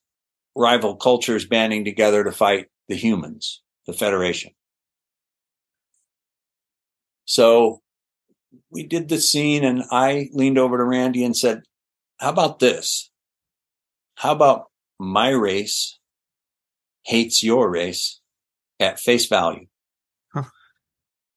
rival 0.57 0.97
cultures 0.97 1.47
banding 1.47 1.85
together 1.85 2.25
to 2.25 2.33
fight 2.33 2.67
the 2.89 2.97
humans, 2.97 3.63
the 3.87 3.93
Federation. 3.93 4.53
So 7.25 7.83
we 8.71 8.85
did 8.85 9.09
the 9.09 9.21
scene 9.21 9.65
and 9.65 9.85
I 9.91 10.29
leaned 10.33 10.59
over 10.59 10.77
to 10.77 10.85
Randy 10.85 11.25
and 11.25 11.37
said, 11.37 11.63
how 12.19 12.31
about 12.31 12.59
this? 12.59 13.11
How 14.17 14.33
about 14.33 14.67
my 14.99 15.31
race 15.31 15.99
hates 17.03 17.43
your 17.43 17.71
race 17.71 18.21
at 18.79 19.01
face 19.01 19.27
value. 19.27 19.67
Huh. 20.33 20.45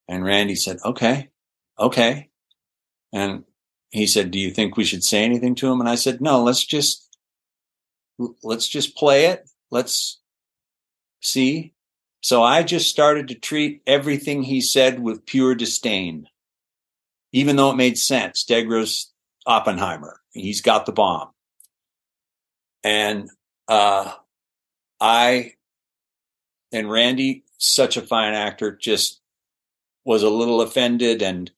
And 0.07 0.23
Randy 0.23 0.55
said, 0.55 0.77
okay, 0.83 1.29
okay. 1.79 2.29
And 3.11 3.43
he 3.89 4.07
said, 4.07 4.31
do 4.31 4.39
you 4.39 4.51
think 4.51 4.75
we 4.75 4.83
should 4.83 5.03
say 5.03 5.23
anything 5.23 5.55
to 5.55 5.71
him? 5.71 5.79
And 5.79 5.89
I 5.89 5.95
said, 5.95 6.21
no, 6.21 6.43
let's 6.43 6.65
just, 6.65 7.12
let's 8.17 8.67
just 8.67 8.95
play 8.95 9.25
it. 9.27 9.49
Let's 9.71 10.19
see. 11.21 11.73
So 12.21 12.41
I 12.41 12.63
just 12.63 12.89
started 12.89 13.27
to 13.29 13.35
treat 13.35 13.81
everything 13.85 14.43
he 14.43 14.61
said 14.61 14.99
with 15.01 15.25
pure 15.25 15.55
disdain, 15.55 16.27
even 17.31 17.55
though 17.55 17.71
it 17.71 17.75
made 17.75 17.97
sense. 17.97 18.45
Degra's 18.45 19.11
Oppenheimer. 19.45 20.21
He's 20.31 20.61
got 20.61 20.85
the 20.85 20.93
bomb. 20.93 21.31
And, 22.83 23.29
uh, 23.67 24.13
I 24.99 25.53
and 26.71 26.89
Randy, 26.89 27.43
such 27.57 27.97
a 27.97 28.01
fine 28.01 28.33
actor, 28.33 28.75
just 28.75 29.21
was 30.05 30.23
a 30.23 30.29
little 30.29 30.61
offended 30.61 31.21
and 31.21 31.51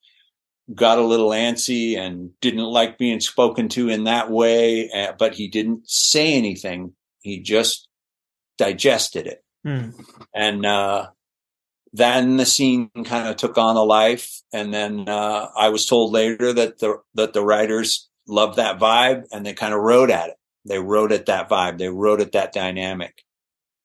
got 0.74 0.98
a 0.98 1.04
little 1.04 1.30
antsy 1.30 1.98
and 1.98 2.32
didn't 2.42 2.64
like 2.64 2.98
being 2.98 3.20
spoken 3.20 3.70
to 3.70 3.90
in 3.90 4.06
that 4.06 4.32
way. 4.32 4.90
Uh, 4.90 5.14
but 5.18 5.36
he 5.36 5.48
didn't 5.48 5.88
say 5.90 6.34
anything. 6.34 6.94
He 7.22 7.40
just 7.40 7.88
digested 8.58 9.28
it. 9.28 9.44
Hmm. 9.64 9.90
And, 10.34 10.66
uh, 10.66 11.10
then 11.94 12.38
the 12.38 12.46
scene 12.46 12.90
kind 13.06 13.28
of 13.28 13.38
took 13.38 13.58
on 13.58 13.78
a 13.78 13.84
life. 13.84 14.42
And 14.52 14.74
then, 14.74 15.08
uh, 15.08 15.48
I 15.56 15.70
was 15.70 15.86
told 15.86 16.12
later 16.12 16.52
that 16.52 16.80
the, 16.80 16.98
that 17.14 17.34
the 17.34 17.44
writers 17.44 18.10
loved 18.28 18.58
that 18.58 18.80
vibe 18.80 19.24
and 19.32 19.46
they 19.46 19.54
kind 19.54 19.74
of 19.74 19.82
wrote 19.82 20.10
at 20.10 20.30
it. 20.30 20.36
They 20.66 20.80
wrote 20.80 21.12
at 21.12 21.28
that 21.28 21.48
vibe. 21.48 21.78
They 21.78 21.90
wrote 21.90 22.22
at 22.22 22.34
that 22.34 22.54
dynamic. 22.54 23.24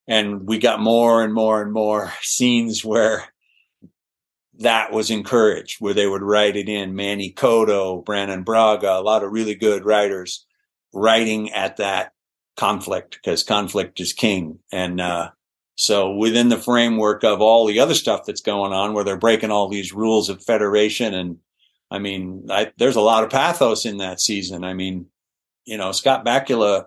And 0.08 0.48
we 0.48 0.58
got 0.58 0.80
more 0.80 1.22
and 1.22 1.32
more 1.32 1.62
and 1.62 1.72
more 1.72 2.12
scenes 2.22 2.84
where 2.84 3.32
that 4.60 4.92
was 4.92 5.10
encouraged, 5.10 5.80
where 5.80 5.94
they 5.94 6.06
would 6.06 6.22
write 6.22 6.56
it 6.56 6.68
in. 6.68 6.94
Manny 6.94 7.32
Coto, 7.32 8.04
Brannon 8.04 8.42
Braga, 8.44 8.98
a 8.98 9.02
lot 9.02 9.24
of 9.24 9.32
really 9.32 9.54
good 9.54 9.84
writers 9.84 10.46
writing 10.92 11.50
at 11.52 11.76
that 11.78 12.12
conflict 12.56 13.18
because 13.22 13.42
conflict 13.42 14.00
is 14.00 14.12
king. 14.12 14.58
And, 14.72 15.00
uh, 15.00 15.30
so 15.76 16.14
within 16.14 16.50
the 16.50 16.58
framework 16.58 17.24
of 17.24 17.40
all 17.40 17.66
the 17.66 17.80
other 17.80 17.94
stuff 17.94 18.26
that's 18.26 18.42
going 18.42 18.72
on 18.72 18.92
where 18.92 19.02
they're 19.02 19.16
breaking 19.16 19.50
all 19.50 19.68
these 19.68 19.94
rules 19.94 20.28
of 20.28 20.44
federation 20.44 21.14
and 21.14 21.38
I 21.90 21.98
mean, 21.98 22.46
I, 22.50 22.70
there's 22.76 22.96
a 22.96 23.00
lot 23.00 23.24
of 23.24 23.30
pathos 23.30 23.84
in 23.84 23.96
that 23.96 24.20
season. 24.20 24.62
I 24.62 24.74
mean, 24.74 25.06
you 25.64 25.76
know, 25.76 25.90
Scott 25.90 26.24
Bakula 26.24 26.84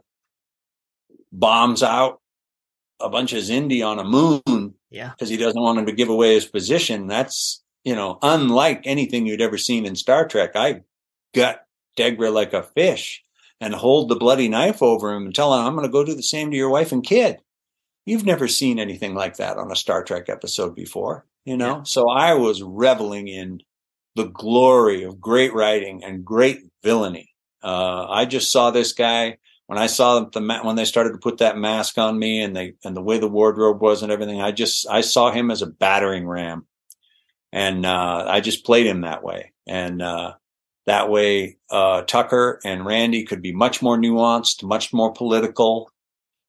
bombs 1.31 1.83
out 1.83 2.21
a 3.01 3.09
bunch 3.09 3.33
of 3.33 3.43
Xindi 3.43 3.85
on 3.85 3.99
a 3.99 4.03
moon 4.03 4.75
Yeah. 4.91 5.09
because 5.09 5.27
he 5.29 5.37
doesn't 5.37 5.61
want 5.61 5.79
him 5.79 5.87
to 5.87 5.91
give 5.91 6.09
away 6.09 6.35
his 6.35 6.45
position. 6.45 7.07
That's, 7.07 7.62
you 7.83 7.95
know, 7.95 8.17
unlike 8.21 8.81
anything 8.85 9.25
you'd 9.25 9.41
ever 9.41 9.57
seen 9.57 9.85
in 9.85 9.95
Star 9.95 10.27
Trek. 10.27 10.51
I 10.55 10.81
gut 11.33 11.65
Degra 11.97 12.33
like 12.33 12.53
a 12.53 12.63
fish 12.63 13.23
and 13.59 13.73
hold 13.73 14.09
the 14.09 14.15
bloody 14.15 14.47
knife 14.47 14.81
over 14.81 15.11
him 15.11 15.25
and 15.25 15.35
tell 15.35 15.53
him, 15.53 15.65
I'm 15.65 15.75
going 15.75 15.85
to 15.85 15.91
go 15.91 16.03
do 16.03 16.15
the 16.15 16.23
same 16.23 16.51
to 16.51 16.57
your 16.57 16.69
wife 16.69 16.91
and 16.91 17.03
kid. 17.03 17.37
You've 18.05 18.25
never 18.25 18.47
seen 18.47 18.79
anything 18.79 19.15
like 19.15 19.37
that 19.37 19.57
on 19.57 19.71
a 19.71 19.75
Star 19.75 20.03
Trek 20.03 20.27
episode 20.27 20.75
before, 20.75 21.25
you 21.45 21.55
know? 21.55 21.77
Yeah. 21.77 21.83
So 21.83 22.09
I 22.09 22.33
was 22.33 22.61
reveling 22.61 23.27
in 23.27 23.59
the 24.15 24.25
glory 24.25 25.03
of 25.03 25.21
great 25.21 25.53
writing 25.53 26.03
and 26.03 26.25
great 26.25 26.59
villainy. 26.83 27.29
Uh, 27.63 28.05
I 28.09 28.25
just 28.25 28.51
saw 28.51 28.71
this 28.71 28.91
guy 28.91 29.37
when 29.67 29.77
I 29.77 29.87
saw 29.87 30.25
the 30.25 30.41
ma- 30.41 30.63
when 30.63 30.75
they 30.75 30.85
started 30.85 31.13
to 31.13 31.17
put 31.17 31.37
that 31.37 31.57
mask 31.57 31.97
on 31.97 32.19
me 32.19 32.41
and 32.41 32.55
they 32.55 32.73
and 32.83 32.95
the 32.95 33.01
way 33.01 33.17
the 33.17 33.29
wardrobe 33.29 33.81
was 33.81 34.03
and 34.03 34.11
everything. 34.11 34.41
I 34.41 34.51
just 34.51 34.87
I 34.89 35.01
saw 35.01 35.31
him 35.31 35.49
as 35.49 35.61
a 35.61 35.67
battering 35.67 36.27
ram, 36.27 36.67
and 37.53 37.85
uh, 37.85 38.25
I 38.27 38.41
just 38.41 38.65
played 38.65 38.87
him 38.87 39.01
that 39.01 39.23
way. 39.23 39.53
And 39.67 40.01
uh, 40.01 40.33
that 40.87 41.09
way, 41.09 41.57
uh, 41.69 42.01
Tucker 42.01 42.59
and 42.65 42.83
Randy 42.83 43.23
could 43.23 43.43
be 43.43 43.53
much 43.53 43.81
more 43.81 43.95
nuanced, 43.95 44.63
much 44.63 44.91
more 44.91 45.13
political, 45.13 45.91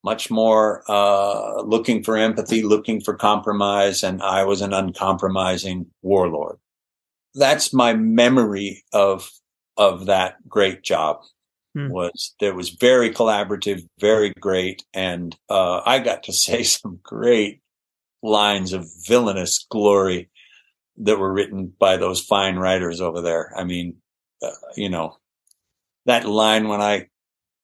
much 0.03 0.31
more 0.31 0.83
uh, 0.89 1.61
looking 1.61 2.03
for 2.03 2.17
empathy, 2.17 2.63
looking 2.63 3.03
for 3.03 3.15
compromise, 3.15 4.03
and 4.03 4.23
I 4.23 4.45
was 4.45 4.63
an 4.63 4.73
uncompromising 4.73 5.87
warlord. 6.01 6.57
That's 7.35 7.75
my 7.75 7.93
memory 7.93 8.83
of 8.93 9.31
of 9.77 10.07
that 10.07 10.37
great 10.49 10.83
job. 10.83 11.19
Hmm. 11.75 11.91
Was 11.91 12.35
there 12.41 12.55
was 12.55 12.71
very 12.71 13.11
collaborative, 13.11 13.87
very 14.01 14.33
great, 14.41 14.85
and 14.95 15.37
uh, 15.51 15.83
I 15.85 15.99
got 15.99 16.23
to 16.25 16.33
say 16.47 16.63
some 16.63 16.99
great 17.03 17.61
lines 18.23 18.73
of 18.73 18.87
villainous 19.07 19.67
glory 19.71 20.31
that 20.99 21.19
were 21.19 21.33
written 21.33 21.73
by 21.79 21.97
those 21.97 22.21
fine 22.21 22.57
writers 22.57 23.01
over 23.01 23.21
there. 23.21 23.53
I 23.57 23.65
mean, 23.65 23.97
uh, 24.43 24.51
you 24.77 24.89
know, 24.89 25.19
that 26.07 26.27
line 26.27 26.69
when 26.69 26.81
I 26.81 27.09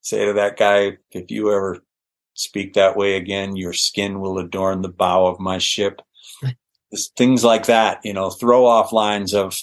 say 0.01 0.27
to 0.27 0.33
that 0.35 0.57
guy, 0.57 0.99
if 1.11 1.31
you 1.31 1.53
ever 1.53 1.79
speak 2.35 2.75
that 2.75 2.97
way 2.97 3.17
again, 3.17 3.57
your 3.57 3.73
skin 3.73 4.21
will 4.21 4.39
adorn 4.39 4.83
the 4.83 4.89
bow 4.89 5.27
of 5.27 5.41
my 5.41 5.59
ship. 5.59 6.01
Just 6.93 7.15
things 7.17 7.45
like 7.45 7.67
that, 7.67 8.01
you 8.03 8.13
know, 8.13 8.31
throw 8.31 8.67
off 8.67 8.93
lines 8.93 9.33
of 9.35 9.57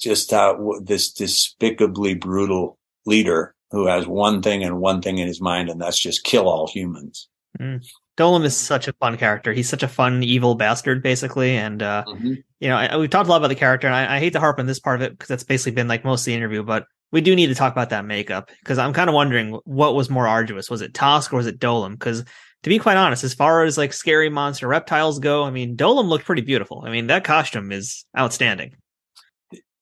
just 0.00 0.30
how 0.30 0.74
this 0.82 1.12
despicably 1.12 2.14
brutal 2.14 2.78
leader 3.04 3.54
who 3.70 3.86
has 3.86 4.06
one 4.06 4.40
thing 4.40 4.64
and 4.64 4.80
one 4.80 5.02
thing 5.02 5.18
in 5.18 5.26
his 5.26 5.40
mind, 5.40 5.68
and 5.68 5.80
that's 5.80 5.98
just 5.98 6.24
kill 6.24 6.48
all 6.48 6.66
humans. 6.68 7.28
Dolim 8.18 8.44
is 8.44 8.56
such 8.56 8.88
a 8.88 8.92
fun 8.94 9.16
character. 9.16 9.52
He's 9.52 9.68
such 9.68 9.82
a 9.82 9.88
fun, 9.88 10.22
evil 10.22 10.54
bastard, 10.56 11.02
basically. 11.02 11.56
And, 11.56 11.82
uh, 11.82 12.02
Mhm. 12.06 12.42
you 12.60 12.68
know, 12.68 12.76
I, 12.76 12.96
we've 12.96 13.08
talked 13.08 13.28
a 13.28 13.30
lot 13.30 13.36
about 13.38 13.48
the 13.48 13.54
character, 13.54 13.86
and 13.86 13.94
I, 13.96 14.16
I 14.16 14.18
hate 14.18 14.32
to 14.34 14.40
harp 14.40 14.58
on 14.58 14.66
this 14.66 14.80
part 14.80 14.96
of 14.96 15.02
it 15.02 15.12
because 15.12 15.28
that's 15.28 15.44
basically 15.44 15.72
been 15.72 15.86
like 15.88 16.04
most 16.04 16.22
of 16.22 16.26
the 16.26 16.34
interview, 16.34 16.62
but 16.64 16.86
we 17.12 17.20
do 17.20 17.34
need 17.36 17.46
to 17.46 17.54
talk 17.54 17.72
about 17.72 17.90
that 17.90 18.04
makeup 18.04 18.50
because 18.58 18.76
I'm 18.78 18.92
kind 18.92 19.08
of 19.08 19.14
wondering 19.14 19.58
what 19.64 19.94
was 19.94 20.10
more 20.10 20.26
arduous. 20.26 20.68
Was 20.68 20.82
it 20.82 20.92
Tosk 20.92 21.32
or 21.32 21.36
was 21.36 21.46
it 21.46 21.58
Dolim? 21.60 21.92
Because 21.92 22.24
to 22.64 22.68
be 22.68 22.78
quite 22.80 22.96
honest, 22.96 23.22
as 23.24 23.34
far 23.34 23.62
as 23.64 23.78
like 23.78 23.92
scary 23.92 24.28
monster 24.28 24.66
reptiles 24.68 25.20
go, 25.20 25.44
I 25.44 25.50
mean, 25.50 25.76
Dolim 25.76 26.08
looked 26.08 26.24
pretty 26.26 26.42
beautiful. 26.42 26.82
I 26.84 26.90
mean, 26.90 27.06
that 27.06 27.22
costume 27.24 27.70
is 27.72 28.04
outstanding. 28.18 28.74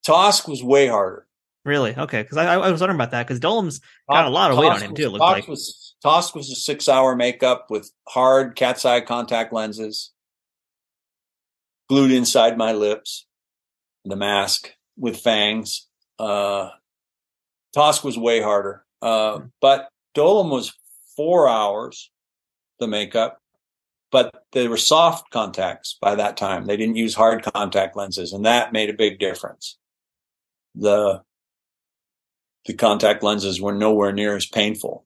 Tosk 0.07 0.47
was 0.49 0.63
way 0.63 0.87
harder. 0.87 1.27
Really? 1.65 1.97
Okay. 1.97 2.23
Because 2.23 2.37
I, 2.37 2.55
I 2.55 2.71
was 2.71 2.81
wondering 2.81 2.97
about 2.97 3.11
that 3.11 3.27
because 3.27 3.41
Dolim's 3.41 3.81
got 4.09 4.27
a 4.27 4.31
lot 4.31 4.53
of 4.53 4.59
weight 4.59 4.71
on 4.71 4.77
Tosk 4.79 4.83
him 4.83 4.95
too. 4.95 5.07
It 5.07 5.09
looked 5.11 5.23
Tosk 5.23 5.33
like. 5.33 5.49
was 5.49 5.86
Tosk 6.07 6.37
was 6.37 6.53
a 6.53 6.55
six 6.55 6.89
hour 6.89 7.17
makeup 7.17 7.67
with 7.69 7.91
hard 8.07 8.55
cat's 8.55 8.85
eye 8.85 9.01
contact 9.01 9.53
lenses 9.53 10.13
glued 11.89 12.13
inside 12.13 12.57
my 12.57 12.71
lips, 12.71 13.27
the 14.05 14.15
mask 14.15 14.71
with 14.97 15.17
fangs. 15.17 15.89
Uh, 16.17 16.71
Tosk 17.75 18.05
was 18.05 18.17
way 18.17 18.41
harder. 18.41 18.85
Uh, 19.03 19.41
but 19.61 19.89
Dolim 20.15 20.49
was 20.49 20.73
four 21.17 21.49
hours, 21.49 22.13
the 22.79 22.87
makeup, 22.87 23.41
but 24.13 24.45
they 24.53 24.69
were 24.69 24.77
soft 24.77 25.31
contacts 25.31 25.99
by 26.01 26.15
that 26.15 26.37
time. 26.37 26.67
They 26.67 26.77
didn't 26.77 26.97
use 26.97 27.17
hard 27.17 27.43
contact 27.43 27.97
lenses 27.97 28.33
and 28.33 28.47
that 28.47 28.73
made 28.73 28.91
a 28.91 28.95
big 28.95 29.19
difference. 29.19 29.77
The, 30.77 31.23
the 32.65 32.75
contact 32.75 33.25
lenses 33.25 33.61
were 33.61 33.75
nowhere 33.75 34.13
near 34.13 34.37
as 34.37 34.47
painful. 34.47 35.06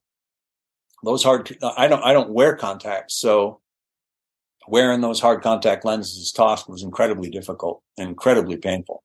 Those 1.03 1.23
hard, 1.23 1.57
I 1.77 1.87
don't, 1.87 2.03
I 2.03 2.13
don't 2.13 2.29
wear 2.29 2.55
contacts. 2.55 3.15
So 3.15 3.59
wearing 4.67 5.01
those 5.01 5.19
hard 5.19 5.41
contact 5.41 5.83
lenses 5.83 6.31
Tosk 6.31 6.69
was 6.69 6.83
incredibly 6.83 7.29
difficult 7.29 7.81
and 7.97 8.09
incredibly 8.09 8.57
painful. 8.57 9.03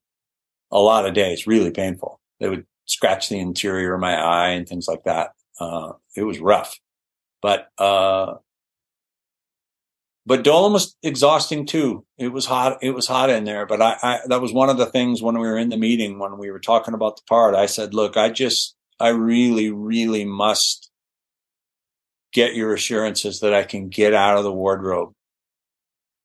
A 0.70 0.78
lot 0.78 1.06
of 1.06 1.14
days, 1.14 1.47
really 1.47 1.70
painful. 1.70 2.20
They 2.40 2.48
would 2.48 2.66
scratch 2.85 3.28
the 3.28 3.39
interior 3.39 3.94
of 3.94 4.01
my 4.01 4.14
eye 4.14 4.51
and 4.51 4.68
things 4.68 4.86
like 4.89 5.05
that. 5.05 5.31
Uh, 5.59 5.93
it 6.14 6.24
was 6.24 6.39
rough, 6.39 6.78
but, 7.40 7.68
uh, 7.78 8.35
but 10.27 10.43
Dolim 10.43 10.73
was 10.73 10.97
exhausting 11.02 11.66
too. 11.66 12.05
It 12.18 12.28
was 12.28 12.47
hot. 12.47 12.78
It 12.82 12.90
was 12.90 13.06
hot 13.06 13.31
in 13.31 13.44
there, 13.44 13.64
but 13.64 13.81
I, 13.81 13.97
I, 14.02 14.20
that 14.27 14.43
was 14.43 14.52
one 14.52 14.68
of 14.68 14.77
the 14.77 14.86
things 14.86 15.23
when 15.23 15.39
we 15.39 15.47
were 15.47 15.56
in 15.56 15.68
the 15.68 15.77
meeting, 15.77 16.18
when 16.18 16.36
we 16.36 16.51
were 16.51 16.59
talking 16.59 16.94
about 16.94 17.16
the 17.16 17.23
part, 17.28 17.55
I 17.55 17.66
said, 17.66 17.94
look, 17.94 18.16
I 18.16 18.31
just, 18.31 18.74
I 18.98 19.09
really, 19.09 19.70
really 19.70 20.24
must 20.24 20.90
get 22.36 22.54
your 22.54 22.74
assurances 22.74 23.40
that 23.40 23.54
I 23.54 23.62
can 23.62 23.88
get 23.88 24.12
out 24.12 24.36
of 24.36 24.44
the 24.44 24.52
wardrobe 24.52 25.14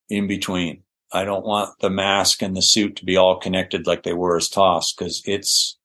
in 0.10 0.28
between. 0.28 0.84
I 1.14 1.24
don't 1.24 1.46
want 1.46 1.80
the 1.80 1.90
mask 1.90 2.42
and 2.42 2.54
the 2.56 2.62
suit 2.62 2.98
to 2.98 3.06
be 3.06 3.16
all 3.16 3.40
connected 3.40 3.88
like 3.88 4.04
they 4.04 4.12
were 4.12 4.36
as 4.36 4.50
Tosk 4.50 4.98
because 4.98 5.22
it's 5.26 5.78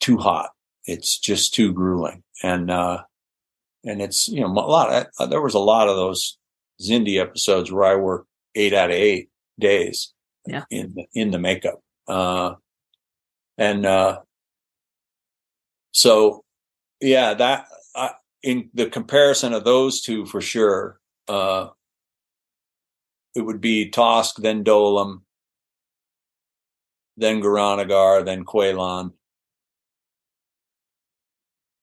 too 0.00 0.18
hot. 0.18 0.50
It's 0.86 1.16
just 1.16 1.54
too 1.54 1.72
grueling. 1.72 2.24
And, 2.42 2.72
uh, 2.72 3.04
and 3.84 4.02
it's, 4.02 4.28
you 4.28 4.40
know, 4.40 4.48
a 4.48 4.66
lot 4.66 5.06
of, 5.20 5.30
there 5.30 5.40
was 5.40 5.54
a 5.54 5.60
lot 5.60 5.88
of 5.88 5.94
those 5.94 6.38
Xindi 6.80 7.20
episodes 7.20 7.70
where 7.70 7.84
I 7.84 7.94
worked 7.94 8.26
eight 8.56 8.72
out 8.74 8.90
of 8.90 8.96
eight 8.96 9.28
days 9.60 10.12
Yeah. 10.44 10.64
in, 10.72 10.92
the, 10.94 11.06
in 11.14 11.30
the 11.30 11.38
makeup. 11.38 11.78
Uh, 12.08 12.54
and, 13.56 13.86
uh, 13.86 14.22
so 15.92 16.42
yeah, 17.00 17.34
that, 17.34 17.60
uh, 17.60 17.76
in 18.42 18.70
the 18.74 18.86
comparison 18.86 19.52
of 19.52 19.64
those 19.64 20.00
two 20.00 20.26
for 20.26 20.40
sure, 20.40 20.98
uh, 21.28 21.68
it 23.34 23.42
would 23.42 23.60
be 23.60 23.90
Tosk, 23.90 24.36
then 24.36 24.64
Dolim, 24.64 25.22
then 27.16 27.40
Goran'Agar, 27.40 28.24
then 28.24 28.44
Quaylon. 28.44 29.12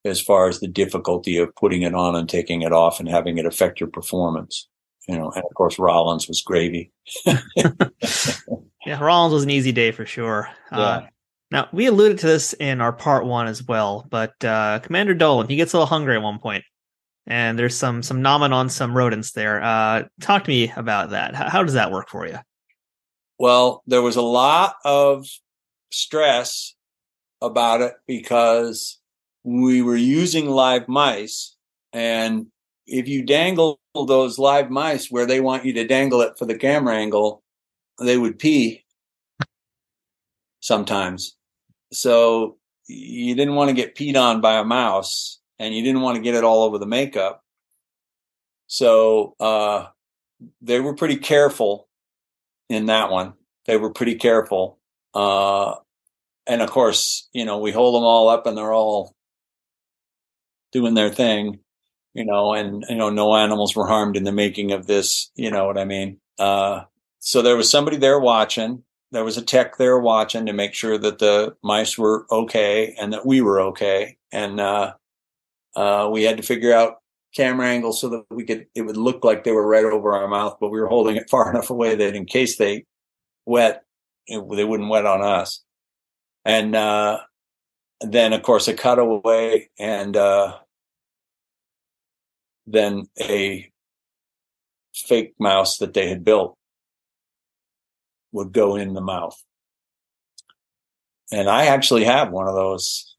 As 0.06 0.22
far 0.22 0.48
as 0.48 0.60
the 0.60 0.68
difficulty 0.68 1.38
of 1.38 1.54
putting 1.56 1.82
it 1.82 1.94
on 1.94 2.16
and 2.16 2.30
taking 2.30 2.62
it 2.62 2.72
off 2.72 3.00
and 3.00 3.10
having 3.10 3.38
it 3.38 3.46
affect 3.46 3.80
your 3.80 3.90
performance, 3.90 4.68
you 5.08 5.18
know, 5.18 5.32
and 5.32 5.44
of 5.44 5.54
course 5.56 5.78
Rollins 5.78 6.28
was 6.28 6.42
gravy. 6.42 6.92
yeah, 7.26 9.00
Rollins 9.02 9.34
was 9.34 9.44
an 9.44 9.50
easy 9.50 9.74
day 9.74 9.92
for 9.92 10.06
sure. 10.06 10.48
Uh, 10.72 10.78
yeah. 10.78 10.84
Uh, 10.84 11.08
now 11.52 11.68
we 11.72 11.88
alluded 11.88 12.20
to 12.20 12.28
this 12.28 12.54
in 12.54 12.82
our 12.82 12.94
part 12.94 13.26
one 13.26 13.48
as 13.48 13.64
well, 13.64 14.06
but 14.10 14.44
uh, 14.44 14.80
Commander 14.80 15.16
Dolim, 15.16 15.50
he 15.50 15.56
gets 15.56 15.74
a 15.74 15.78
little 15.78 15.88
hungry 15.88 16.16
at 16.16 16.22
one 16.22 16.40
point, 16.40 16.64
and 17.28 17.58
there's 17.58 17.76
some 17.76 18.04
some 18.04 18.22
nomin 18.22 18.52
on 18.52 18.70
some 18.70 18.96
rodents 18.96 19.32
there. 19.32 19.62
Uh, 19.62 20.04
talk 20.22 20.44
to 20.44 20.50
me 20.50 20.72
about 20.76 21.10
that. 21.12 21.36
How, 21.36 21.50
how 21.50 21.64
does 21.64 21.74
that 21.74 21.92
work 21.92 22.10
for 22.10 22.28
you? 22.28 22.38
Well, 23.40 23.84
there 23.88 24.02
was 24.02 24.18
a 24.18 24.22
lot 24.22 24.76
of 24.84 25.26
stress 25.92 26.76
about 27.42 27.82
it 27.82 27.94
because 28.06 29.00
we 29.44 29.82
were 29.82 29.96
using 29.96 30.50
live 30.50 30.88
mice. 30.88 31.56
And 31.94 32.48
if 32.86 33.08
you 33.08 33.24
dangle 33.24 33.80
those 33.96 34.38
live 34.38 34.70
mice 34.70 35.10
where 35.10 35.26
they 35.26 35.40
want 35.40 35.66
you 35.66 35.74
to 35.74 35.88
dangle 35.88 36.22
it 36.22 36.38
for 36.38 36.46
the 36.46 36.58
camera 36.58 36.96
angle, 36.96 37.42
they 38.00 38.18
would 38.18 38.40
pee 38.40 38.84
sometimes. 40.60 41.38
So 41.92 42.58
you 42.88 43.36
didn't 43.36 43.56
want 43.56 43.70
to 43.70 43.76
get 43.76 43.96
peed 43.96 44.16
on 44.16 44.42
by 44.42 44.58
a 44.58 44.64
mouse 44.64 45.40
and 45.58 45.74
you 45.76 45.84
didn't 45.84 46.02
want 46.02 46.16
to 46.16 46.22
get 46.22 46.36
it 46.36 46.44
all 46.44 46.64
over 46.64 46.78
the 46.78 46.86
makeup. 46.86 47.44
So, 48.68 49.36
uh, 49.40 49.88
they 50.62 50.80
were 50.80 50.96
pretty 50.96 51.18
careful 51.18 51.88
in 52.70 52.86
that 52.86 53.12
one. 53.12 53.34
They 53.66 53.78
were 53.78 53.92
pretty 53.92 54.16
careful. 54.16 54.80
Uh, 55.14 55.76
and 56.48 56.62
of 56.62 56.72
course, 56.72 57.28
you 57.34 57.46
know, 57.46 57.60
we 57.60 57.72
hold 57.72 57.96
them 57.96 58.04
all 58.04 58.30
up 58.30 58.46
and 58.46 58.58
they're 58.58 58.74
all 58.74 59.16
doing 60.72 60.94
their 60.94 61.10
thing, 61.10 61.60
you 62.14 62.26
know, 62.26 62.54
and, 62.54 62.86
you 62.90 62.96
know, 62.96 63.10
no 63.10 63.36
animals 63.36 63.76
were 63.76 63.88
harmed 63.88 64.16
in 64.16 64.24
the 64.24 64.32
making 64.32 64.72
of 64.72 64.88
this. 64.88 65.32
You 65.36 65.52
know 65.52 65.66
what 65.66 65.78
I 65.78 65.86
mean? 65.86 66.20
Uh, 66.38 66.84
so 67.20 67.42
there 67.42 67.58
was 67.58 67.70
somebody 67.70 67.98
there 67.98 68.20
watching. 68.20 68.84
There 69.12 69.24
was 69.24 69.38
a 69.38 69.42
tech 69.42 69.78
there 69.78 70.00
watching 70.00 70.46
to 70.46 70.54
make 70.54 70.74
sure 70.74 70.98
that 70.98 71.20
the 71.20 71.56
mice 71.64 71.98
were 71.98 72.28
okay 72.32 72.96
and 73.00 73.12
that 73.14 73.26
we 73.26 73.42
were 73.42 73.60
okay. 73.62 74.18
And, 74.32 74.60
uh, 74.60 74.94
uh, 75.76 76.10
we 76.12 76.24
had 76.24 76.38
to 76.38 76.44
figure 76.44 76.74
out 76.74 76.98
camera 77.36 77.68
angles 77.68 78.02
so 78.02 78.10
that 78.10 78.26
we 78.32 78.44
could 78.44 78.66
it 78.76 78.82
would 78.82 78.98
look 78.98 79.24
like 79.24 79.44
they 79.44 79.52
were 79.52 79.68
right 79.68 79.86
over 79.86 80.14
our 80.14 80.28
mouth, 80.28 80.58
but 80.60 80.70
we 80.70 80.80
were 80.80 80.88
holding 80.88 81.16
it 81.16 81.30
far 81.32 81.50
enough 81.50 81.70
away 81.70 81.96
that 81.96 82.16
in 82.16 82.26
case 82.26 82.58
they 82.58 82.86
wet, 83.46 83.84
it, 84.28 84.44
they 84.56 84.66
wouldn't 84.66 84.90
wet 84.90 85.06
on 85.06 85.22
us. 85.22 85.64
And 86.46 86.76
uh, 86.76 87.20
then, 88.02 88.34
of 88.34 88.44
course, 88.44 88.68
a 88.68 88.74
cutaway, 88.74 89.70
and 89.78 90.16
uh, 90.16 90.58
then 92.66 93.08
a 93.20 93.70
fake 94.94 95.34
mouse 95.40 95.78
that 95.78 95.94
they 95.94 96.10
had 96.10 96.24
built 96.24 96.58
would 98.32 98.52
go 98.52 98.76
in 98.76 98.94
the 98.94 99.02
mouth. 99.02 99.42
And 101.32 101.50
I 101.50 101.66
actually 101.66 102.06
have 102.06 102.32
one 102.32 102.48
of 102.48 102.56
those 102.56 103.16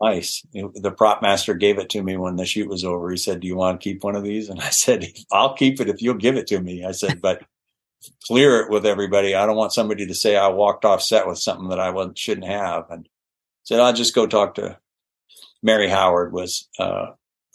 mice. 0.00 0.42
The 0.52 0.90
prop 0.90 1.22
master 1.22 1.54
gave 1.54 1.78
it 1.78 1.88
to 1.90 2.02
me 2.02 2.16
when 2.16 2.36
the 2.36 2.46
shoot 2.46 2.68
was 2.68 2.84
over. 2.84 3.10
He 3.10 3.16
said, 3.16 3.40
"Do 3.40 3.46
you 3.46 3.56
want 3.56 3.80
to 3.80 3.84
keep 3.84 4.04
one 4.04 4.16
of 4.16 4.22
these?" 4.24 4.48
And 4.48 4.60
I 4.60 4.70
said, 4.70 5.06
"I'll 5.32 5.54
keep 5.54 5.80
it 5.80 5.88
if 5.88 6.02
you'll 6.02 6.14
give 6.14 6.36
it 6.36 6.46
to 6.48 6.60
me." 6.60 6.84
I 6.84 6.92
said, 6.92 7.20
"But 7.20 7.42
clear 8.26 8.60
it 8.60 8.70
with 8.70 8.86
everybody. 8.86 9.34
I 9.34 9.46
don't 9.46 9.56
want 9.56 9.72
somebody 9.72 10.06
to 10.06 10.14
say 10.14 10.36
I 10.36 10.48
walked 10.48 10.84
off 10.84 11.02
set 11.02 11.26
with 11.26 11.38
something 11.38 11.68
that 11.68 11.80
I 11.80 11.92
shouldn't 12.14 12.46
have." 12.46 12.90
And 12.90 13.08
said, 13.64 13.80
"I'll 13.80 13.92
just 13.92 14.14
go 14.14 14.26
talk 14.26 14.54
to." 14.56 14.78
Merri 15.62 15.88
Howard 15.88 16.32
was 16.32 16.68
uh, 16.78 17.06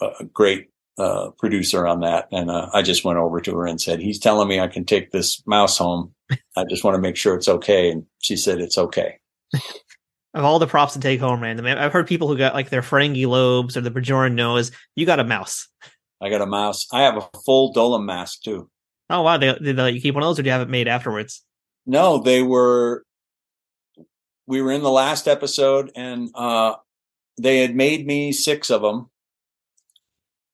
a 0.02 0.26
great 0.26 0.70
uh, 0.98 1.32
producer 1.40 1.88
on 1.88 2.02
that, 2.02 2.28
and 2.32 2.50
uh, 2.50 2.70
I 2.74 2.82
just 2.82 3.06
went 3.06 3.20
over 3.20 3.40
to 3.42 3.56
her 3.58 3.66
and 3.66 3.80
said, 3.80 4.00
"He's 4.00 4.20
telling 4.20 4.48
me 4.48 4.60
I 4.60 4.68
can 4.68 4.86
take 4.86 5.12
this 5.12 5.42
mouse 5.46 5.78
home. 5.78 6.14
I 6.58 6.64
just 6.70 6.84
want 6.84 6.96
to 6.96 7.02
make 7.02 7.16
sure 7.16 7.36
it's 7.36 7.50
okay." 7.50 7.90
And 7.92 8.06
she 8.20 8.36
said, 8.36 8.60
"It's 8.60 8.78
okay." 8.78 9.20
of 10.34 10.46
all 10.46 10.60
the 10.60 10.68
props 10.68 10.94
to 10.94 11.00
take 11.00 11.20
home 11.20 11.42
random. 11.42 11.66
I've 11.66 11.92
heard 11.92 12.08
people 12.08 12.28
who 12.28 12.38
got 12.38 12.54
like 12.54 12.70
their 12.70 12.82
Ferengi 12.82 13.28
lobes 13.28 13.76
or 13.76 13.82
the 13.82 13.92
Bajoran 13.92 14.34
nose. 14.34 14.72
You 14.96 15.06
got 15.06 15.20
a 15.20 15.24
mouse. 15.24 15.68
I 16.22 16.30
got 16.30 16.42
a 16.42 16.46
mouse. 16.46 16.88
I 16.94 17.02
have 17.02 17.18
a 17.18 17.28
full 17.46 17.74
Dolim 17.74 18.06
mask 18.06 18.44
too. 18.44 18.70
Oh 19.10 19.24
wow! 19.24 19.38
They, 19.38 19.48
did 19.54 19.64
they 19.64 19.74
let 19.74 19.94
you 19.94 20.02
keep 20.02 20.16
one 20.16 20.24
of 20.24 20.30
those, 20.30 20.40
or 20.40 20.44
do 20.44 20.48
you 20.48 20.54
have 20.54 20.62
it 20.62 20.70
made 20.70 20.88
afterwards? 20.88 21.44
No, 21.86 22.20
they 22.20 22.42
were. 22.44 23.04
We 24.48 24.62
were 24.62 24.72
in 24.72 24.84
the 24.84 24.92
last 24.92 25.28
episode, 25.28 25.92
and 25.96 26.30
uh, 26.36 26.76
they 27.40 27.60
had 27.60 27.76
made 27.76 28.06
me 28.06 28.32
six 28.32 28.70
of 28.70 28.82
them, 28.82 29.10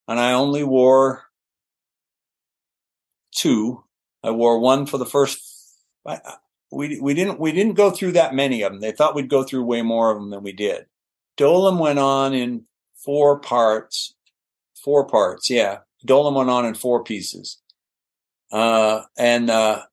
and 0.07 0.19
I 0.19 0.33
only 0.33 0.63
wore 0.63 1.25
two. 3.35 3.83
I 4.23 4.31
wore 4.31 4.59
one 4.59 4.85
for 4.85 4.97
the 4.97 5.05
first. 5.05 5.39
We 6.71 6.99
we 6.99 7.13
didn't 7.13 7.39
we 7.39 7.51
didn't 7.51 7.75
go 7.75 7.91
through 7.91 8.13
that 8.13 8.35
many 8.35 8.61
of 8.61 8.71
them. 8.71 8.81
They 8.81 8.91
thought 8.91 9.15
we'd 9.15 9.29
go 9.29 9.43
through 9.43 9.63
way 9.63 9.81
more 9.81 10.11
of 10.11 10.17
them 10.17 10.31
than 10.31 10.43
we 10.43 10.51
did. 10.51 10.85
Dolim 11.37 11.79
went 11.79 11.99
on 11.99 12.33
in 12.33 12.65
four 12.95 13.39
parts, 13.39 14.15
four 14.83 15.05
parts. 15.07 15.49
Yeah, 15.49 15.79
Dolim 16.05 16.35
went 16.35 16.49
on 16.49 16.65
in 16.65 16.73
four 16.73 17.03
pieces, 17.03 17.59
uh, 18.51 19.03
and 19.17 19.49
uh, 19.49 19.83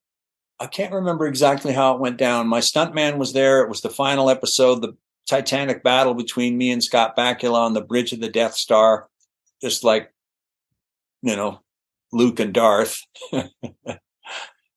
I 0.59 0.67
can't 0.67 0.93
remember 0.93 1.27
exactly 1.27 1.71
how 1.71 1.95
it 1.95 2.01
went 2.01 2.17
down. 2.17 2.47
My 2.47 2.59
stuntman 2.59 3.17
was 3.17 3.31
there. 3.31 3.61
It 3.61 3.69
was 3.69 3.81
the 3.81 3.89
final 3.89 4.29
episode, 4.29 4.81
the 4.81 4.97
Titanic 5.29 5.81
battle 5.81 6.13
between 6.13 6.57
me 6.57 6.71
and 6.71 6.83
Scott 6.83 7.15
Bakula 7.15 7.55
on 7.55 7.73
the 7.73 7.81
bridge 7.81 8.11
of 8.11 8.19
the 8.19 8.29
Death 8.29 8.55
Star, 8.55 9.07
just 9.61 9.85
like 9.85 10.13
you 11.21 11.37
know 11.37 11.61
Luke 12.11 12.41
and 12.41 12.53
Darth. 12.53 12.99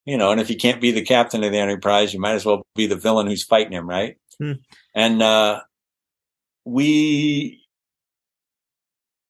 you 0.09 0.17
know, 0.17 0.31
and 0.31 0.41
if 0.41 0.49
you 0.49 0.57
can't 0.57 0.81
be 0.81 0.91
the 0.91 1.05
captain 1.05 1.45
of 1.45 1.53
the 1.53 1.59
Enterprise, 1.59 2.15
you 2.15 2.19
might 2.19 2.33
as 2.33 2.47
well 2.47 2.67
be 2.75 2.87
the 2.87 2.97
villain 2.97 3.27
who's 3.27 3.45
fighting 3.45 3.75
him, 3.75 3.87
right? 3.87 4.17
Hmm. 4.39 4.53
And 4.95 5.23
uh, 5.23 5.61
we, 6.65 7.63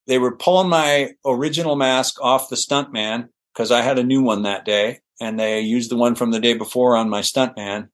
they 0.07 0.19
were 0.19 0.37
pulling 0.37 0.69
my 0.69 1.15
original 1.25 1.75
mask 1.75 2.21
off 2.21 2.47
the 2.47 2.55
stuntman 2.55 3.27
because 3.53 3.71
I 3.71 3.81
had 3.81 3.99
a 3.99 4.05
new 4.05 4.21
one 4.21 4.43
that 4.43 4.63
day, 4.63 5.01
and 5.19 5.37
they 5.37 5.59
used 5.59 5.91
the 5.91 5.97
one 5.97 6.15
from 6.15 6.31
the 6.31 6.39
day 6.39 6.53
before 6.53 6.95
on 6.95 7.09
my 7.09 7.19
stuntman. 7.19 7.89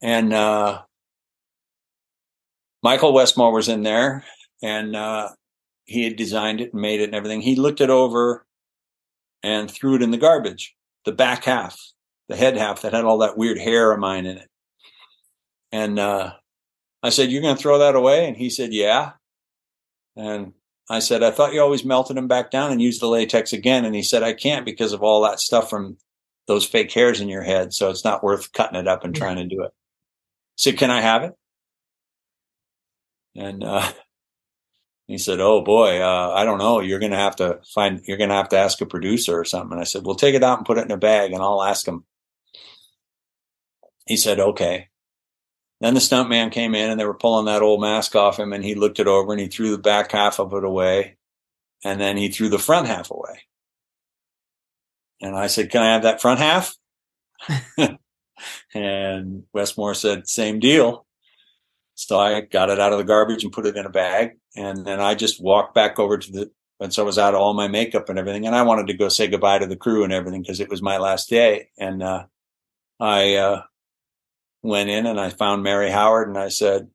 And 0.00 0.32
uh, 0.32 0.82
Michael 2.82 3.12
Westmore 3.12 3.52
was 3.52 3.68
in 3.68 3.84
there, 3.84 4.24
and 4.60 4.96
uh, 4.96 5.28
he 5.84 6.02
had 6.02 6.16
designed 6.16 6.60
it 6.60 6.72
and 6.72 6.82
made 6.82 7.00
it 7.00 7.04
and 7.04 7.14
everything. 7.14 7.42
He 7.42 7.54
looked 7.54 7.80
it 7.80 7.90
over 7.90 8.44
and 9.44 9.70
threw 9.70 9.94
it 9.94 10.02
in 10.02 10.10
the 10.10 10.18
garbage 10.18 10.74
the 11.04 11.12
back 11.12 11.44
half, 11.44 11.78
the 12.28 12.36
head 12.36 12.56
half 12.56 12.82
that 12.82 12.92
had 12.92 13.04
all 13.04 13.18
that 13.18 13.36
weird 13.36 13.58
hair 13.58 13.92
of 13.92 13.98
mine 13.98 14.26
in 14.26 14.38
it. 14.38 14.48
And 15.70 15.98
uh, 15.98 16.32
I 17.02 17.10
said, 17.10 17.30
You're 17.30 17.42
going 17.42 17.56
to 17.56 17.62
throw 17.62 17.78
that 17.78 17.94
away? 17.94 18.26
And 18.26 18.36
he 18.36 18.50
said, 18.50 18.72
Yeah. 18.72 19.12
And 20.16 20.52
I 20.90 20.98
said, 20.98 21.22
I 21.22 21.30
thought 21.30 21.54
you 21.54 21.60
always 21.60 21.84
melted 21.84 22.16
them 22.16 22.28
back 22.28 22.50
down 22.50 22.70
and 22.70 22.82
used 22.82 23.00
the 23.00 23.08
latex 23.08 23.52
again. 23.52 23.84
And 23.84 23.94
he 23.94 24.02
said, 24.02 24.22
I 24.22 24.34
can't 24.34 24.66
because 24.66 24.92
of 24.92 25.02
all 25.02 25.22
that 25.22 25.40
stuff 25.40 25.70
from 25.70 25.96
those 26.46 26.66
fake 26.66 26.92
hairs 26.92 27.20
in 27.20 27.28
your 27.28 27.42
head. 27.42 27.72
So 27.72 27.88
it's 27.88 28.04
not 28.04 28.22
worth 28.22 28.52
cutting 28.52 28.78
it 28.78 28.88
up 28.88 29.04
and 29.04 29.14
trying 29.14 29.36
to 29.36 29.46
do 29.46 29.62
it. 29.62 29.70
I 29.72 30.56
said, 30.56 30.78
Can 30.78 30.90
I 30.90 31.00
have 31.00 31.22
it? 31.22 31.32
And 33.34 33.64
uh, 33.64 33.90
he 35.12 35.18
said, 35.18 35.40
"Oh 35.40 35.60
boy, 35.60 36.00
uh, 36.00 36.32
I 36.34 36.44
don't 36.44 36.58
know. 36.58 36.80
You're 36.80 36.98
going 36.98 37.12
to 37.12 37.18
have 37.18 37.36
to 37.36 37.60
find. 37.74 38.00
You're 38.06 38.16
going 38.16 38.30
to 38.30 38.36
have 38.36 38.48
to 38.50 38.56
ask 38.56 38.80
a 38.80 38.86
producer 38.86 39.38
or 39.38 39.44
something." 39.44 39.72
And 39.72 39.80
I 39.80 39.84
said, 39.84 40.06
"Well, 40.06 40.14
take 40.14 40.34
it 40.34 40.42
out 40.42 40.56
and 40.56 40.66
put 40.66 40.78
it 40.78 40.86
in 40.86 40.90
a 40.90 40.96
bag, 40.96 41.32
and 41.32 41.42
I'll 41.42 41.62
ask 41.62 41.86
him." 41.86 42.04
He 44.06 44.16
said, 44.16 44.40
"Okay." 44.40 44.88
Then 45.82 45.94
the 45.94 46.00
stuntman 46.00 46.50
came 46.50 46.74
in, 46.74 46.90
and 46.90 46.98
they 46.98 47.04
were 47.04 47.12
pulling 47.12 47.46
that 47.46 47.60
old 47.60 47.80
mask 47.82 48.16
off 48.16 48.38
him, 48.38 48.52
and 48.54 48.64
he 48.64 48.74
looked 48.74 49.00
it 49.00 49.06
over, 49.06 49.32
and 49.32 49.40
he 49.40 49.48
threw 49.48 49.72
the 49.72 49.78
back 49.82 50.12
half 50.12 50.38
of 50.38 50.54
it 50.54 50.64
away, 50.64 51.18
and 51.84 52.00
then 52.00 52.16
he 52.16 52.28
threw 52.28 52.48
the 52.48 52.58
front 52.58 52.86
half 52.86 53.10
away. 53.10 53.42
And 55.20 55.36
I 55.36 55.48
said, 55.48 55.70
"Can 55.70 55.82
I 55.82 55.92
have 55.92 56.04
that 56.04 56.22
front 56.22 56.40
half?" 56.40 56.74
and 58.74 59.42
Westmore 59.52 59.94
said, 59.94 60.26
"Same 60.26 60.58
deal." 60.58 61.04
So 61.94 62.18
I 62.18 62.40
got 62.40 62.70
it 62.70 62.80
out 62.80 62.92
of 62.92 62.98
the 62.98 63.04
garbage 63.04 63.44
and 63.44 63.52
put 63.52 63.66
it 63.66 63.76
in 63.76 63.86
a 63.86 63.90
bag. 63.90 64.32
And 64.56 64.86
then 64.86 65.00
I 65.00 65.14
just 65.14 65.42
walked 65.42 65.74
back 65.74 65.98
over 65.98 66.18
to 66.18 66.32
the, 66.32 66.50
and 66.80 66.92
so 66.92 67.02
I 67.02 67.06
was 67.06 67.18
out 67.18 67.34
of 67.34 67.40
all 67.40 67.54
my 67.54 67.68
makeup 67.68 68.08
and 68.08 68.18
everything. 68.18 68.46
And 68.46 68.56
I 68.56 68.62
wanted 68.62 68.86
to 68.88 68.94
go 68.94 69.08
say 69.08 69.28
goodbye 69.28 69.58
to 69.58 69.66
the 69.66 69.76
crew 69.76 70.04
and 70.04 70.12
everything 70.12 70.42
because 70.42 70.60
it 70.60 70.70
was 70.70 70.82
my 70.82 70.98
last 70.98 71.28
day. 71.28 71.68
And, 71.78 72.02
uh, 72.02 72.24
I, 72.98 73.34
uh, 73.34 73.62
went 74.62 74.90
in 74.90 75.06
and 75.06 75.20
I 75.20 75.30
found 75.30 75.62
Merri 75.62 75.90
Howard 75.90 76.28
and 76.28 76.38
I 76.38 76.48
said, 76.48 76.88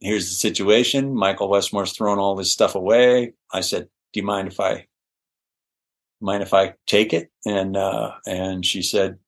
here's 0.00 0.28
the 0.28 0.34
situation. 0.34 1.14
Michael 1.14 1.48
Westmore's 1.48 1.92
thrown 1.92 2.18
all 2.18 2.34
this 2.34 2.52
stuff 2.52 2.74
away. 2.74 3.34
I 3.52 3.60
said, 3.60 3.88
do 4.12 4.20
you 4.20 4.26
mind 4.26 4.48
if 4.48 4.60
I 4.60 4.86
mind 6.20 6.42
if 6.42 6.54
I 6.54 6.74
take 6.86 7.12
it? 7.12 7.30
And, 7.44 7.76
uh, 7.76 8.12
and 8.26 8.64
she 8.64 8.82
said, 8.82 9.18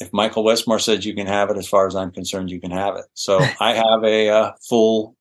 if 0.00 0.12
Michael 0.12 0.44
Westmore 0.44 0.78
says 0.78 1.04
you 1.04 1.14
can 1.14 1.26
have 1.26 1.50
it, 1.50 1.56
as 1.56 1.68
far 1.68 1.86
as 1.86 1.94
I'm 1.94 2.10
concerned, 2.10 2.50
you 2.50 2.60
can 2.60 2.70
have 2.70 2.96
it. 2.96 3.04
So 3.14 3.38
I 3.60 3.74
have 3.74 4.04
a 4.04 4.28
uh, 4.28 4.52
full 4.68 5.16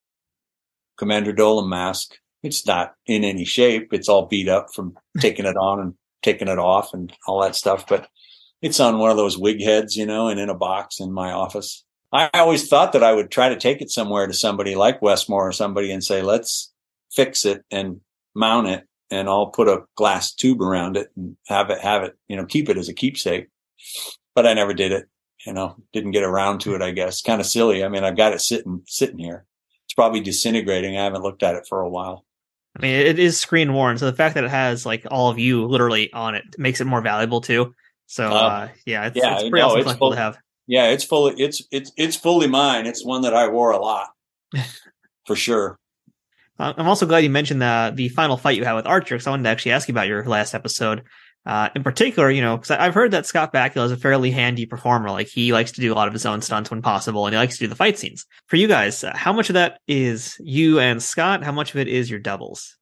Commander 0.97 1.33
Dolim 1.33 1.67
mask. 1.67 2.17
It's 2.43 2.65
not 2.65 2.93
in 3.05 3.23
any 3.23 3.45
shape. 3.45 3.93
It's 3.93 4.09
all 4.09 4.27
beat 4.27 4.47
up 4.47 4.73
from 4.73 4.97
taking 5.19 5.45
it 5.45 5.57
on 5.57 5.79
and 5.79 5.93
taking 6.21 6.47
it 6.47 6.59
off 6.59 6.93
and 6.93 7.11
all 7.27 7.41
that 7.41 7.55
stuff. 7.55 7.87
But 7.87 8.07
it's 8.61 8.79
on 8.79 8.99
one 8.99 9.11
of 9.11 9.17
those 9.17 9.37
wig 9.37 9.61
heads, 9.61 9.95
you 9.95 10.05
know, 10.05 10.27
and 10.27 10.39
in 10.39 10.49
a 10.49 10.55
box 10.55 10.99
in 10.99 11.11
my 11.11 11.31
office. 11.31 11.83
I 12.11 12.29
always 12.33 12.69
thought 12.69 12.93
that 12.93 13.03
I 13.03 13.13
would 13.13 13.29
try 13.29 13.49
to 13.49 13.57
take 13.57 13.81
it 13.81 13.91
somewhere 13.91 14.25
to 14.25 14.33
somebody 14.33 14.75
like 14.75 15.01
Westmore 15.01 15.49
or 15.49 15.51
somebody 15.51 15.91
and 15.91 16.03
say, 16.03 16.21
let's 16.21 16.71
fix 17.11 17.43
it 17.43 17.63
and 17.69 17.99
mount 18.33 18.67
it 18.67 18.87
and 19.11 19.27
I'll 19.27 19.47
put 19.47 19.67
a 19.67 19.83
glass 19.95 20.33
tube 20.33 20.61
around 20.61 20.97
it 20.97 21.11
and 21.15 21.35
have 21.47 21.69
it, 21.69 21.79
have 21.81 22.03
it, 22.03 22.17
you 22.27 22.35
know, 22.35 22.45
keep 22.45 22.69
it 22.69 22.77
as 22.77 22.89
a 22.89 22.93
keepsake. 22.93 23.47
But 24.35 24.45
I 24.45 24.53
never 24.53 24.73
did 24.73 24.91
it, 24.91 25.07
you 25.45 25.53
know, 25.53 25.75
didn't 25.93 26.11
get 26.11 26.23
around 26.23 26.59
to 26.61 26.75
it, 26.75 26.81
I 26.81 26.91
guess. 26.91 27.21
Kind 27.21 27.41
of 27.41 27.47
silly. 27.47 27.83
I 27.83 27.89
mean, 27.89 28.03
I've 28.03 28.17
got 28.17 28.33
it 28.33 28.41
sitting, 28.41 28.83
sitting 28.85 29.17
here. 29.17 29.45
It's 29.85 29.93
probably 29.93 30.19
disintegrating. 30.19 30.97
I 30.97 31.05
haven't 31.05 31.23
looked 31.23 31.43
at 31.43 31.55
it 31.55 31.65
for 31.67 31.81
a 31.81 31.89
while. 31.89 32.25
I 32.77 32.81
mean, 32.81 32.93
it 32.93 33.17
is 33.17 33.39
screen 33.39 33.73
worn. 33.73 33.97
So 33.97 34.05
the 34.05 34.17
fact 34.17 34.35
that 34.35 34.43
it 34.43 34.49
has 34.49 34.85
like 34.85 35.07
all 35.09 35.29
of 35.29 35.39
you 35.39 35.65
literally 35.65 36.11
on 36.11 36.35
it 36.35 36.43
makes 36.57 36.81
it 36.81 36.85
more 36.85 37.01
valuable 37.01 37.39
too. 37.39 37.73
So, 38.07 38.27
uh, 38.27 38.33
uh 38.33 38.67
yeah, 38.85 39.07
it's, 39.07 39.15
yeah, 39.15 39.35
it's 39.35 39.49
pretty 39.49 39.61
no, 39.61 39.67
awesome 39.69 39.89
it's 39.89 39.93
full, 39.93 40.11
to 40.11 40.17
have. 40.17 40.37
Yeah, 40.67 40.89
it's 40.89 41.03
fully, 41.03 41.41
it's, 41.41 41.61
it's, 41.71 41.91
it's 41.95 42.15
fully 42.15 42.47
mine. 42.47 42.85
It's 42.85 43.05
one 43.05 43.21
that 43.21 43.33
I 43.33 43.47
wore 43.47 43.71
a 43.71 43.79
lot 43.79 44.09
for 45.25 45.35
sure. 45.35 45.79
I'm 46.57 46.87
also 46.87 47.05
glad 47.05 47.19
you 47.19 47.29
mentioned 47.29 47.61
the 47.61 47.91
the 47.93 48.09
final 48.09 48.37
fight 48.37 48.57
you 48.57 48.63
had 48.63 48.75
with 48.75 48.87
Archer 48.87 49.15
because 49.15 49.27
I 49.27 49.31
wanted 49.31 49.43
to 49.43 49.49
actually 49.49 49.73
ask 49.73 49.87
you 49.87 49.93
about 49.93 50.07
your 50.07 50.23
last 50.23 50.53
episode. 50.53 51.03
Uh, 51.45 51.69
in 51.75 51.83
particular, 51.83 52.31
you 52.31 52.41
know, 52.41 52.57
because 52.57 52.71
I've 52.71 52.95
heard 52.95 53.11
that 53.11 53.27
Scott 53.27 53.53
Bakula 53.53 53.85
is 53.85 53.91
a 53.91 53.97
fairly 53.97 54.31
handy 54.31 54.65
performer. 54.65 55.11
Like 55.11 55.27
he 55.27 55.53
likes 55.53 55.71
to 55.73 55.81
do 55.81 55.93
a 55.93 55.95
lot 55.95 56.07
of 56.07 56.13
his 56.13 56.25
own 56.25 56.41
stunts 56.41 56.71
when 56.71 56.81
possible, 56.81 57.27
and 57.27 57.35
he 57.35 57.37
likes 57.37 57.57
to 57.57 57.65
do 57.65 57.67
the 57.67 57.75
fight 57.75 57.99
scenes. 57.99 58.25
For 58.47 58.55
you 58.55 58.67
guys, 58.67 59.03
uh, 59.03 59.15
how 59.15 59.31
much 59.31 59.49
of 59.49 59.53
that 59.53 59.79
is 59.87 60.37
you 60.39 60.79
and 60.79 61.03
Scott? 61.03 61.43
How 61.43 61.51
much 61.51 61.71
of 61.71 61.79
it 61.79 61.87
is 61.87 62.09
your 62.09 62.19
doubles? 62.19 62.77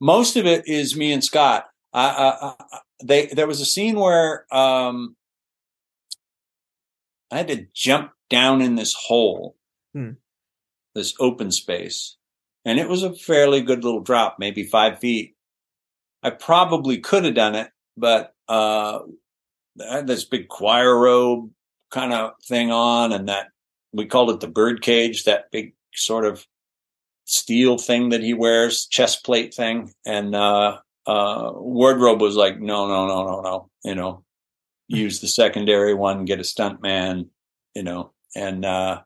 Most 0.00 0.36
of 0.36 0.46
it 0.46 0.66
is 0.66 0.96
me 0.96 1.12
and 1.12 1.22
Scott. 1.22 1.66
I, 1.92 2.54
I, 2.70 2.78
they 3.04 3.26
there 3.26 3.46
was 3.46 3.60
a 3.60 3.66
scene 3.66 3.98
where 3.98 4.46
um, 4.54 5.16
I 7.30 7.38
had 7.38 7.48
to 7.48 7.66
jump 7.74 8.12
down 8.30 8.62
in 8.62 8.76
this 8.76 8.94
hole, 8.94 9.56
hmm. 9.92 10.12
this 10.94 11.14
open 11.20 11.50
space, 11.50 12.16
and 12.64 12.78
it 12.78 12.88
was 12.88 13.02
a 13.02 13.14
fairly 13.14 13.60
good 13.60 13.84
little 13.84 14.00
drop, 14.00 14.36
maybe 14.38 14.64
five 14.64 15.00
feet. 15.00 15.34
I 16.22 16.30
probably 16.30 16.98
could 16.98 17.24
have 17.24 17.34
done 17.34 17.54
it, 17.54 17.70
but 17.96 18.32
uh, 18.48 19.00
I 19.80 19.96
had 19.96 20.06
this 20.06 20.24
big 20.24 20.48
choir 20.48 20.96
robe 20.98 21.50
kind 21.90 22.12
of 22.12 22.32
thing 22.46 22.70
on, 22.70 23.12
and 23.12 23.28
that 23.28 23.48
we 23.92 24.06
called 24.06 24.30
it 24.30 24.40
the 24.40 24.48
bird 24.48 24.82
cage, 24.82 25.24
that 25.24 25.50
big 25.50 25.74
sort 25.94 26.24
of 26.24 26.46
steel 27.24 27.78
thing 27.78 28.10
that 28.10 28.22
he 28.22 28.34
wears, 28.34 28.86
chest 28.86 29.24
plate 29.24 29.54
thing, 29.54 29.92
and 30.04 30.34
uh, 30.34 30.78
uh, 31.06 31.52
wardrobe 31.54 32.20
was 32.20 32.36
like, 32.36 32.60
no, 32.60 32.88
no, 32.88 33.06
no, 33.06 33.26
no, 33.26 33.40
no, 33.40 33.70
you 33.84 33.94
know, 33.94 34.24
use 34.88 35.20
the 35.20 35.28
secondary 35.28 35.94
one, 35.94 36.24
get 36.24 36.40
a 36.40 36.44
stunt 36.44 36.82
man, 36.82 37.30
you 37.74 37.82
know, 37.82 38.12
and 38.34 38.64
uh, 38.64 39.00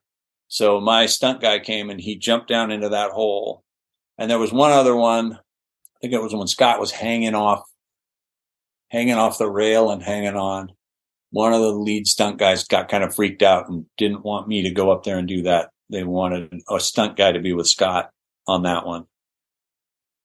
so 0.49 0.81
my 0.81 1.07
stunt 1.07 1.41
guy 1.41 1.61
came 1.61 1.91
and 1.91 2.01
he 2.01 2.17
jumped 2.17 2.49
down 2.49 2.73
into 2.73 2.89
that 2.89 3.13
hole. 3.13 3.63
And 4.19 4.29
there 4.29 4.39
was 4.39 4.53
one 4.53 4.73
other 4.73 4.97
one. 4.97 5.35
I 5.35 5.99
think 6.01 6.13
it 6.13 6.21
was 6.23 6.35
when 6.35 6.49
Scott 6.49 6.81
was 6.81 6.91
hanging 6.91 7.37
off, 7.37 7.63
hanging 8.91 9.15
off 9.15 9.39
the 9.39 9.51
rail 9.51 9.91
and 9.91 10.03
hanging 10.03 10.37
on. 10.37 10.73
One 11.31 11.53
of 11.53 11.61
the 11.61 11.73
lead 11.73 12.07
stunt 12.07 12.39
guys 12.39 12.65
got 12.65 12.89
kind 12.89 13.05
of 13.05 13.15
freaked 13.15 13.43
out 13.43 13.69
and 13.69 13.87
didn't 13.97 14.25
want 14.25 14.49
me 14.49 14.63
to 14.63 14.71
go 14.71 14.91
up 14.91 15.05
there 15.05 15.17
and 15.17 15.29
do 15.29 15.43
that. 15.43 15.71
They 15.89 16.05
wanted 16.05 16.61
a 16.69 16.81
stunt 16.81 17.17
guy 17.17 17.33
to 17.33 17.41
be 17.41 17.53
with 17.53 17.69
Scott 17.69 18.11
on 18.47 18.65
that 18.65 18.85
one. 18.85 19.07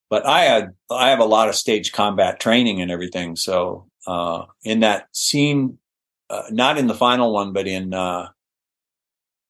But 0.10 0.26
I 0.26 0.42
had, 0.42 0.74
I 0.90 1.10
have 1.10 1.20
a 1.20 1.26
lot 1.26 1.50
of 1.50 1.56
stage 1.56 1.92
combat 1.92 2.40
training 2.40 2.82
and 2.82 2.92
everything. 2.92 3.36
So, 3.36 3.88
uh, 4.08 4.46
in 4.64 4.82
that 4.82 5.08
scene, 5.14 5.80
uh, 6.30 6.44
not 6.52 6.78
in 6.78 6.88
the 6.88 6.94
final 6.94 7.34
one, 7.34 7.54
but 7.54 7.68
in, 7.68 7.94
uh, 7.94 8.30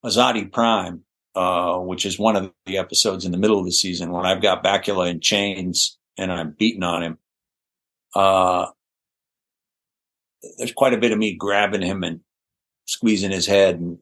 Azati 0.06 0.52
Prime, 0.52 1.04
uh, 1.36 1.78
which 1.78 2.06
is 2.06 2.20
one 2.20 2.36
of 2.36 2.52
the 2.66 2.78
episodes 2.78 3.26
in 3.26 3.32
the 3.32 3.38
middle 3.38 3.60
of 3.60 3.66
the 3.66 3.72
season 3.72 4.12
when 4.12 4.26
I've 4.26 4.42
got 4.42 4.64
Bakula 4.64 5.10
in 5.10 5.20
chains 5.20 5.98
and 6.18 6.32
I'm 6.32 6.56
beating 6.58 6.84
on 6.84 7.04
him. 7.04 7.18
Uh, 8.14 8.68
there's 10.58 10.74
quite 10.74 10.94
a 10.94 11.00
bit 11.00 11.12
of 11.12 11.18
me 11.18 11.36
grabbing 11.36 11.82
him 11.82 12.04
and 12.04 12.22
squeezing 12.86 13.32
his 13.32 13.46
head 13.46 13.76
and 13.80 13.98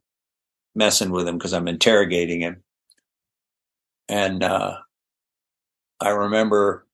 messing 0.76 1.12
with 1.12 1.28
him 1.28 1.38
because 1.38 1.54
I'm 1.54 1.68
interrogating 1.68 2.42
him. 2.42 2.64
And, 4.10 4.44
uh, 4.44 4.78
I 6.00 6.10
remember 6.10 6.86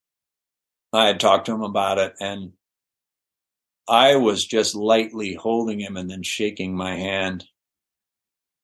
I 0.94 1.08
had 1.08 1.20
talked 1.20 1.48
to 1.48 1.54
him 1.54 1.64
about 1.64 1.98
it 1.98 2.14
and 2.20 2.54
I 3.88 4.18
was 4.18 4.46
just 4.46 4.76
lightly 4.76 5.34
holding 5.34 5.80
him 5.80 5.98
and 5.98 6.10
then 6.10 6.22
shaking 6.22 6.76
my 6.76 6.96
hand 6.96 7.46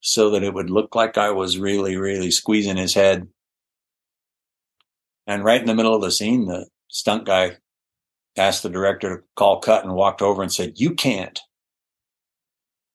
so 0.01 0.29
that 0.29 0.43
it 0.43 0.53
would 0.53 0.69
look 0.69 0.93
like 0.93 1.17
I 1.17 1.31
was 1.31 1.57
really, 1.57 1.97
really 1.97 2.29
squeezing 2.29 2.77
his 2.77 2.93
head. 2.93 3.27
And 5.25 5.43
right 5.43 5.59
in 5.59 5.65
the 5.65 5.73
middle 5.73 5.95
of 5.95 6.03
the 6.03 6.11
scene, 6.11 6.45
the 6.45 6.67
stunt 6.89 7.25
guy 7.25 7.57
asked 8.37 8.63
the 8.63 8.69
director 8.69 9.17
to 9.17 9.23
call 9.35 9.59
cut 9.59 9.83
and 9.83 9.93
walked 9.93 10.21
over 10.21 10.41
and 10.41 10.51
said, 10.51 10.73
you 10.79 10.93
can't 10.93 11.39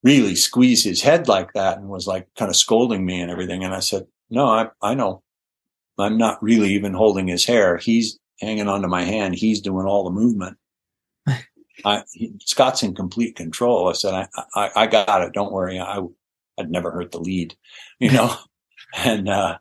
really 0.02 0.34
squeeze 0.34 0.84
his 0.84 1.02
head 1.02 1.28
like 1.28 1.52
that 1.52 1.78
and 1.78 1.88
was 1.88 2.06
like 2.06 2.28
kind 2.38 2.48
of 2.48 2.56
scolding 2.56 3.04
me 3.04 3.20
and 3.20 3.30
everything. 3.30 3.64
And 3.64 3.74
I 3.74 3.80
said, 3.80 4.06
no, 4.30 4.46
I, 4.46 4.68
I 4.82 4.94
know 4.94 5.22
I'm 5.98 6.16
not 6.16 6.42
really 6.42 6.74
even 6.74 6.94
holding 6.94 7.28
his 7.28 7.44
hair. 7.44 7.76
He's 7.76 8.18
hanging 8.40 8.68
onto 8.68 8.88
my 8.88 9.02
hand. 9.02 9.34
He's 9.34 9.60
doing 9.60 9.86
all 9.86 10.04
the 10.04 10.10
movement. 10.10 10.56
I, 11.84 12.02
he, 12.12 12.32
Scott's 12.40 12.82
in 12.82 12.94
complete 12.94 13.36
control. 13.36 13.88
I 13.88 13.92
said, 13.92 14.14
I, 14.14 14.28
I, 14.54 14.70
I 14.76 14.86
got 14.86 15.22
it. 15.22 15.32
Don't 15.32 15.52
worry. 15.52 15.78
I, 15.78 16.00
I'd 16.58 16.70
never 16.70 16.90
hurt 16.90 17.12
the 17.12 17.20
lead, 17.20 17.54
you 17.98 18.12
know, 18.12 18.34
and, 18.96 19.28
uh, 19.28 19.58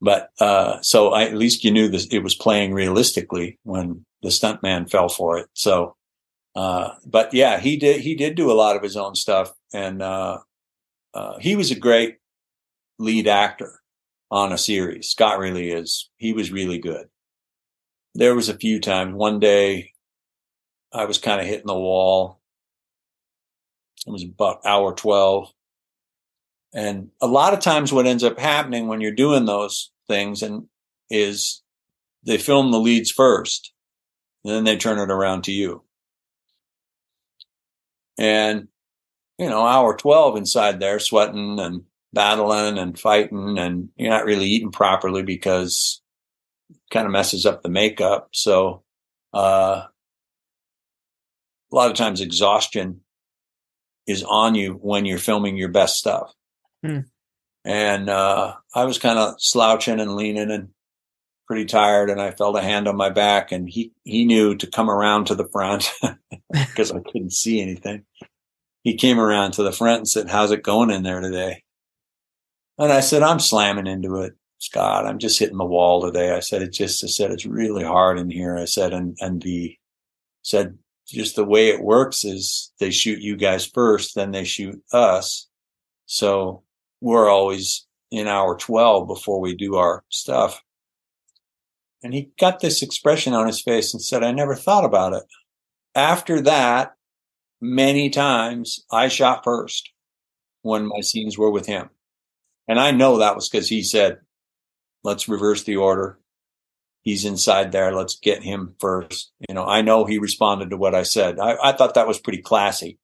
but, 0.00 0.30
uh, 0.40 0.80
so 0.80 1.10
I, 1.12 1.24
at 1.24 1.36
least 1.36 1.64
you 1.64 1.70
knew 1.70 1.88
this, 1.88 2.06
it 2.06 2.20
was 2.20 2.34
playing 2.34 2.72
realistically 2.72 3.58
when 3.64 4.04
the 4.22 4.28
stuntman 4.28 4.90
fell 4.90 5.08
for 5.08 5.38
it. 5.38 5.48
So, 5.54 5.96
uh, 6.54 6.90
but 7.06 7.32
yeah, 7.32 7.58
he 7.58 7.76
did, 7.76 8.00
he 8.00 8.14
did 8.14 8.34
do 8.34 8.50
a 8.50 8.54
lot 8.54 8.76
of 8.76 8.82
his 8.82 8.96
own 8.96 9.14
stuff 9.14 9.52
and, 9.72 10.02
uh, 10.02 10.38
uh, 11.12 11.38
he 11.38 11.56
was 11.56 11.70
a 11.70 11.78
great 11.78 12.18
lead 12.98 13.26
actor 13.26 13.80
on 14.30 14.52
a 14.52 14.58
series. 14.58 15.08
Scott 15.08 15.38
really 15.38 15.70
is. 15.70 16.08
He 16.18 16.32
was 16.32 16.52
really 16.52 16.78
good. 16.78 17.08
There 18.14 18.34
was 18.34 18.48
a 18.48 18.56
few 18.56 18.80
times 18.80 19.14
one 19.14 19.40
day 19.40 19.92
I 20.92 21.04
was 21.04 21.18
kind 21.18 21.40
of 21.40 21.46
hitting 21.46 21.66
the 21.66 21.74
wall. 21.74 22.40
It 24.06 24.10
was 24.10 24.24
about 24.24 24.64
hour 24.64 24.94
12 24.94 25.52
and 26.72 27.08
a 27.20 27.26
lot 27.26 27.52
of 27.52 27.60
times 27.60 27.92
what 27.92 28.06
ends 28.06 28.22
up 28.22 28.38
happening 28.38 28.86
when 28.86 29.00
you're 29.00 29.12
doing 29.12 29.44
those 29.44 29.90
things 30.08 30.42
and 30.42 30.66
is 31.10 31.62
they 32.24 32.38
film 32.38 32.70
the 32.70 32.78
leads 32.78 33.10
first, 33.10 33.72
then 34.44 34.64
they 34.64 34.76
turn 34.76 34.98
it 34.98 35.12
around 35.12 35.44
to 35.44 35.52
you. 35.52 35.82
And, 38.18 38.68
you 39.38 39.48
know, 39.48 39.66
hour 39.66 39.96
12 39.96 40.36
inside 40.36 40.80
there 40.80 40.98
sweating 40.98 41.58
and 41.58 41.84
battling 42.12 42.78
and 42.78 42.98
fighting 42.98 43.58
and 43.58 43.90
you're 43.96 44.10
not 44.10 44.24
really 44.24 44.46
eating 44.46 44.72
properly 44.72 45.22
because 45.22 46.02
it 46.68 46.78
kind 46.90 47.06
of 47.06 47.12
messes 47.12 47.46
up 47.46 47.62
the 47.62 47.68
makeup. 47.68 48.28
So, 48.32 48.82
uh, 49.32 49.84
a 51.72 51.74
lot 51.74 51.90
of 51.90 51.96
times 51.96 52.20
exhaustion 52.20 53.00
is 54.06 54.24
on 54.24 54.54
you 54.54 54.74
when 54.74 55.04
you're 55.04 55.18
filming 55.18 55.56
your 55.56 55.68
best 55.68 55.96
stuff. 55.96 56.34
Hmm. 56.84 57.00
And 57.64 58.08
uh, 58.08 58.54
I 58.74 58.84
was 58.84 58.98
kind 58.98 59.18
of 59.18 59.34
slouching 59.38 60.00
and 60.00 60.16
leaning 60.16 60.50
and 60.50 60.70
pretty 61.50 61.64
tired, 61.64 62.10
and 62.10 62.22
I 62.22 62.30
felt 62.30 62.56
a 62.56 62.62
hand 62.62 62.86
on 62.86 62.96
my 62.96 63.10
back, 63.10 63.50
and 63.50 63.68
he 63.68 63.90
he 64.04 64.24
knew 64.24 64.54
to 64.54 64.68
come 64.68 64.88
around 64.88 65.24
to 65.24 65.34
the 65.34 65.48
front 65.48 65.90
because 66.52 66.92
I 66.92 67.00
couldn't 67.00 67.32
see 67.32 67.60
anything. 67.60 68.04
He 68.84 68.96
came 68.96 69.18
around 69.18 69.54
to 69.54 69.64
the 69.64 69.72
front 69.72 69.98
and 69.98 70.08
said, 70.08 70.28
"How's 70.28 70.52
it 70.52 70.62
going 70.62 70.90
in 70.90 71.02
there 71.02 71.20
today?" 71.20 71.64
And 72.78 72.92
I 72.92 73.00
said, 73.00 73.24
"I'm 73.24 73.40
slamming 73.40 73.88
into 73.88 74.22
it, 74.22 74.34
Scott. 74.58 75.06
I'm 75.06 75.18
just 75.18 75.40
hitting 75.40 75.56
the 75.56 75.64
wall 75.64 76.00
today." 76.00 76.30
I 76.30 76.38
said, 76.38 76.62
"It 76.62 76.72
just," 76.72 77.02
I 77.02 77.08
said, 77.08 77.32
"It's 77.32 77.46
really 77.46 77.82
hard 77.82 78.20
in 78.20 78.30
here." 78.30 78.56
I 78.56 78.64
said, 78.66 78.94
and 78.94 79.18
and 79.20 79.42
the 79.42 79.76
said 80.42 80.78
just 81.08 81.34
the 81.34 81.44
way 81.44 81.70
it 81.70 81.82
works 81.82 82.24
is 82.24 82.70
they 82.78 82.92
shoot 82.92 83.18
you 83.18 83.36
guys 83.36 83.66
first, 83.66 84.14
then 84.14 84.30
they 84.30 84.44
shoot 84.44 84.80
us. 84.92 85.48
So 86.06 86.62
we're 87.00 87.28
always 87.28 87.88
in 88.12 88.28
hour 88.28 88.56
12 88.56 89.08
before 89.08 89.40
we 89.40 89.56
do 89.56 89.74
our 89.74 90.04
stuff. 90.10 90.62
And 92.02 92.14
he 92.14 92.30
got 92.38 92.60
this 92.60 92.82
expression 92.82 93.34
on 93.34 93.46
his 93.46 93.60
face 93.60 93.92
and 93.92 94.02
said, 94.02 94.24
I 94.24 94.32
never 94.32 94.54
thought 94.54 94.84
about 94.84 95.12
it. 95.12 95.24
after 95.94 96.40
that, 96.42 96.94
many 97.60 98.10
times 98.10 98.84
I 98.90 99.08
shot 99.08 99.44
first 99.44 99.90
when 100.62 100.86
my 100.86 101.00
scenes 101.00 101.36
were 101.36 101.50
with 101.50 101.66
him. 101.66 101.90
And 102.68 102.78
I 102.78 102.90
know 102.90 103.18
that 103.18 103.34
was 103.34 103.48
because 103.48 103.68
he 103.68 103.82
said, 103.82 104.18
let's 105.02 105.28
reverse 105.28 105.64
the 105.64 105.76
order. 105.76 106.18
He's 107.02 107.24
inside 107.24 107.72
there. 107.72 107.92
Let's 107.92 108.18
get 108.18 108.42
him 108.42 108.74
first. 108.78 109.32
You 109.48 109.54
know, 109.54 109.64
I 109.64 109.82
know 109.82 110.04
he 110.04 110.18
responded 110.18 110.70
to 110.70 110.76
what 110.76 110.94
I 110.94 111.02
said. 111.02 111.38
I, 111.38 111.56
I 111.62 111.72
thought 111.72 111.94
that 111.94 112.06
was 112.06 112.20
pretty 112.20 112.42
classy 112.42 112.98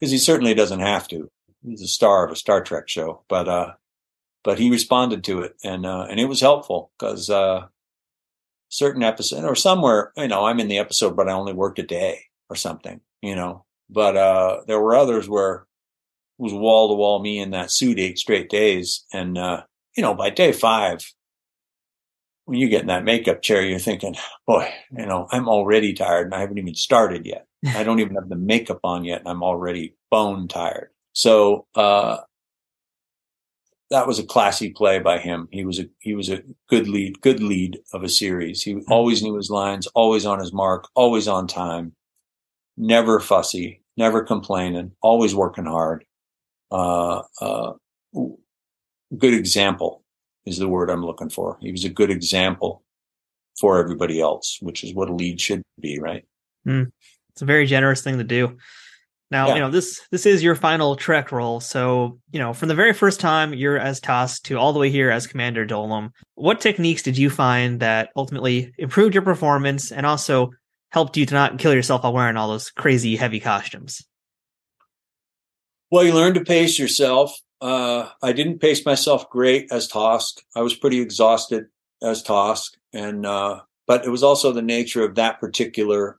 because 0.00 0.10
he 0.10 0.18
certainly 0.18 0.54
doesn't 0.54 0.80
have 0.80 1.06
to. 1.08 1.30
He's 1.64 1.82
a 1.82 1.86
star 1.86 2.24
of 2.24 2.32
a 2.32 2.36
Star 2.36 2.62
Trek 2.62 2.88
show, 2.88 3.22
but, 3.28 3.48
uh, 3.48 3.72
but 4.42 4.58
he 4.58 4.70
responded 4.70 5.22
to 5.24 5.42
it 5.42 5.54
and, 5.62 5.86
uh, 5.86 6.06
and 6.10 6.18
it 6.18 6.24
was 6.24 6.40
helpful 6.40 6.90
because, 6.98 7.30
uh, 7.30 7.66
certain 8.72 9.02
episode 9.02 9.44
or 9.44 9.54
somewhere, 9.54 10.12
you 10.16 10.28
know, 10.28 10.46
I'm 10.46 10.58
in 10.58 10.68
the 10.68 10.78
episode, 10.78 11.14
but 11.14 11.28
I 11.28 11.32
only 11.32 11.52
worked 11.52 11.78
a 11.78 11.82
day 11.82 12.20
or 12.48 12.56
something, 12.56 13.00
you 13.20 13.36
know, 13.36 13.66
but, 13.90 14.16
uh, 14.16 14.62
there 14.66 14.80
were 14.80 14.94
others 14.94 15.28
where 15.28 15.54
it 15.54 15.62
was 16.38 16.54
wall 16.54 16.88
to 16.88 16.94
wall 16.94 17.22
me 17.22 17.38
in 17.38 17.50
that 17.50 17.70
suit 17.70 17.98
eight 17.98 18.18
straight 18.18 18.48
days. 18.48 19.04
And, 19.12 19.36
uh, 19.36 19.64
you 19.94 20.02
know, 20.02 20.14
by 20.14 20.30
day 20.30 20.52
five, 20.52 21.00
when 22.46 22.58
you 22.58 22.70
get 22.70 22.80
in 22.80 22.86
that 22.86 23.04
makeup 23.04 23.42
chair, 23.42 23.62
you're 23.62 23.78
thinking, 23.78 24.16
boy, 24.46 24.72
you 24.96 25.04
know, 25.04 25.28
I'm 25.30 25.48
already 25.48 25.92
tired 25.92 26.26
and 26.26 26.34
I 26.34 26.40
haven't 26.40 26.58
even 26.58 26.74
started 26.74 27.26
yet. 27.26 27.46
I 27.66 27.84
don't 27.84 28.00
even 28.00 28.14
have 28.14 28.30
the 28.30 28.36
makeup 28.36 28.80
on 28.82 29.04
yet 29.04 29.20
and 29.20 29.28
I'm 29.28 29.42
already 29.42 29.96
bone 30.10 30.48
tired. 30.48 30.88
So, 31.12 31.66
uh, 31.74 32.18
that 33.92 34.06
was 34.06 34.18
a 34.18 34.24
classy 34.24 34.70
play 34.70 34.98
by 34.98 35.18
him. 35.18 35.48
He 35.52 35.66
was 35.66 35.78
a 35.78 35.86
he 36.00 36.14
was 36.14 36.30
a 36.30 36.42
good 36.68 36.88
lead, 36.88 37.20
good 37.20 37.42
lead 37.42 37.78
of 37.92 38.02
a 38.02 38.08
series. 38.08 38.62
He 38.62 38.80
always 38.88 39.22
knew 39.22 39.36
his 39.36 39.50
lines, 39.50 39.86
always 39.88 40.24
on 40.24 40.38
his 40.38 40.52
mark, 40.52 40.88
always 40.94 41.28
on 41.28 41.46
time, 41.46 41.92
never 42.76 43.20
fussy, 43.20 43.82
never 43.98 44.24
complaining, 44.24 44.92
always 45.02 45.34
working 45.34 45.66
hard. 45.66 46.06
Uh, 46.70 47.22
uh, 47.42 47.72
good 49.18 49.34
example 49.34 50.02
is 50.46 50.56
the 50.56 50.68
word 50.68 50.88
I'm 50.88 51.04
looking 51.04 51.28
for. 51.28 51.58
He 51.60 51.70
was 51.70 51.84
a 51.84 51.90
good 51.90 52.10
example 52.10 52.82
for 53.60 53.78
everybody 53.78 54.22
else, 54.22 54.58
which 54.62 54.84
is 54.84 54.94
what 54.94 55.10
a 55.10 55.14
lead 55.14 55.38
should 55.38 55.62
be, 55.78 56.00
right? 56.00 56.24
Mm. 56.66 56.90
It's 57.30 57.42
a 57.42 57.46
very 57.46 57.66
generous 57.66 58.02
thing 58.02 58.16
to 58.16 58.24
do. 58.24 58.56
Now, 59.32 59.48
yeah. 59.48 59.54
you 59.54 59.60
know, 59.60 59.70
this 59.70 59.98
this 60.10 60.26
is 60.26 60.42
your 60.42 60.54
final 60.54 60.94
Trek 60.94 61.32
role. 61.32 61.58
So, 61.58 62.18
you 62.32 62.38
know, 62.38 62.52
from 62.52 62.68
the 62.68 62.74
very 62.74 62.92
first 62.92 63.18
time 63.18 63.54
you're 63.54 63.78
as 63.78 63.98
Tosk 63.98 64.42
to 64.42 64.58
all 64.58 64.74
the 64.74 64.78
way 64.78 64.90
here 64.90 65.10
as 65.10 65.26
Commander 65.26 65.66
Dolim, 65.66 66.10
what 66.34 66.60
techniques 66.60 67.02
did 67.02 67.16
you 67.16 67.30
find 67.30 67.80
that 67.80 68.10
ultimately 68.14 68.74
improved 68.76 69.14
your 69.14 69.22
performance 69.22 69.90
and 69.90 70.04
also 70.04 70.50
helped 70.90 71.16
you 71.16 71.24
to 71.24 71.32
not 71.32 71.58
kill 71.58 71.72
yourself 71.72 72.02
while 72.02 72.12
wearing 72.12 72.36
all 72.36 72.48
those 72.48 72.70
crazy 72.70 73.16
heavy 73.16 73.40
costumes? 73.40 74.04
Well, 75.90 76.04
you 76.04 76.12
learn 76.12 76.34
to 76.34 76.44
pace 76.44 76.78
yourself. 76.78 77.34
Uh, 77.62 78.10
I 78.22 78.32
didn't 78.32 78.58
pace 78.58 78.84
myself 78.84 79.30
great 79.30 79.72
as 79.72 79.88
Tosk. 79.88 80.42
I 80.54 80.60
was 80.60 80.74
pretty 80.74 81.00
exhausted 81.00 81.68
as 82.02 82.22
Tosk, 82.22 82.72
and 82.92 83.24
uh, 83.24 83.60
but 83.86 84.04
it 84.04 84.10
was 84.10 84.22
also 84.22 84.52
the 84.52 84.60
nature 84.60 85.02
of 85.02 85.14
that 85.14 85.40
particular 85.40 86.18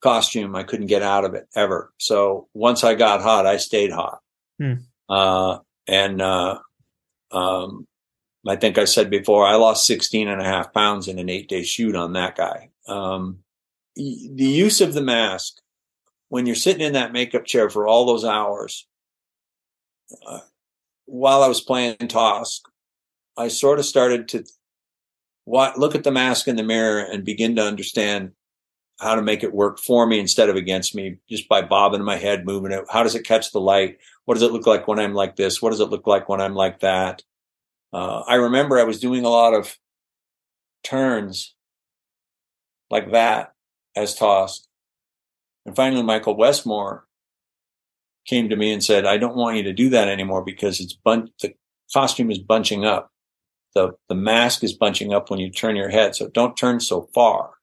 costume. 0.00 0.54
I 0.54 0.62
couldn't 0.62 0.86
get 0.86 1.02
out 1.02 1.24
of 1.24 1.34
it 1.34 1.46
ever. 1.54 1.92
So 1.98 2.48
once 2.54 2.84
I 2.84 2.94
got 2.94 3.22
hot, 3.22 3.46
I 3.46 3.56
stayed 3.56 3.92
hot. 3.92 4.18
Hmm. 4.60 4.74
Uh, 5.08 5.58
and, 5.86 6.20
uh, 6.20 6.58
um, 7.30 7.86
I 8.46 8.56
think 8.56 8.78
I 8.78 8.84
said 8.84 9.10
before, 9.10 9.46
I 9.46 9.56
lost 9.56 9.86
16 9.86 10.28
and 10.28 10.40
a 10.40 10.44
half 10.44 10.72
pounds 10.72 11.08
in 11.08 11.18
an 11.18 11.28
eight 11.28 11.48
day 11.48 11.62
shoot 11.62 11.94
on 11.94 12.14
that 12.14 12.36
guy. 12.36 12.70
Um, 12.86 13.40
the 13.94 14.44
use 14.44 14.80
of 14.80 14.94
the 14.94 15.02
mask 15.02 15.60
when 16.28 16.46
you're 16.46 16.54
sitting 16.54 16.86
in 16.86 16.92
that 16.92 17.12
makeup 17.12 17.44
chair 17.44 17.68
for 17.70 17.86
all 17.86 18.06
those 18.06 18.24
hours, 18.24 18.86
uh, 20.26 20.40
while 21.06 21.42
I 21.42 21.48
was 21.48 21.60
playing 21.60 21.96
Tosk, 21.96 22.60
I 23.36 23.48
sort 23.48 23.78
of 23.78 23.86
started 23.86 24.28
to 24.28 24.44
look 25.46 25.94
at 25.94 26.04
the 26.04 26.10
mask 26.10 26.48
in 26.48 26.56
the 26.56 26.62
mirror 26.62 27.00
and 27.00 27.24
begin 27.24 27.56
to 27.56 27.62
understand 27.62 28.32
how 29.00 29.14
to 29.14 29.22
make 29.22 29.42
it 29.42 29.54
work 29.54 29.78
for 29.78 30.06
me 30.06 30.18
instead 30.18 30.48
of 30.48 30.56
against 30.56 30.94
me 30.94 31.18
just 31.28 31.48
by 31.48 31.62
bobbing 31.62 32.02
my 32.02 32.16
head, 32.16 32.44
moving 32.44 32.72
it. 32.72 32.84
How 32.90 33.02
does 33.02 33.14
it 33.14 33.24
catch 33.24 33.52
the 33.52 33.60
light? 33.60 33.98
What 34.24 34.34
does 34.34 34.42
it 34.42 34.52
look 34.52 34.66
like 34.66 34.88
when 34.88 34.98
I'm 34.98 35.14
like 35.14 35.36
this? 35.36 35.62
What 35.62 35.70
does 35.70 35.80
it 35.80 35.90
look 35.90 36.06
like 36.06 36.28
when 36.28 36.40
I'm 36.40 36.54
like 36.54 36.80
that? 36.80 37.22
Uh, 37.92 38.20
I 38.26 38.34
remember 38.34 38.78
I 38.78 38.84
was 38.84 39.00
doing 39.00 39.24
a 39.24 39.30
lot 39.30 39.54
of 39.54 39.76
turns 40.82 41.54
like 42.90 43.12
that 43.12 43.52
as 43.96 44.16
Tosk. 44.16 44.62
And 45.64 45.76
finally, 45.76 46.02
Michael 46.02 46.36
Westmore 46.36 47.06
came 48.26 48.48
to 48.48 48.56
me 48.56 48.72
and 48.72 48.82
said, 48.82 49.06
I 49.06 49.16
don't 49.16 49.36
want 49.36 49.56
you 49.56 49.62
to 49.64 49.72
do 49.72 49.90
that 49.90 50.08
anymore 50.08 50.44
because 50.44 50.80
it's 50.80 50.94
bun- 50.94 51.30
the 51.40 51.54
costume 51.92 52.30
is 52.30 52.38
bunching 52.38 52.84
up. 52.84 53.10
The, 53.74 53.92
the 54.08 54.14
mask 54.14 54.64
is 54.64 54.72
bunching 54.72 55.12
up 55.12 55.30
when 55.30 55.38
you 55.38 55.50
turn 55.50 55.76
your 55.76 55.90
head. 55.90 56.16
So 56.16 56.28
don't 56.28 56.56
turn 56.56 56.80
so 56.80 57.08
far. 57.14 57.57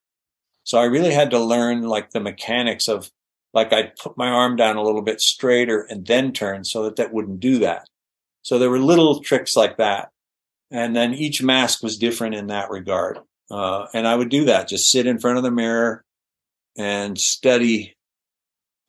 So 0.65 0.79
I 0.79 0.85
really 0.85 1.13
had 1.13 1.29
to 1.29 1.39
learn 1.39 1.83
like 1.83 2.09
the 2.11 2.19
mechanics 2.19 2.89
of 2.89 3.11
like 3.53 3.71
I'd 3.71 3.95
put 3.95 4.17
my 4.17 4.27
arm 4.27 4.57
down 4.57 4.75
a 4.75 4.83
little 4.83 5.03
bit 5.03 5.21
straighter 5.21 5.81
and 5.89 6.05
then 6.05 6.33
turn 6.33 6.65
so 6.65 6.83
that 6.83 6.97
that 6.97 7.13
wouldn't 7.13 7.39
do 7.39 7.59
that. 7.59 7.87
So 8.41 8.59
there 8.59 8.69
were 8.69 8.79
little 8.79 9.21
tricks 9.21 9.55
like 9.55 9.77
that. 9.77 10.09
And 10.71 10.95
then 10.95 11.13
each 11.13 11.41
mask 11.41 11.81
was 11.81 11.97
different 11.97 12.35
in 12.35 12.47
that 12.47 12.69
regard. 12.69 13.19
Uh, 13.49 13.85
and 13.93 14.07
I 14.07 14.15
would 14.15 14.29
do 14.29 14.45
that, 14.45 14.67
just 14.67 14.89
sit 14.89 15.05
in 15.05 15.19
front 15.19 15.37
of 15.37 15.43
the 15.43 15.51
mirror 15.51 16.03
and 16.77 17.17
study 17.17 17.95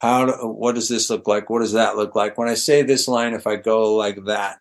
how, 0.00 0.26
what 0.46 0.74
does 0.74 0.88
this 0.88 1.08
look 1.08 1.28
like? 1.28 1.48
What 1.48 1.60
does 1.60 1.72
that 1.72 1.96
look 1.96 2.14
like? 2.14 2.36
When 2.36 2.48
I 2.48 2.54
say 2.54 2.82
this 2.82 3.06
line, 3.06 3.34
if 3.34 3.46
I 3.46 3.56
go 3.56 3.94
like 3.94 4.24
that, 4.24 4.58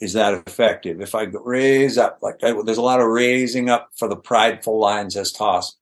is 0.00 0.12
that 0.12 0.34
effective? 0.46 1.00
If 1.00 1.14
I 1.14 1.22
raise 1.22 1.96
up, 1.98 2.18
like 2.22 2.42
I, 2.42 2.54
there's 2.64 2.78
a 2.78 2.82
lot 2.82 3.00
of 3.00 3.06
raising 3.06 3.68
up 3.70 3.90
for 3.96 4.08
the 4.08 4.16
prideful 4.16 4.78
lines 4.78 5.16
as 5.16 5.32
Tosk 5.32 5.72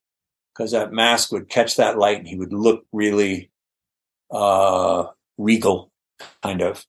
because 0.57 0.73
that 0.73 0.93
mask 0.93 1.33
would 1.33 1.49
catch 1.49 1.77
that 1.77 1.99
light 1.99 2.19
and 2.19 2.29
he 2.29 2.37
would 2.37 2.53
look 2.53 2.85
really 2.93 3.51
uh, 4.31 5.07
regal, 5.37 5.91
kind 6.43 6.63
of. 6.63 6.85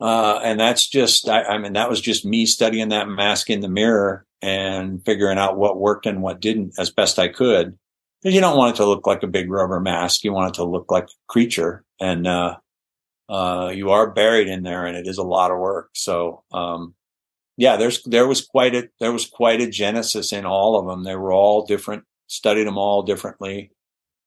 Uh, 0.00 0.40
and 0.42 0.58
that's 0.58 0.88
just, 0.88 1.28
I, 1.28 1.42
I, 1.42 1.58
mean, 1.58 1.74
that 1.74 1.88
was 1.88 2.00
just 2.00 2.24
me 2.24 2.46
studying 2.46 2.88
that 2.88 3.08
mask 3.08 3.50
in 3.50 3.60
the 3.60 3.68
mirror 3.68 4.26
and 4.40 5.04
figuring 5.04 5.38
out 5.38 5.56
what 5.56 5.78
worked 5.78 6.06
and 6.06 6.22
what 6.22 6.40
didn't 6.40 6.74
as 6.78 6.90
best 6.90 7.18
I 7.18 7.28
could. 7.28 7.78
Because 8.20 8.34
you 8.34 8.40
don't 8.40 8.56
want 8.56 8.74
it 8.74 8.76
to 8.78 8.86
look 8.86 9.06
like 9.06 9.22
a 9.22 9.28
big 9.28 9.50
rubber 9.50 9.80
mask. 9.80 10.22
You 10.22 10.32
want 10.32 10.54
it 10.54 10.58
to 10.58 10.64
look 10.64 10.90
like 10.90 11.04
a 11.04 11.26
creature. 11.28 11.84
And, 12.00 12.26
uh, 12.26 12.56
uh, 13.28 13.72
you 13.74 13.90
are 13.90 14.10
buried 14.10 14.48
in 14.48 14.62
there 14.62 14.84
and 14.84 14.96
it 14.96 15.06
is 15.06 15.18
a 15.18 15.22
lot 15.22 15.50
of 15.50 15.58
work. 15.58 15.90
So, 15.94 16.42
um, 16.52 16.94
yeah, 17.56 17.76
there's, 17.76 18.02
there 18.04 18.26
was 18.26 18.44
quite 18.44 18.74
a, 18.74 18.88
there 19.00 19.12
was 19.12 19.26
quite 19.26 19.60
a 19.60 19.70
genesis 19.70 20.32
in 20.32 20.44
all 20.44 20.78
of 20.78 20.86
them. 20.86 21.04
They 21.04 21.16
were 21.16 21.32
all 21.32 21.64
different 21.64 22.04
studied 22.32 22.66
them 22.66 22.78
all 22.78 23.02
differently. 23.02 23.70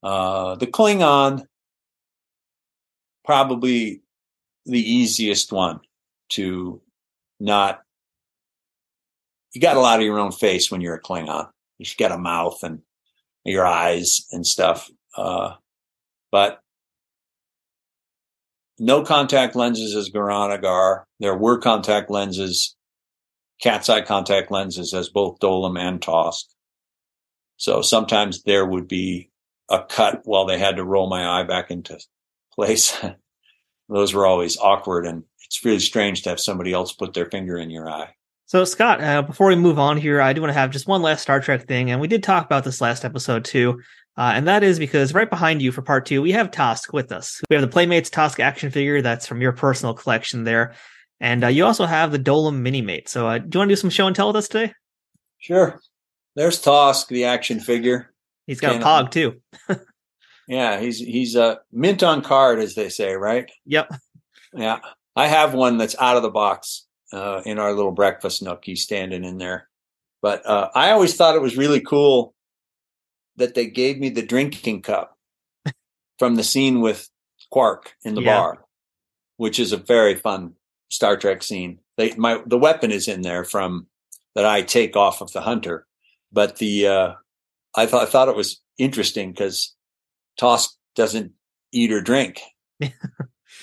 Uh, 0.04 0.56
the 0.56 0.68
Klingon, 0.68 1.44
probably 3.24 4.04
the 4.66 4.80
easiest 4.80 5.52
one 5.52 5.80
to 6.30 6.82
not. 7.40 7.82
You 9.54 9.62
got 9.62 9.78
a 9.78 9.80
lot 9.80 10.00
of 10.00 10.06
your 10.06 10.20
own 10.20 10.32
face 10.32 10.70
when 10.70 10.82
you're 10.82 10.96
a 10.96 11.02
Klingon. 11.02 11.50
You 11.80 11.86
have 11.88 11.98
got 11.98 12.12
a 12.12 12.22
mouth 12.22 12.62
and 12.62 12.82
your 13.44 13.66
eyes 13.66 14.28
and 14.32 14.46
stuff. 14.46 14.90
Uh, 15.18 15.54
but 16.32 16.60
no 18.78 19.04
contact 19.04 19.56
lenses 19.56 19.96
as 19.96 20.10
Goran'Agar. 20.10 21.04
There 21.20 21.38
were 21.38 21.58
contact 21.58 22.12
lenses, 22.12 22.76
cat's 23.62 23.90
eye 23.90 24.02
contact 24.02 24.52
lenses 24.52 24.94
as 24.94 25.10
both 25.10 25.40
Dolim 25.40 25.80
and 25.80 26.02
Tosk. 26.02 26.44
So 27.58 27.82
sometimes 27.82 28.44
there 28.44 28.66
would 28.66 28.88
be 28.88 29.30
a 29.70 29.84
cut 29.84 30.22
while 30.26 30.46
they 30.46 30.60
had 30.60 30.78
to 30.78 30.84
roll 30.84 31.10
my 31.10 31.40
eye 31.40 31.44
back 31.44 31.72
into 31.72 32.00
place. 32.54 32.98
Those 33.90 34.14
were 34.14 34.26
always 34.26 34.58
awkward 34.58 35.06
and 35.06 35.24
it's 35.46 35.64
really 35.64 35.80
strange 35.80 36.24
to 36.24 36.30
have 36.30 36.40
somebody 36.40 36.74
else 36.74 36.94
put 36.94 37.14
their 37.14 37.30
finger 37.30 37.58
in 37.58 37.70
your 37.70 37.90
eye. 37.90 38.14
So, 38.48 38.64
Scott, 38.64 39.02
uh, 39.02 39.24
before 39.24 39.48
we 39.48 39.56
move 39.56 39.80
on 39.80 39.98
here, 39.98 40.22
I 40.22 40.34
do 40.34 40.42
want 40.42 40.50
to 40.50 40.60
have 40.60 40.70
just 40.70 40.88
one 40.88 41.02
last 41.02 41.24
Star 41.24 41.40
Trek 41.40 41.68
thing, 41.68 41.90
and 41.90 42.00
we 42.00 42.08
did 42.08 42.22
talk 42.22 42.46
about 42.46 42.64
this 42.64 42.80
last 42.80 43.04
episode 43.04 43.44
too. 43.44 43.82
Uh, 44.18 44.34
and 44.36 44.48
that 44.48 44.64
is 44.64 44.78
because 44.78 45.14
right 45.14 45.30
behind 45.30 45.62
you 45.62 45.72
for 45.72 45.82
part 45.82 46.06
two, 46.06 46.22
we 46.22 46.32
have 46.32 46.52
Tosk 46.52 46.94
with 46.94 47.12
us. 47.12 47.42
We 47.50 47.56
have 47.56 47.64
the 47.64 47.72
Playmates 47.72 48.10
Tosk 48.10 48.40
action 48.40 48.70
figure 48.70 49.02
that's 49.02 49.26
from 49.26 49.42
your 49.42 49.52
personal 49.52 49.94
collection 49.94 50.44
there. 50.44 50.74
And 51.20 51.44
uh, 51.44 51.48
you 51.48 51.66
also 51.66 51.86
have 51.86 52.12
the 52.12 52.20
Dolim 52.20 52.62
mini 52.62 52.82
mate. 52.82 53.10
So, 53.10 53.28
uh, 53.28 53.40
do 53.40 53.50
you 53.52 53.60
want 53.60 53.70
to 53.70 53.76
do 53.76 53.80
some 53.82 53.90
show 53.90 54.08
and 54.08 54.16
tell 54.16 54.28
with 54.28 54.36
us 54.36 54.48
today? 54.48 54.74
Sure. 55.40 55.80
There's 56.36 56.62
Tosk, 56.62 57.08
the 57.08 57.26
action 57.26 57.60
figure. 57.60 58.14
He's 58.48 58.60
got 58.60 58.76
and, 58.76 58.84
a 58.84 58.86
pog 58.86 59.12
too. 59.12 59.42
yeah, 60.48 60.80
he's 60.80 61.00
he's 61.00 61.36
a 61.36 61.60
mint 61.72 62.04
on 62.04 62.22
card, 62.22 62.60
as 62.60 62.76
they 62.76 62.90
say, 62.90 63.14
right? 63.14 63.52
Yep. 63.66 63.92
Yeah, 64.54 64.80
I 65.16 65.28
have 65.28 65.54
one 65.54 65.78
that's 65.78 65.96
out 66.00 66.18
of 66.18 66.24
the 66.24 66.30
box 66.30 66.86
uh, 67.12 67.42
in 67.46 67.60
our 67.60 67.74
little 67.74 67.92
breakfast 67.92 68.44
nook. 68.44 68.64
He's 68.64 68.84
standing 68.84 69.24
in 69.24 69.38
there, 69.38 69.70
but 70.22 70.46
uh, 70.46 70.70
I 70.76 70.92
always 70.92 71.16
thought 71.16 71.36
it 71.36 71.42
was 71.42 71.58
really 71.58 71.82
cool 71.82 72.34
that 73.38 73.56
they 73.56 73.68
gave 73.68 73.98
me 74.00 74.10
the 74.10 74.26
drinking 74.26 74.82
cup 74.82 75.18
from 76.20 76.36
the 76.36 76.44
scene 76.44 76.82
with 76.82 77.10
Quark 77.52 77.94
in 78.04 78.16
the 78.16 78.22
Yeah. 78.22 78.38
bar, 78.38 78.66
which 79.38 79.60
is 79.60 79.72
a 79.72 79.78
very 79.78 80.16
fun 80.16 80.54
Star 80.90 81.18
Trek 81.18 81.44
scene. 81.44 81.80
They 81.98 82.14
my 82.16 82.42
the 82.46 82.58
weapon 82.58 82.92
is 82.92 83.08
in 83.08 83.22
there 83.22 83.44
from 83.44 83.88
that 84.36 84.46
I 84.46 84.62
take 84.62 84.96
off 84.96 85.22
of 85.22 85.32
the 85.32 85.42
hunter, 85.42 85.86
but 86.36 86.58
the 86.58 86.88
uh, 86.88 87.14
I 87.76 87.88
thought 87.88 88.04
I 88.04 88.12
thought 88.12 88.28
it 88.28 88.36
was 88.36 88.62
interesting 88.78 89.32
because 89.32 89.74
Tosk 90.40 90.70
doesn't 90.96 91.32
eat 91.72 91.92
or 91.92 92.02
drink, 92.02 92.42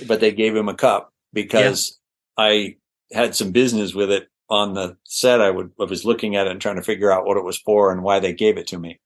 but 0.08 0.20
they 0.20 0.32
gave 0.32 0.56
him 0.56 0.68
a 0.68 0.74
cup 0.74 1.12
because 1.32 2.00
I 2.36 2.76
had 3.12 3.36
some 3.36 3.52
business 3.52 3.94
with 3.94 4.10
it 4.10 4.28
on 4.48 4.72
the 4.72 4.96
set. 5.04 5.40
I 5.42 5.50
would 5.50 5.70
I 5.78 5.84
was 5.84 6.04
looking 6.04 6.34
at 6.34 6.46
it 6.46 6.50
and 6.50 6.60
trying 6.60 6.76
to 6.76 6.82
figure 6.82 7.12
out 7.12 7.26
what 7.26 7.36
it 7.36 7.44
was 7.44 7.58
for 7.58 7.92
and 7.92 8.02
why 8.02 8.18
they 8.18 8.32
gave 8.32 8.56
it 8.56 8.68
to 8.68 8.78
me. 8.78 8.98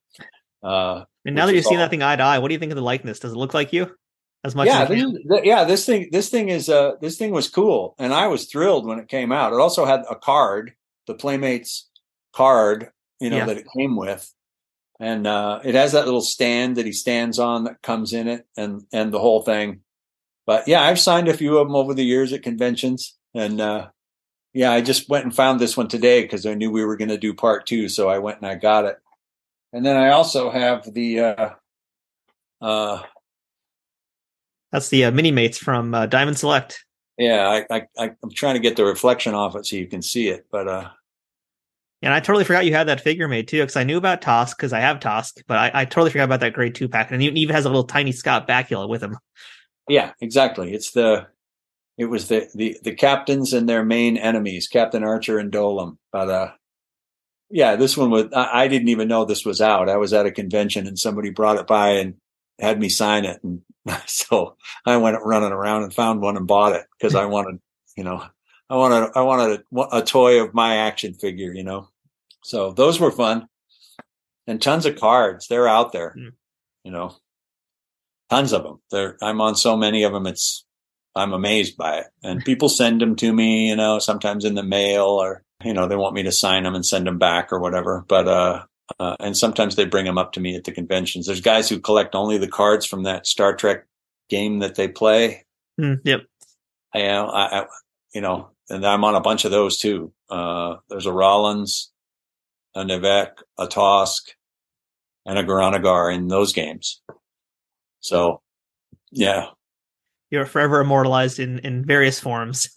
Uh, 0.63 1.05
And 1.25 1.35
now 1.35 1.47
that 1.47 1.55
you've 1.55 1.65
seen 1.65 1.79
all- 1.79 1.85
that 1.85 1.91
thing 1.91 2.03
eye 2.03 2.17
to 2.17 2.23
eye, 2.23 2.39
what 2.39 2.49
do 2.49 2.55
you 2.55 2.59
think 2.61 2.73
of 2.73 2.77
the 2.77 2.83
likeness? 2.83 3.19
Does 3.19 3.33
it 3.33 3.37
look 3.37 3.53
like 3.53 3.73
you 3.73 3.95
as 4.45 4.55
much 4.55 4.67
yeah, 4.69 4.83
as 4.83 4.89
this, 4.89 5.03
is- 5.03 5.19
th- 5.29 5.45
yeah. 5.45 5.65
This 5.65 5.85
thing, 5.85 6.09
this 6.13 6.29
thing 6.29 6.49
is, 6.49 6.69
uh, 6.69 6.93
this 7.01 7.19
thing 7.19 7.33
was 7.33 7.49
cool, 7.49 7.95
and 7.99 8.15
I 8.15 8.29
was 8.29 8.47
thrilled 8.47 8.87
when 8.87 8.99
it 9.01 9.09
came 9.09 9.33
out. 9.33 9.53
It 9.53 9.61
also 9.61 9.85
had 9.85 10.05
a 10.09 10.15
card, 10.15 10.73
the 11.07 11.15
Playmates 11.15 11.89
card, 12.33 12.91
you 13.21 13.31
know, 13.31 13.39
Yeah. 13.39 13.45
that 13.47 13.59
it 13.59 13.67
came 13.77 13.97
with, 13.97 14.33
and 15.01 15.27
uh, 15.27 15.61
it 15.65 15.75
has 15.75 15.93
that 15.93 16.05
little 16.05 16.21
stand 16.21 16.77
that 16.77 16.87
he 16.87 16.93
stands 16.93 17.39
on 17.39 17.65
that 17.65 17.83
comes 17.83 18.13
in 18.13 18.29
it, 18.29 18.47
and 18.57 18.83
and 18.93 19.13
the 19.13 19.19
whole 19.21 19.43
thing. 19.43 19.81
But 20.47 20.69
yeah, 20.69 20.83
I've 20.83 21.01
signed 21.01 21.29
a 21.29 21.35
few 21.35 21.59
of 21.59 21.67
them 21.67 21.77
over 21.77 21.93
the 21.95 22.05
years 22.05 22.33
at 22.33 22.43
conventions, 22.43 23.17
and 23.35 23.61
uh, 23.61 23.89
yeah, 24.53 24.73
I 24.73 24.81
just 24.81 25.09
went 25.09 25.25
and 25.25 25.35
found 25.35 25.61
this 25.61 25.77
one 25.77 25.89
today 25.89 26.23
because 26.23 26.47
I 26.47 26.55
knew 26.55 26.71
we 26.71 26.85
were 26.85 26.97
going 26.97 27.09
to 27.09 27.19
do 27.19 27.35
part 27.35 27.67
two, 27.67 27.89
so 27.89 28.09
I 28.09 28.19
went 28.19 28.39
and 28.39 28.47
I 28.47 28.55
got 28.55 28.85
it. 28.85 28.97
And 29.73 29.85
then 29.85 29.97
I 29.97 30.11
also 30.11 30.51
have 30.51 30.93
the 30.95 31.21
uh, 31.21 31.51
uh, 32.63 33.03
That's 34.73 34.89
the 34.89 35.07
uh, 35.07 35.11
mini 35.11 35.31
mates 35.31 35.59
from 35.59 35.95
uh, 35.95 36.07
Diamond 36.07 36.39
Select. 36.39 36.85
Yeah, 37.19 37.49
I, 37.49 37.77
I, 37.77 37.83
I 37.99 38.11
I'm 38.23 38.31
trying 38.31 38.55
to 38.55 38.61
get 38.61 38.77
the 38.77 38.85
reflection 38.85 39.35
off 39.35 39.57
it 39.57 39.67
so 39.67 39.77
you 39.77 39.87
can 39.87 40.03
see 40.03 40.29
it, 40.29 40.47
but 40.51 40.69
uh, 40.69 40.89
And 42.03 42.13
I 42.13 42.21
totally 42.21 42.45
forgot 42.45 42.67
you 42.67 42.75
had 42.75 42.89
that 42.89 43.01
figure 43.01 43.27
made 43.27 43.49
too, 43.49 43.61
because 43.61 43.77
I 43.77 43.85
knew 43.85 43.97
about 43.97 44.21
Tosk 44.21 44.57
because 44.57 44.73
I 44.73 44.81
have 44.81 45.01
Tosk, 45.01 45.43
but 45.47 45.57
I, 45.57 45.71
I 45.73 45.85
totally 45.87 46.11
forgot 46.11 46.25
about 46.25 46.41
that 46.41 46.53
grade 46.53 46.75
two 46.75 46.89
pack. 46.89 47.11
And 47.11 47.23
it 47.23 47.37
even 47.37 47.55
has 47.55 47.65
a 47.65 47.69
little 47.69 47.85
tiny 47.85 48.13
Scott 48.13 48.47
Bakula 48.47 48.89
with 48.89 49.03
him. 49.03 49.17
yeah, 49.89 50.13
exactly. 50.21 50.75
It's 50.75 50.91
the 50.91 51.27
it 51.99 52.07
was 52.07 52.29
the 52.29 52.49
the 52.55 52.77
the 52.83 52.95
captains 52.95 53.53
and 53.53 53.69
their 53.69 53.85
main 53.85 54.17
enemies, 54.17 54.69
Captain 54.69 55.03
Archer 55.03 55.39
and 55.39 55.51
Dolim. 55.51 55.97
But 56.13 56.29
uh, 56.29 56.51
yeah, 57.51 57.77
this 57.77 57.97
one 57.97 58.11
was 58.11 58.27
I, 58.35 58.65
I 58.65 58.69
didn't 58.69 58.89
even 58.89 59.09
know 59.09 59.25
this 59.25 59.45
was 59.45 59.61
out. 59.61 59.89
I 59.89 59.97
was 59.97 60.13
at 60.13 60.27
a 60.27 60.33
convention 60.33 60.87
and 60.87 60.99
somebody 60.99 61.31
brought 61.31 61.59
it 61.59 61.67
by 61.67 61.93
and 61.93 62.15
had 62.61 62.79
me 62.79 62.89
sign 62.89 63.25
it, 63.25 63.41
and 63.43 63.63
so 64.07 64.57
I 64.85 64.97
went 64.99 65.17
running 65.25 65.53
around 65.53 65.85
and 65.85 65.95
found 65.95 66.21
one 66.21 66.37
and 66.37 66.47
bought 66.47 66.75
it 66.75 66.87
because 66.99 67.15
I 67.15 67.25
wanted, 67.25 67.61
you 67.97 68.05
know, 68.05 68.25
I 68.69 68.77
wanted 68.77 69.11
I 69.15 69.23
wanted 69.23 69.63
a, 69.77 69.99
a 69.99 70.03
toy 70.03 70.43
of 70.43 70.55
my 70.55 70.77
action 70.77 71.15
figure, 71.15 71.53
you 71.53 71.63
know. 71.65 71.89
So 72.43 72.73
those 72.73 72.99
were 73.01 73.11
fun, 73.13 73.47
and 74.47 74.61
tons 74.61 74.87
of 74.87 74.97
cards. 74.99 75.47
They're 75.49 75.69
out 75.69 75.93
there, 75.93 76.15
Mm. 76.17 76.33
you 76.85 76.91
know, 76.93 77.17
tons 78.31 78.53
of 78.53 78.63
them. 78.63 78.81
There, 78.91 79.17
I'm 79.23 79.41
on 79.41 79.55
so 79.57 79.77
many 79.77 80.03
of 80.05 80.13
them. 80.13 80.27
It's 80.27 80.65
I'm 81.15 81.33
amazed 81.33 81.77
by 81.77 81.99
it, 81.99 82.07
and 82.23 82.45
people 82.45 82.69
send 82.69 83.01
them 83.01 83.17
to 83.17 83.33
me, 83.33 83.69
you 83.69 83.77
know, 83.77 83.99
sometimes 83.99 84.45
in 84.45 84.55
the 84.55 84.63
mail 84.63 85.07
or 85.07 85.43
you 85.65 85.73
know 85.73 85.89
they 85.89 85.97
want 85.97 86.15
me 86.15 86.23
to 86.25 86.33
sign 86.33 86.65
them 86.65 86.75
and 86.75 86.85
send 86.85 87.07
them 87.07 87.19
back 87.19 87.53
or 87.53 87.61
whatever. 87.61 88.05
But 88.09 88.29
uh, 88.29 88.63
uh, 89.01 89.17
and 89.21 89.37
sometimes 89.37 89.77
they 89.77 89.85
bring 89.85 90.05
them 90.05 90.19
up 90.19 90.33
to 90.33 90.41
me 90.41 90.57
at 90.57 90.65
the 90.65 90.73
conventions. 90.73 91.27
There's 91.27 91.41
guys 91.41 91.69
who 91.69 91.81
collect 91.81 92.15
only 92.15 92.39
the 92.39 92.49
cards 92.49 92.85
from 92.87 93.05
that 93.05 93.27
Star 93.27 93.55
Trek 93.55 93.87
game 94.29 94.59
that 94.61 94.75
they 94.75 94.89
play. 94.89 95.45
Hmm, 95.79 95.95
yep. 96.05 96.21
I, 96.95 97.01
I, 97.09 97.61
I 97.63 97.67
you 98.15 98.21
know, 98.21 98.51
and 98.69 98.87
I'm 98.87 99.05
on 99.05 99.15
a 99.15 99.21
bunch 99.21 99.45
of 99.45 99.51
those 99.51 99.79
too. 99.79 100.13
Uh, 100.31 100.77
there's 100.89 101.07
a 101.07 101.13
Rollins, 101.13 101.93
a 102.75 102.83
N'Vek, 102.85 103.31
a 103.59 103.67
Tosk, 103.67 104.23
and 105.25 105.39
a 105.39 105.45
Goran'Agar 105.45 106.15
in 106.15 106.29
those 106.29 106.53
games. 106.53 107.01
So, 108.01 108.43
yeah, 109.11 109.47
You're 110.31 110.47
forever 110.47 110.81
immortalized 110.81 111.39
in, 111.39 111.59
in 111.61 111.85
various 111.85 112.21
forms. 112.21 112.69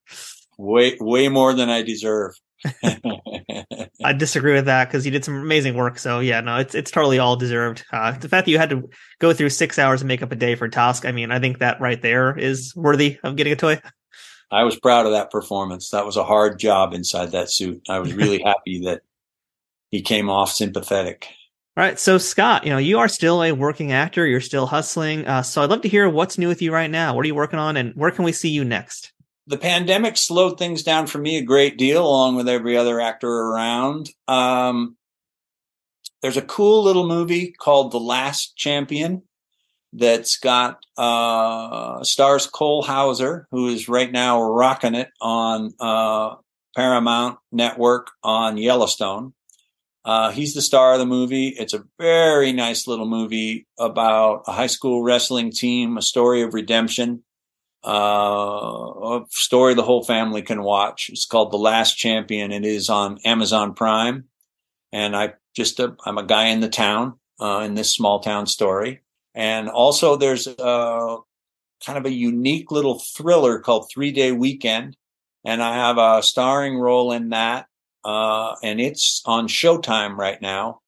way 0.58 0.96
way 1.00 1.28
more 1.28 1.52
than 1.54 1.68
I 1.68 1.82
deserve. 1.82 2.32
I 4.04 4.12
disagree 4.16 4.54
with 4.54 4.66
that 4.66 4.88
because 4.88 5.04
you 5.04 5.10
did 5.10 5.24
some 5.24 5.34
amazing 5.34 5.74
work. 5.74 5.98
So 5.98 6.20
yeah, 6.20 6.40
no, 6.40 6.58
it's 6.58 6.74
it's 6.74 6.90
totally 6.90 7.18
all 7.18 7.36
deserved. 7.36 7.84
Uh, 7.92 8.12
the 8.12 8.28
fact 8.28 8.46
that 8.46 8.50
you 8.50 8.58
had 8.58 8.70
to 8.70 8.88
go 9.18 9.32
through 9.32 9.50
six 9.50 9.78
hours 9.78 10.00
and 10.00 10.08
make 10.08 10.22
up 10.22 10.32
a 10.32 10.36
day 10.36 10.54
for 10.54 10.68
Tosk, 10.68 11.06
I 11.06 11.12
mean, 11.12 11.32
I 11.32 11.40
think 11.40 11.58
that 11.58 11.80
right 11.80 12.00
there 12.00 12.38
is 12.38 12.74
worthy 12.76 13.18
of 13.24 13.36
getting 13.36 13.52
a 13.52 13.56
toy. 13.56 13.80
I 14.52 14.64
was 14.64 14.78
proud 14.78 15.06
of 15.06 15.12
that 15.12 15.30
performance. 15.30 15.90
That 15.90 16.06
was 16.06 16.16
a 16.16 16.24
hard 16.24 16.58
job 16.58 16.92
inside 16.92 17.32
that 17.32 17.50
suit. 17.50 17.82
I 17.88 17.98
was 17.98 18.12
really 18.12 18.40
happy 18.44 18.80
that 18.84 19.02
he 19.90 20.02
came 20.02 20.30
off 20.30 20.52
sympathetic. 20.52 21.26
All 21.76 21.82
right, 21.82 21.98
so 21.98 22.18
Scott, 22.18 22.64
you 22.64 22.70
know, 22.70 22.78
you 22.78 22.98
are 22.98 23.08
still 23.08 23.42
a 23.42 23.52
working 23.52 23.92
actor. 23.92 24.26
You're 24.26 24.42
still 24.42 24.66
hustling. 24.66 25.26
Uh, 25.26 25.42
so 25.42 25.62
I'd 25.62 25.70
love 25.70 25.80
to 25.82 25.88
hear 25.88 26.08
what's 26.08 26.36
new 26.36 26.48
with 26.48 26.60
you 26.60 26.72
right 26.72 26.90
now. 26.90 27.14
What 27.14 27.24
are 27.24 27.28
you 27.28 27.34
working 27.34 27.58
on, 27.58 27.78
and 27.78 27.94
where 27.94 28.10
can 28.10 28.24
we 28.26 28.32
see 28.32 28.50
you 28.50 28.62
next? 28.62 29.12
the 29.46 29.58
pandemic 29.58 30.16
slowed 30.16 30.58
things 30.58 30.82
down 30.82 31.06
for 31.06 31.18
me 31.18 31.36
a 31.36 31.42
great 31.42 31.76
deal, 31.76 32.06
along 32.06 32.36
with 32.36 32.48
every 32.48 32.76
other 32.76 33.00
actor 33.00 33.28
around. 33.28 34.08
Um, 34.28 34.96
there's 36.20 36.36
a 36.36 36.42
cool 36.42 36.84
little 36.84 37.06
movie 37.06 37.52
called 37.52 37.90
The 37.90 38.00
Last 38.00 38.56
Champion 38.56 39.22
that's 39.92 40.38
got 40.38 40.84
uh, 40.96 42.02
stars 42.04 42.46
Cole 42.46 42.82
Hauser, 42.82 43.46
who 43.50 43.68
is 43.68 43.88
right 43.88 44.10
now 44.10 44.42
rocking 44.42 44.94
it 44.94 45.10
on 45.20 45.74
uh, 45.78 46.36
Paramount 46.76 47.38
Network 47.50 48.10
on 48.22 48.56
Yellowstone. 48.56 49.34
Uh, 50.04 50.32
he's 50.32 50.54
the 50.54 50.62
star 50.62 50.94
of 50.94 50.98
the 50.98 51.06
movie. 51.06 51.48
It's 51.48 51.74
a 51.74 51.84
very 51.98 52.52
nice 52.52 52.86
little 52.88 53.06
movie 53.06 53.66
about 53.78 54.44
a 54.46 54.52
high 54.52 54.66
school 54.66 55.02
wrestling 55.02 55.52
team, 55.52 55.96
a 55.96 56.02
story 56.02 56.42
of 56.42 56.54
redemption 56.54 57.22
uh, 57.84 57.90
a 59.02 59.24
story 59.30 59.74
the 59.74 59.82
whole 59.82 60.04
family 60.04 60.42
can 60.42 60.62
watch. 60.62 61.10
It's 61.10 61.26
called 61.26 61.50
The 61.50 61.58
Last 61.58 61.94
Champion. 61.96 62.52
It 62.52 62.64
is 62.64 62.88
on 62.88 63.18
Amazon 63.24 63.74
Prime. 63.74 64.24
And 64.92 65.16
I 65.16 65.34
just, 65.54 65.80
i 65.80 65.88
I'm 66.06 66.18
a 66.18 66.22
guy 66.22 66.46
in 66.46 66.60
the 66.60 66.68
town, 66.68 67.18
uh, 67.40 67.62
in 67.64 67.74
this 67.74 67.92
small 67.92 68.20
town 68.20 68.46
story. 68.46 69.01
And 69.34 69.68
also 69.68 70.16
there's 70.16 70.46
a 70.46 71.16
kind 71.84 71.98
of 71.98 72.06
a 72.06 72.12
unique 72.12 72.70
little 72.70 72.98
thriller 72.98 73.58
called 73.58 73.90
Three 73.90 74.12
Day 74.12 74.32
Weekend. 74.32 74.96
And 75.44 75.62
I 75.62 75.74
have 75.74 75.98
a 75.98 76.22
starring 76.22 76.78
role 76.78 77.12
in 77.12 77.30
that. 77.30 77.66
Uh, 78.04 78.54
and 78.62 78.80
it's 78.80 79.22
on 79.26 79.48
Showtime 79.48 80.16
right 80.16 80.40
now 80.40 80.80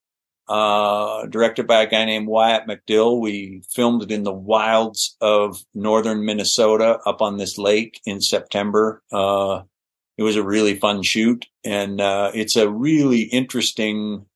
uh, 0.48 1.26
directed 1.26 1.66
by 1.66 1.82
a 1.82 1.86
guy 1.88 2.04
named 2.04 2.26
Wyatt 2.26 2.66
McDill. 2.66 3.20
We 3.20 3.62
filmed 3.70 4.02
it 4.02 4.10
in 4.10 4.24
the 4.24 4.32
wilds 4.32 5.16
of 5.20 5.58
northern 5.74 6.24
Minnesota 6.24 6.98
up 7.06 7.22
on 7.22 7.36
this 7.36 7.56
lake 7.58 8.00
in 8.04 8.20
September. 8.20 9.02
Uh, 9.12 9.62
it 10.16 10.22
was 10.22 10.36
a 10.36 10.42
really 10.42 10.78
fun 10.78 11.02
shoot 11.02 11.46
and, 11.64 12.00
uh, 12.00 12.30
it's 12.34 12.56
a 12.56 12.70
really 12.70 13.22
interesting, 13.22 14.26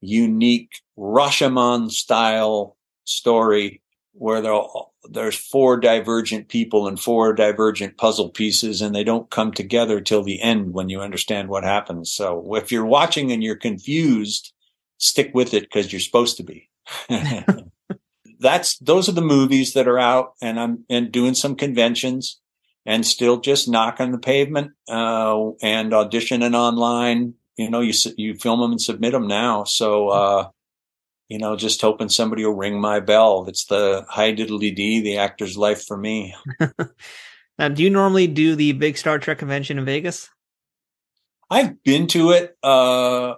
unique 0.00 0.70
Rashomon 0.96 1.90
style 1.90 2.76
story 3.10 3.82
where 4.12 4.40
there, 4.40 4.60
there's 5.10 5.36
four 5.36 5.78
divergent 5.78 6.48
people 6.48 6.88
and 6.88 6.98
four 6.98 7.32
divergent 7.32 7.96
puzzle 7.96 8.28
pieces 8.28 8.82
and 8.82 8.94
they 8.94 9.04
don't 9.04 9.30
come 9.30 9.52
together 9.52 10.00
till 10.00 10.22
the 10.22 10.40
end 10.42 10.72
when 10.72 10.88
you 10.88 11.00
understand 11.00 11.48
what 11.48 11.64
happens. 11.64 12.12
So 12.12 12.54
if 12.56 12.72
you're 12.72 12.86
watching 12.86 13.30
and 13.32 13.42
you're 13.42 13.56
confused, 13.56 14.52
stick 14.98 15.30
with 15.34 15.54
it 15.54 15.62
because 15.62 15.92
you're 15.92 16.00
supposed 16.00 16.36
to 16.36 16.42
be. 16.44 16.68
That's 18.40 18.78
those 18.78 19.08
are 19.08 19.12
the 19.12 19.20
movies 19.20 19.74
that 19.74 19.86
are 19.88 19.98
out, 19.98 20.34
and 20.40 20.58
I'm 20.58 20.84
and 20.88 21.12
doing 21.12 21.34
some 21.34 21.56
conventions, 21.56 22.40
and 22.86 23.04
still 23.04 23.38
just 23.38 23.68
knocking 23.68 24.06
on 24.06 24.12
the 24.12 24.18
pavement 24.18 24.72
uh, 24.88 25.50
and 25.62 25.92
auditioning 25.92 26.54
online. 26.54 27.34
You 27.56 27.70
know, 27.70 27.80
you 27.80 27.92
you 28.16 28.34
film 28.36 28.60
them 28.60 28.72
and 28.72 28.80
submit 28.80 29.12
them 29.12 29.26
now. 29.26 29.64
So, 29.64 30.08
uh, 30.08 30.48
you 31.30 31.38
know, 31.38 31.56
just 31.56 31.80
hoping 31.80 32.08
somebody 32.10 32.44
will 32.44 32.56
ring 32.56 32.80
my 32.80 33.00
bell. 33.00 33.46
It's 33.48 33.64
the 33.66 34.04
high 34.08 34.34
diddly 34.34 34.74
d, 34.74 35.00
the 35.00 35.16
actor's 35.16 35.56
life 35.56 35.84
for 35.86 35.96
me. 35.96 36.34
Now, 37.58 37.68
do 37.68 37.82
you 37.82 37.90
normally 37.90 38.26
do 38.26 38.56
the 38.56 38.72
big 38.72 38.96
Star 38.96 39.18
Trek 39.18 39.36
convention 39.36 39.76
in 39.78 39.84
Vegas? 39.84 40.30
I've 41.50 41.82
been 41.82 42.06
to 42.06 42.30
it 42.30 42.56
uh, 42.64 43.34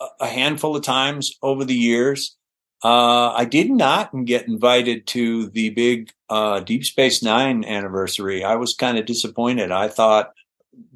a- 0.00 0.08
a 0.20 0.26
handful 0.26 0.74
of 0.74 0.82
times 0.82 1.30
over 1.42 1.64
the 1.64 1.76
years. 1.76 2.36
Uh, 2.82 3.30
I 3.30 3.44
did 3.44 3.70
not 3.70 4.10
get 4.24 4.48
invited 4.48 5.06
to 5.08 5.48
the 5.50 5.70
big 5.70 6.10
uh, 6.28 6.58
Deep 6.58 6.84
Space 6.84 7.22
Nine 7.22 7.64
anniversary. 7.64 8.42
I 8.42 8.56
was 8.56 8.74
kind 8.74 8.98
of 8.98 9.06
disappointed. 9.06 9.70
I 9.70 9.86
thought 9.86 10.32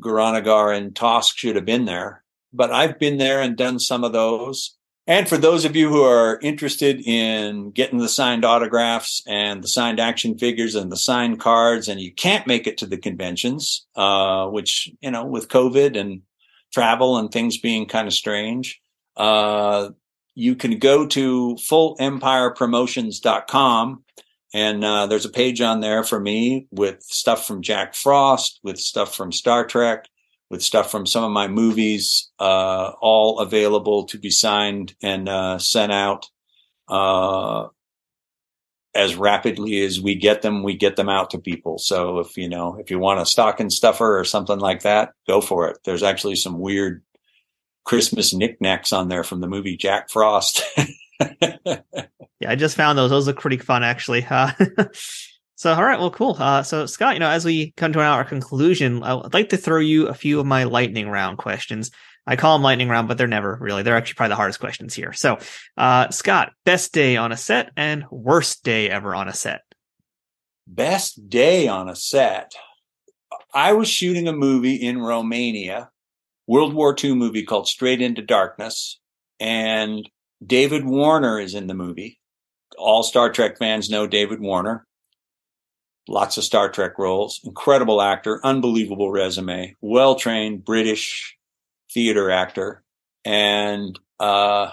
Goran'Agar 0.00 0.76
and 0.76 0.92
Tosk 0.92 1.36
should 1.36 1.54
have 1.54 1.64
been 1.64 1.84
there, 1.84 2.24
but 2.52 2.72
I've 2.72 2.98
been 2.98 3.18
there 3.18 3.40
and 3.40 3.56
done 3.56 3.78
some 3.78 4.02
of 4.02 4.12
those. 4.12 4.76
And 5.10 5.28
for 5.28 5.36
those 5.36 5.64
of 5.64 5.74
you 5.74 5.88
who 5.88 6.04
are 6.04 6.38
interested 6.40 7.04
in 7.04 7.72
getting 7.72 7.98
the 7.98 8.08
signed 8.08 8.44
autographs 8.44 9.24
and 9.26 9.60
the 9.60 9.66
signed 9.66 9.98
action 9.98 10.38
figures 10.38 10.76
and 10.76 10.92
the 10.92 10.96
signed 10.96 11.40
cards, 11.40 11.88
and 11.88 12.00
you 12.00 12.14
can't 12.14 12.46
make 12.46 12.68
it 12.68 12.78
to 12.78 12.86
the 12.86 12.96
conventions, 12.96 13.88
uh, 13.96 14.46
which, 14.46 14.88
you 15.00 15.10
know, 15.10 15.24
with 15.24 15.48
COVID 15.48 15.98
and 15.98 16.22
travel 16.72 17.18
and 17.18 17.32
things 17.32 17.58
being 17.58 17.86
kind 17.86 18.06
of 18.06 18.14
strange, 18.14 18.80
uh, 19.16 19.88
you 20.36 20.54
can 20.54 20.78
go 20.78 21.08
to 21.08 21.56
fullempirepromotions.com 21.56 24.04
and 24.54 24.84
uh, 24.84 25.08
there's 25.08 25.26
a 25.26 25.30
page 25.30 25.60
on 25.60 25.80
there 25.80 26.04
for 26.04 26.20
me 26.20 26.68
with 26.70 27.02
stuff 27.02 27.48
from 27.48 27.62
Jack 27.62 27.96
Frost, 27.96 28.60
with 28.62 28.78
stuff 28.78 29.16
from 29.16 29.32
Star 29.32 29.66
Trek, 29.66 30.06
with 30.50 30.62
stuff 30.62 30.90
from 30.90 31.06
some 31.06 31.22
of 31.22 31.30
my 31.30 31.46
movies, 31.48 32.30
uh, 32.40 32.92
all 33.00 33.38
available 33.38 34.04
to 34.06 34.18
be 34.18 34.30
signed 34.30 34.94
and 35.02 35.28
uh, 35.28 35.58
sent 35.58 35.92
out 35.92 36.26
uh, 36.88 37.68
as 38.94 39.14
rapidly 39.14 39.80
as 39.82 40.00
we 40.00 40.16
get 40.16 40.42
them. 40.42 40.64
We 40.64 40.76
get 40.76 40.96
them 40.96 41.08
out 41.08 41.30
to 41.30 41.38
people. 41.38 41.78
So 41.78 42.18
if 42.18 42.36
you 42.36 42.48
know 42.48 42.76
if 42.78 42.90
you 42.90 42.98
want 42.98 43.20
a 43.20 43.26
stocking 43.26 43.70
stuffer 43.70 44.18
or 44.18 44.24
something 44.24 44.58
like 44.58 44.82
that, 44.82 45.12
go 45.28 45.40
for 45.40 45.68
it. 45.68 45.78
There's 45.84 46.02
actually 46.02 46.36
some 46.36 46.58
weird 46.58 47.02
Christmas 47.84 48.34
knickknacks 48.34 48.92
on 48.92 49.08
there 49.08 49.24
from 49.24 49.40
the 49.40 49.48
movie 49.48 49.76
Jack 49.76 50.10
Frost. 50.10 50.64
yeah, 51.40 51.80
I 52.46 52.56
just 52.56 52.76
found 52.76 52.98
those. 52.98 53.10
Those 53.10 53.28
look 53.28 53.38
pretty 53.38 53.58
fun, 53.58 53.84
actually. 53.84 54.26
So, 55.60 55.74
all 55.74 55.84
right, 55.84 56.00
well, 56.00 56.10
cool. 56.10 56.36
Uh, 56.38 56.62
so, 56.62 56.86
Scott, 56.86 57.12
you 57.12 57.20
know, 57.20 57.28
as 57.28 57.44
we 57.44 57.72
come 57.72 57.92
to 57.92 58.00
our 58.00 58.24
conclusion, 58.24 59.02
I'd 59.02 59.34
like 59.34 59.50
to 59.50 59.58
throw 59.58 59.78
you 59.78 60.08
a 60.08 60.14
few 60.14 60.40
of 60.40 60.46
my 60.46 60.64
lightning 60.64 61.06
round 61.06 61.36
questions. 61.36 61.90
I 62.26 62.36
call 62.36 62.56
them 62.56 62.62
lightning 62.62 62.88
round, 62.88 63.08
but 63.08 63.18
they're 63.18 63.26
never 63.26 63.58
really. 63.60 63.82
They're 63.82 63.94
actually 63.94 64.14
probably 64.14 64.30
the 64.30 64.36
hardest 64.36 64.58
questions 64.58 64.94
here. 64.94 65.12
So, 65.12 65.38
uh, 65.76 66.08
Scott, 66.08 66.52
best 66.64 66.94
day 66.94 67.18
on 67.18 67.30
a 67.30 67.36
set 67.36 67.72
and 67.76 68.06
worst 68.10 68.64
day 68.64 68.88
ever 68.88 69.14
on 69.14 69.28
a 69.28 69.34
set. 69.34 69.60
Best 70.66 71.28
day 71.28 71.68
on 71.68 71.90
a 71.90 71.94
set. 71.94 72.52
I 73.52 73.74
was 73.74 73.86
shooting 73.86 74.28
a 74.28 74.32
movie 74.32 74.76
in 74.76 75.02
Romania, 75.02 75.90
World 76.46 76.72
War 76.72 76.96
II 76.98 77.16
movie 77.16 77.44
called 77.44 77.68
Straight 77.68 78.00
into 78.00 78.22
Darkness, 78.22 78.98
and 79.38 80.08
David 80.42 80.86
Warner 80.86 81.38
is 81.38 81.54
in 81.54 81.66
the 81.66 81.74
movie. 81.74 82.18
All 82.78 83.02
Star 83.02 83.30
Trek 83.30 83.58
fans 83.58 83.90
know 83.90 84.06
David 84.06 84.40
Warner 84.40 84.86
lots 86.08 86.36
of 86.36 86.44
Star 86.44 86.70
Trek 86.70 86.98
roles, 86.98 87.40
incredible 87.44 88.02
actor, 88.02 88.40
unbelievable 88.44 89.10
resume, 89.10 89.76
well 89.80 90.14
trained 90.14 90.64
British 90.64 91.36
theater 91.92 92.30
actor. 92.30 92.82
And, 93.24 93.98
uh, 94.18 94.72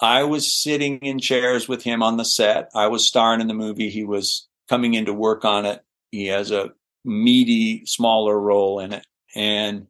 I 0.00 0.24
was 0.24 0.52
sitting 0.52 0.98
in 0.98 1.18
chairs 1.18 1.68
with 1.68 1.82
him 1.82 2.02
on 2.02 2.18
the 2.18 2.24
set. 2.24 2.70
I 2.74 2.88
was 2.88 3.06
starring 3.06 3.40
in 3.40 3.46
the 3.46 3.54
movie. 3.54 3.88
He 3.88 4.04
was 4.04 4.46
coming 4.68 4.94
in 4.94 5.06
to 5.06 5.12
work 5.12 5.44
on 5.44 5.64
it. 5.64 5.82
He 6.10 6.26
has 6.26 6.50
a 6.50 6.70
meaty, 7.04 7.86
smaller 7.86 8.38
role 8.38 8.80
in 8.80 8.92
it. 8.92 9.06
And 9.34 9.86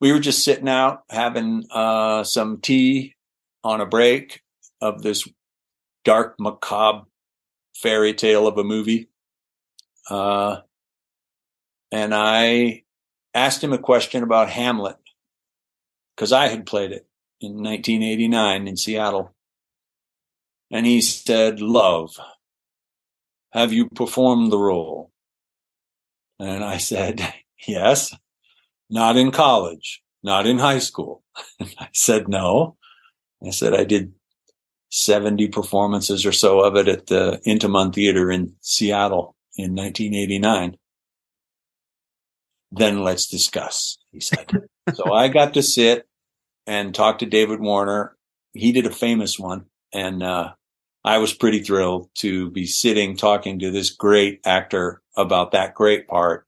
we 0.00 0.12
were 0.12 0.18
just 0.18 0.44
sitting 0.44 0.68
out 0.68 1.04
having 1.10 1.66
uh, 1.70 2.24
some 2.24 2.60
tea 2.60 3.14
on 3.62 3.80
a 3.80 3.86
break 3.86 4.42
of 4.80 5.02
this 5.02 5.28
dark, 6.04 6.36
macabre 6.38 7.06
fairy 7.74 8.14
tale 8.14 8.46
of 8.46 8.58
a 8.58 8.64
movie. 8.64 9.08
Uh, 10.08 10.60
and 11.90 12.14
I 12.14 12.84
asked 13.34 13.62
him 13.62 13.72
a 13.72 13.78
question 13.78 14.22
about 14.22 14.50
Hamlet 14.50 14.96
because 16.14 16.32
I 16.32 16.48
had 16.48 16.66
played 16.66 16.92
it 16.92 17.06
in 17.40 17.62
1989 17.62 18.68
in 18.68 18.76
Seattle. 18.76 19.34
And 20.70 20.84
he 20.84 21.00
said, 21.00 21.60
Love, 21.60 22.16
have 23.52 23.72
you 23.72 23.88
performed 23.88 24.52
the 24.52 24.58
role? 24.58 25.10
And 26.38 26.64
I 26.64 26.78
said, 26.78 27.34
Yes, 27.66 28.14
not 28.88 29.16
in 29.16 29.32
college, 29.32 30.02
not 30.22 30.46
in 30.46 30.58
high 30.58 30.78
school. 30.78 31.22
I 31.60 31.88
said, 31.92 32.28
No. 32.28 32.76
I 33.44 33.50
said, 33.50 33.72
I 33.72 33.84
did 33.84 34.12
70 34.90 35.48
performances 35.48 36.26
or 36.26 36.32
so 36.32 36.60
of 36.60 36.76
it 36.76 36.88
at 36.88 37.06
the 37.06 37.40
Intiman 37.46 37.94
Theater 37.94 38.30
in 38.30 38.54
Seattle 38.60 39.36
in 39.58 39.74
1989. 39.74 40.78
Then 42.70 43.02
let's 43.02 43.26
discuss, 43.26 43.98
he 44.12 44.20
said. 44.20 44.50
so 44.94 45.12
I 45.12 45.28
got 45.28 45.54
to 45.54 45.62
sit 45.62 46.06
and 46.66 46.94
talk 46.94 47.18
to 47.18 47.26
David 47.26 47.60
Warner. 47.60 48.16
He 48.52 48.72
did 48.72 48.86
a 48.86 48.90
famous 48.90 49.38
one 49.38 49.66
and, 49.92 50.22
uh, 50.22 50.52
I 51.04 51.18
was 51.18 51.32
pretty 51.32 51.62
thrilled 51.62 52.10
to 52.16 52.50
be 52.50 52.66
sitting 52.66 53.16
talking 53.16 53.60
to 53.60 53.70
this 53.70 53.90
great 53.90 54.40
actor 54.44 55.00
about 55.16 55.52
that 55.52 55.74
great 55.74 56.06
part 56.06 56.46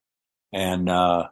and, 0.53 0.89
uh, 0.89 1.29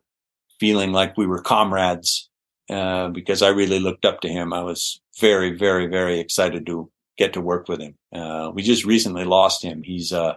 feeling 0.58 0.92
like 0.92 1.16
we 1.16 1.26
were 1.26 1.42
comrades, 1.42 2.30
uh, 2.70 3.08
because 3.08 3.42
I 3.42 3.48
really 3.48 3.80
looked 3.80 4.04
up 4.04 4.20
to 4.22 4.28
him. 4.28 4.52
I 4.52 4.62
was 4.62 5.00
very, 5.20 5.56
very, 5.56 5.86
very 5.86 6.20
excited 6.20 6.66
to 6.66 6.90
get 7.18 7.34
to 7.34 7.40
work 7.40 7.68
with 7.68 7.80
him. 7.80 7.96
Uh, 8.12 8.50
we 8.54 8.62
just 8.62 8.84
recently 8.84 9.24
lost 9.24 9.62
him. 9.62 9.82
He's, 9.82 10.12
uh, 10.12 10.34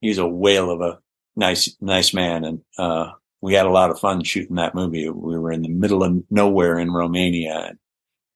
he's 0.00 0.18
a 0.18 0.26
whale 0.26 0.70
of 0.70 0.80
a 0.80 0.98
nice, 1.36 1.76
nice 1.80 2.12
man. 2.12 2.44
And, 2.44 2.60
uh, 2.78 3.12
we 3.40 3.54
had 3.54 3.66
a 3.66 3.70
lot 3.70 3.90
of 3.90 3.98
fun 3.98 4.22
shooting 4.22 4.56
that 4.56 4.74
movie. 4.74 5.08
We 5.08 5.38
were 5.38 5.52
in 5.52 5.62
the 5.62 5.68
middle 5.68 6.02
of 6.02 6.22
nowhere 6.30 6.78
in 6.78 6.92
Romania 6.92 7.70
and, 7.70 7.78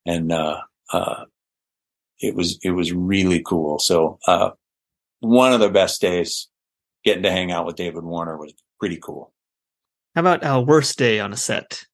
and, 0.07 0.33
uh, 0.33 0.61
uh, 0.93 1.25
it 2.21 2.35
was, 2.35 2.59
it 2.63 2.71
was 2.71 2.93
really 2.93 3.43
cool. 3.43 3.79
So, 3.79 4.19
uh, 4.27 4.51
one 5.21 5.53
of 5.53 5.61
the 5.61 5.69
best 5.69 6.01
days 6.01 6.49
getting 7.05 7.23
to 7.25 7.31
hang 7.31 7.51
out 7.51 7.67
with 7.67 7.77
David 7.77 8.05
Warner 8.05 8.39
was 8.39 8.55
pretty 8.79 8.99
cool. 8.99 9.33
How 10.15 10.21
about 10.21 10.45
our 10.45 10.63
worst 10.63 10.97
day 10.97 11.19
on 11.21 11.33
a 11.33 11.37
set? 11.37 11.85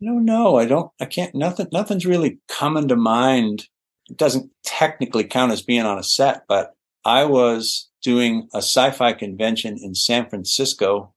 No, 0.00 0.12
no, 0.14 0.56
I 0.56 0.66
don't, 0.66 0.92
I 1.00 1.06
can't, 1.06 1.34
nothing, 1.34 1.66
nothing's 1.72 2.06
really 2.06 2.38
coming 2.48 2.88
to 2.88 2.96
mind. 2.96 3.64
It 4.08 4.16
doesn't 4.16 4.50
technically 4.64 5.24
count 5.24 5.52
as 5.52 5.62
being 5.62 5.86
on 5.86 5.98
a 5.98 6.04
set, 6.04 6.42
but 6.48 6.74
I 7.04 7.24
was 7.24 7.87
doing 8.02 8.48
a 8.54 8.58
sci-fi 8.58 9.12
convention 9.12 9.78
in 9.80 9.94
San 9.94 10.28
Francisco 10.28 11.14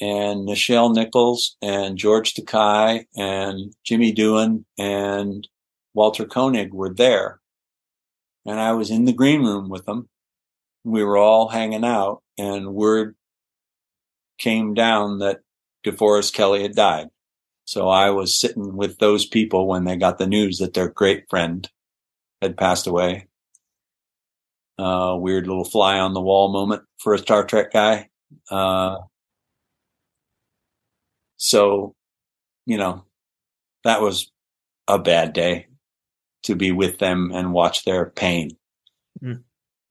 and 0.00 0.48
Nichelle 0.48 0.94
Nichols 0.94 1.56
and 1.62 1.96
George 1.96 2.34
Takei 2.34 3.06
and 3.16 3.72
Jimmy 3.84 4.12
Doohan 4.12 4.64
and 4.78 5.46
Walter 5.94 6.24
Koenig 6.24 6.74
were 6.74 6.92
there. 6.92 7.40
And 8.44 8.58
I 8.60 8.72
was 8.72 8.90
in 8.90 9.04
the 9.04 9.12
green 9.12 9.42
room 9.42 9.68
with 9.68 9.86
them. 9.86 10.08
We 10.84 11.04
were 11.04 11.16
all 11.16 11.48
hanging 11.48 11.84
out 11.84 12.22
and 12.36 12.74
word 12.74 13.14
came 14.38 14.74
down 14.74 15.20
that 15.20 15.40
DeForest 15.86 16.32
Kelley 16.34 16.62
had 16.62 16.74
died. 16.74 17.08
So 17.66 17.88
I 17.88 18.10
was 18.10 18.38
sitting 18.38 18.76
with 18.76 18.98
those 18.98 19.24
people 19.24 19.66
when 19.66 19.84
they 19.84 19.96
got 19.96 20.18
the 20.18 20.26
news 20.26 20.58
that 20.58 20.74
their 20.74 20.88
great 20.88 21.24
friend 21.30 21.70
had 22.42 22.58
passed 22.58 22.86
away 22.86 23.28
uh, 24.78 25.16
weird 25.18 25.46
little 25.46 25.64
fly 25.64 25.98
on 25.98 26.14
the 26.14 26.20
wall 26.20 26.52
moment 26.52 26.82
for 26.98 27.14
a 27.14 27.18
Star 27.18 27.44
Trek 27.44 27.72
guy. 27.72 28.08
Uh, 28.50 28.98
so, 31.36 31.94
you 32.66 32.76
know, 32.76 33.04
that 33.84 34.00
was 34.00 34.30
a 34.88 34.98
bad 34.98 35.32
day 35.32 35.66
to 36.44 36.54
be 36.54 36.72
with 36.72 36.98
them 36.98 37.30
and 37.32 37.52
watch 37.52 37.84
their 37.84 38.06
pain. 38.06 38.50
Mm. 39.22 39.42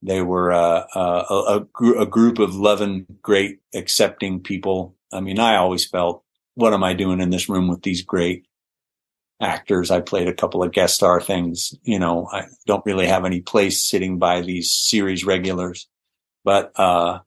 They 0.02 0.20
were 0.20 0.52
uh, 0.52 0.86
uh, 0.94 1.24
a, 1.30 1.56
a, 1.56 1.60
gr- 1.72 1.98
a, 1.98 2.06
group 2.06 2.38
of 2.38 2.54
loving, 2.54 3.06
great, 3.22 3.60
accepting 3.74 4.40
people. 4.40 4.94
I 5.12 5.20
mean, 5.20 5.38
I 5.38 5.56
always 5.56 5.86
felt, 5.86 6.22
what 6.54 6.74
am 6.74 6.84
I 6.84 6.92
doing 6.92 7.20
in 7.20 7.30
this 7.30 7.48
room 7.48 7.68
with 7.68 7.82
these 7.82 8.02
great 8.02 8.46
actors. 9.40 9.90
I 9.90 10.00
played 10.00 10.28
a 10.28 10.34
couple 10.34 10.62
of 10.62 10.72
guest 10.72 10.94
star 10.94 11.20
things. 11.20 11.74
You 11.82 11.98
know, 11.98 12.28
I 12.32 12.44
don't 12.66 12.86
really 12.86 13.06
have 13.06 13.24
any 13.24 13.40
place 13.40 13.84
sitting 13.84 14.18
by 14.18 14.40
these 14.40 14.72
series 14.72 15.24
regulars, 15.24 15.88
but, 16.44 16.72
uh, 16.76 17.20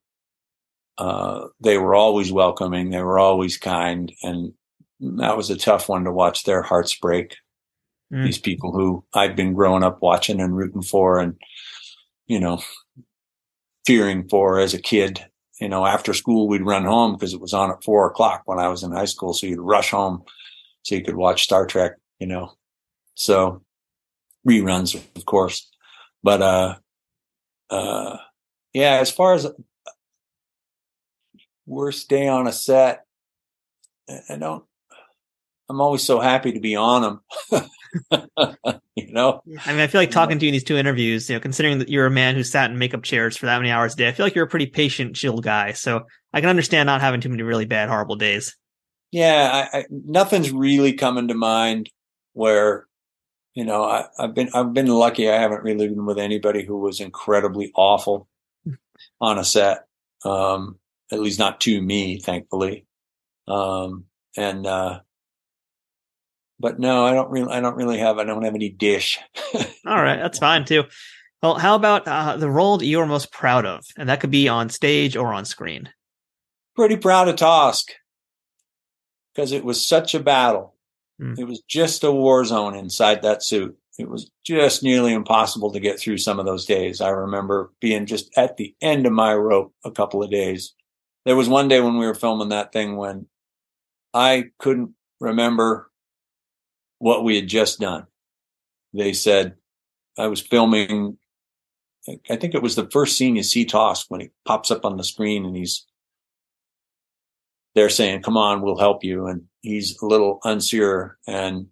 uh, 0.98 1.48
they 1.60 1.78
were 1.78 1.94
always 1.94 2.32
welcoming. 2.32 2.90
They 2.90 3.02
were 3.02 3.20
always 3.20 3.58
kind. 3.58 4.12
And 4.24 4.54
that 5.00 5.38
was 5.38 5.50
a 5.50 5.58
tough 5.58 5.90
one 5.90 6.06
to 6.06 6.12
watch 6.12 6.44
their 6.44 6.64
hearts 6.64 6.96
break. 6.96 7.36
Mm. 8.12 8.26
These 8.26 8.40
people 8.40 8.72
who 8.72 9.04
I've 9.14 9.36
been 9.36 9.54
growing 9.54 9.84
up 9.84 10.02
watching 10.02 10.42
and 10.42 10.56
rooting 10.58 10.82
for 10.82 11.20
and, 11.20 11.36
you 12.26 12.40
know, 12.40 12.64
fearing 13.86 14.28
for 14.28 14.60
as 14.60 14.74
a 14.74 14.82
kid. 14.82 15.24
You 15.60 15.70
know, 15.70 15.86
after 15.86 16.14
school, 16.14 16.48
we'd 16.48 16.66
run 16.66 16.86
home 16.86 17.14
because 17.14 17.34
it 17.34 17.42
was 17.42 17.54
on 17.54 17.72
at 17.72 17.84
four 17.84 18.08
o'clock 18.08 18.44
when 18.46 18.60
I 18.60 18.68
was 18.68 18.84
in 18.84 18.92
high 18.92 19.06
school. 19.06 19.34
So 19.34 19.48
you'd 19.48 19.60
rush 19.60 19.92
home 19.92 20.24
so 20.84 20.95
you 20.95 21.04
could 21.04 21.16
watch 21.16 21.44
Star 21.44 21.66
Trek, 21.66 21.94
you 22.20 22.28
know. 22.28 22.54
So 23.16 23.62
reruns, 24.48 24.95
of 25.16 25.26
course. 25.26 25.70
But 26.24 26.41
uh 26.41 26.76
uh 27.70 28.18
yeah, 28.74 28.95
as 28.95 29.12
far 29.12 29.34
as 29.34 29.48
worst 31.66 32.10
day 32.10 32.28
on 32.28 32.48
a 32.48 32.52
set, 32.52 33.06
I 34.30 34.38
don't 34.38 34.64
I'm 35.70 35.82
always 35.82 36.04
so 36.04 36.20
happy 36.20 36.54
to 36.54 36.60
be 36.60 36.76
on 36.76 37.02
them. 37.02 37.22
you 38.95 39.12
know, 39.12 39.41
I 39.66 39.72
mean, 39.72 39.82
I 39.82 39.88
feel 39.88 39.99
like 39.99 40.12
talking 40.12 40.40
to 40.40 40.45
you 40.45 40.49
in 40.49 40.54
these 40.54 40.64
two 40.64 40.78
interviews, 40.78 41.30
you 41.30 41.36
know, 41.36 41.40
considering 41.40 41.80
that 41.80 41.90
you're 41.90 42.06
a 42.06 42.12
man 42.12 42.36
who 42.36 42.44
sat 42.44 42.72
in 42.72 42.78
makeup 42.78 43.04
chairs 43.04 43.36
for 43.36 43.48
that 43.48 43.58
many 43.58 43.72
hours 43.72 43.94
a 43.94 43.98
day, 43.98 44.08
I 44.08 44.12
feel 44.14 44.26
like 44.26 44.36
you're 44.36 44.45
a 44.45 44.49
pretty 44.49 44.68
patient, 44.68 45.16
chill 45.16 45.40
guy. 45.40 45.74
So 45.74 46.06
I 46.34 46.40
can 46.40 46.49
understand 46.49 46.88
not 46.88 47.02
having 47.02 47.20
too 47.20 47.30
many 47.30 47.44
really 47.44 47.66
bad, 47.66 47.90
horrible 47.90 48.16
days. 48.16 48.56
Yeah, 49.12 49.68
I, 49.74 49.80
I, 49.80 49.86
nothing's 49.90 50.52
really 50.52 50.94
coming 50.94 51.30
to 51.30 51.34
mind 51.34 51.90
where, 52.34 52.88
you 53.54 53.64
know, 53.64 53.84
I, 53.84 54.06
have 54.20 54.36
been 54.36 54.50
I've 54.54 54.74
been 54.74 54.88
lucky. 54.88 55.30
I 55.30 55.40
haven't 55.40 55.64
really 55.64 55.88
been 55.88 56.06
with 56.06 56.20
anybody 56.20 56.64
who 56.64 56.78
was 56.78 57.00
incredibly 57.00 57.72
awful 57.76 58.28
on 59.22 59.40
a 59.40 59.44
set. 59.44 59.86
Um, 60.26 60.80
at 61.12 61.20
least 61.20 61.40
not 61.40 61.62
to 61.62 61.82
me, 61.82 62.20
thankfully. 62.20 62.86
Um, 63.48 64.06
and 64.36 64.68
uh, 64.68 65.00
but 66.60 66.80
no, 66.80 67.06
I 67.06 67.14
don't 67.14 67.32
really, 67.32 67.52
I 67.52 67.62
don't 67.62 67.76
really 67.76 68.00
have, 68.00 68.18
I 68.18 68.24
don't 68.24 68.44
have 68.44 68.56
any 68.56 68.70
dish. 68.70 69.20
All 69.86 70.02
right, 70.02 70.18
that's 70.18 70.40
fine 70.40 70.66
too. 70.66 70.84
Well, 71.42 71.56
how 71.56 71.76
about 71.76 72.08
uh, 72.08 72.36
the 72.38 72.50
role 72.50 72.78
that 72.78 72.86
you 72.86 73.00
are 73.00 73.06
most 73.06 73.32
proud 73.32 73.66
of, 73.66 73.86
and 73.96 74.10
that 74.10 74.20
could 74.20 74.32
be 74.32 74.48
on 74.48 74.70
stage 74.70 75.16
or 75.16 75.34
on 75.34 75.46
screen? 75.46 75.90
Pretty 76.76 76.98
proud 76.98 77.28
of 77.28 77.36
Tosk 77.36 77.92
because 79.38 79.52
it 79.52 79.64
was 79.64 79.86
such 79.86 80.16
a 80.16 80.20
battle. 80.20 80.74
Mm. 81.22 81.38
It 81.38 81.44
was 81.44 81.62
just 81.68 82.04
a 82.04 82.12
war 82.12 82.44
zone 82.44 82.76
inside 82.76 83.22
that 83.22 83.44
suit. 83.44 83.78
It 84.00 84.10
was 84.10 84.32
just 84.44 84.82
nearly 84.82 85.14
impossible 85.14 85.72
to 85.74 85.80
get 85.80 86.00
through 86.00 86.18
some 86.18 86.40
of 86.40 86.48
those 86.48 86.66
days. 86.66 87.02
I 87.02 87.10
remember 87.10 87.72
being 87.80 88.08
just 88.08 88.36
at 88.36 88.58
the 88.58 88.76
end 88.82 89.06
of 89.06 89.14
my 89.14 89.36
rope 89.36 89.74
a 89.86 89.92
couple 89.92 90.24
of 90.24 90.32
days. 90.32 90.74
There 91.26 91.36
was 91.36 91.48
one 91.48 91.68
day 91.68 91.80
when 91.82 91.98
we 92.00 92.08
were 92.08 92.16
filming 92.16 92.50
that 92.50 92.74
thing 92.74 92.96
when 92.96 93.28
I 94.12 94.46
couldn't 94.58 94.94
remember 95.20 95.92
what 96.98 97.24
we 97.24 97.36
had 97.36 97.48
just 97.48 97.80
done. 97.80 98.08
They 98.94 99.14
said, 99.14 99.56
I 100.18 100.28
was 100.28 100.42
filming, 100.42 101.18
I 102.28 102.38
think 102.38 102.56
it 102.56 102.64
was 102.64 102.76
the 102.76 102.90
first 102.92 103.18
scene 103.18 103.36
you 103.36 103.44
see 103.44 103.66
Tosk 103.66 104.06
when 104.10 104.22
he 104.22 104.30
pops 104.46 104.72
up 104.72 104.84
on 104.84 104.98
the 104.98 105.04
screen 105.04 105.46
and 105.46 105.56
he's, 105.56 105.86
they're 107.78 107.90
saying, 107.90 108.24
come 108.24 108.38
on, 108.38 108.62
we'll 108.62 108.78
help 108.78 109.04
you. 109.04 109.28
And 109.28 109.44
he's 109.62 110.02
a 110.02 110.06
little 110.06 110.40
unsure. 110.44 111.18
And 111.28 111.68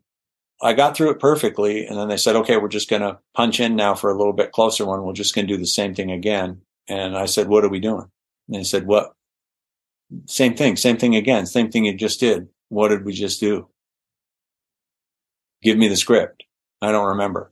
I 0.61 0.73
got 0.73 0.95
through 0.95 1.11
it 1.11 1.19
perfectly. 1.19 1.86
And 1.86 1.98
then 1.98 2.07
they 2.07 2.18
said, 2.18 2.36
okay, 2.38 2.57
we're 2.57 2.68
just 2.68 2.90
going 2.90 3.02
to 3.02 3.19
punch 3.34 3.60
in 3.60 3.76
now 3.76 3.95
for 3.95 4.10
a 4.10 4.18
little 4.18 4.34
bit 4.34 4.52
closer 4.52 4.86
one. 4.86 5.03
We're 5.03 5.14
just 5.14 5.36
going 5.36 5.48
to 5.48 5.53
do 5.53 5.60
the 5.60 5.68
same 5.68 5.94
thing 5.94 6.11
again. 6.11 6.61
And 6.88 7.18
I 7.18 7.26
said, 7.26 7.48
what 7.48 7.65
are 7.65 7.69
we 7.69 7.80
doing? 7.80 8.06
And 8.48 8.57
they 8.57 8.64
said, 8.64 8.86
what? 8.86 9.14
Same 10.27 10.56
thing, 10.56 10.76
same 10.77 10.98
thing 10.98 11.15
again, 11.15 11.48
same 11.48 11.72
thing 11.72 11.86
you 11.86 11.95
just 11.95 12.19
did. 12.19 12.48
What 12.69 12.90
did 12.90 13.03
we 13.06 13.11
just 13.11 13.40
do? 13.40 13.69
give 15.65 15.77
me 15.77 15.88
the 15.88 15.98
script. 15.98 16.45
I 16.82 16.91
don't 16.91 17.10
remember. 17.10 17.52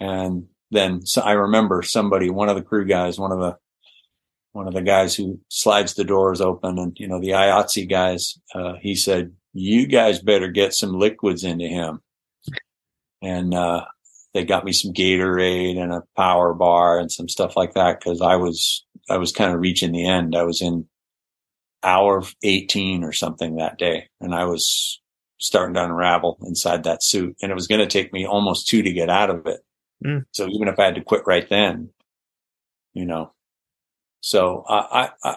And 0.00 0.48
then 0.70 1.06
so 1.06 1.22
I 1.22 1.32
remember 1.32 1.82
somebody, 1.82 2.28
one 2.28 2.48
of 2.48 2.56
the 2.56 2.62
crew 2.62 2.84
guys, 2.84 3.18
one 3.18 3.32
of 3.32 3.38
the, 3.38 3.56
one 4.56 4.66
of 4.66 4.72
the 4.72 4.80
guys 4.80 5.14
who 5.14 5.38
slides 5.50 5.92
the 5.94 6.04
doors 6.04 6.40
open 6.40 6.78
and, 6.78 6.96
you 6.98 7.06
know, 7.06 7.20
the 7.20 7.28
IATSE 7.28 7.90
guys, 7.90 8.38
uh, 8.54 8.72
he 8.80 8.94
said, 8.94 9.34
you 9.52 9.86
guys 9.86 10.18
better 10.18 10.48
get 10.48 10.72
some 10.72 10.94
liquids 10.94 11.44
into 11.44 11.66
him. 11.66 12.00
And, 13.20 13.52
uh, 13.52 13.84
they 14.32 14.46
got 14.46 14.64
me 14.64 14.72
some 14.72 14.94
Gatorade 14.94 15.78
and 15.78 15.92
a 15.92 16.04
power 16.16 16.54
bar 16.54 16.98
and 16.98 17.12
some 17.12 17.28
stuff 17.28 17.54
like 17.54 17.74
that. 17.74 18.02
Cause 18.02 18.22
I 18.22 18.36
was, 18.36 18.86
I 19.10 19.18
was 19.18 19.30
kind 19.30 19.52
of 19.52 19.60
reaching 19.60 19.92
the 19.92 20.06
end. 20.06 20.34
I 20.34 20.44
was 20.44 20.62
in 20.62 20.86
hour 21.82 22.22
18 22.42 23.04
or 23.04 23.12
something 23.12 23.56
that 23.56 23.76
day 23.76 24.08
and 24.22 24.34
I 24.34 24.46
was 24.46 25.02
starting 25.38 25.74
to 25.74 25.84
unravel 25.84 26.38
inside 26.46 26.84
that 26.84 27.04
suit. 27.04 27.36
And 27.42 27.52
it 27.52 27.54
was 27.54 27.66
going 27.66 27.82
to 27.82 27.86
take 27.86 28.10
me 28.10 28.26
almost 28.26 28.68
two 28.68 28.82
to 28.82 28.92
get 28.92 29.10
out 29.10 29.28
of 29.28 29.46
it. 29.46 29.60
Mm. 30.02 30.24
So 30.32 30.48
even 30.48 30.68
if 30.68 30.78
I 30.78 30.86
had 30.86 30.94
to 30.94 31.04
quit 31.04 31.26
right 31.26 31.46
then, 31.46 31.90
you 32.94 33.04
know, 33.04 33.32
so 34.20 34.64
I, 34.68 35.10
I, 35.22 35.36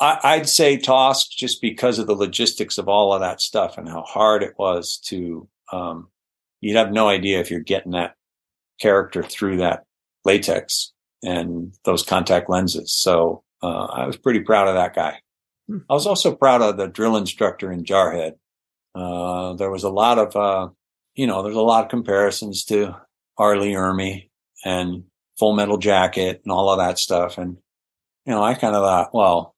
I, 0.00 0.18
I'd 0.24 0.48
say 0.48 0.76
Tosk 0.76 1.30
just 1.30 1.60
because 1.60 1.98
of 1.98 2.06
the 2.06 2.14
logistics 2.14 2.78
of 2.78 2.88
all 2.88 3.12
of 3.12 3.20
that 3.20 3.40
stuff 3.40 3.78
and 3.78 3.88
how 3.88 4.02
hard 4.02 4.42
it 4.42 4.54
was 4.58 4.98
to, 5.06 5.48
um, 5.72 6.08
you'd 6.60 6.76
have 6.76 6.92
no 6.92 7.08
idea 7.08 7.40
if 7.40 7.50
you're 7.50 7.60
getting 7.60 7.92
that 7.92 8.14
character 8.80 9.22
through 9.22 9.58
that 9.58 9.84
latex 10.24 10.92
and 11.22 11.72
those 11.84 12.02
contact 12.02 12.50
lenses. 12.50 12.92
So, 12.92 13.42
uh, 13.62 13.86
I 13.86 14.06
was 14.06 14.16
pretty 14.16 14.40
proud 14.40 14.68
of 14.68 14.74
that 14.74 14.94
guy. 14.94 15.20
Hmm. 15.66 15.78
I 15.88 15.94
was 15.94 16.06
also 16.06 16.34
proud 16.34 16.62
of 16.62 16.76
the 16.76 16.88
drill 16.88 17.16
instructor 17.16 17.72
in 17.72 17.84
Jarhead. 17.84 18.34
Uh, 18.94 19.54
there 19.54 19.70
was 19.70 19.84
a 19.84 19.90
lot 19.90 20.18
of, 20.18 20.36
uh, 20.36 20.68
you 21.14 21.26
know, 21.26 21.42
there's 21.42 21.56
a 21.56 21.60
lot 21.60 21.84
of 21.84 21.90
comparisons 21.90 22.64
to 22.66 22.94
R. 23.38 23.58
Lee 23.58 23.72
Ermey 23.72 24.28
and 24.64 25.04
Full 25.38 25.54
Metal 25.54 25.78
Jacket 25.78 26.42
and 26.44 26.52
all 26.52 26.70
of 26.70 26.78
that 26.78 26.98
stuff. 26.98 27.38
And, 27.38 27.56
you 28.26 28.32
know, 28.32 28.42
I 28.42 28.54
kind 28.54 28.74
of 28.74 28.82
thought, 28.82 29.14
well, 29.14 29.54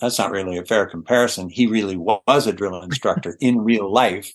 that's 0.00 0.18
not 0.18 0.30
really 0.30 0.56
a 0.58 0.64
fair 0.64 0.86
comparison. 0.86 1.48
He 1.48 1.66
really 1.66 1.96
was 1.96 2.46
a 2.46 2.52
drill 2.52 2.80
instructor 2.82 3.36
in 3.40 3.60
real 3.60 3.92
life. 3.92 4.32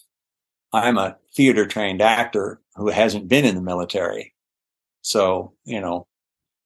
I'm 0.73 0.97
a 0.97 1.17
theater 1.35 1.65
trained 1.65 2.01
actor 2.01 2.61
who 2.75 2.89
hasn't 2.89 3.27
been 3.27 3.45
in 3.45 3.55
the 3.55 3.61
military. 3.61 4.33
So, 5.01 5.53
you 5.63 5.79
know, 5.79 6.07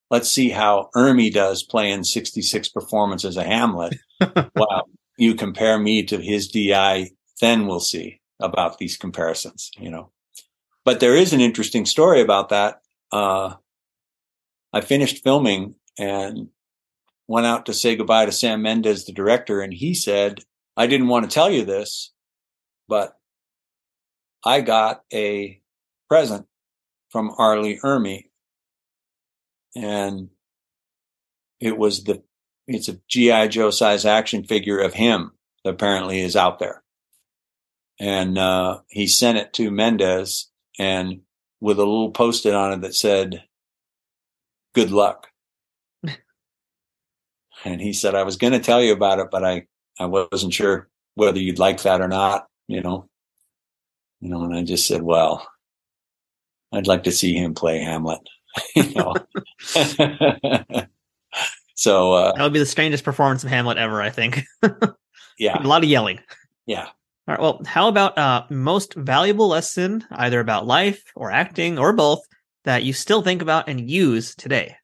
let's 0.10 0.30
see 0.30 0.50
how 0.50 0.90
Ermey 0.96 1.32
does 1.32 1.64
playing 1.64 2.04
66 2.04 2.70
performances 2.70 3.38
of 3.38 3.46
Hamlet. 3.46 3.96
wow 4.56 4.86
you 5.22 5.36
compare 5.36 5.78
me 5.78 6.04
to 6.04 6.18
his 6.18 6.48
DI, 6.48 7.12
then 7.42 7.68
we'll 7.68 7.80
see 7.80 8.20
about 8.40 8.80
these 8.80 8.98
comparisons, 8.98 9.70
you 9.78 9.90
know. 9.90 10.12
But 10.84 11.00
there 11.00 11.16
is 11.16 11.32
an 11.32 11.42
interesting 11.42 11.86
story 11.86 12.22
about 12.22 12.50
that. 12.50 12.82
Uh, 13.12 13.54
I 14.74 14.82
finished 14.82 15.24
filming 15.24 15.76
and 15.98 16.50
went 17.28 17.46
out 17.46 17.66
to 17.66 17.74
say 17.74 17.96
goodbye 17.96 18.26
to 18.26 18.32
Sam 18.32 18.62
Mendes, 18.62 19.06
the 19.06 19.14
director, 19.14 19.62
and 19.62 19.74
he 19.74 19.94
said, 19.94 20.40
I 20.76 20.88
didn't 20.88 21.08
want 21.08 21.30
to 21.30 21.34
tell 21.34 21.50
you 21.50 21.66
this, 21.66 22.12
but 22.88 23.18
I 24.46 24.62
got 24.62 25.04
a 25.14 25.62
present 26.10 26.48
from 27.10 27.34
R. 27.38 27.60
Lee 27.60 27.80
Ermey 27.84 28.26
and 29.76 30.30
it 31.60 31.78
was 31.78 32.04
the 32.04 32.24
it's 32.68 32.88
a 32.88 33.00
GI 33.10 33.50
Joe 33.50 33.72
size 33.72 34.06
action 34.06 34.44
figure 34.44 34.80
of 34.80 34.94
him 34.94 35.32
that 35.64 35.72
apparently 35.72 36.22
is 36.22 36.36
out 36.36 36.60
there, 36.60 36.84
and 38.00 38.38
uh, 38.38 38.80
he 38.88 39.08
sent 39.08 39.38
it 39.38 39.54
to 39.54 39.72
Mendes 39.72 40.50
and 40.80 41.22
with 41.60 41.78
a 41.78 41.86
little 41.86 42.12
post-it 42.12 42.54
on 42.54 42.74
it 42.74 42.82
that 42.82 42.96
said, 42.96 43.44
"Good 44.74 44.92
luck." 44.92 45.28
And 47.66 47.82
he 47.82 47.94
said, 47.94 48.16
"I 48.16 48.24
was 48.24 48.38
going 48.38 48.54
to 48.54 48.60
tell 48.60 48.82
you 48.82 48.94
about 48.94 49.20
it, 49.20 49.28
but 49.32 49.44
I 49.44 49.68
I 50.00 50.06
wasn't 50.06 50.54
sure 50.54 50.90
whether 51.16 51.40
you'd 51.40 51.60
like 51.60 51.82
that 51.84 52.02
or 52.02 52.08
not." 52.08 52.48
You 52.68 52.82
know, 52.82 53.10
you 54.20 54.30
know, 54.30 54.44
and 54.44 54.54
I 54.54 54.64
just 54.64 54.88
said, 54.88 55.02
"Well, 55.02 55.48
I'd 56.72 56.88
like 56.88 57.04
to 57.04 57.12
see 57.12 57.34
him 57.34 57.54
play 57.54 57.80
Hamlet." 57.80 58.22
you 58.76 58.94
know. 58.94 59.16
So 61.82 62.14
uh, 62.14 62.34
that 62.34 62.44
would 62.44 62.54
be 62.54 62.60
the 62.60 62.66
strangest 62.68 63.04
performance 63.04 63.44
of 63.44 63.50
Hamlet 63.50 63.80
ever, 63.80 64.04
I 64.04 64.12
think. 64.12 64.44
yeah, 65.40 65.60
a 65.60 65.66
lot 65.66 65.84
of 65.84 65.90
yelling. 65.90 66.20
Yeah. 66.68 66.84
All 66.86 66.94
right. 67.28 67.40
Well, 67.40 67.64
how 67.66 67.88
about 67.88 68.16
uh, 68.20 68.46
most 68.52 68.94
valuable 68.94 69.48
lesson, 69.48 70.06
either 70.12 70.40
about 70.40 70.68
life 70.68 71.02
or 71.16 71.32
acting 71.32 71.80
or 71.80 71.92
both, 71.92 72.20
that 72.66 72.84
you 72.84 72.94
still 72.94 73.24
think 73.24 73.42
about 73.42 73.68
and 73.68 73.90
use 73.90 74.36
today? 74.36 74.76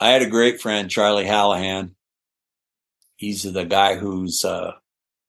I 0.00 0.08
had 0.08 0.22
a 0.22 0.30
great 0.30 0.58
friend, 0.58 0.90
Charlie 0.90 1.26
Hallahan. 1.26 1.90
He's 3.16 3.42
the 3.42 3.64
guy 3.64 3.96
whose 3.96 4.44
uh, 4.44 4.72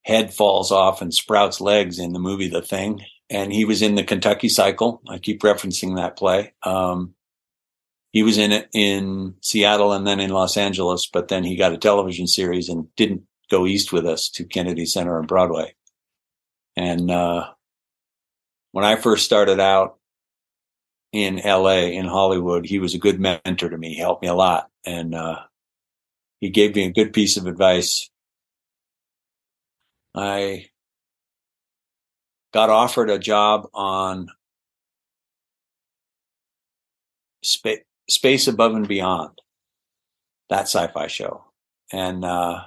head 0.04 0.34
falls 0.34 0.72
off 0.72 1.02
and 1.02 1.14
sprouts 1.14 1.62
legs 1.62 2.00
in 2.00 2.14
the 2.14 2.20
movie 2.20 2.50
The 2.50 2.62
Thing, 2.62 3.02
and 3.30 3.52
he 3.52 3.66
was 3.66 3.82
in 3.82 3.96
the 3.96 4.04
Kentucky 4.04 4.50
Cycle. 4.50 5.02
I 5.08 5.18
keep 5.20 5.42
referencing 5.42 5.96
that 5.96 6.18
play. 6.18 6.54
Um, 6.64 7.14
he 8.12 8.24
was 8.24 8.38
in 8.38 8.52
it 8.52 8.70
in 8.74 9.36
Seattle 9.42 9.94
and 9.94 10.08
then 10.08 10.20
in 10.20 10.30
Los 10.32 10.58
Angeles, 10.58 11.08
but 11.12 11.28
then 11.28 11.44
he 11.44 11.56
got 11.56 11.74
a 11.74 11.78
television 11.78 12.28
series 12.28 12.70
and 12.70 12.88
didn't 12.96 13.24
go 13.50 13.66
east 13.66 13.94
with 13.94 14.06
us 14.06 14.30
to 14.30 14.46
Kennedy 14.46 14.86
Center 14.86 15.20
and 15.20 15.28
Broadway. 15.28 15.76
And 16.76 17.12
uh, 17.12 17.50
when 18.72 18.86
I 18.86 18.96
first 18.96 19.26
started 19.26 19.60
out 19.60 19.98
in 21.12 21.38
LA, 21.38 21.88
in 21.88 22.06
Hollywood, 22.06 22.66
he 22.66 22.80
was 22.80 22.94
a 22.94 23.00
good 23.00 23.20
mentor 23.20 23.70
to 23.70 23.78
me. 23.78 23.94
He 23.94 24.00
helped 24.00 24.22
me 24.22 24.28
a 24.28 24.34
lot. 24.34 24.70
And 24.86 25.16
uh, 25.16 25.40
he 26.40 26.50
gave 26.50 26.76
me 26.76 26.86
a 26.86 26.92
good 26.92 27.14
piece 27.14 27.38
of 27.38 27.46
advice. 27.46 28.10
I 30.16 30.70
got 32.54 32.70
offered 32.70 33.10
a 33.10 33.20
job 33.20 33.68
on 33.74 34.30
space 37.44 37.80
Space 38.10 38.48
Above 38.48 38.74
and 38.74 38.88
Beyond, 38.88 39.38
that 40.50 40.62
sci-fi 40.62 41.08
show. 41.08 41.44
And, 41.92 42.24
uh, 42.24 42.62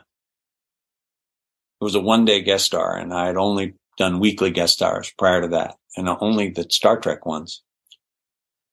it 1.81 1.85
was 1.85 1.95
a 1.95 2.01
one 2.01 2.27
day 2.27 2.43
guest 2.43 2.67
star 2.67 2.95
and 2.95 3.15
I 3.15 3.27
had 3.27 3.39
only 3.39 3.75
done 4.01 4.19
weekly 4.19 4.51
guest 4.51 4.75
stars 4.75 5.13
prior 5.19 5.43
to 5.43 5.49
that, 5.49 5.77
and 5.97 6.09
only 6.09 6.49
the 6.51 6.67
Star 6.71 6.99
Trek 6.99 7.27
ones. 7.27 7.63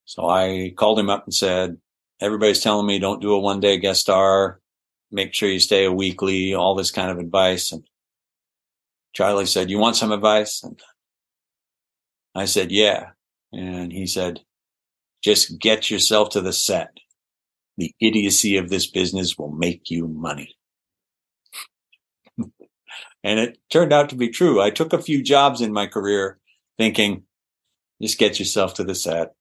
So 0.06 0.28
I 0.28 0.74
called 0.78 1.00
him 1.00 1.10
up 1.10 1.26
and 1.26 1.34
said, 1.34 1.78
everybody's 2.22 2.62
telling 2.62 2.86
me 2.86 2.98
don't 2.98 3.22
do 3.22 3.34
a 3.34 3.40
one 3.40 3.60
day 3.60 3.78
guest 3.78 4.02
star. 4.02 4.62
Make 5.12 5.34
sure 5.34 5.50
you 5.50 5.60
stay 5.60 5.86
a 5.86 5.92
weekly, 5.92 6.54
all 6.54 6.76
this 6.76 6.92
kind 6.92 7.10
of 7.10 7.20
advice. 7.20 7.72
And 7.72 7.88
Charlie 9.14 9.46
said, 9.46 9.70
you 9.70 9.80
want 9.80 9.96
some 9.96 10.12
advice? 10.12 10.62
And 10.64 10.80
I 12.36 12.46
said, 12.46 12.72
yeah. 12.72 13.12
And 13.52 13.92
he 13.92 14.06
said, 14.06 14.42
just 15.24 15.60
get 15.60 15.90
yourself 15.90 16.30
to 16.32 16.42
the 16.42 16.54
set. 16.54 16.98
The 17.78 17.94
idiocy 18.02 18.58
of 18.58 18.70
this 18.70 18.88
business 18.88 19.38
will 19.38 19.52
make 19.52 19.90
you 19.90 20.08
money. 20.08 20.56
and 22.38 23.40
it 23.40 23.58
turned 23.70 23.94
out 23.94 24.10
to 24.10 24.16
be 24.16 24.30
true. 24.30 24.62
I 24.62 24.70
took 24.70 24.94
a 24.94 25.02
few 25.02 25.24
jobs 25.24 25.62
in 25.62 25.72
my 25.74 25.88
career 25.88 26.40
thinking, 26.78 27.24
just 28.02 28.20
get 28.20 28.40
yourself 28.40 28.76
to 28.76 28.84
the 28.84 28.96
set. 28.96 29.34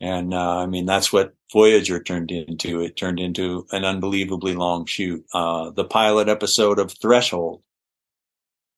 And 0.00 0.34
uh, 0.34 0.58
I 0.58 0.66
mean, 0.66 0.86
that's 0.86 1.12
what 1.12 1.34
Voyager 1.52 2.02
turned 2.02 2.30
into. 2.30 2.80
It 2.80 2.96
turned 2.96 3.18
into 3.18 3.66
an 3.72 3.84
unbelievably 3.84 4.54
long 4.54 4.84
shoot. 4.86 5.24
Uh, 5.32 5.70
the 5.70 5.84
pilot 5.84 6.28
episode 6.28 6.78
of 6.78 6.92
Threshold, 7.00 7.62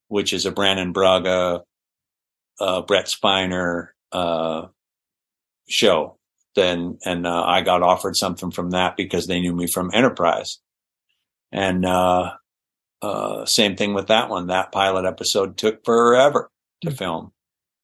which 0.09 0.33
is 0.33 0.47
a 0.47 0.53
Brannon 0.53 0.93
Braga, 0.93 1.63
uh, 2.61 2.83
Brent 2.83 3.07
Spiner 3.07 3.89
uh, 4.13 4.67
show. 5.69 6.17
Then, 6.55 6.99
and 7.05 7.27
uh, 7.27 7.45
I 7.45 7.61
got 7.63 7.83
offered 7.83 8.17
something 8.17 8.51
from 8.51 8.71
that 8.71 8.97
because 8.97 9.27
they 9.27 9.41
knew 9.41 9.55
me 9.55 9.67
from 9.67 9.91
Enterprise. 9.93 10.59
And 11.53 11.85
uh, 11.85 12.35
same 13.45 13.77
thing 13.77 13.95
with 13.95 14.09
that 14.09 14.29
one. 14.29 14.49
That 14.49 14.73
pilot 14.73 15.05
episode 15.05 15.57
took 15.57 15.85
forever 15.85 16.51
to 16.83 16.91
hmm. 16.91 16.97
film 16.97 17.33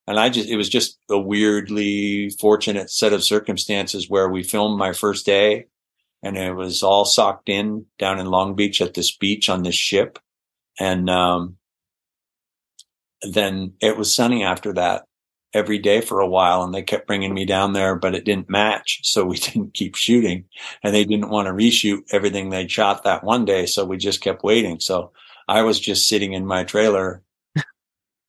and 0.07 0.19
I 0.19 0.29
just, 0.29 0.49
it 0.49 0.57
was 0.57 0.69
just 0.69 0.99
a 1.11 1.19
weirdly 1.19 2.31
fortunate 2.41 2.91
set 2.91 3.13
of 3.13 3.25
circumstances 3.25 4.09
where 4.09 4.29
we 4.29 4.43
filmed 4.43 4.79
my 4.79 4.93
first 4.93 5.25
day 5.25 5.67
and 6.23 6.37
it 6.37 6.53
was 6.53 6.83
all 6.83 7.05
socked 7.05 7.49
in 7.49 7.87
down 7.99 8.19
in 8.19 8.27
Long 8.27 8.55
Beach 8.55 8.81
at 8.81 8.95
this 8.95 9.17
beach 9.17 9.49
on 9.49 9.63
this 9.63 9.75
ship. 9.75 10.19
And, 10.79 11.09
um, 11.09 11.57
then 13.23 13.73
it 13.81 13.97
was 13.97 14.15
sunny 14.15 14.45
after 14.45 14.75
that 14.75 15.05
every 15.55 15.79
day 15.79 16.01
for 16.01 16.21
a 16.21 16.29
while 16.29 16.63
and 16.63 16.75
they 16.75 16.83
kept 16.83 17.07
bringing 17.07 17.33
me 17.33 17.47
down 17.47 17.73
there, 17.73 17.95
but 17.95 18.15
it 18.15 18.25
didn't 18.25 18.51
match. 18.51 19.01
So 19.05 19.25
we 19.25 19.37
didn't 19.39 19.75
keep 19.75 19.95
shooting 19.95 20.45
and 20.83 20.95
they 20.95 21.05
didn't 21.05 21.31
want 21.31 21.47
to 21.47 21.53
reshoot 21.53 22.03
everything 22.13 22.51
they'd 22.51 22.71
shot 22.71 23.05
that 23.05 23.25
one 23.25 23.45
day. 23.45 23.67
So 23.67 23.85
we 23.85 23.97
just 23.97 24.21
kept 24.21 24.43
waiting. 24.43 24.81
So 24.81 25.13
I 25.49 25.63
was 25.63 25.81
just 25.81 26.09
sitting 26.09 26.33
in 26.33 26.47
my 26.47 26.65
trailer 26.65 27.23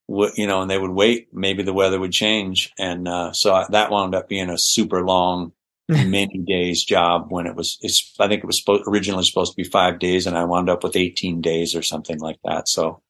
you 0.07 0.47
know, 0.47 0.61
and 0.61 0.69
they 0.69 0.77
would 0.77 0.91
wait. 0.91 1.29
Maybe 1.33 1.63
the 1.63 1.73
weather 1.73 1.99
would 1.99 2.11
change, 2.11 2.71
and 2.77 3.07
uh, 3.07 3.33
so 3.33 3.65
that 3.69 3.91
wound 3.91 4.15
up 4.15 4.29
being 4.29 4.49
a 4.49 4.57
super 4.57 5.03
long, 5.03 5.51
many 5.89 6.43
days 6.45 6.83
job. 6.83 7.27
When 7.29 7.47
it 7.47 7.55
was, 7.55 7.79
I 8.19 8.27
think 8.27 8.43
it 8.43 8.47
was 8.47 8.59
supposed, 8.59 8.83
originally 8.87 9.23
supposed 9.23 9.53
to 9.53 9.61
be 9.61 9.67
five 9.67 9.99
days, 9.99 10.27
and 10.27 10.37
I 10.37 10.43
wound 10.45 10.69
up 10.69 10.83
with 10.83 10.95
eighteen 10.95 11.41
days 11.41 11.75
or 11.75 11.81
something 11.81 12.19
like 12.19 12.37
that. 12.43 12.67
So, 12.67 13.01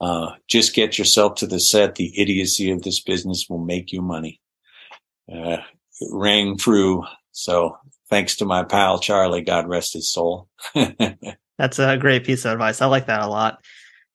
uh, 0.00 0.32
just 0.48 0.74
get 0.74 0.98
yourself 0.98 1.36
to 1.36 1.46
the 1.46 1.60
set. 1.60 1.96
The 1.96 2.18
idiocy 2.20 2.70
of 2.70 2.82
this 2.82 3.00
business 3.00 3.46
will 3.48 3.64
make 3.64 3.92
you 3.92 4.00
money. 4.00 4.40
Uh, 5.30 5.58
it 6.00 6.08
rang 6.10 6.56
true. 6.56 7.04
So, 7.32 7.76
thanks 8.08 8.36
to 8.36 8.46
my 8.46 8.64
pal 8.64 8.98
Charlie, 8.98 9.42
God 9.42 9.68
rest 9.68 9.92
his 9.92 10.10
soul. 10.10 10.48
That's 11.58 11.78
a 11.78 11.96
great 11.98 12.24
piece 12.24 12.44
of 12.44 12.52
advice. 12.52 12.80
I 12.80 12.86
like 12.86 13.06
that 13.06 13.22
a 13.22 13.28
lot. 13.28 13.62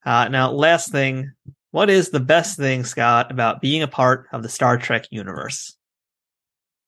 Uh, 0.05 0.27
now, 0.29 0.51
last 0.51 0.91
thing, 0.91 1.31
what 1.71 1.89
is 1.89 2.09
the 2.09 2.19
best 2.19 2.57
thing, 2.57 2.83
Scott, 2.83 3.31
about 3.31 3.61
being 3.61 3.81
a 3.81 3.87
part 3.87 4.27
of 4.31 4.43
the 4.43 4.49
Star 4.49 4.77
Trek 4.77 5.05
universe? 5.11 5.75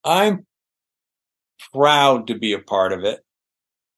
I'm 0.03 0.45
proud 1.73 2.27
to 2.27 2.37
be 2.37 2.53
a 2.53 2.59
part 2.59 2.93
of 2.93 3.03
it 3.03 3.19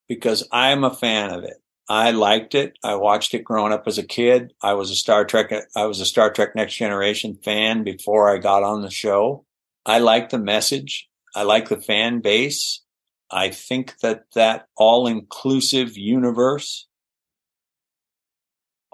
because 0.07 0.47
I'm 0.51 0.83
a 0.83 0.93
fan 0.93 1.31
of 1.31 1.43
it. 1.43 1.57
I 1.87 2.11
liked 2.11 2.55
it. 2.55 2.77
I 2.83 2.95
watched 2.95 3.33
it 3.33 3.43
growing 3.43 3.73
up 3.73 3.83
as 3.85 3.97
a 3.97 4.03
kid. 4.03 4.53
I 4.61 4.73
was 4.73 4.91
a 4.91 4.95
Star 4.95 5.25
Trek, 5.25 5.51
I 5.75 5.85
was 5.85 5.99
a 5.99 6.05
Star 6.05 6.31
Trek 6.31 6.55
Next 6.55 6.75
Generation 6.75 7.37
fan 7.43 7.83
before 7.83 8.29
I 8.29 8.37
got 8.37 8.63
on 8.63 8.81
the 8.81 8.89
show. 8.89 9.45
I 9.85 9.99
like 9.99 10.29
the 10.29 10.39
message. 10.39 11.09
I 11.35 11.43
like 11.43 11.69
the 11.69 11.81
fan 11.81 12.21
base. 12.21 12.81
I 13.29 13.49
think 13.49 13.99
that 13.99 14.23
that 14.35 14.67
all 14.75 15.07
inclusive 15.07 15.97
universe, 15.97 16.87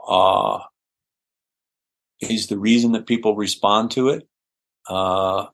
uh, 0.08 0.60
He's 2.18 2.48
the 2.48 2.58
reason 2.58 2.94
that 2.94 3.06
people 3.06 3.36
respond 3.36 3.92
to 3.92 4.10
it. 4.10 4.28
Uh, 4.90 5.48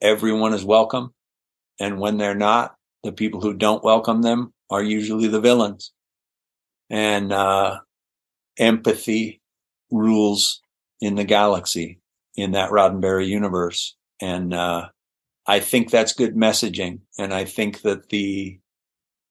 everyone 0.00 0.54
is 0.54 0.64
welcome. 0.64 1.12
And 1.80 2.00
when 2.00 2.16
they're 2.16 2.34
not, 2.34 2.76
the 3.02 3.12
people 3.12 3.40
who 3.40 3.54
don't 3.54 3.84
welcome 3.84 4.22
them 4.22 4.52
are 4.70 4.82
usually 4.82 5.28
the 5.28 5.40
villains. 5.40 5.92
And, 6.90 7.32
uh, 7.32 7.80
empathy 8.58 9.40
rules 9.90 10.62
in 11.00 11.14
the 11.14 11.24
galaxy 11.24 12.00
in 12.34 12.52
that 12.52 12.70
Roddenberry 12.70 13.28
universe. 13.28 13.96
And, 14.20 14.54
uh, 14.54 14.88
I 15.46 15.60
think 15.60 15.90
that's 15.90 16.12
good 16.12 16.34
messaging. 16.34 17.00
And 17.18 17.32
I 17.32 17.44
think 17.44 17.82
that 17.82 18.08
the 18.08 18.58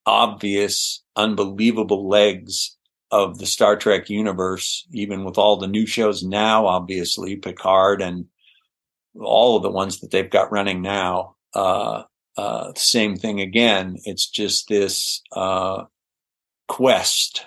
obvious, 0.06 1.03
unbelievable 1.15 2.07
legs 2.07 2.76
of 3.11 3.38
the 3.38 3.45
Star 3.45 3.75
Trek 3.77 4.09
universe, 4.09 4.85
even 4.91 5.23
with 5.23 5.38
all 5.38 5.57
the 5.57 5.67
new 5.67 5.85
shows 5.85 6.23
now, 6.23 6.67
obviously 6.67 7.35
Picard 7.35 8.01
and 8.01 8.25
all 9.19 9.55
of 9.55 9.63
the 9.63 9.71
ones 9.71 9.99
that 9.99 10.11
they've 10.11 10.29
got 10.29 10.51
running 10.51 10.81
now. 10.81 11.35
Uh, 11.53 12.03
uh, 12.38 12.73
same 12.75 13.15
thing 13.15 13.41
again. 13.41 13.97
It's 14.03 14.29
just 14.29 14.67
this, 14.67 15.21
uh, 15.31 15.85
quest 16.67 17.45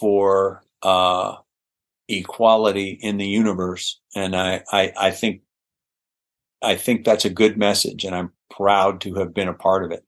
for, 0.00 0.62
uh, 0.82 1.36
equality 2.08 2.98
in 3.00 3.16
the 3.16 3.26
universe. 3.26 4.00
And 4.14 4.36
I, 4.36 4.62
I, 4.70 4.92
I 4.98 5.10
think, 5.10 5.42
I 6.62 6.76
think 6.76 7.04
that's 7.04 7.24
a 7.24 7.30
good 7.30 7.58
message 7.58 8.04
and 8.04 8.14
I'm 8.14 8.32
proud 8.50 9.00
to 9.02 9.14
have 9.14 9.34
been 9.34 9.48
a 9.48 9.54
part 9.54 9.84
of 9.84 9.90
it. 9.90 10.04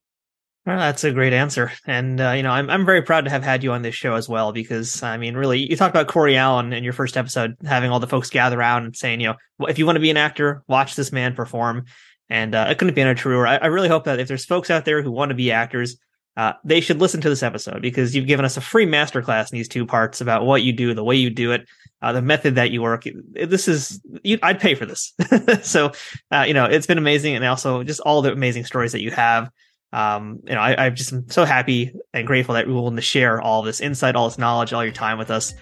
Well, 0.66 0.78
that's 0.78 1.04
a 1.04 1.12
great 1.12 1.34
answer, 1.34 1.72
and 1.86 2.18
uh, 2.18 2.30
you 2.30 2.42
know, 2.42 2.50
I'm 2.50 2.70
I'm 2.70 2.86
very 2.86 3.02
proud 3.02 3.24
to 3.24 3.30
have 3.30 3.42
had 3.42 3.62
you 3.62 3.72
on 3.72 3.82
this 3.82 3.94
show 3.94 4.14
as 4.14 4.30
well 4.30 4.50
because 4.50 5.02
I 5.02 5.18
mean, 5.18 5.36
really, 5.36 5.68
you 5.68 5.76
talked 5.76 5.94
about 5.94 6.08
Corey 6.08 6.38
Allen 6.38 6.72
in 6.72 6.82
your 6.82 6.94
first 6.94 7.18
episode, 7.18 7.54
having 7.66 7.90
all 7.90 8.00
the 8.00 8.06
folks 8.06 8.30
gather 8.30 8.58
around 8.58 8.84
and 8.84 8.96
saying, 8.96 9.20
you 9.20 9.28
know, 9.28 9.68
if 9.68 9.78
you 9.78 9.84
want 9.84 9.96
to 9.96 10.00
be 10.00 10.08
an 10.08 10.16
actor, 10.16 10.62
watch 10.66 10.96
this 10.96 11.12
man 11.12 11.34
perform, 11.34 11.84
and 12.30 12.54
uh, 12.54 12.68
it 12.70 12.78
couldn't 12.78 12.94
be 12.94 13.02
any 13.02 13.14
truer. 13.14 13.46
I, 13.46 13.56
I 13.56 13.66
really 13.66 13.88
hope 13.88 14.04
that 14.04 14.20
if 14.20 14.26
there's 14.26 14.46
folks 14.46 14.70
out 14.70 14.86
there 14.86 15.02
who 15.02 15.10
want 15.10 15.28
to 15.28 15.34
be 15.34 15.52
actors, 15.52 15.98
uh, 16.38 16.54
they 16.64 16.80
should 16.80 16.98
listen 16.98 17.20
to 17.20 17.28
this 17.28 17.42
episode 17.42 17.82
because 17.82 18.16
you've 18.16 18.26
given 18.26 18.46
us 18.46 18.56
a 18.56 18.62
free 18.62 18.86
masterclass 18.86 19.52
in 19.52 19.58
these 19.58 19.68
two 19.68 19.84
parts 19.84 20.22
about 20.22 20.46
what 20.46 20.62
you 20.62 20.72
do, 20.72 20.94
the 20.94 21.04
way 21.04 21.14
you 21.14 21.28
do 21.28 21.52
it, 21.52 21.68
uh, 22.00 22.12
the 22.12 22.22
method 22.22 22.54
that 22.54 22.70
you 22.70 22.80
work. 22.80 23.04
This 23.32 23.68
is, 23.68 24.00
you, 24.24 24.38
I'd 24.42 24.60
pay 24.60 24.74
for 24.74 24.86
this. 24.86 25.12
so, 25.62 25.92
uh, 26.32 26.44
you 26.48 26.54
know, 26.54 26.64
it's 26.64 26.86
been 26.86 26.98
amazing. 26.98 27.36
And 27.36 27.44
also 27.44 27.84
just 27.84 28.00
all 28.00 28.22
the 28.22 28.32
amazing 28.32 28.64
stories 28.64 28.92
that 28.92 29.02
you 29.02 29.10
have 29.10 29.50
um, 29.94 30.40
you 30.44 30.54
know, 30.54 30.60
I, 30.60 30.86
I'm 30.86 30.96
just 30.96 31.32
so 31.32 31.44
happy 31.44 31.94
and 32.12 32.26
grateful 32.26 32.54
that 32.56 32.66
you're 32.66 32.74
willing 32.74 32.96
to 32.96 33.02
share 33.02 33.40
all 33.40 33.62
this 33.62 33.80
insight, 33.80 34.16
all 34.16 34.28
this 34.28 34.38
knowledge, 34.38 34.72
all 34.72 34.82
your 34.82 34.92
time 34.92 35.18
with 35.18 35.30
us. 35.30 35.54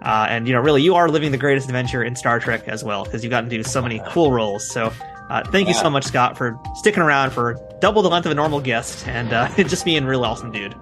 Uh, 0.00 0.26
and 0.30 0.46
you 0.46 0.54
know, 0.54 0.60
really, 0.60 0.80
you 0.80 0.94
are 0.94 1.08
living 1.08 1.32
the 1.32 1.38
greatest 1.38 1.66
adventure 1.68 2.02
in 2.02 2.14
Star 2.14 2.38
Trek 2.38 2.68
as 2.68 2.84
well 2.84 3.04
because 3.04 3.24
you've 3.24 3.32
gotten 3.32 3.50
to 3.50 3.56
do 3.56 3.62
so 3.64 3.82
many 3.82 4.00
cool 4.08 4.30
roles. 4.30 4.70
So, 4.70 4.92
uh, 5.28 5.42
thank 5.50 5.66
you 5.66 5.74
so 5.74 5.90
much, 5.90 6.04
Scott, 6.04 6.38
for 6.38 6.56
sticking 6.76 7.02
around 7.02 7.30
for 7.32 7.56
double 7.80 8.02
the 8.02 8.08
length 8.08 8.26
of 8.26 8.32
a 8.32 8.34
normal 8.34 8.60
guest 8.60 9.06
and 9.08 9.32
uh, 9.32 9.48
just 9.56 9.84
being 9.84 10.04
a 10.04 10.06
real 10.06 10.24
awesome 10.24 10.52
dude. 10.52 10.74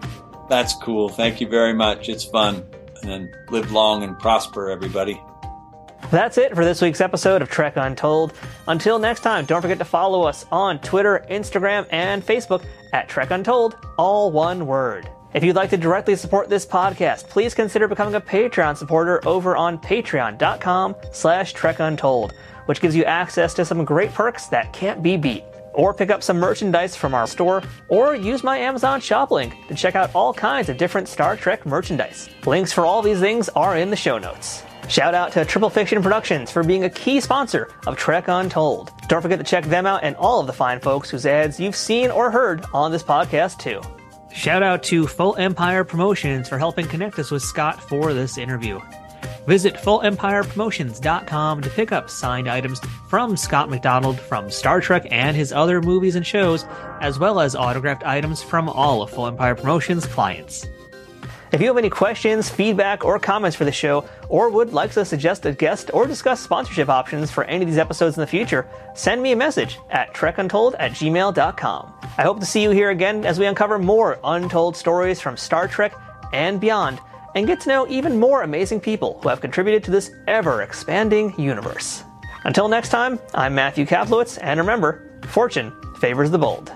That's 0.50 0.74
cool. 0.74 1.08
Thank 1.08 1.40
you 1.40 1.48
very 1.48 1.72
much. 1.72 2.10
It's 2.10 2.24
fun. 2.24 2.62
And 3.02 3.28
live 3.50 3.72
long 3.72 4.02
and 4.02 4.18
prosper, 4.18 4.70
everybody. 4.70 5.20
That's 6.10 6.38
it 6.38 6.54
for 6.54 6.64
this 6.64 6.80
week's 6.80 7.02
episode 7.02 7.42
of 7.42 7.50
Trek 7.50 7.74
Untold. 7.76 8.32
Until 8.66 8.98
next 8.98 9.20
time, 9.20 9.44
don't 9.44 9.60
forget 9.60 9.78
to 9.78 9.84
follow 9.84 10.22
us 10.22 10.46
on 10.50 10.78
Twitter, 10.78 11.24
Instagram, 11.30 11.86
and 11.90 12.24
Facebook 12.24 12.64
at 12.94 13.08
Trek 13.08 13.30
Untold, 13.30 13.76
all 13.98 14.30
one 14.30 14.66
word. 14.66 15.10
If 15.34 15.44
you'd 15.44 15.56
like 15.56 15.68
to 15.70 15.76
directly 15.76 16.16
support 16.16 16.48
this 16.48 16.64
podcast, 16.64 17.28
please 17.28 17.54
consider 17.54 17.86
becoming 17.86 18.14
a 18.14 18.20
Patreon 18.20 18.78
supporter 18.78 19.20
over 19.28 19.54
on 19.54 19.76
patreon.com 19.76 20.96
slash 21.12 21.52
trekuntold, 21.52 22.32
which 22.64 22.80
gives 22.80 22.96
you 22.96 23.04
access 23.04 23.52
to 23.54 23.64
some 23.66 23.84
great 23.84 24.14
perks 24.14 24.46
that 24.46 24.72
can't 24.72 25.02
be 25.02 25.18
beat. 25.18 25.44
Or 25.74 25.92
pick 25.92 26.10
up 26.10 26.22
some 26.22 26.38
merchandise 26.38 26.96
from 26.96 27.14
our 27.14 27.26
store, 27.26 27.62
or 27.88 28.16
use 28.16 28.42
my 28.42 28.56
Amazon 28.56 29.00
shop 29.02 29.30
link 29.30 29.54
to 29.68 29.74
check 29.74 29.94
out 29.94 30.10
all 30.14 30.32
kinds 30.32 30.70
of 30.70 30.78
different 30.78 31.06
Star 31.06 31.36
Trek 31.36 31.66
merchandise. 31.66 32.30
Links 32.46 32.72
for 32.72 32.86
all 32.86 33.02
these 33.02 33.20
things 33.20 33.50
are 33.50 33.76
in 33.76 33.90
the 33.90 33.96
show 33.96 34.16
notes. 34.16 34.62
Shout 34.88 35.14
out 35.14 35.32
to 35.32 35.44
Triple 35.44 35.68
Fiction 35.68 36.02
Productions 36.02 36.50
for 36.50 36.64
being 36.64 36.84
a 36.84 36.90
key 36.90 37.20
sponsor 37.20 37.68
of 37.86 37.96
Trek 37.98 38.24
Untold. 38.28 38.90
Don't 39.06 39.20
forget 39.20 39.38
to 39.38 39.44
check 39.44 39.64
them 39.64 39.84
out 39.84 40.02
and 40.02 40.16
all 40.16 40.40
of 40.40 40.46
the 40.46 40.52
fine 40.52 40.80
folks 40.80 41.10
whose 41.10 41.26
ads 41.26 41.60
you've 41.60 41.76
seen 41.76 42.10
or 42.10 42.30
heard 42.30 42.64
on 42.72 42.90
this 42.90 43.02
podcast 43.02 43.58
too. 43.58 43.82
Shout 44.32 44.62
out 44.62 44.82
to 44.84 45.06
Full 45.06 45.36
Empire 45.36 45.84
Promotions 45.84 46.48
for 46.48 46.56
helping 46.56 46.86
connect 46.86 47.18
us 47.18 47.30
with 47.30 47.42
Scott 47.42 47.82
for 47.82 48.14
this 48.14 48.38
interview. 48.38 48.80
Visit 49.46 49.74
FullEmpirePromotions.com 49.74 51.60
to 51.62 51.70
pick 51.70 51.92
up 51.92 52.08
signed 52.08 52.48
items 52.48 52.80
from 53.08 53.36
Scott 53.36 53.68
MacDonald 53.68 54.18
from 54.18 54.50
Star 54.50 54.80
Trek 54.80 55.06
and 55.10 55.36
his 55.36 55.52
other 55.52 55.82
movies 55.82 56.16
and 56.16 56.26
shows, 56.26 56.64
as 57.00 57.18
well 57.18 57.40
as 57.40 57.54
autographed 57.54 58.04
items 58.04 58.42
from 58.42 58.70
all 58.70 59.02
of 59.02 59.10
Full 59.10 59.26
Empire 59.26 59.54
Promotions 59.54 60.06
clients. 60.06 60.66
If 61.50 61.62
you 61.62 61.68
have 61.68 61.78
any 61.78 61.88
questions, 61.88 62.50
feedback, 62.50 63.04
or 63.04 63.18
comments 63.18 63.56
for 63.56 63.64
the 63.64 63.72
show, 63.72 64.06
or 64.28 64.50
would 64.50 64.74
like 64.74 64.92
to 64.92 65.04
suggest 65.04 65.46
a 65.46 65.52
guest 65.52 65.90
or 65.94 66.06
discuss 66.06 66.40
sponsorship 66.40 66.90
options 66.90 67.30
for 67.30 67.44
any 67.44 67.64
of 67.64 67.70
these 67.70 67.78
episodes 67.78 68.18
in 68.18 68.20
the 68.20 68.26
future, 68.26 68.68
send 68.94 69.22
me 69.22 69.32
a 69.32 69.36
message 69.36 69.78
at 69.90 70.12
trekuntold 70.12 70.74
at 70.78 70.92
gmail.com. 70.92 71.94
I 72.18 72.22
hope 72.22 72.40
to 72.40 72.46
see 72.46 72.62
you 72.62 72.70
here 72.70 72.90
again 72.90 73.24
as 73.24 73.38
we 73.38 73.46
uncover 73.46 73.78
more 73.78 74.18
untold 74.24 74.76
stories 74.76 75.20
from 75.20 75.38
Star 75.38 75.68
Trek 75.68 75.94
and 76.34 76.60
beyond, 76.60 77.00
and 77.34 77.46
get 77.46 77.60
to 77.60 77.68
know 77.70 77.88
even 77.88 78.20
more 78.20 78.42
amazing 78.42 78.80
people 78.80 79.18
who 79.22 79.30
have 79.30 79.40
contributed 79.40 79.84
to 79.84 79.90
this 79.90 80.10
ever 80.26 80.60
expanding 80.60 81.32
universe. 81.40 82.02
Until 82.44 82.68
next 82.68 82.90
time, 82.90 83.18
I'm 83.34 83.54
Matthew 83.54 83.86
Kaplowitz, 83.86 84.38
and 84.42 84.60
remember, 84.60 85.18
fortune 85.28 85.72
favors 86.00 86.30
the 86.30 86.38
bold. 86.38 86.72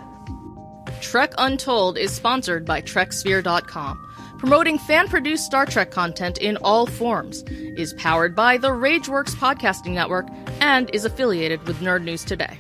Trek 1.03 1.35
Untold 1.37 1.99
is 1.99 2.13
sponsored 2.13 2.65
by 2.65 2.81
TrekSphere.com 2.81 4.12
promoting 4.43 4.77
fan 4.77 5.07
produced 5.07 5.47
Star 5.47 5.65
Trek 5.65 5.93
content 5.93 6.37
in 6.39 6.57
all 6.65 6.85
forms, 6.85 7.45
is 7.77 7.93
powered 7.93 8.35
by 8.35 8.59
the 8.59 8.71
Rageworks 8.71 9.37
Podcasting 9.37 9.93
Network, 9.93 10.27
and 10.61 10.91
is 10.93 11.05
affiliated 11.05 11.65
with 11.69 11.79
Nerd 11.79 12.03
News 12.03 12.25
Today. 12.25 12.59